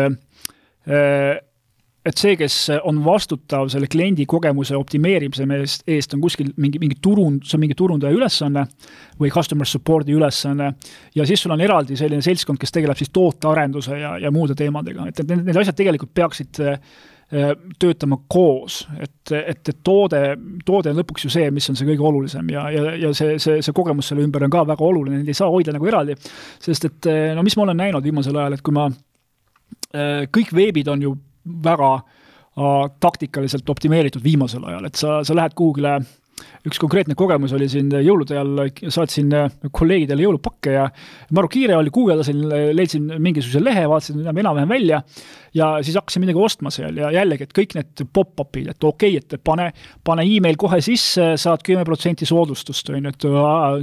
et 2.05 2.17
see, 2.17 2.33
kes 2.39 2.55
on 2.89 2.97
vastutav 3.05 3.67
selle 3.69 3.89
kliendi 3.91 4.25
kogemuse 4.29 4.73
optimeerimise 4.77 5.45
eest, 5.59 5.83
eest, 5.89 6.15
on 6.17 6.23
kuskil 6.23 6.49
mingi, 6.61 6.81
mingi 6.81 6.97
turund, 7.01 7.45
see 7.45 7.59
on 7.59 7.61
mingi 7.61 7.77
turundaja 7.77 8.15
ülesanne 8.15 8.65
või 9.21 9.29
customer 9.33 9.69
support'i 9.69 10.15
ülesanne. 10.17 10.73
ja 11.15 11.25
siis 11.29 11.43
sul 11.43 11.53
on 11.53 11.61
eraldi 11.61 11.97
selline 11.99 12.25
seltskond, 12.25 12.59
kes 12.61 12.73
tegeleb 12.73 12.97
siis 12.97 13.13
tootearenduse 13.13 13.99
ja, 14.01 14.17
ja 14.17 14.33
muude 14.33 14.57
teemadega, 14.57 15.07
et, 15.11 15.21
et 15.21 15.29
need, 15.29 15.45
need 15.45 15.61
asjad 15.61 15.77
tegelikult 15.77 16.13
peaksid 16.17 16.63
äh, 16.65 16.81
töötama 17.79 18.17
koos, 18.27 18.81
et, 18.97 19.31
et, 19.37 19.61
et 19.69 19.77
toode, 19.85 20.25
toode 20.65 20.91
on 20.91 20.99
lõpuks 21.03 21.29
ju 21.29 21.33
see, 21.37 21.53
mis 21.53 21.69
on 21.69 21.77
see 21.77 21.87
kõige 21.93 22.07
olulisem 22.09 22.49
ja, 22.51 22.65
ja, 22.73 22.97
ja 22.97 23.13
see, 23.15 23.37
see, 23.39 23.61
see 23.61 23.77
kogemus 23.77 24.09
selle 24.09 24.25
ümber 24.25 24.49
on 24.49 24.51
ka 24.51 24.65
väga 24.73 24.89
oluline, 24.89 25.21
neid 25.21 25.29
ei 25.29 25.37
saa 25.37 25.53
hoida 25.53 25.77
nagu 25.77 25.85
eraldi. 25.87 26.17
sest 26.59 26.89
et 26.89 27.13
no 27.37 27.45
mis 27.45 27.55
ma 27.55 27.69
olen 27.69 27.85
näinud 27.85 28.09
viimasel 28.09 28.41
ajal, 28.41 28.57
et 28.57 28.65
kui 28.65 28.73
ma, 28.73 28.89
äh, 29.93 30.25
kõik 30.33 30.57
veebid 30.57 30.89
on 30.89 31.05
ju 31.05 31.19
väga 31.63 31.93
äh, 31.95 32.91
taktikaliselt 32.99 33.69
optimeeritud 33.69 34.23
viimasel 34.23 34.65
ajal, 34.65 34.89
et 34.89 34.99
sa, 34.99 35.21
sa 35.23 35.35
lähed 35.35 35.55
kuhugile 35.55 35.99
üks 36.67 36.79
konkreetne 36.81 37.15
kogemus 37.17 37.53
oli 37.57 37.67
siin 37.71 37.89
jõulude 37.91 38.37
ajal, 38.37 38.71
saatsin 38.93 39.33
äh, 39.37 39.51
kolleegidele 39.73 40.27
jõulupakke 40.27 40.75
ja 40.75 40.87
maru 41.35 41.49
kiire 41.51 41.77
oli, 41.77 41.93
guugeldasin, 41.93 42.41
leidsin 42.75 43.07
mingisuguse 43.17 43.63
lehe, 43.63 43.87
vaatasin 43.89 44.27
enam-vähem 44.31 44.69
välja 44.69 45.01
ja 45.53 45.83
siis 45.83 45.95
hakkasin 45.95 46.23
midagi 46.23 46.39
ostma 46.39 46.71
seal 46.71 46.97
ja 46.97 47.09
jällegi, 47.11 47.43
et 47.47 47.53
kõik 47.55 47.75
need 47.75 48.03
pop-up'id, 48.13 48.69
et 48.71 48.83
okei 48.87 49.17
okay,, 49.17 49.35
et 49.35 49.43
pane, 49.43 49.67
pane 50.07 50.25
email 50.27 50.57
kohe 50.59 50.79
sisse, 50.83 51.33
saad 51.41 51.63
kümme 51.65 51.83
protsenti 51.87 52.27
soodustust, 52.27 52.89
on 52.93 53.09
ju, 53.09 53.11
et 53.11 53.27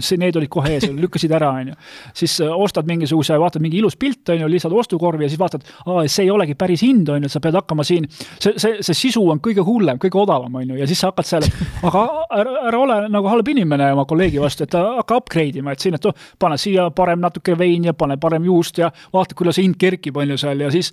see, 0.05 0.21
need 0.21 0.39
olid 0.41 0.53
kohe 0.53 0.73
ees, 0.77 0.89
lükkasid 0.89 1.35
ära, 1.37 1.51
on 1.61 1.73
ju. 1.73 1.77
siis 2.23 2.39
äh, 2.45 2.55
ostad 2.55 2.89
mingisuguse, 2.89 3.37
vaatad 3.41 3.65
mingi 3.65 3.81
ilus 3.83 3.99
pilt, 4.01 4.23
on 4.33 4.45
ju, 4.45 4.51
lisad 4.55 4.73
ostukorvi 4.73 5.27
ja 5.27 5.33
siis 5.33 5.41
vaatad, 5.41 5.67
aa, 5.87 6.07
see 6.09 6.25
ei 6.27 6.33
olegi 6.33 6.57
päris 6.59 6.85
hind, 6.87 7.11
on 7.13 7.27
ju, 7.27 7.29
et 7.29 7.37
sa 7.37 7.43
pead 7.45 7.59
hakkama 7.61 7.85
siin, 7.87 8.09
see, 8.39 8.55
see, 8.57 8.79
see 8.81 9.01
sisu 9.05 9.25
on 9.29 9.43
kõige 9.45 9.65
hullem, 9.67 10.01
kõige 10.01 10.23
odavam, 10.23 10.61
on 10.63 10.73
ju, 10.73 10.81
ja 10.81 10.89
siis 10.89 11.03
sa 11.05 11.13
hakkad 11.13 11.29
seal, 11.29 11.49
aga 11.89 12.07
ära, 12.41 12.57
ära 12.71 12.81
ole 12.83 12.99
nagu 13.13 13.31
halb 13.31 13.49
inimene 13.53 13.93
oma 13.93 14.05
kolleegi 14.09 14.41
vastu, 14.43 14.67
et 14.67 14.77
hakka 14.79 15.23
upgrade 15.23 15.63
ima, 15.63 15.75
et 15.75 15.85
siin, 15.85 15.99
et 15.99 16.09
oh, 16.09 16.17
pane 16.39 16.59
siia 16.61 16.89
parem 16.95 17.23
natuke 17.23 17.57
veini 17.59 17.91
ja 17.91 17.97
pane 17.99 18.19
parem 18.21 18.47
juust 18.49 18.79
ja 18.83 18.91
vaata, 19.15 19.37
kuidas 19.39 19.61
hind 19.63 19.79
kerkib, 19.81 20.17
on 20.17 20.35
ju 20.35 20.39
seal 20.41 20.67
ja 20.67 20.71
siis 20.75 20.93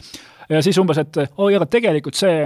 ja 0.49 0.61
siis 0.61 0.77
umbes, 0.77 0.99
et 1.01 1.17
oi, 1.25 1.55
aga 1.55 1.65
tegelikult 1.69 2.17
see 2.17 2.45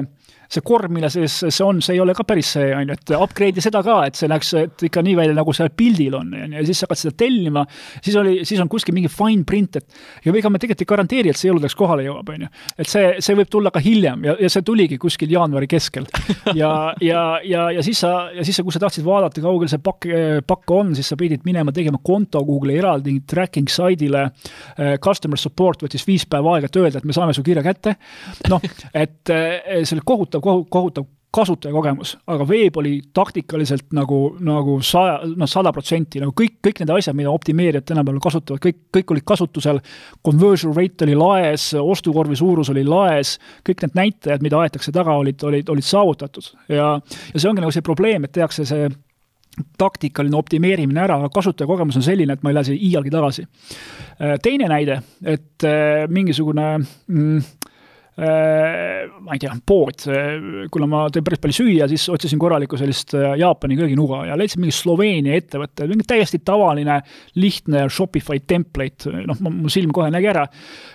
see 0.50 0.66
korv, 0.66 0.92
mille 0.94 1.10
sees 1.14 1.40
see 1.46 1.66
on, 1.66 1.82
see 1.86 1.96
ei 1.98 2.04
ole 2.04 2.16
ka 2.18 2.26
päris 2.28 2.54
see, 2.58 2.72
on 2.76 2.90
ju, 2.90 2.98
et 2.98 3.14
upgrade'i 3.18 3.64
seda 3.64 3.84
ka, 3.86 4.00
et 4.10 4.20
see 4.20 4.30
näeks 4.32 4.54
et 4.60 4.86
ikka 4.90 5.04
nii 5.06 5.16
välja, 5.20 5.38
nagu 5.38 5.54
seal 5.56 5.72
pildil 5.76 6.18
on, 6.20 6.34
on 6.34 6.56
ju, 6.56 6.60
ja 6.60 6.66
siis 6.68 6.82
sa 6.82 6.88
hakkad 6.88 7.04
seda 7.04 7.18
tellima, 7.24 7.66
siis 8.00 8.18
oli, 8.20 8.40
siis 8.50 8.62
on 8.64 8.72
kuskil 8.72 8.98
mingi 8.98 9.12
fine 9.14 9.46
print, 9.48 9.80
et 9.80 10.26
ja 10.26 10.34
ega 10.34 10.52
me 10.52 10.62
tegelikult 10.62 10.86
ei 10.86 10.92
garanteeri, 10.94 11.34
et 11.34 11.40
see 11.40 11.52
jõuludeks 11.52 11.78
kohale 11.78 12.08
jõuab, 12.08 12.34
on 12.34 12.48
ju. 12.48 12.52
et 12.80 12.90
see, 12.90 13.12
see 13.24 13.38
võib 13.40 13.52
tulla 13.52 13.74
ka 13.76 13.84
hiljem 13.84 14.26
ja, 14.30 14.36
ja 14.42 14.52
see 14.52 14.66
tuligi 14.66 15.00
kuskil 15.02 15.32
jaanuari 15.32 15.70
keskel. 15.70 16.08
ja, 16.62 16.72
ja, 17.04 17.24
ja, 17.46 17.70
ja 17.76 17.86
siis 17.86 18.02
sa, 18.02 18.30
ja 18.36 18.46
siis 18.48 18.60
sa, 18.60 18.66
kui 18.66 18.76
sa 18.76 18.82
tahtsid 18.84 19.06
vaadata, 19.06 19.44
kaugel 19.44 19.70
see 19.72 19.82
pakk, 19.84 20.10
pakk 20.48 20.74
on, 20.76 20.94
siis 20.98 21.10
sa 21.12 21.18
pidid 21.20 21.46
minema 21.48 21.74
tegema 21.76 22.02
konto 22.04 22.42
Google'i 22.46 22.80
eraldi 22.80 23.20
tracking 23.28 23.70
side'ile. 23.72 24.26
Eh, 24.80 24.96
customer 25.04 25.40
support 25.40 25.84
võttis 25.84 26.06
viis 26.08 26.26
päeva 26.30 26.56
aega, 26.56 26.70
et 26.70 26.80
öelda, 26.80 27.02
et 27.02 27.08
me 27.08 27.16
saame 27.16 27.36
su 27.36 27.44
kirja 27.46 27.64
kätte. 27.66 27.96
noh, 28.52 28.64
et 28.94 29.34
eh, 29.34 29.84
see 29.84 29.98
oli 29.98 30.06
kohutav 30.06 30.39
kohutav, 30.42 30.68
kohutav 30.74 31.10
kasutajakogemus, 31.32 32.16
aga 32.34 32.46
veeb 32.50 32.78
oli 32.82 32.96
taktikaliselt 33.14 33.92
nagu, 33.94 34.18
nagu 34.42 34.80
saja, 34.86 35.20
noh, 35.38 35.50
sada 35.50 35.70
protsenti, 35.74 36.22
nagu 36.24 36.34
kõik, 36.34 36.56
kõik 36.66 36.82
need 36.82 36.94
asjad, 36.96 37.18
mida 37.18 37.30
optimeerijad 37.30 37.86
tänapäeval 37.92 38.24
kasutavad, 38.24 38.62
kõik, 38.64 38.80
kõik 38.98 39.14
olid 39.14 39.26
kasutusel. 39.30 39.82
Conversion 40.26 40.74
rate 40.74 41.06
oli 41.06 41.18
laes, 41.20 41.68
ostukorvi 41.78 42.40
suurus 42.40 42.74
oli 42.74 42.82
laes, 42.88 43.36
kõik 43.68 43.86
need 43.86 44.00
näitajad, 44.00 44.46
mida 44.46 44.64
aetakse 44.64 44.94
taga, 44.96 45.20
olid, 45.22 45.46
olid, 45.46 45.70
olid 45.70 45.86
saavutatud 45.86 46.50
ja, 46.66 46.96
ja 46.98 47.36
see 47.36 47.52
ongi 47.52 47.62
nagu 47.62 47.78
see 47.78 47.86
probleem, 47.86 48.26
et 48.26 48.34
tehakse 48.34 48.66
see 48.66 48.90
taktikaline 49.78 50.38
optimeerimine 50.40 51.04
ära, 51.04 51.20
aga 51.20 51.30
kasutajakogemus 51.36 52.00
on 52.00 52.06
selline, 52.06 52.34
et 52.34 52.42
ma 52.46 52.50
ei 52.50 52.58
lähe 52.58 52.72
siia 52.72 52.86
iialgi 52.90 53.14
tagasi. 53.14 53.46
teine 54.42 54.70
näide, 54.72 55.02
et 55.28 55.66
mingisugune 56.10 56.70
mm, 56.80 57.42
Äh, 57.42 57.69
ma 58.20 59.36
ei 59.36 59.40
tea, 59.40 59.54
pood, 59.66 60.04
kuna 60.72 60.88
ma 60.90 61.02
teen 61.14 61.24
päris 61.24 61.40
palju 61.44 61.56
süüa, 61.56 61.88
siis 61.88 62.08
otsisin 62.12 62.40
korralikku 62.42 62.78
sellist 62.80 63.14
äh, 63.16 63.36
Jaapani 63.40 63.78
kööginuga 63.80 64.24
ja 64.28 64.38
leidsin 64.40 64.64
mingi 64.64 64.76
Sloveenia 64.76 65.38
ettevõtte, 65.40 65.88
mingi 65.88 66.08
täiesti 66.08 66.42
tavaline, 66.44 67.00
lihtne 67.40 67.86
Shopify 67.94 68.42
template, 68.48 69.12
noh, 69.30 69.40
mu 69.46 69.72
silm 69.72 69.94
kohe 69.96 70.10
nägi 70.12 70.30
ära. 70.32 70.46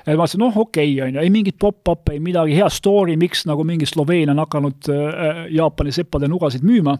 ma 0.07 0.17
mõtlesin, 0.19 0.43
noh, 0.43 0.59
okei 0.67 0.91
okay,, 0.91 1.07
on 1.07 1.17
ju, 1.17 1.25
ei 1.25 1.33
mingit 1.33 1.59
pop-up'e, 1.61 2.17
ei 2.19 2.23
midagi, 2.25 2.57
hea 2.59 2.69
story, 2.73 3.17
miks 3.21 3.47
nagu 3.49 3.65
mingi 3.65 3.89
Sloveenia 3.89 4.35
on 4.35 4.45
hakanud 4.45 4.91
äh, 4.93 5.43
Jaapani 5.55 5.95
seppade 5.95 6.29
nugasid 6.29 6.67
müüma. 6.67 6.99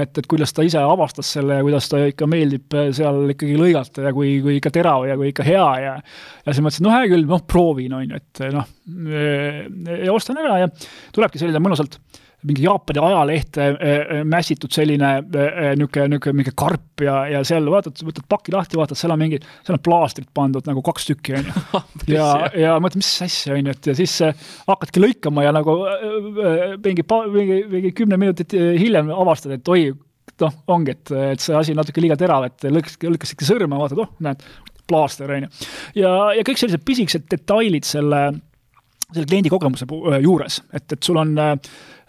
et, 0.00 0.16
et 0.16 0.26
kuidas 0.30 0.54
ta 0.54 0.64
ise 0.64 0.80
avastas 0.80 1.34
selle 1.36 1.58
ja 1.58 1.66
kuidas 1.66 1.88
ta 1.90 2.04
ikka 2.06 2.28
meeldib 2.30 2.78
seal 2.96 3.34
ikkagi 3.34 3.58
lõigata 3.58 4.06
ja 4.06 4.14
kui, 4.14 4.38
kui 4.44 4.56
ikka 4.60 4.72
terav 4.72 5.08
ja 5.08 5.18
kui 5.18 5.34
ikka 5.34 5.44
hea 5.44 5.68
ja 5.82 5.94
ja 6.00 6.54
siis 6.54 6.62
mõtlesin, 6.64 6.86
no 6.86 6.94
hea 6.94 7.10
küll, 7.10 7.26
noh, 7.28 7.42
proovin, 7.46 7.92
on 7.98 8.06
ju, 8.06 8.20
et 8.20 8.44
noh 8.54 8.68
ja 10.06 10.12
ostan 10.12 10.40
ära 10.42 10.64
ja 10.64 10.72
tulebki 11.14 11.40
selline 11.40 11.62
mõnusalt 11.62 11.98
mingi 12.46 12.64
Jaapani 12.64 13.00
ajalehte 13.04 13.66
mässitud 14.28 14.72
selline 14.72 15.10
niisugune, 15.20 16.06
niisugune 16.14 16.36
mingi 16.38 16.52
karp 16.56 17.04
ja, 17.04 17.16
ja 17.28 17.42
seal 17.46 17.68
vaatad, 17.72 18.00
võtad 18.06 18.26
paki 18.32 18.54
lahti, 18.54 18.78
vaatad, 18.80 18.98
seal 18.98 19.12
on 19.12 19.20
mingi, 19.20 19.40
seal 19.66 19.76
on 19.76 19.82
plaastrit 19.84 20.30
pandud 20.36 20.68
nagu 20.68 20.82
kaks 20.86 21.10
tükki, 21.10 21.36
on 21.36 21.50
ju. 21.50 21.82
ja, 22.16 22.28
ja 22.56 22.76
mõtled, 22.80 23.02
mis 23.02 23.12
asja, 23.26 23.56
on 23.56 23.68
ju, 23.68 23.76
et 23.76 23.90
ja 23.92 23.96
siis 23.98 24.16
hakkadki 24.70 25.04
lõikama 25.04 25.44
ja 25.44 25.52
nagu 25.56 25.76
mingi, 26.86 27.04
mingi, 27.34 27.60
mingi 27.74 27.92
kümme 27.96 28.20
minutit 28.20 28.56
hiljem 28.56 29.12
avastad, 29.12 29.58
et 29.58 29.72
oi, 29.76 29.90
noh, 30.40 30.60
ongi, 30.72 30.96
et, 30.96 31.16
et 31.34 31.44
see 31.44 31.56
asi 31.56 31.76
natuke 31.76 32.00
liiga 32.00 32.16
terav, 32.20 32.48
et 32.48 32.70
lõikasid, 32.72 33.04
lõikasidki 33.10 33.48
sõrme, 33.48 33.76
vaatad, 33.80 34.00
oh, 34.00 34.14
näed, 34.24 34.46
plaaster, 34.88 35.28
on 35.36 35.44
ju. 35.44 35.50
ja, 36.00 36.14
ja 36.38 36.46
kõik 36.46 36.62
sellised 36.62 36.88
pisikesed 36.88 37.28
detailid 37.30 37.84
selle 37.88 38.30
selle 39.14 39.28
kliendi 39.28 39.52
kogemuse 39.52 39.86
juures, 40.22 40.60
et, 40.72 40.86
et 40.92 41.02
sul 41.04 41.20
on 41.20 41.34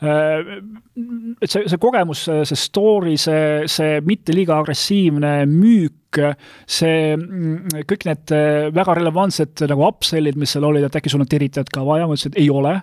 et 0.01 1.45
see, 1.45 1.67
see 1.69 1.79
kogemus, 1.81 2.23
see 2.25 2.57
story, 2.57 3.17
see, 3.21 3.67
see 3.69 3.99
mitte 4.05 4.33
liiga 4.33 4.57
agressiivne 4.57 5.33
müük, 5.49 6.19
see, 6.65 7.13
mm, 7.13 7.83
kõik 7.89 8.07
need 8.09 8.33
väga 8.73 8.97
relevantsed 8.97 9.65
nagu 9.69 9.85
upsell'id, 9.91 10.39
mis 10.41 10.55
seal 10.55 10.65
olid, 10.65 10.87
et 10.87 10.97
äkki 10.97 11.13
sul 11.13 11.21
on 11.21 11.29
teritajat 11.29 11.69
ka 11.73 11.85
vaja, 11.85 12.09
ma 12.09 12.17
ütlesin, 12.17 12.33
et 12.33 12.41
ei 12.41 12.49
ole. 12.53 12.79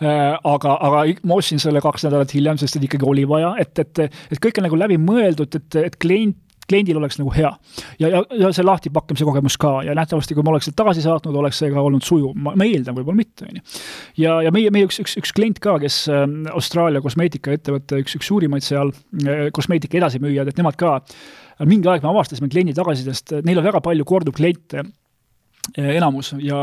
Aga, 0.00 0.78
aga 0.80 1.00
ma 1.28 1.36
ostsin 1.36 1.60
selle 1.60 1.82
kaks 1.84 2.06
nädalat 2.06 2.30
hiljem, 2.32 2.56
sest 2.60 2.78
et 2.78 2.86
ikkagi 2.86 3.04
oli 3.04 3.26
vaja, 3.28 3.50
et, 3.60 3.74
et, 3.82 3.98
et 4.32 4.40
kõik 4.40 4.60
on 4.60 4.64
nagu 4.64 4.78
läbi 4.80 4.96
mõeldud, 5.00 5.58
et, 5.58 5.76
et 5.76 5.98
klient 6.00 6.38
kliendil 6.70 7.00
oleks 7.00 7.18
nagu 7.20 7.32
hea. 7.34 7.50
ja, 8.00 8.10
ja, 8.12 8.22
ja 8.44 8.52
see 8.54 8.66
lahtipakkimise 8.66 9.26
kogemus 9.28 9.58
ka 9.60 9.80
ja 9.86 9.94
nähtavasti, 9.98 10.36
kui 10.36 10.46
ma 10.46 10.54
oleks 10.54 10.68
selle 10.68 10.78
tagasi 10.78 11.04
saatnud, 11.04 11.36
oleks 11.42 11.60
see 11.62 11.72
ka 11.74 11.82
olnud 11.82 12.06
sujuv, 12.06 12.32
ma, 12.36 12.54
ma 12.58 12.68
eeldan, 12.68 12.96
võib-olla 12.98 13.20
mitte, 13.20 13.48
on 13.48 13.60
ju. 13.60 13.66
ja, 14.24 14.38
ja 14.46 14.54
meie, 14.54 14.72
meie 14.74 14.88
üks, 14.88 15.00
üks, 15.02 15.16
üks 15.20 15.34
klient 15.36 15.60
ka, 15.62 15.76
kes 15.82 16.02
äh, 16.12 16.24
Austraalia 16.54 17.02
kosmeetikaettevõte, 17.04 18.00
üks, 18.04 18.16
üks 18.18 18.30
suurimaid 18.30 18.66
seal 18.66 18.94
äh, 18.94 19.46
kosmeetika 19.56 20.00
edasimüüjad, 20.00 20.50
et 20.50 20.60
nemad 20.60 20.78
ka 20.80 20.96
äh, 21.00 21.66
mingi 21.68 21.90
aeg 21.90 22.04
me 22.04 22.12
avastasime 22.14 22.50
kliendi 22.52 22.76
tagasisidest, 22.76 23.40
neil 23.46 23.60
on 23.60 23.66
väga 23.66 23.82
palju 23.84 24.06
korduvkliente, 24.08 24.84
enamus 25.76 26.32
ja 26.40 26.60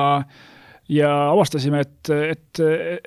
ja 0.91 1.09
avastasime, 1.31 1.81
et, 1.83 2.09
et, 2.13 2.61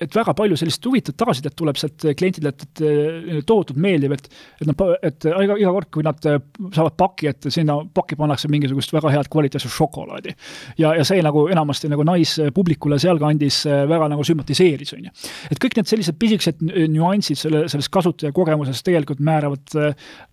et 0.04 0.16
väga 0.16 0.34
palju 0.36 0.58
sellist 0.60 0.84
huvitavat 0.86 1.16
tagasisidet 1.20 1.56
tuleb 1.56 1.78
sealt 1.80 2.04
klientidelt, 2.18 2.64
et 2.66 2.82
neile 2.84 3.42
tohutult 3.48 3.80
meeldib, 3.80 4.14
et 4.16 4.28
et 4.60 4.68
nad, 4.68 4.82
et 5.06 5.26
iga, 5.30 5.56
iga 5.60 5.72
kord, 5.72 5.88
kui 5.94 6.04
nad 6.04 6.20
saavad 6.20 6.96
paki, 7.00 7.30
et 7.30 7.48
sinna 7.52 7.78
pakki 7.96 8.18
pannakse 8.20 8.50
mingisugust 8.52 8.92
väga 8.92 9.12
head 9.14 9.30
kvaliteetset 9.32 9.72
šokolaadi. 9.72 10.34
ja, 10.78 10.94
ja 10.98 11.04
see 11.08 11.22
nagu 11.24 11.46
enamasti 11.52 11.90
nagu 11.92 12.04
naispublikule 12.06 12.98
sealkandis 13.00 13.62
väga 13.88 14.10
nagu 14.12 14.24
sümpatiseeris, 14.26 14.94
on 14.96 15.08
ju. 15.08 15.14
et 15.50 15.62
kõik 15.62 15.78
need 15.80 15.90
sellised 15.90 16.18
pisikesed 16.20 16.64
nüansid 16.92 17.40
selle, 17.40 17.66
selles 17.72 17.88
kasutajakogemuses 17.92 18.84
tegelikult 18.84 19.22
määravad, 19.24 19.78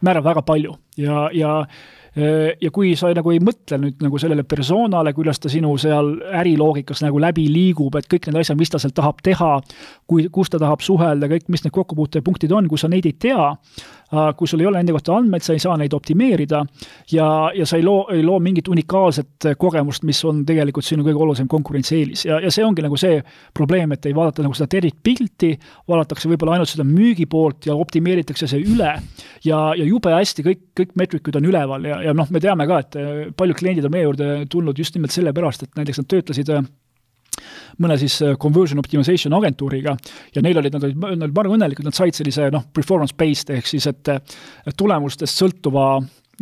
määravad 0.04 0.34
väga 0.34 0.44
palju 0.48 0.76
ja, 1.00 1.28
ja 1.36 1.54
Äh, 1.68 1.97
ja 2.18 2.72
kui 2.74 2.96
sa 2.98 3.12
nagu 3.14 3.32
ei 3.34 3.42
mõtle 3.44 3.78
nüüd 3.82 4.02
nagu 4.02 4.18
sellele 4.22 4.46
persoonale, 4.48 5.14
kuidas 5.14 5.42
ta 5.44 5.52
sinu 5.52 5.76
seal 5.82 6.16
äriloogikas 6.40 7.04
nagu 7.06 7.22
läbi 7.22 7.46
liigub, 7.52 7.96
et 8.00 8.10
kõik 8.10 8.28
need 8.28 8.40
asjad, 8.42 8.58
mis 8.60 8.74
ta 8.74 8.82
seal 8.82 8.96
tahab 8.98 9.22
teha, 9.26 9.52
kui, 10.10 10.28
kus 10.34 10.50
ta 10.54 10.62
tahab 10.62 10.82
suhelda, 10.86 11.30
kõik, 11.32 11.48
mis 11.54 11.66
need 11.66 11.76
kokkupuutepunktid 11.76 12.54
on, 12.58 12.70
kui 12.72 12.82
sa 12.82 12.90
neid 12.90 13.06
ei 13.06 13.14
tea, 13.14 13.52
äh, 13.54 13.97
kui 14.38 14.48
sul 14.48 14.62
ei 14.64 14.68
ole 14.70 14.80
nende 14.80 14.94
kohta 14.96 15.18
andmeid, 15.18 15.44
sa 15.44 15.56
ei 15.56 15.60
saa 15.60 15.76
neid 15.80 15.94
optimeerida 15.94 16.62
ja, 17.12 17.28
ja 17.56 17.66
sa 17.68 17.76
ei 17.80 17.84
loo, 17.84 18.06
ei 18.14 18.24
loo 18.24 18.40
mingit 18.44 18.70
unikaalset 18.72 19.50
kogemust, 19.60 20.06
mis 20.08 20.22
on 20.28 20.44
tegelikult 20.48 20.88
sinu 20.88 21.04
kõige 21.04 21.20
olulisem 21.26 21.50
konkurentsieelis. 21.52 22.24
Ja, 22.30 22.40
ja 22.44 22.52
see 22.54 22.66
ongi 22.66 22.86
nagu 22.86 23.00
see 23.00 23.20
probleem, 23.58 23.92
et 23.96 24.08
ei 24.08 24.16
vaadata 24.16 24.46
nagu 24.46 24.56
seda 24.58 24.70
tervikpilti, 24.78 25.52
vaadatakse 25.92 26.32
võib-olla 26.32 26.56
ainult 26.56 26.72
seda 26.72 26.88
müügipoolt 26.88 27.68
ja 27.68 27.76
optimeeritakse 27.76 28.48
see 28.48 28.64
üle. 28.64 28.94
Ja, 29.44 29.60
ja 29.76 29.84
jube 29.84 30.16
hästi 30.16 30.46
kõik, 30.48 30.64
kõik 30.78 30.96
meetrikud 31.00 31.36
on 31.40 31.52
üleval 31.52 31.88
ja, 31.88 32.02
ja 32.08 32.16
noh, 32.16 32.32
me 32.32 32.42
teame 32.44 32.68
ka, 32.70 32.82
et 32.86 33.00
äh, 33.00 33.14
paljud 33.38 33.60
kliendid 33.60 33.88
on 33.88 33.94
meie 33.94 34.08
juurde 34.08 34.34
tulnud 34.52 34.80
just 34.80 34.96
nimelt 34.96 35.16
sellepärast, 35.16 35.68
et 35.68 35.80
näiteks 35.80 36.04
nad 36.04 36.12
töötasid 36.16 36.56
äh, 36.56 36.64
mõne 37.84 37.98
siis 38.02 38.20
äh, 38.26 38.36
conversion 38.42 38.80
optimization 38.82 39.36
agentuuriga. 39.38 39.96
Ja 40.36 40.46
neil 40.46 40.62
olid, 40.62 40.78
nad 40.78 40.88
olid, 40.88 41.02
nad 41.02 41.28
olid 41.28 41.36
väga 41.40 41.56
õnnelikud, 41.58 41.88
nad 41.88 41.98
said 41.98 42.18
sellise 42.18 42.52
noh, 42.54 42.68
performance 42.74 43.16
based 43.18 43.52
ehk 43.54 43.68
siis, 43.70 43.88
et 43.90 44.14
tulemustest 44.78 45.44
sõltuva 45.44 45.90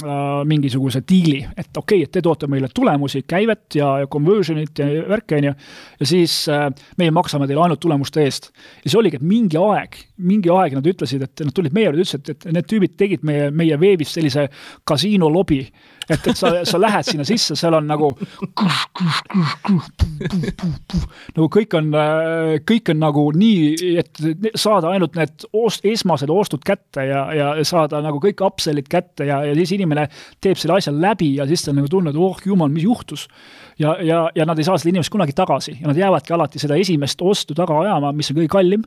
Äh, 0.04 0.42
mingisuguse 0.44 1.00
diili, 1.08 1.38
et 1.56 1.78
okei 1.78 2.02
okay,, 2.02 2.04
et 2.04 2.12
te 2.12 2.20
toote 2.20 2.50
meile 2.52 2.68
tulemusi, 2.68 3.22
käivet 3.24 3.78
ja, 3.80 3.94
ja 4.02 4.10
conversion'it 4.12 4.82
ja 4.82 4.88
värke, 5.08 5.38
on 5.38 5.46
ju, 5.48 5.54
ja 6.02 6.08
siis 6.10 6.34
äh, 6.52 6.66
meie 7.00 7.14
maksame 7.16 7.48
teile 7.48 7.62
ainult 7.64 7.80
tulemuste 7.80 8.26
eest. 8.26 8.50
ja 8.84 8.92
see 8.92 9.00
oligi, 9.00 9.22
et 9.22 9.24
mingi 9.24 9.56
aeg, 9.56 9.96
mingi 10.20 10.52
aeg 10.52 10.76
nad 10.76 10.90
ütlesid, 10.92 11.24
et 11.24 11.46
nad 11.48 11.56
tulid 11.56 11.72
meie 11.72 11.88
juurde, 11.88 12.04
ütlesid, 12.04 12.28
et 12.34 12.44
need 12.58 12.68
tüübid 12.68 12.98
tegid 13.00 13.24
meie, 13.24 13.48
meie 13.56 13.80
veebis 13.80 14.12
sellise 14.18 14.50
kasiino 14.84 15.32
lobi 15.32 15.62
et, 16.10 16.28
et 16.28 16.38
sa, 16.38 16.52
sa 16.68 16.80
lähed 16.82 17.08
sinna 17.08 17.26
sisse, 17.28 17.56
seal 17.58 17.76
on 17.78 17.88
nagu 17.90 18.10
nagu 21.36 21.48
kõik 21.58 21.76
on, 21.80 21.92
kõik 22.68 22.92
on 22.94 23.02
nagu 23.02 23.26
nii, 23.36 23.98
et 24.02 24.22
saada 24.60 24.94
ainult 24.94 25.18
need 25.20 25.48
ost-, 25.56 25.86
esmased 25.88 26.32
ostud 26.32 26.64
kätte 26.66 27.08
ja, 27.10 27.26
ja 27.36 27.52
saada 27.68 28.02
nagu 28.06 28.22
kõik 28.24 28.44
upsell'id 28.46 28.90
kätte 28.92 29.28
ja, 29.30 29.42
ja 29.48 29.54
siis 29.58 29.76
inimene 29.78 30.08
teeb 30.44 30.60
selle 30.62 30.80
asja 30.80 30.94
läbi 30.94 31.36
ja 31.40 31.48
siis 31.50 31.66
ta 31.66 31.74
on 31.74 31.82
nagu 31.82 31.92
tundnud, 31.92 32.18
oh 32.20 32.42
jumal, 32.46 32.72
mis 32.74 32.86
juhtus. 32.88 33.28
ja, 33.80 33.98
ja, 34.02 34.26
ja 34.36 34.46
nad 34.48 34.60
ei 34.60 34.68
saa 34.68 34.78
seda 34.80 34.94
inimest 34.94 35.14
kunagi 35.14 35.34
tagasi 35.36 35.78
ja 35.82 35.90
nad 35.90 35.98
jäävadki 36.00 36.34
alati 36.34 36.62
seda 36.62 36.78
esimest 36.80 37.22
ostu 37.22 37.58
taga 37.58 37.80
ajama, 37.82 38.14
mis 38.16 38.32
on 38.32 38.42
kõige 38.42 38.52
kallim 38.52 38.86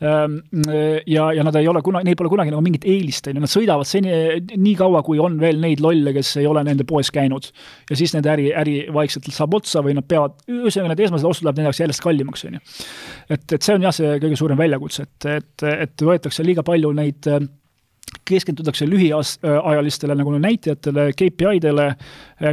ja, 0.00 1.32
ja 1.32 1.44
nad 1.46 1.56
ei 1.56 1.68
ole 1.70 1.80
kunagi, 1.84 2.08
neil 2.08 2.18
pole 2.18 2.30
kunagi 2.32 2.52
nagu 2.52 2.62
mingit 2.64 2.86
eelist, 2.90 3.28
on 3.30 3.38
ju, 3.38 3.42
nad 3.44 3.52
sõidavad 3.52 3.88
seni, 3.88 4.12
nii 4.50 4.74
kaua, 4.78 5.04
kui 5.06 5.20
on 5.22 5.38
veel 5.40 5.60
neid 5.62 5.82
lolle, 5.84 6.12
kes 6.16 6.34
ei 6.42 6.48
ole 6.50 6.64
nende 6.66 6.86
poes 6.88 7.12
käinud. 7.14 7.50
ja 7.90 7.98
siis 7.98 8.14
nende 8.16 8.32
äri, 8.32 8.48
äri 8.58 8.76
vaikselt 8.94 9.30
saab 9.32 9.54
otsa 9.60 9.84
või 9.86 9.94
nad 9.96 10.08
peavad, 10.10 10.36
ühesõnaga 10.50 10.92
need 10.92 11.04
esmased 11.06 11.30
ostud 11.30 11.46
lähevad 11.46 11.62
nende 11.62 11.70
jaoks 11.70 11.82
järjest 11.84 12.04
kallimaks, 12.04 12.46
on 12.48 12.58
ju. 12.58 12.64
et, 13.28 13.46
et 13.46 13.60
see 13.62 13.76
on 13.78 13.86
jah, 13.86 13.94
see 13.94 14.16
kõige 14.24 14.40
suurem 14.40 14.60
väljakutse, 14.60 15.06
et, 15.06 15.28
et, 15.38 15.68
et 15.86 16.08
võetakse 16.10 16.46
liiga 16.46 16.66
palju 16.66 16.92
neid 16.98 17.30
keskendutakse 18.24 18.86
lühiajalistele 18.88 20.14
nagu 20.16 20.32
näitajatele, 20.38 21.10
KPI-dele, 21.18 21.86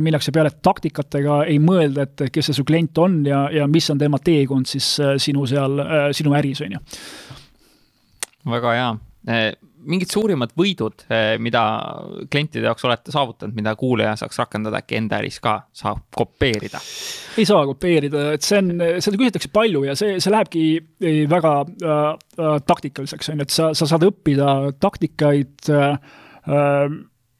minnakse 0.03 0.31
peale 0.35 0.51
taktikatega, 0.63 1.43
ei 1.47 1.59
mõelda, 1.63 2.07
et 2.07 2.25
kes 2.33 2.49
see 2.49 2.57
su 2.57 2.65
klient 2.67 2.97
on 3.01 3.21
ja, 3.27 3.45
ja 3.53 3.67
mis 3.71 3.89
on 3.93 3.99
tema 4.01 4.19
teekond 4.19 4.69
siis 4.69 4.93
sinu 5.21 5.45
seal, 5.49 5.83
sinu 6.17 6.35
äris, 6.37 6.63
on 6.65 6.77
ju. 6.77 6.85
väga 8.51 8.77
hea 8.77 8.89
mingid 9.87 10.11
suurimad 10.13 10.53
võidud, 10.57 11.05
eh, 11.09 11.35
mida 11.41 11.61
klientide 12.31 12.67
jaoks 12.69 12.85
olete 12.87 13.13
saavutanud, 13.13 13.55
mida 13.57 13.73
kuulaja 13.79 14.15
saaks 14.19 14.39
rakendada 14.41 14.81
äkki 14.81 14.99
enda 14.99 15.19
äris 15.21 15.39
ka, 15.43 15.57
saab 15.73 16.03
kopeerida? 16.15 16.81
ei 17.39 17.47
saa 17.47 17.63
kopeerida, 17.69 18.25
et 18.35 18.45
see 18.45 18.59
on, 18.59 18.73
seda 19.03 19.19
küsitakse 19.19 19.51
palju 19.53 19.85
ja 19.87 19.95
see, 19.97 20.17
see 20.23 20.33
lähebki 20.33 20.65
eh, 20.79 21.21
väga 21.31 21.53
äh, 21.67 22.01
äh, 22.39 22.57
taktikaliseks, 22.67 23.31
on 23.33 23.41
ju, 23.41 23.47
et 23.47 23.55
sa, 23.55 23.71
sa 23.77 23.87
saad 23.89 24.07
õppida 24.09 24.55
taktikaid 24.81 25.71
äh, 25.71 25.95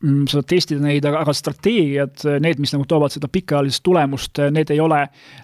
äh 0.02 0.12
Mm, 0.12 0.24
sa 0.26 0.42
testid 0.42 0.80
neid, 0.82 1.06
aga, 1.06 1.34
strateegiad, 1.36 2.24
need, 2.42 2.58
mis 2.64 2.72
nagu 2.74 2.88
toovad 2.90 3.14
seda 3.14 3.28
pikaajalist 3.30 3.84
tulemust, 3.86 4.40
need 4.50 4.72
ei 4.74 4.80
ole, 4.82 4.98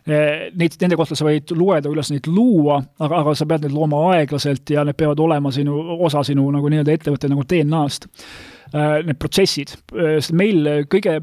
neid, 0.09 0.77
nende 0.81 0.97
kohta 0.97 1.13
sa 1.17 1.27
võid 1.27 1.53
lugeda, 1.53 1.91
kuidas 1.91 2.09
neid 2.09 2.25
luua, 2.31 2.79
aga, 2.97 3.19
aga 3.19 3.35
sa 3.37 3.45
pead 3.49 3.67
neid 3.67 3.75
looma 3.75 3.99
aeglaselt 4.15 4.73
ja 4.73 4.81
need 4.87 4.97
peavad 4.97 5.21
olema 5.21 5.53
sinu, 5.53 5.77
osa 6.07 6.25
sinu 6.25 6.47
nagu 6.55 6.73
nii-öelda 6.73 6.97
ettevõtte 6.97 7.29
nagu 7.29 7.45
DNA-st 7.45 8.09
eh, 8.09 8.97
need 9.05 9.21
protsessid, 9.21 9.75
eh, 9.93 10.17
sest 10.17 10.33
meil 10.41 10.65
kõige, 10.89 11.19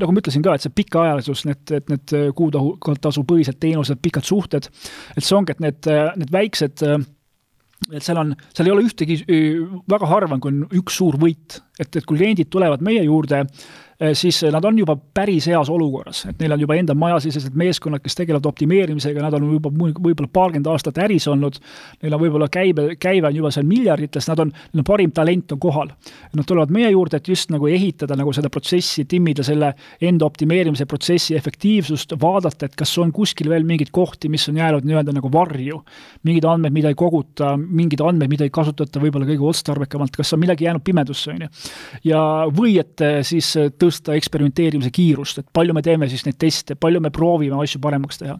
nagu 0.00 0.16
ma 0.16 0.24
ütlesin 0.24 0.48
ka, 0.48 0.56
et 0.56 0.64
see 0.64 0.76
pikaajalisus, 0.80 1.44
need, 1.50 1.76
et 1.82 1.92
need 1.92 2.18
kuutasupõhised 2.40 3.60
teenused, 3.60 4.00
pikad 4.00 4.24
suhted, 4.24 4.72
et 5.12 5.20
see 5.20 5.36
ongi, 5.36 5.52
et 5.52 5.66
need, 5.68 5.94
need 6.16 6.32
väiksed 6.32 6.88
et 7.88 8.04
seal 8.04 8.18
on, 8.20 8.34
seal 8.54 8.68
ei 8.68 8.74
ole 8.74 8.84
ühtegi, 8.86 9.20
väga 9.90 10.08
harva 10.10 10.36
on, 10.36 10.42
kui 10.42 10.52
on 10.52 10.80
üks 10.80 10.98
suur 11.00 11.16
võit, 11.20 11.60
et, 11.80 11.88
et 11.88 12.04
kui 12.04 12.20
kliendid 12.20 12.50
tulevad 12.52 12.84
meie 12.84 13.06
juurde 13.06 13.44
Eh, 13.44 13.89
siis 14.12 14.42
nad 14.52 14.64
on 14.64 14.78
juba 14.78 14.96
päris 14.96 15.46
heas 15.50 15.68
olukorras, 15.70 16.22
et 16.30 16.38
neil 16.40 16.54
on 16.54 16.62
juba 16.62 16.76
enda 16.80 16.94
majasisesed 16.96 17.56
meeskonnad, 17.58 18.00
kes 18.00 18.16
tegelevad 18.16 18.46
optimeerimisega, 18.48 19.22
nad 19.22 19.34
on 19.36 19.48
juba 19.52 19.70
võib-olla 19.70 20.28
paarkümmend 20.32 20.70
aastat 20.72 20.98
äris 21.04 21.26
olnud, 21.28 21.58
neil 22.02 22.16
on 22.16 22.22
võib-olla 22.22 22.48
käibe, 22.52 22.86
käive 23.00 23.28
on 23.28 23.36
juba 23.36 23.50
seal 23.54 23.66
miljardites, 23.68 24.28
nad 24.30 24.40
on, 24.46 24.52
on 24.74 24.86
parim 24.86 25.12
talent 25.16 25.52
on 25.52 25.60
kohal. 25.60 25.92
Nad 26.36 26.48
tulevad 26.48 26.72
meie 26.72 26.90
juurde, 26.94 27.20
et 27.20 27.28
just 27.28 27.52
nagu 27.52 27.68
ehitada 27.68 28.16
nagu 28.18 28.32
seda 28.36 28.50
protsessi, 28.52 29.04
timmida 29.10 29.44
selle 29.46 29.72
enda 30.08 30.28
optimeerimise 30.28 30.86
protsessi 30.88 31.36
efektiivsust, 31.36 32.16
vaadata, 32.20 32.70
et 32.70 32.78
kas 32.80 32.96
on 33.02 33.12
kuskil 33.12 33.50
veel 33.52 33.68
mingeid 33.68 33.92
kohti, 33.92 34.32
mis 34.32 34.48
on 34.48 34.60
jäänud 34.60 34.88
nii-öelda 34.88 35.14
nagu 35.16 35.32
varju. 35.32 35.82
mingid 36.24 36.44
andmed, 36.44 36.72
mida 36.72 36.88
ei 36.88 36.94
koguta, 36.94 37.54
mingid 37.56 38.00
andmed, 38.04 38.28
mida 38.28 38.44
ei 38.44 38.52
kasutata 38.52 39.00
võib-olla 39.00 39.28
kõige 39.28 39.46
otstarbekamalt, 39.48 40.16
kas 40.16 40.32
on 40.32 40.40
midagi 40.40 40.64
jäänud 40.64 40.84
pimedusse, 40.84 41.30
on 41.32 41.44
ju. 41.44 41.48
ja, 42.04 42.20
või 42.56 42.78
et 42.80 43.00
eh, 43.04 43.20
siis 43.26 43.52
tõsta 43.78 43.89
tõsta 43.90 44.14
eksperimenteerimise 44.16 44.90
kiirust, 44.94 45.42
et 45.42 45.48
palju 45.52 45.74
me 45.76 45.82
teeme 45.84 46.08
siis 46.10 46.24
neid 46.26 46.38
teste, 46.40 46.76
palju 46.80 47.02
me 47.02 47.12
proovime 47.14 47.58
asju 47.60 47.80
paremaks 47.82 48.20
teha. 48.22 48.36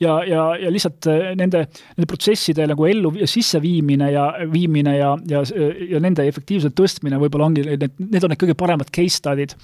ja, 0.00 0.18
ja, 0.26 0.44
ja 0.60 0.72
lihtsalt 0.72 1.08
äh, 1.12 1.32
nende, 1.38 1.66
nende 1.96 2.08
protsesside 2.10 2.66
nagu 2.70 2.86
ellu 2.88 3.12
sisseviimine 3.22 4.10
ja 4.12 4.26
viimine 4.52 4.96
ja, 4.96 5.12
ja, 5.30 5.42
ja 5.90 6.02
nende 6.02 6.26
efektiivsuse 6.28 6.74
tõstmine 6.76 7.20
võib-olla 7.22 7.50
ongi 7.50 7.66
need, 7.66 7.86
need 8.02 8.26
on 8.26 8.32
need 8.34 8.42
kõige 8.42 8.58
paremad 8.58 8.92
case 8.94 9.20
study'd, 9.20 9.56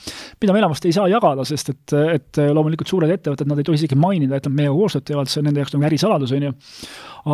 mida 0.42 0.54
me 0.54 0.62
enamasti 0.62 0.90
ei 0.90 0.98
saa 0.98 1.08
jagada, 1.10 1.46
sest 1.48 1.72
et, 1.74 1.96
et 2.16 2.42
loomulikult 2.52 2.90
suured 2.90 3.12
ettevõtted, 3.12 3.48
nad 3.48 3.60
ei 3.60 3.68
tohi 3.68 3.80
isegi 3.80 3.98
mainida, 3.98 4.38
et 4.38 4.48
nad 4.48 4.58
meiega 4.62 4.76
koostööd 4.76 5.08
teevad, 5.08 5.30
see 5.30 5.42
on 5.42 5.50
nende 5.50 5.62
jaoks 5.62 5.76
nagu 5.76 5.88
ärisaladus, 5.88 6.34
on 6.36 6.50
ju. 6.50 6.52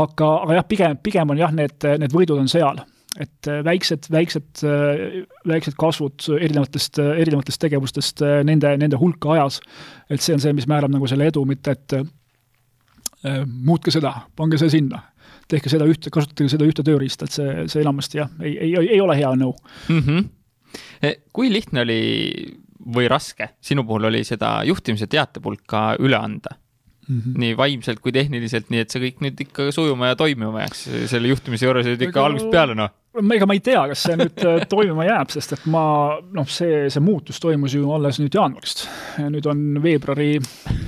aga, 0.04 0.30
aga 0.44 0.60
jah, 0.60 0.68
pigem, 0.68 1.02
pigem 1.02 1.34
on 1.34 1.42
jah, 1.42 1.54
need, 1.54 1.90
need 2.04 2.14
võidud 2.14 2.40
on 2.40 2.50
seal 2.50 2.80
et 3.18 3.48
äh, 3.50 3.62
väiksed, 3.64 4.06
väiksed, 4.14 4.62
äh, 4.66 5.24
väiksed 5.48 5.76
kasvud 5.78 6.28
erinevatest, 6.38 7.00
äh, 7.02 7.18
erinevatest 7.24 7.60
tegevustest, 7.64 8.22
nende, 8.46 8.74
nende 8.80 9.00
hulka 9.00 9.34
ajas, 9.34 9.60
et 10.10 10.22
see 10.22 10.36
on 10.36 10.42
see, 10.42 10.54
mis 10.56 10.68
määrab 10.70 10.92
nagu 10.94 11.08
selle 11.10 11.28
edu, 11.30 11.42
mitte 11.48 11.74
et 11.74 11.96
äh, 11.98 12.06
muutke 13.46 13.94
seda, 13.94 14.14
pange 14.38 14.60
see 14.60 14.78
sinna. 14.78 15.02
tehke 15.48 15.70
seda 15.72 15.86
ühte, 15.88 16.10
kasutage 16.12 16.50
seda 16.52 16.66
ühte 16.68 16.84
tööriista, 16.84 17.24
et 17.24 17.32
see, 17.32 17.52
see 17.72 17.80
enamasti 17.80 18.18
jah, 18.20 18.28
ei, 18.44 18.52
ei, 18.66 18.72
ei 18.84 19.00
ole 19.00 19.14
hea 19.16 19.30
nõu 19.40 19.54
mm. 19.88 20.02
-hmm. 20.04 21.14
kui 21.32 21.48
lihtne 21.48 21.86
oli 21.86 22.02
või 22.84 23.08
raske 23.08 23.54
sinu 23.64 23.84
puhul 23.88 24.10
oli 24.10 24.20
seda 24.28 24.58
juhtimise 24.68 25.06
teatepulka 25.06 25.96
üle 26.04 26.20
anda? 26.20 26.52
Mm 27.08 27.20
-hmm. 27.20 27.38
nii 27.40 27.56
vaimselt 27.56 28.00
kui 28.04 28.12
tehniliselt, 28.12 28.68
nii 28.68 28.84
et 28.84 28.90
see 28.90 29.00
kõik 29.00 29.22
nüüd 29.24 29.40
ikka 29.40 29.70
sujuma 29.72 30.12
ja 30.12 30.16
toimima 30.16 30.60
jääks, 30.60 30.84
selle 31.08 31.28
juhtimise 31.28 31.64
juures 31.64 31.86
olid 31.86 32.02
ikka 32.04 32.24
algusest 32.24 32.50
peale, 32.52 32.74
noh 32.76 32.92
ega 33.16 33.48
ma 33.48 33.56
ei 33.56 33.62
tea, 33.64 33.80
kas 33.90 34.04
see 34.06 34.16
nüüd 34.18 34.44
äh, 34.44 34.62
toimima 34.72 35.06
jääb, 35.08 35.32
sest 35.32 35.54
et 35.56 35.66
ma 35.72 35.82
noh, 36.34 36.48
see, 36.52 36.86
see 36.92 37.04
muutus 37.04 37.40
toimus 37.42 37.76
ju 37.76 37.90
alles 37.94 38.20
nüüd 38.22 38.34
jaanuarist. 38.34 38.86
nüüd 39.32 39.48
on 39.50 39.82
veebruari, 39.82 40.34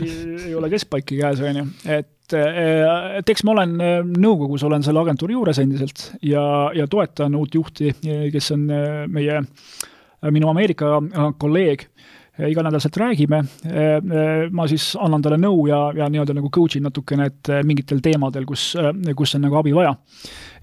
ei 0.05 0.55
ole 0.57 0.71
keskpaiki 0.73 1.21
käes, 1.21 1.43
on 1.45 1.63
ju, 1.63 1.67
et 1.99 2.37
äh, 2.37 2.61
et 3.21 3.33
eks 3.33 3.45
ma 3.47 3.57
olen 3.57 3.77
äh, 3.85 3.97
nõukogus, 4.21 4.65
olen 4.67 4.85
selle 4.87 5.03
agentuuri 5.03 5.37
juures 5.39 5.63
endiselt 5.63 6.11
ja, 6.23 6.45
ja 6.77 6.87
toetan 6.91 7.39
uut 7.39 7.57
juhti, 7.57 7.95
kes 8.33 8.53
on 8.57 8.69
meie, 9.11 9.41
minu 10.31 10.51
Ameerika 10.53 10.99
kolleeg 11.41 11.89
iganädalaselt 12.49 12.97
räägime. 12.97 13.41
ma 14.51 14.67
siis 14.71 14.93
annan 15.01 15.23
talle 15.23 15.39
nõu 15.41 15.67
ja, 15.69 15.81
ja 15.97 16.09
nii-öelda 16.13 16.37
nagu 16.37 16.51
coach 16.53 16.79
in 16.79 16.87
natukene, 16.89 17.29
et 17.31 17.53
mingitel 17.67 18.01
teemadel, 18.05 18.47
kus, 18.49 18.73
kus 19.17 19.37
on 19.37 19.45
nagu 19.47 19.59
abi 19.61 19.75
vaja. 19.77 19.95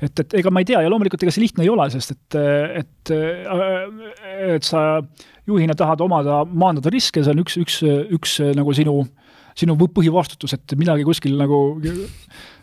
et, 0.01 0.19
et 0.19 0.37
ega 0.41 0.51
ma 0.51 0.63
ei 0.63 0.69
tea 0.69 0.81
ja 0.83 0.91
loomulikult 0.91 1.23
ega 1.23 1.33
see 1.33 1.45
lihtne 1.45 1.65
ei 1.65 1.71
ole, 1.73 1.89
sest 1.93 2.15
et, 2.15 2.39
et, 2.83 3.13
et 4.57 4.67
sa 4.67 4.83
juhina 5.47 5.75
tahad 5.77 6.01
omada, 6.03 6.43
maandada 6.45 6.91
riske, 6.93 7.23
see 7.23 7.33
on 7.33 7.43
üks, 7.43 7.57
üks, 7.61 7.79
üks 8.17 8.37
nagu 8.57 8.75
sinu, 8.75 8.99
sinu 9.57 9.77
põhivastutus, 9.79 10.57
et 10.57 10.77
midagi 10.79 11.07
kuskil 11.07 11.37
nagu 11.39 11.61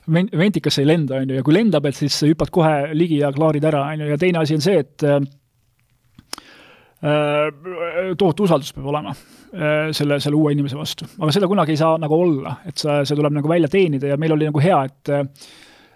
ventikasse 0.04 0.82
ei 0.82 0.88
lenda, 0.88 1.22
on 1.22 1.30
ju, 1.32 1.38
ja 1.40 1.44
kui 1.46 1.56
lendab, 1.56 1.86
et 1.88 1.96
siis 1.96 2.18
hüppad 2.28 2.52
kohe 2.52 2.92
ligi 2.92 3.22
ja 3.22 3.32
klaarid 3.32 3.64
ära, 3.64 3.86
on 3.94 4.04
ju, 4.04 4.10
ja 4.12 4.20
teine 4.20 4.42
asi 4.42 4.58
on 4.58 4.64
see, 4.64 4.82
et 4.84 5.04
Äh, 5.04 5.20
tohutu 7.04 8.46
usaldus 8.46 8.72
peab 8.72 8.88
olema 8.88 9.12
äh, 9.12 9.90
selle, 9.92 10.16
selle 10.22 10.38
uue 10.38 10.54
inimese 10.54 10.78
vastu, 10.78 11.08
aga 11.18 11.34
seda 11.36 11.50
kunagi 11.50 11.74
ei 11.74 11.80
saa 11.80 11.98
nagu 12.00 12.16
olla, 12.16 12.56
et 12.68 12.80
see, 12.80 13.02
see 13.04 13.18
tuleb 13.18 13.36
nagu 13.36 13.50
välja 13.50 13.68
teenida 13.72 14.14
ja 14.14 14.18
meil 14.20 14.36
oli 14.36 14.48
nagu 14.48 14.62
hea, 14.64 14.80
et 14.88 15.14
äh, 15.14 15.28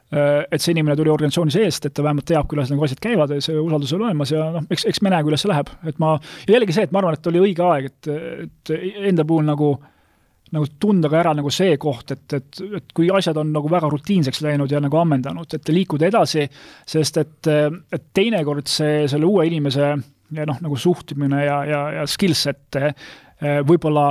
et 0.08 0.62
see 0.64 0.72
inimene 0.72 0.96
tuli 0.96 1.10
organisatsiooni 1.12 1.52
seest, 1.52 1.84
et 1.84 1.92
ta 1.92 2.00
vähemalt 2.04 2.24
teab, 2.28 2.46
kuidas 2.48 2.70
nagu 2.72 2.84
asjad 2.86 3.00
käivad 3.04 3.34
ja 3.34 3.42
see 3.44 3.58
usaldus 3.60 3.92
on 3.92 4.06
olemas 4.06 4.32
ja 4.32 4.46
noh, 4.54 4.64
eks, 4.72 4.86
eks 4.88 5.02
me 5.04 5.12
näe, 5.12 5.24
kuidas 5.26 5.44
see 5.44 5.50
läheb, 5.52 5.68
et 5.84 6.00
ma, 6.00 6.14
ja 6.46 6.54
jällegi 6.54 6.76
see, 6.76 6.86
et 6.88 6.94
ma 6.96 7.02
arvan, 7.02 7.18
et 7.18 7.28
oli 7.28 7.42
õige 7.44 7.66
aeg, 7.66 7.90
et, 7.90 8.10
et 8.46 8.72
enda 9.10 9.28
puhul 9.28 9.44
nagu 9.48 9.74
nagu 10.48 10.64
tunda 10.80 11.10
ka 11.12 11.18
ära 11.20 11.34
nagu 11.36 11.50
see 11.52 11.74
koht, 11.80 12.14
et, 12.14 12.24
et, 12.32 12.60
et 12.78 12.94
kui 12.96 13.10
asjad 13.12 13.36
on 13.36 13.50
nagu 13.52 13.68
väga 13.68 13.90
rutiinseks 13.92 14.40
läinud 14.46 14.72
ja 14.72 14.80
nagu 14.80 14.96
ammendanud, 14.96 15.52
et 15.58 15.68
liikuda 15.68 16.08
edasi, 16.08 16.46
sest 16.88 17.20
et, 17.20 17.50
et 17.92 18.06
teinekord 18.16 18.70
see, 18.70 19.02
selle 19.12 19.28
uue 19.28 19.44
inimese 19.50 19.90
ja 20.34 20.46
noh, 20.48 20.58
nagu 20.64 20.76
suhtumine 20.80 21.44
ja, 21.44 21.60
ja, 21.68 21.80
ja 22.00 22.08
skillset 22.10 22.78
eh, 22.80 22.92
võib-olla 23.66 24.10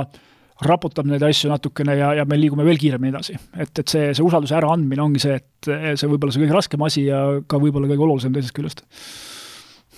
raputab 0.66 1.06
neid 1.06 1.22
asju 1.22 1.50
natukene 1.52 1.94
ja, 1.98 2.12
ja 2.18 2.26
me 2.26 2.38
liigume 2.38 2.64
veel 2.66 2.80
kiiremini 2.80 3.12
edasi. 3.12 3.36
et, 3.54 3.70
et 3.70 3.86
see, 3.86 4.10
see 4.16 4.24
usalduse 4.26 4.56
äraandmine 4.58 5.04
ongi 5.04 5.22
see, 5.22 5.38
et 5.38 5.68
see 5.68 6.10
võib-olla 6.10 6.34
see 6.34 6.42
kõige 6.42 6.56
raskem 6.56 6.86
asi 6.86 7.04
ja 7.06 7.20
ka 7.46 7.60
võib-olla 7.62 7.90
kõige 7.90 8.06
olulisem 8.08 8.34
teisest 8.34 8.56
küljest. 8.56 8.82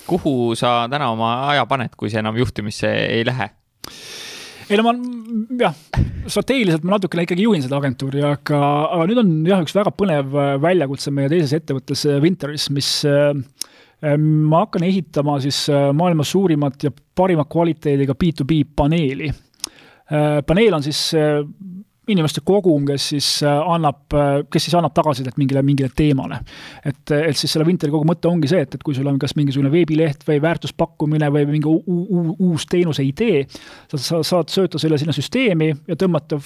kuhu 0.05 0.53
sa 0.59 0.85
täna 0.91 1.09
oma 1.13 1.33
aja 1.49 1.65
paned, 1.69 1.95
kui 1.97 2.13
see 2.13 2.21
enam 2.21 2.37
juhtimisse 2.37 2.91
ei 2.91 3.25
lähe? 3.25 3.49
ei 4.69 4.77
no 4.77 4.85
ma 4.85 4.93
jah, 5.63 5.73
strateegiliselt 6.29 6.85
ma 6.85 6.95
natukene 6.95 7.25
ikkagi 7.25 7.47
juhin 7.47 7.65
seda 7.65 7.79
agentuuri, 7.81 8.21
aga, 8.23 8.61
aga 8.93 9.09
nüüd 9.09 9.23
on 9.23 9.33
jah, 9.49 9.65
üks 9.65 9.73
väga 9.75 9.93
põnev 9.97 10.37
väljakutse 10.61 11.13
meie 11.15 11.31
teises 11.31 11.57
ettevõttes 11.57 12.05
Winteris, 12.21 12.69
mis 12.75 12.93
äh, 13.09 13.33
ma 14.17 14.63
hakkan 14.63 14.83
ehitama 14.83 15.39
siis 15.39 15.69
äh, 15.69 15.91
maailma 15.93 16.23
suurimat 16.23 16.83
ja 16.83 16.91
parima 17.15 17.45
kvaliteediga 17.45 18.15
B2B 18.17 18.63
paneeli. 18.75 19.29
Äh, 19.29 20.41
paneel 20.47 20.73
on 20.73 20.83
siis 20.83 21.13
äh, 21.13 21.45
inimeste 22.11 22.43
kogum, 22.45 22.85
kes 22.87 23.07
siis 23.13 23.27
äh, 23.45 23.57
annab, 23.73 24.03
äh, 24.15 24.41
kes 24.51 24.67
siis 24.67 24.75
annab 24.77 24.93
tagasisidet 24.97 25.37
mingile, 25.41 25.63
mingile 25.65 25.91
teemale. 25.95 26.41
et, 26.85 27.03
et 27.11 27.37
siis 27.37 27.51
selle 27.51 27.65
Winteri 27.67 27.91
kogu 27.93 28.07
mõte 28.07 28.29
ongi 28.29 28.49
see, 28.51 28.61
et, 28.65 28.75
et 28.75 28.83
kui 28.83 28.95
sul 28.97 29.07
on 29.09 29.19
kas 29.21 29.35
mingisugune 29.37 29.71
veebileht 29.73 30.25
või 30.27 30.41
väärtuspakkumine 30.43 31.31
või 31.33 31.45
mingi 31.49 31.71
uus 31.71 32.65
teenuse 32.69 33.05
idee, 33.05 33.43
sa, 33.91 33.99
sa 33.99 34.21
saad 34.25 34.51
sööta 34.53 34.79
selle 34.81 34.99
sinna 35.01 35.15
süsteemi 35.15 35.71
ja 35.87 35.97
tõmmata 35.99 36.39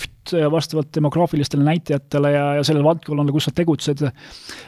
vastavalt 0.51 0.89
demograafilistele 0.95 1.63
näitajatele 1.65 2.31
ja, 2.33 2.45
ja 2.59 2.63
sellele 2.65 2.85
valdkonnale, 2.85 3.33
kus 3.35 3.49
sa 3.49 3.53
tegutsed, 3.55 4.01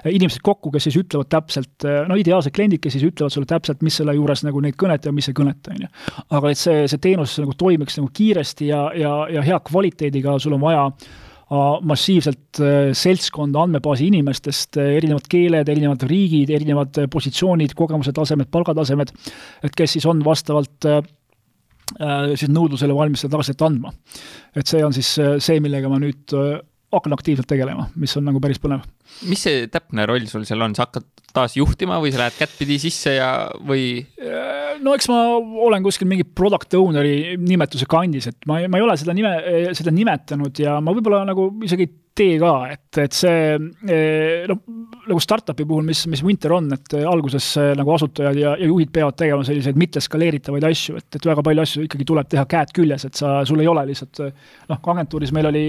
inimesed 0.06 0.44
kokku, 0.46 0.72
kes 0.74 0.88
siis 0.90 1.00
ütlevad 1.02 1.30
täpselt, 1.32 1.88
no 2.08 2.18
ideaalsed 2.20 2.54
kliendid, 2.56 2.82
kes 2.84 2.98
siis 2.98 3.08
ütlevad 3.08 3.34
sulle 3.34 3.50
täpselt, 3.50 3.82
mis 3.86 3.98
selle 3.98 4.16
juures 4.18 4.44
nagu 4.46 4.62
neid 4.64 4.78
kõnetab 4.80 5.12
ja 5.12 5.18
mis 5.18 5.30
ei 5.32 5.38
kõneta, 5.38 5.74
on 5.74 5.86
ju. 5.86 5.92
aga 6.38 6.54
et 6.54 6.62
see, 6.62 6.86
see 6.92 7.02
teenus 7.04 7.38
nagu 7.42 7.56
toimiks 7.58 7.98
nagu 8.00 8.10
kiiresti 8.14 8.70
ja, 8.72 8.84
ja, 8.98 9.14
ja 9.32 9.44
hea 9.46 9.60
kvaliteediga, 9.68 10.38
sul 10.42 10.58
on 10.58 10.64
vaja 10.64 10.87
vaja 11.50 11.80
massiivselt 11.88 12.60
äh, 12.60 12.92
seltskonda 12.98 13.64
andmebaasi 13.64 14.10
inimestest, 14.12 14.78
äh, 14.82 14.98
erinevad 15.00 15.28
keeled, 15.32 15.70
erinevad 15.72 16.04
riigid, 16.10 16.52
erinevad 16.54 16.98
äh, 17.00 17.10
positsioonid, 17.12 17.76
kogemuse 17.78 18.14
tasemed, 18.16 18.50
palgatasemed, 18.52 19.14
et 19.64 19.78
kes 19.78 19.98
siis 19.98 20.08
on 20.10 20.24
vastavalt 20.26 20.92
siis 22.36 22.50
nõudlusele 22.52 22.92
valmis 22.92 23.22
seda 23.24 23.38
tagasisidet 23.38 23.62
andma. 23.64 23.94
et 24.60 24.68
see 24.68 24.82
on 24.84 24.92
siis 24.92 25.08
see, 25.16 25.62
millega 25.64 25.88
ma 25.88 26.02
nüüd 26.04 26.34
hakkan 26.94 27.16
aktiivselt 27.18 27.50
tegelema, 27.50 27.90
mis 28.00 28.14
on 28.16 28.24
nagu 28.30 28.40
päris 28.44 28.62
põnev. 28.64 28.86
mis 29.28 29.42
see 29.44 29.66
täpne 29.72 30.06
roll 30.08 30.28
sul 30.32 30.46
seal 30.48 30.64
on, 30.64 30.76
sa 30.78 30.86
hakkad 30.86 31.08
taas 31.36 31.58
juhtima 31.58 32.00
või 32.02 32.14
sa 32.14 32.24
lähed 32.24 32.38
kättpidi 32.40 32.78
sisse 32.82 33.18
ja, 33.18 33.32
või? 33.68 34.00
no 34.84 34.96
eks 34.96 35.10
ma 35.12 35.20
olen 35.68 35.84
kuskil 35.86 36.08
mingi 36.10 36.24
product 36.24 36.78
owner'i 36.80 37.36
nimetuse 37.42 37.90
kandis, 37.90 38.30
et 38.32 38.48
ma, 38.50 38.62
ma 38.72 38.80
ei 38.80 38.86
ole 38.88 38.98
seda 39.00 39.16
nime, 39.18 39.34
seda 39.78 39.94
nimetanud 39.94 40.64
ja 40.64 40.78
ma 40.84 40.96
võib-olla 40.96 41.26
nagu 41.28 41.50
isegi 41.68 41.90
tee 42.18 42.38
ka, 42.42 42.54
et, 42.74 43.00
et 43.04 43.16
see 43.16 43.58
noh, 44.50 44.60
nagu 45.08 45.22
startup'i 45.22 45.66
puhul, 45.68 45.86
mis, 45.88 46.04
mis 46.12 46.24
Winter 46.26 46.54
on, 46.58 46.70
et 46.76 46.96
alguses 47.00 47.50
nagu 47.78 47.94
asutajad 47.94 48.40
ja, 48.40 48.54
ja 48.60 48.70
juhid 48.70 48.92
peavad 48.94 49.18
tegema 49.20 49.46
selliseid 49.48 49.78
mitteskaleeritavaid 49.80 50.68
asju, 50.68 50.98
et, 51.00 51.08
et 51.20 51.28
väga 51.30 51.44
palju 51.46 51.64
asju 51.64 51.86
ikkagi 51.86 52.08
tuleb 52.10 52.30
teha 52.32 52.46
käed 52.50 52.74
küljes, 52.76 53.08
et 53.08 53.20
sa, 53.20 53.40
sul 53.48 53.62
ei 53.64 53.70
ole 53.70 53.86
lihtsalt 53.92 54.24
noh, 54.24 54.82
agentuuris 54.94 55.34
meil 55.36 55.50
oli 55.52 55.64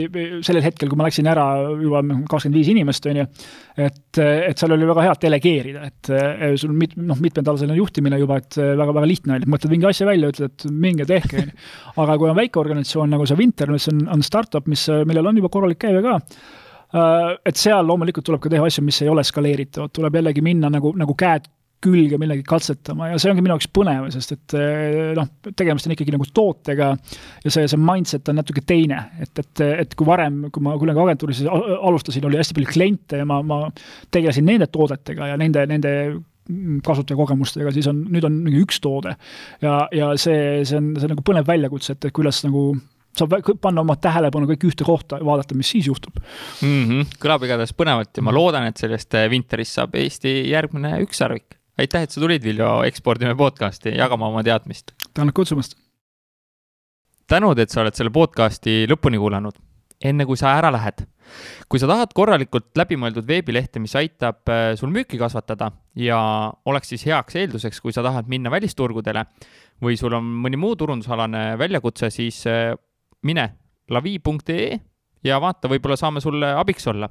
sellel 0.46 0.64
hetkel, 0.64 0.90
kui 0.90 0.98
ma 0.98 1.08
läksin 1.08 1.28
ära 1.30 1.46
juba 1.82 2.02
kakskümmend 2.02 2.58
viis 2.58 2.72
inimest, 2.72 3.08
on 3.10 3.20
ju, 3.22 3.26
et, 3.78 4.20
et 4.22 4.58
seal 4.58 4.74
oli 4.74 4.88
väga 4.88 5.06
hea 5.06 5.16
delegeerida, 5.26 5.84
et 5.92 6.12
sul 6.60 6.74
mit-, 6.76 6.96
noh, 6.98 7.18
mitmendalaseline 7.22 7.78
juhtimine 7.78 8.20
juba, 8.20 8.40
et 8.42 8.58
väga-väga 8.58 9.10
lihtne 9.10 9.36
oli, 9.38 9.50
mõtled 9.52 9.74
mingi 9.74 9.90
asja 9.90 10.08
välja, 10.08 10.32
ütled, 10.32 10.54
et 10.54 10.68
minge 10.72 11.06
tehke, 11.08 11.44
on 11.44 11.52
ju. 11.52 11.68
aga 12.04 12.18
kui 12.20 12.30
on 12.30 12.38
väike 12.38 12.60
organisatsioon 12.60 13.12
nagu 13.14 13.26
see 13.28 13.38
Winter, 13.38 13.70
mis 13.74 13.88
on, 13.92 14.04
on 14.14 14.24
startup, 14.26 14.66
mis, 14.70 14.86
millel 15.08 15.30
on 15.30 15.40
juba 15.40 15.50
korralik 15.52 15.80
käive 15.82 16.02
ka, 16.04 16.18
et 17.44 17.60
seal 17.60 17.84
loomulikult 17.84 18.24
tuleb 18.24 18.40
ka 18.40 18.52
teha 18.52 18.64
asju, 18.64 18.84
mis 18.86 19.02
ei 19.04 19.10
ole 19.12 19.24
skaleeritavad, 19.26 19.92
tuleb 19.92 20.14
jällegi 20.20 20.44
minna 20.44 20.70
nagu, 20.72 20.94
nagu 20.96 21.16
käed 21.18 21.50
külge 21.84 22.18
millegi 22.18 22.42
katsetama 22.46 23.12
ja 23.12 23.18
see 23.22 23.30
ongi 23.30 23.42
minu 23.44 23.54
jaoks 23.54 23.68
põnev, 23.74 24.08
sest 24.10 24.34
et 24.34 24.54
äh, 24.58 25.12
noh, 25.14 25.28
tegemist 25.46 25.86
on 25.86 25.94
ikkagi 25.94 26.14
nagu 26.14 26.26
tootega 26.34 26.88
ja 27.44 27.52
see, 27.54 27.68
see 27.70 27.78
mindset 27.78 28.30
on 28.32 28.40
natuke 28.40 28.64
teine, 28.66 29.04
et, 29.22 29.30
et, 29.38 29.62
et 29.84 29.94
kui 29.98 30.08
varem, 30.08 30.40
kui 30.54 30.64
ma 30.64 30.74
kunagi 30.80 31.04
agentuuris 31.04 31.44
alustasin, 31.46 32.26
oli 32.26 32.40
hästi 32.40 32.56
palju 32.58 32.72
kliente 32.72 33.22
ja 33.22 33.28
ma, 33.28 33.38
ma 33.46 33.60
tegelesin 34.10 34.48
nende 34.48 34.66
toodetega 34.74 35.30
ja 35.30 35.38
nende, 35.38 35.64
nende 35.70 35.94
kasutajakogemustega, 36.84 37.70
siis 37.76 37.86
on, 37.90 38.02
nüüd 38.10 38.24
on 38.26 38.42
mingi 38.42 38.62
üks 38.64 38.80
toode. 38.82 39.14
ja, 39.62 39.82
ja 39.94 40.12
see, 40.18 40.64
see 40.66 40.80
on, 40.80 40.94
see 40.96 41.06
on 41.06 41.14
nagu 41.14 41.26
põnev 41.26 41.46
väljakutse, 41.46 41.94
et 41.94 42.10
kuidas 42.16 42.40
nagu 42.46 42.72
saab 43.18 43.34
panna 43.62 43.82
oma 43.84 43.96
tähelepanu 44.00 44.48
kõik 44.52 44.68
ühte 44.70 44.86
kohta 44.86 45.20
ja 45.20 45.26
vaadata, 45.26 45.56
mis 45.58 45.70
siis 45.74 45.88
juhtub 45.90 46.18
mm. 46.18 46.84
-hmm. 46.84 47.18
kõlab 47.22 47.44
igatahes 47.46 47.74
põnevalt 47.76 48.16
ja 48.16 48.24
ma 48.24 48.34
loodan, 48.34 48.68
et 48.70 48.80
sellest 48.80 49.14
äh, 49.18 49.28
Winterist 49.32 49.78
saab 49.78 49.94
Eesti 49.98 50.50
järgmine 50.50 50.98
ükssarvik. 51.04 51.58
aitäh, 51.78 52.02
et 52.02 52.10
sa 52.10 52.20
tulid, 52.20 52.42
Viljo, 52.44 52.82
Ekspordime 52.84 53.36
podcasti 53.36 53.94
jagama 53.96 54.28
oma 54.28 54.42
teadmist. 54.42 54.94
tänud 55.14 55.34
kutsumast. 55.34 55.76
tänud, 57.26 57.58
et 57.58 57.70
sa 57.70 57.82
oled 57.82 57.94
selle 57.94 58.10
podcasti 58.10 58.86
lõpuni 58.90 59.18
kuulanud. 59.18 59.54
enne 60.04 60.24
kui 60.26 60.36
sa 60.36 60.54
ära 60.58 60.70
lähed, 60.72 61.06
kui 61.68 61.78
sa 61.78 61.88
tahad 61.90 62.12
korralikult 62.14 62.70
läbimõeldud 62.78 63.26
veebilehte, 63.26 63.80
mis 63.82 63.96
aitab 63.96 64.48
äh, 64.48 64.74
sul 64.76 64.92
müüki 64.94 65.18
kasvatada 65.18 65.72
ja 65.96 66.18
oleks 66.64 66.88
siis 66.88 67.06
heaks 67.06 67.36
eelduseks, 67.36 67.80
kui 67.80 67.92
sa 67.92 68.02
tahad 68.02 68.28
minna 68.28 68.50
välisturgudele 68.50 69.24
või 69.82 69.96
sul 69.98 70.14
on 70.14 70.24
mõni 70.44 70.56
muu 70.56 70.76
turundusalane 70.76 71.58
väljakutse, 71.58 72.10
siis 72.10 72.46
äh, 72.46 72.74
mine 73.22 73.48
lavi.ee 73.90 74.78
ja 75.24 75.40
vaata, 75.40 75.68
võib-olla 75.70 75.96
saame 75.96 76.20
sulle 76.20 76.52
abiks 76.54 76.86
olla. 76.86 77.08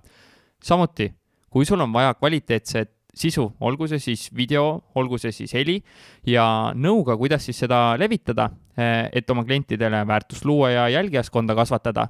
samuti, 0.63 1.11
kui 1.49 1.65
sul 1.65 1.81
on 1.81 1.93
vaja 1.93 2.13
kvaliteetset 2.13 2.91
sisu, 3.17 3.47
olgu 3.59 3.87
see 3.89 3.99
siis 3.99 4.27
video, 4.35 4.91
olgu 4.95 5.17
see 5.21 5.33
siis 5.33 5.53
heli 5.57 5.77
ja 6.27 6.73
nõuga, 6.77 7.17
kuidas 7.17 7.45
siis 7.47 7.59
seda 7.65 7.97
levitada, 7.99 8.49
eh, 8.77 9.09
et 9.13 9.29
oma 9.29 9.43
klientidele 9.45 10.03
väärtust 10.07 10.45
luua 10.45 10.69
ja 10.71 10.87
jälgijaskonda 10.93 11.55
kasvatada, 11.55 12.07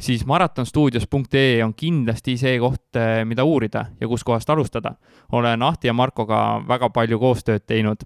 siis 0.00 0.26
maratonstuudios.ee 0.26 1.64
on 1.64 1.74
kindlasti 1.74 2.36
see 2.38 2.58
koht, 2.60 2.96
eh, 2.96 3.24
mida 3.24 3.44
uurida 3.44 3.86
ja 4.00 4.08
kuskohast 4.08 4.50
alustada. 4.50 4.94
olen 5.32 5.62
Ahti 5.62 5.88
ja 5.88 5.92
Markoga 5.92 6.62
väga 6.68 6.90
palju 6.90 7.18
koostööd 7.18 7.66
teinud, 7.66 8.04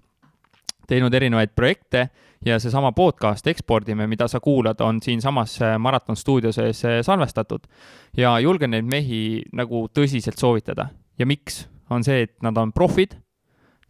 teinud 0.87 1.13
erinevaid 1.13 1.55
projekte 1.55 2.09
ja 2.45 2.59
seesama 2.59 2.91
podcast 2.91 3.47
Ekspordime, 3.47 4.07
mida 4.07 4.27
sa 4.27 4.39
kuulad, 4.39 4.81
on 4.81 5.01
siinsamas 5.01 5.61
äh, 5.61 5.77
Maraton 5.79 6.15
stuudio 6.15 6.51
sees 6.51 6.85
äh, 6.85 7.01
salvestatud. 7.01 7.59
ja 8.17 8.39
julgen 8.39 8.71
neid 8.71 8.85
mehi 8.85 9.43
nagu 9.53 9.87
tõsiselt 9.87 10.39
soovitada. 10.39 10.87
ja 11.19 11.25
miks? 11.25 11.67
on 11.89 12.03
see, 12.03 12.23
et 12.23 12.35
nad 12.41 12.57
on 12.57 12.71
profid, 12.73 13.15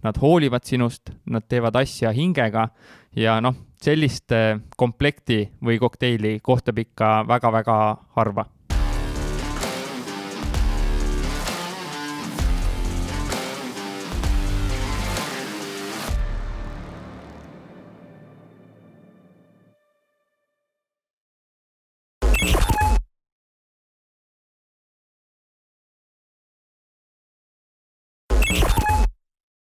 nad 0.04 0.18
hoolivad 0.22 0.66
sinust, 0.66 1.12
nad 1.26 1.46
teevad 1.48 1.76
asja 1.76 2.12
hingega 2.12 2.68
ja 3.16 3.40
noh, 3.42 3.56
sellist 3.82 4.32
äh, 4.32 4.60
komplekti 4.78 5.50
või 5.64 5.80
kokteili 5.80 6.40
kohtab 6.44 6.78
ikka 6.78 7.24
väga-väga 7.28 7.78
harva 8.16 8.46